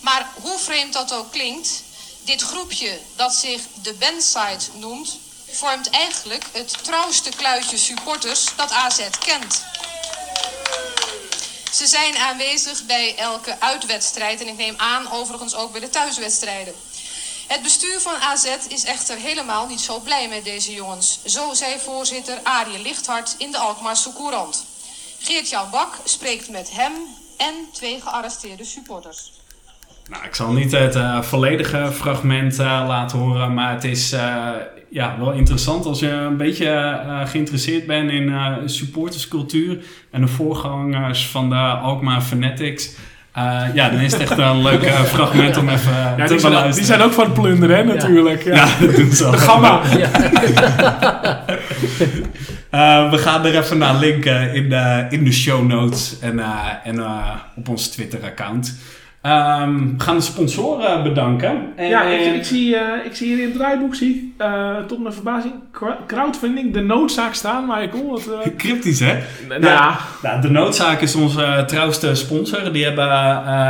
Maar 0.00 0.30
hoe 0.40 0.58
vreemd 0.58 0.92
dat 0.92 1.12
ook 1.12 1.32
klinkt, 1.32 1.82
dit 2.20 2.42
groepje 2.42 3.00
dat 3.16 3.34
zich 3.34 3.62
de 3.82 3.94
Bandside 3.94 4.64
noemt, 4.72 5.18
vormt 5.50 5.90
eigenlijk 5.90 6.44
het 6.52 6.84
trouwste 6.84 7.30
kluitje 7.30 7.76
supporters 7.76 8.44
dat 8.56 8.70
AZ 8.70 9.08
kent. 9.18 9.64
Ze 11.72 11.86
zijn 11.86 12.16
aanwezig 12.16 12.84
bij 12.84 13.16
elke 13.16 13.60
uitwedstrijd 13.60 14.40
en 14.40 14.48
ik 14.48 14.56
neem 14.56 14.74
aan 14.76 15.12
overigens 15.12 15.54
ook 15.54 15.72
bij 15.72 15.80
de 15.80 15.90
thuiswedstrijden. 15.90 16.74
Het 17.46 17.62
bestuur 17.62 18.00
van 18.00 18.14
AZ 18.14 18.56
is 18.68 18.84
echter 18.84 19.16
helemaal 19.16 19.66
niet 19.66 19.80
zo 19.80 20.00
blij 20.00 20.28
met 20.28 20.44
deze 20.44 20.72
jongens. 20.72 21.20
Zo 21.24 21.54
zei 21.54 21.78
voorzitter 21.78 22.38
Arie 22.42 22.82
Lichthart 22.82 23.34
in 23.38 23.50
de 23.50 23.58
Alkmaarse 23.58 24.12
Courant. 24.12 24.66
Geert-Jan 25.18 25.70
Bak 25.70 25.94
spreekt 26.04 26.50
met 26.50 26.70
hem 26.72 26.92
en 27.36 27.54
twee 27.72 28.00
gearresteerde 28.00 28.64
supporters. 28.64 29.32
Nou, 30.10 30.24
ik 30.24 30.34
zal 30.34 30.52
niet 30.52 30.72
het 30.72 30.94
eh, 30.94 31.22
volledige 31.22 31.92
fragment 31.92 32.58
eh, 32.58 32.84
laten 32.86 33.18
horen, 33.18 33.54
maar 33.54 33.72
het 33.72 33.84
is 33.84 34.12
eh, 34.12 34.50
ja, 34.90 35.18
wel 35.18 35.32
interessant 35.32 35.86
als 35.86 36.00
je 36.00 36.10
een 36.10 36.36
beetje 36.36 37.00
geïnteresseerd 37.24 37.86
bent 37.86 38.10
in 38.10 38.62
supporterscultuur 38.64 39.84
en 40.10 40.20
de 40.20 40.28
voorgangers 40.28 41.26
van 41.26 41.48
de 41.48 41.56
Alkmaar 41.56 42.22
Fanatics. 42.22 42.94
Eh, 43.36 43.62
ja, 43.74 43.88
dan 43.90 44.00
is 44.00 44.12
het 44.12 44.20
echt 44.20 44.38
een 44.38 44.62
leuk 44.62 44.82
eh, 44.82 45.00
fragment 45.00 45.56
om 45.56 45.68
even 45.68 45.92
Ja, 45.92 46.14
te 46.14 46.16
die, 46.16 46.26
zijn, 46.26 46.52
beluisteren. 46.52 46.74
die 46.74 46.84
zijn 46.84 47.02
ook 47.02 47.12
van 47.12 47.24
het 47.24 47.34
plunderen, 47.34 47.76
hè, 47.76 47.84
natuurlijk. 47.84 48.44
Ja. 48.44 48.54
Ja, 48.54 48.66
dat 48.86 48.96
doen 48.96 49.12
ze 49.12 49.24
al. 49.24 49.30
De 49.30 49.38
gamma. 49.38 49.80
Eh, 52.70 53.10
we 53.10 53.18
gaan 53.18 53.46
er 53.46 53.56
even 53.58 53.78
naar 53.78 53.94
linken 53.94 54.54
in 54.54 54.68
de, 54.68 55.06
in 55.10 55.24
de 55.24 55.32
show 55.32 55.66
notes 55.66 56.18
en, 56.20 56.38
eh, 56.38 56.46
en 56.84 56.98
eh, 56.98 57.28
op 57.56 57.68
ons 57.68 57.88
Twitter-account. 57.88 58.74
Ehm, 59.26 59.78
we 59.78 60.04
gaan 60.04 60.16
de 60.16 60.22
sponsoren 60.22 61.02
bedanken. 61.02 61.72
En, 61.76 61.88
Ja, 61.88 62.02
ik, 62.02 62.34
ik, 62.34 62.44
zie, 62.44 62.76
eh, 62.76 63.06
ik 63.06 63.14
zie 63.14 63.26
hier 63.26 63.38
in 63.38 63.44
het 63.44 63.54
draaiboek, 63.54 63.94
zie, 63.94 64.14
ik, 64.14 64.42
eh, 64.42 64.76
tot 64.86 65.02
mijn 65.02 65.14
verbazing, 65.14 65.54
crowdfunding, 66.06 66.72
de 66.72 66.80
noodzaak 66.80 67.34
staan, 67.34 67.66
Michael. 67.66 68.10
Wat, 68.10 68.28
eh, 68.44 68.56
Cryptisch, 68.62 69.00
hè? 69.00 69.18
nou 69.48 69.64
ja, 69.64 69.98
Nou, 70.22 70.40
de 70.40 70.50
Noodzaak 70.50 71.00
is 71.00 71.14
onze 71.14 71.64
trouwste 71.66 72.14
sponsor. 72.14 72.72
Die 72.72 72.84
hebben 72.84 73.08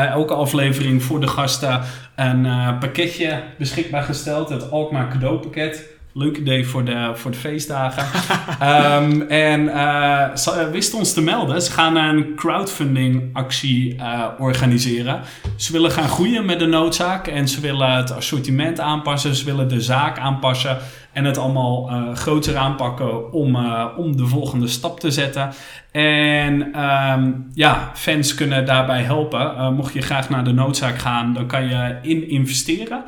elke 0.08 0.34
aflevering 0.34 1.02
voor 1.02 1.20
de 1.20 1.26
gasten 1.26 1.80
een 2.16 2.78
pakketje 2.78 3.42
beschikbaar 3.58 4.02
gesteld. 4.02 4.48
Het 4.48 4.70
Alkmaar 4.70 5.08
cadeaupakket. 5.08 5.95
Leuk 6.18 6.36
idee 6.36 6.66
voor 6.66 6.84
de, 6.84 7.10
voor 7.14 7.30
de 7.30 7.36
feestdagen. 7.36 8.04
Ehm, 8.60 9.20
en 9.20 9.68
eh, 9.68 10.36
ze 10.36 10.50
eh, 10.50 10.70
wisten 10.70 10.98
ons 10.98 11.12
te 11.12 11.22
melden. 11.22 11.62
Ze 11.62 11.72
gaan 11.72 11.96
een 11.96 12.34
crowdfunding 12.36 13.30
actie 13.32 13.96
eh, 13.96 14.24
organiseren. 14.38 15.20
Ze 15.56 15.72
willen 15.72 15.90
gaan 15.90 16.08
groeien 16.08 16.44
met 16.44 16.58
de 16.58 16.66
noodzaak. 16.66 17.26
En 17.26 17.48
ze 17.48 17.60
willen 17.60 17.90
het 17.92 18.12
assortiment 18.12 18.80
aanpassen. 18.80 19.34
Ze 19.34 19.44
willen 19.44 19.68
de 19.68 19.80
zaak 19.80 20.18
aanpassen. 20.18 20.78
En 21.12 21.24
het 21.24 21.38
allemaal 21.38 21.90
groter 22.14 22.56
aanpakken 22.56 23.32
om, 23.32 23.56
om 23.96 24.16
de 24.16 24.26
volgende 24.26 24.68
stap 24.68 25.00
te 25.00 25.10
zetten. 25.10 25.50
En 25.92 26.72
ehm, 26.72 27.32
ja, 27.54 27.90
fans 27.94 28.34
kunnen 28.34 28.66
daarbij 28.66 29.02
helpen. 29.02 29.74
Mocht 29.74 29.92
je 29.92 30.02
graag 30.02 30.28
naar 30.28 30.44
de 30.44 30.52
noodzaak 30.52 30.98
gaan, 30.98 31.34
dan 31.34 31.46
kan 31.46 31.68
je 31.68 31.98
in 32.02 32.28
investeren. 32.28 33.04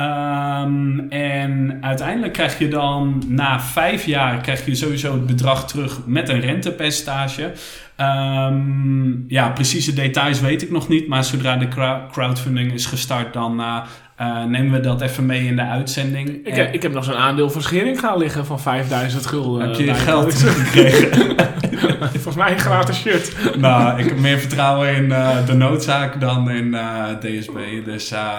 Ehm, 0.00 0.98
en 1.08 1.78
uiteindelijk 1.80 2.32
krijg 2.32 2.58
je 2.58 2.68
dan 2.68 3.22
na 3.26 3.60
vijf 3.60 4.04
jaar 4.04 4.40
krijg 4.40 4.66
je 4.66 4.74
sowieso 4.74 5.12
het 5.12 5.26
bedrag 5.26 5.66
terug 5.66 6.00
met 6.06 6.28
een 6.28 6.40
rentepercentage. 6.40 7.52
Ehm, 7.96 9.28
ja, 9.28 9.48
precieze 9.48 9.92
details 9.92 10.40
weet 10.40 10.62
ik 10.62 10.70
nog 10.70 10.88
niet. 10.88 11.08
Maar 11.08 11.24
zodra 11.24 11.56
de 11.56 11.68
crowd- 11.68 12.12
crowdfunding 12.12 12.72
is 12.72 12.86
gestart, 12.86 13.32
dan 13.32 13.60
eh, 13.60 13.76
eh, 14.20 14.44
nemen 14.44 14.72
we 14.72 14.80
dat 14.80 15.00
even 15.00 15.26
mee 15.26 15.46
in 15.46 15.56
de 15.56 15.62
uitzending. 15.62 16.28
ik, 16.28 16.46
En- 16.46 16.54
heb, 16.54 16.74
ik 16.74 16.82
heb 16.82 16.92
nog 16.92 17.04
zo'n 17.04 17.14
aandeel 17.14 17.50
van 17.50 17.62
Schering 17.62 18.00
gaan 18.00 18.18
liggen 18.18 18.46
van 18.46 18.60
5000 18.60 19.26
gulden. 19.26 19.68
heb 19.68 19.76
je 19.76 19.84
je 19.84 19.94
geld 19.94 20.34
gekregen? 20.34 21.36
Volgens 22.12 22.34
mij 22.36 22.52
een 22.52 22.58
gratis 22.58 22.96
shirt. 23.00 23.56
nou, 23.58 23.98
ik 24.00 24.08
heb 24.08 24.18
meer 24.18 24.38
vertrouwen 24.38 24.94
in 24.94 25.12
eh, 25.12 25.46
de 25.46 25.54
noodzaak 25.54 26.20
dan 26.20 26.50
in 26.50 26.74
eh, 26.74 27.04
DSB. 27.20 27.84
Dus 27.84 28.10
eh, 28.10 28.38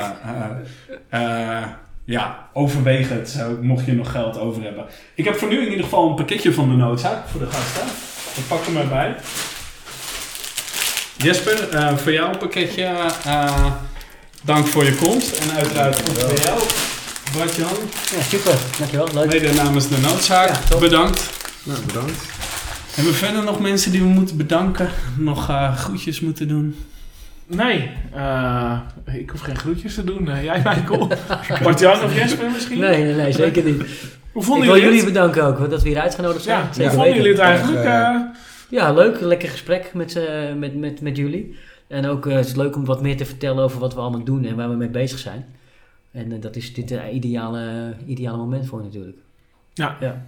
eh, 1.10 1.58
eh, 1.60 1.64
ja, 2.06 2.48
overweeg 2.53 3.10
het, 3.10 3.45
mocht 3.62 3.86
je 3.86 3.94
nog 3.94 4.12
geld 4.12 4.40
over 4.40 4.64
hebben. 4.64 4.86
Ik 5.16 5.26
heb 5.26 5.36
voor 5.36 5.48
nu 5.49 5.58
in 5.62 5.70
ieder 5.70 5.84
geval 5.84 6.10
een 6.10 6.16
pakketje 6.16 6.53
van 6.53 6.70
de 6.70 6.76
noodzaak 6.76 7.28
voor 7.28 7.40
de 7.40 7.45
gasten. 7.52 7.88
Ik 8.36 8.48
pak 8.48 8.66
hem 8.66 8.78
erbij. 8.78 9.16
Jesper, 11.18 11.70
eh, 11.70 11.95
voor 11.98 12.12
jou 12.12 12.30
een 12.32 12.38
pakketje. 12.38 12.88
Dank 14.42 14.68
voor 14.68 14.84
je 14.84 14.96
komst. 14.96 15.38
En 15.38 15.56
uiteraard 15.56 16.00
ook 16.10 16.18
voor 16.18 16.40
jou, 16.46 16.60
Bart-Jan. 17.38 17.70
Ja, 18.16 18.22
super. 18.22 18.54
Dankjewel. 18.80 19.08
Leuk. 19.14 19.26
Mede 19.32 19.54
namens 19.54 19.88
de 19.88 19.98
noodzaak. 19.98 20.50
Ja. 20.70 20.78
Bedankt. 20.78 21.30
Nou, 21.64 21.80
bedankt. 21.86 22.26
Hebben 22.92 23.12
we 23.14 23.18
verder 23.20 23.44
nog 23.44 23.60
mensen 23.60 23.92
die 23.92 24.02
we 24.02 24.08
moeten 24.08 24.38
bedanken? 24.38 24.90
Nog 25.18 25.50
eh, 25.50 25.78
groetjes 25.78 26.20
moeten 26.20 26.48
doen? 26.48 26.76
Nee, 27.48 27.90
eh, 28.14 28.78
ik 29.06 29.30
hoef 29.30 29.42
geen 29.42 29.58
groetjes 29.58 29.94
te 29.94 30.04
doen. 30.04 30.30
Eh, 30.30 30.44
jij, 30.44 30.62
Michael? 30.76 31.08
Bart-Jan 31.64 32.04
of 32.04 32.16
Jesper 32.16 32.50
misschien? 32.52 32.80
Nee, 32.80 33.04
nee, 33.04 33.14
nee, 33.16 33.32
zeker 33.32 33.64
niet. 33.64 33.82
Hoe 34.32 34.42
Ik 34.42 34.48
vonden 34.48 34.68
wil 34.68 34.82
jullie 34.82 34.96
het? 34.98 35.06
bedanken 35.06 35.44
ook, 35.44 35.70
dat 35.70 35.82
we 35.82 35.90
hier 35.90 36.00
uitgenodigd 36.00 36.44
zijn. 36.44 36.66
Ja, 36.76 36.82
hoe 36.82 36.90
vonden 36.92 37.16
jullie 37.16 37.32
het 37.32 37.40
eigenlijk? 37.40 37.84
Ja? 37.84 38.32
Ja, 38.70 38.94
leuk. 38.94 39.22
Lekker 39.22 39.50
gesprek 39.50 39.92
met, 39.94 40.16
eh, 40.16 40.24
met, 40.58 40.76
met, 40.76 41.02
met 41.02 41.18
jullie. 41.18 41.56
En 41.92 42.06
ook 42.06 42.28
eh, 42.28 42.36
het 42.36 42.46
is 42.46 42.56
leuk 42.56 42.76
om 42.76 42.86
wat 42.86 43.02
meer 43.02 43.18
te 43.18 43.26
vertellen 43.26 43.64
over 43.64 43.80
wat 43.80 43.94
we 43.94 44.00
allemaal 44.00 44.24
doen 44.24 44.46
en 44.46 44.56
waar 44.56 44.70
we 44.70 44.76
mee 44.76 44.90
bezig 44.90 45.20
zijn. 45.20 45.46
En 46.12 46.32
eh, 46.32 46.42
dat 46.42 46.56
is 46.56 46.74
dit 46.74 46.92
uh, 46.92 47.14
ideale, 47.14 47.94
ideale 48.06 48.38
moment 48.38 48.68
voor 48.68 48.82
natuurlijk. 48.82 49.18
Ja. 49.74 49.98
ja. 50.00 50.26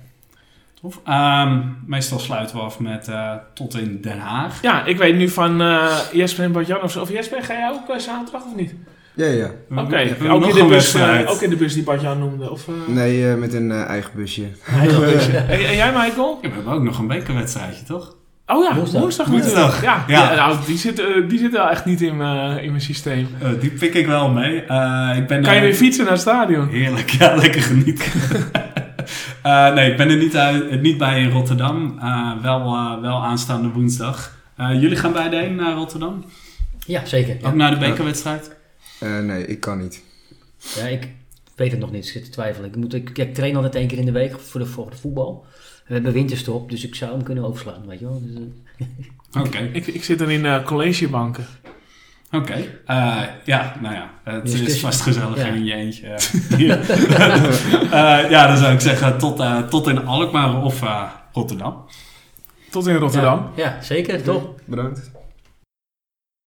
Tof. 0.81 0.99
Ehm, 1.03 1.61
meestal 1.85 2.19
sluiten 2.19 2.56
we 2.56 2.61
af 2.61 2.80
met 2.80 3.07
uh, 3.07 3.34
tot 3.53 3.77
in 3.77 4.02
Den 4.02 4.19
Haag. 4.19 4.61
Ja, 4.61 4.85
ik 4.85 4.98
weet 4.98 5.15
nu 5.15 5.30
van 5.30 5.61
uh, 5.61 5.99
Jesper 6.14 6.44
en 6.44 6.52
Bart-Jan 6.52 6.81
of 6.81 6.91
zo. 6.91 7.02
Of 7.02 7.11
Jesper, 7.11 7.44
ga 7.44 7.53
jij 7.53 7.72
ook 7.72 7.90
uh, 7.90 7.98
zaterdag 7.98 8.45
of 8.45 8.56
niet? 8.56 8.76
Ja, 9.14 9.26
ja. 9.26 9.52
Oké, 9.72 9.81
okay. 9.81 10.30
ook, 10.30 10.45
in 10.45 10.56
de 10.56 10.65
bus, 10.65 10.95
ook 11.26 11.41
in 11.41 11.49
de 11.49 11.56
bus 11.56 11.73
die 11.73 11.84
Bart-Jan 11.84 12.19
noemde? 12.19 12.52
Of, 12.52 12.68
nee, 12.88 13.35
met 13.35 13.53
een 13.53 13.72
eigen 13.72 14.11
busje. 14.15 14.48
Eigen 14.65 14.99
busje. 15.11 15.38
en, 15.38 15.65
en, 15.65 15.76
jij, 15.76 15.91
Michael? 15.91 16.40
Ja, 16.41 16.49
we 16.49 16.56
hebben 16.56 16.73
ook 16.73 16.84
nog 16.84 16.99
een 16.99 17.07
bekerwedstrijdje, 17.07 17.85
toch? 17.85 18.15
Oh 18.47 18.63
ja, 18.63 18.75
woensdag. 18.75 19.01
woensdag, 19.01 19.27
woensdag. 19.27 19.81
Ja, 19.81 20.03
ja. 20.07 20.31
ja 20.31 20.35
nou, 20.35 20.65
die, 20.65 20.77
zit, 20.77 20.99
uh, 20.99 21.29
die 21.29 21.39
zit 21.39 21.51
wel 21.51 21.69
echt 21.69 21.85
niet 21.85 22.01
in, 22.01 22.15
uh, 22.15 22.57
in 22.61 22.69
mijn 22.69 22.81
systeem. 22.81 23.27
Uh, 23.43 23.49
die 23.59 23.71
pik 23.71 23.93
ik 23.93 24.05
wel 24.05 24.29
mee. 24.29 24.63
Uh, 24.67 25.13
ik 25.17 25.27
ben, 25.27 25.41
kan 25.41 25.55
je 25.55 25.61
weer 25.61 25.73
fietsen 25.73 26.03
naar 26.03 26.13
het 26.13 26.21
stadion? 26.21 26.67
Heerlijk, 26.67 27.09
ja, 27.09 27.35
lekker 27.41 27.61
genieten. 27.61 28.11
nee, 29.75 29.91
ik 29.91 29.97
ben 29.97 30.09
er 30.09 30.17
niet, 30.17 30.37
uit, 30.37 30.81
niet 30.81 30.97
bij 30.97 31.21
in 31.21 31.29
Rotterdam. 31.29 31.99
wel, 32.41 32.61
wel 33.01 33.23
aanstaande 33.23 33.69
woensdag. 33.69 34.35
jullie 34.57 34.97
gaan 34.97 35.13
beide 35.13 35.35
heen 35.35 35.55
naar 35.55 35.73
Rotterdam? 35.73 36.25
Ja, 36.85 37.05
zeker. 37.05 37.37
Ja. 37.41 37.47
Ook 37.47 37.55
naar 37.55 37.71
de 37.71 37.77
bekerwedstrijd? 37.77 38.55
nee, 38.99 39.47
ik 39.47 39.59
kan 39.59 39.81
niet. 39.81 40.03
Ja, 40.75 40.85
ik 40.85 41.07
weet 41.55 41.71
het 41.71 41.79
nog 41.79 41.91
niet. 41.91 42.05
Ik 42.05 42.11
zit 42.11 42.23
te 42.23 42.29
twijfelen. 42.29 42.69
Ik, 42.69 42.75
moet, 42.75 42.93
ik, 42.93 43.17
ik 43.17 43.33
train 43.33 43.55
altijd 43.55 43.75
één 43.75 43.87
keer 43.87 43.97
in 43.97 44.05
de 44.05 44.11
week 44.11 44.39
voor 44.39 44.59
de, 44.59 44.65
voor 44.65 44.89
de 44.89 44.97
voetbal. 44.97 45.45
We 45.88 45.93
hebben 45.93 46.14
winterstop, 46.14 46.69
dus 46.69 46.85
ik 46.85 46.95
zou 46.95 47.11
hem 47.11 47.23
kunnen 47.23 47.43
overslaan, 47.43 47.88
weet 47.88 47.99
je 47.99 48.05
wel. 48.05 48.22
Dus, 48.22 48.41
uh... 48.41 48.45
Oké. 49.38 49.47
Okay. 49.47 49.69
Ik, 49.80 49.88
ik 49.88 50.03
zit 50.03 50.22
er 50.22 50.31
in 50.31 50.45
uh, 50.45 50.64
collegebanken. 50.64 51.45
Oké. 52.31 52.38
Okay. 52.38 52.61
Uh, 52.88 53.30
ja, 53.45 53.76
nou 53.81 53.95
ja. 53.95 54.10
Het 54.23 54.45
dus 54.45 54.61
is 54.61 54.80
vast 54.80 55.01
gezellig 55.01 55.38
ja. 55.38 55.45
in 55.45 55.65
je 55.65 55.73
eentje. 55.73 56.07
uh, 56.57 58.30
ja, 58.30 58.47
dan 58.47 58.57
zou 58.57 58.73
ik 58.73 58.80
zeggen 58.80 59.18
tot, 59.18 59.43
tot 59.69 59.88
in 59.88 60.05
Alkmaar 60.05 60.64
of 60.64 60.84
Rotterdam. 61.31 61.85
Tot 62.69 62.88
in 62.88 62.95
Rotterdam. 62.95 63.49
Ja, 63.55 63.64
ja 63.64 63.81
zeker. 63.81 64.23
Top. 64.23 64.61
Bedankt. 64.65 65.11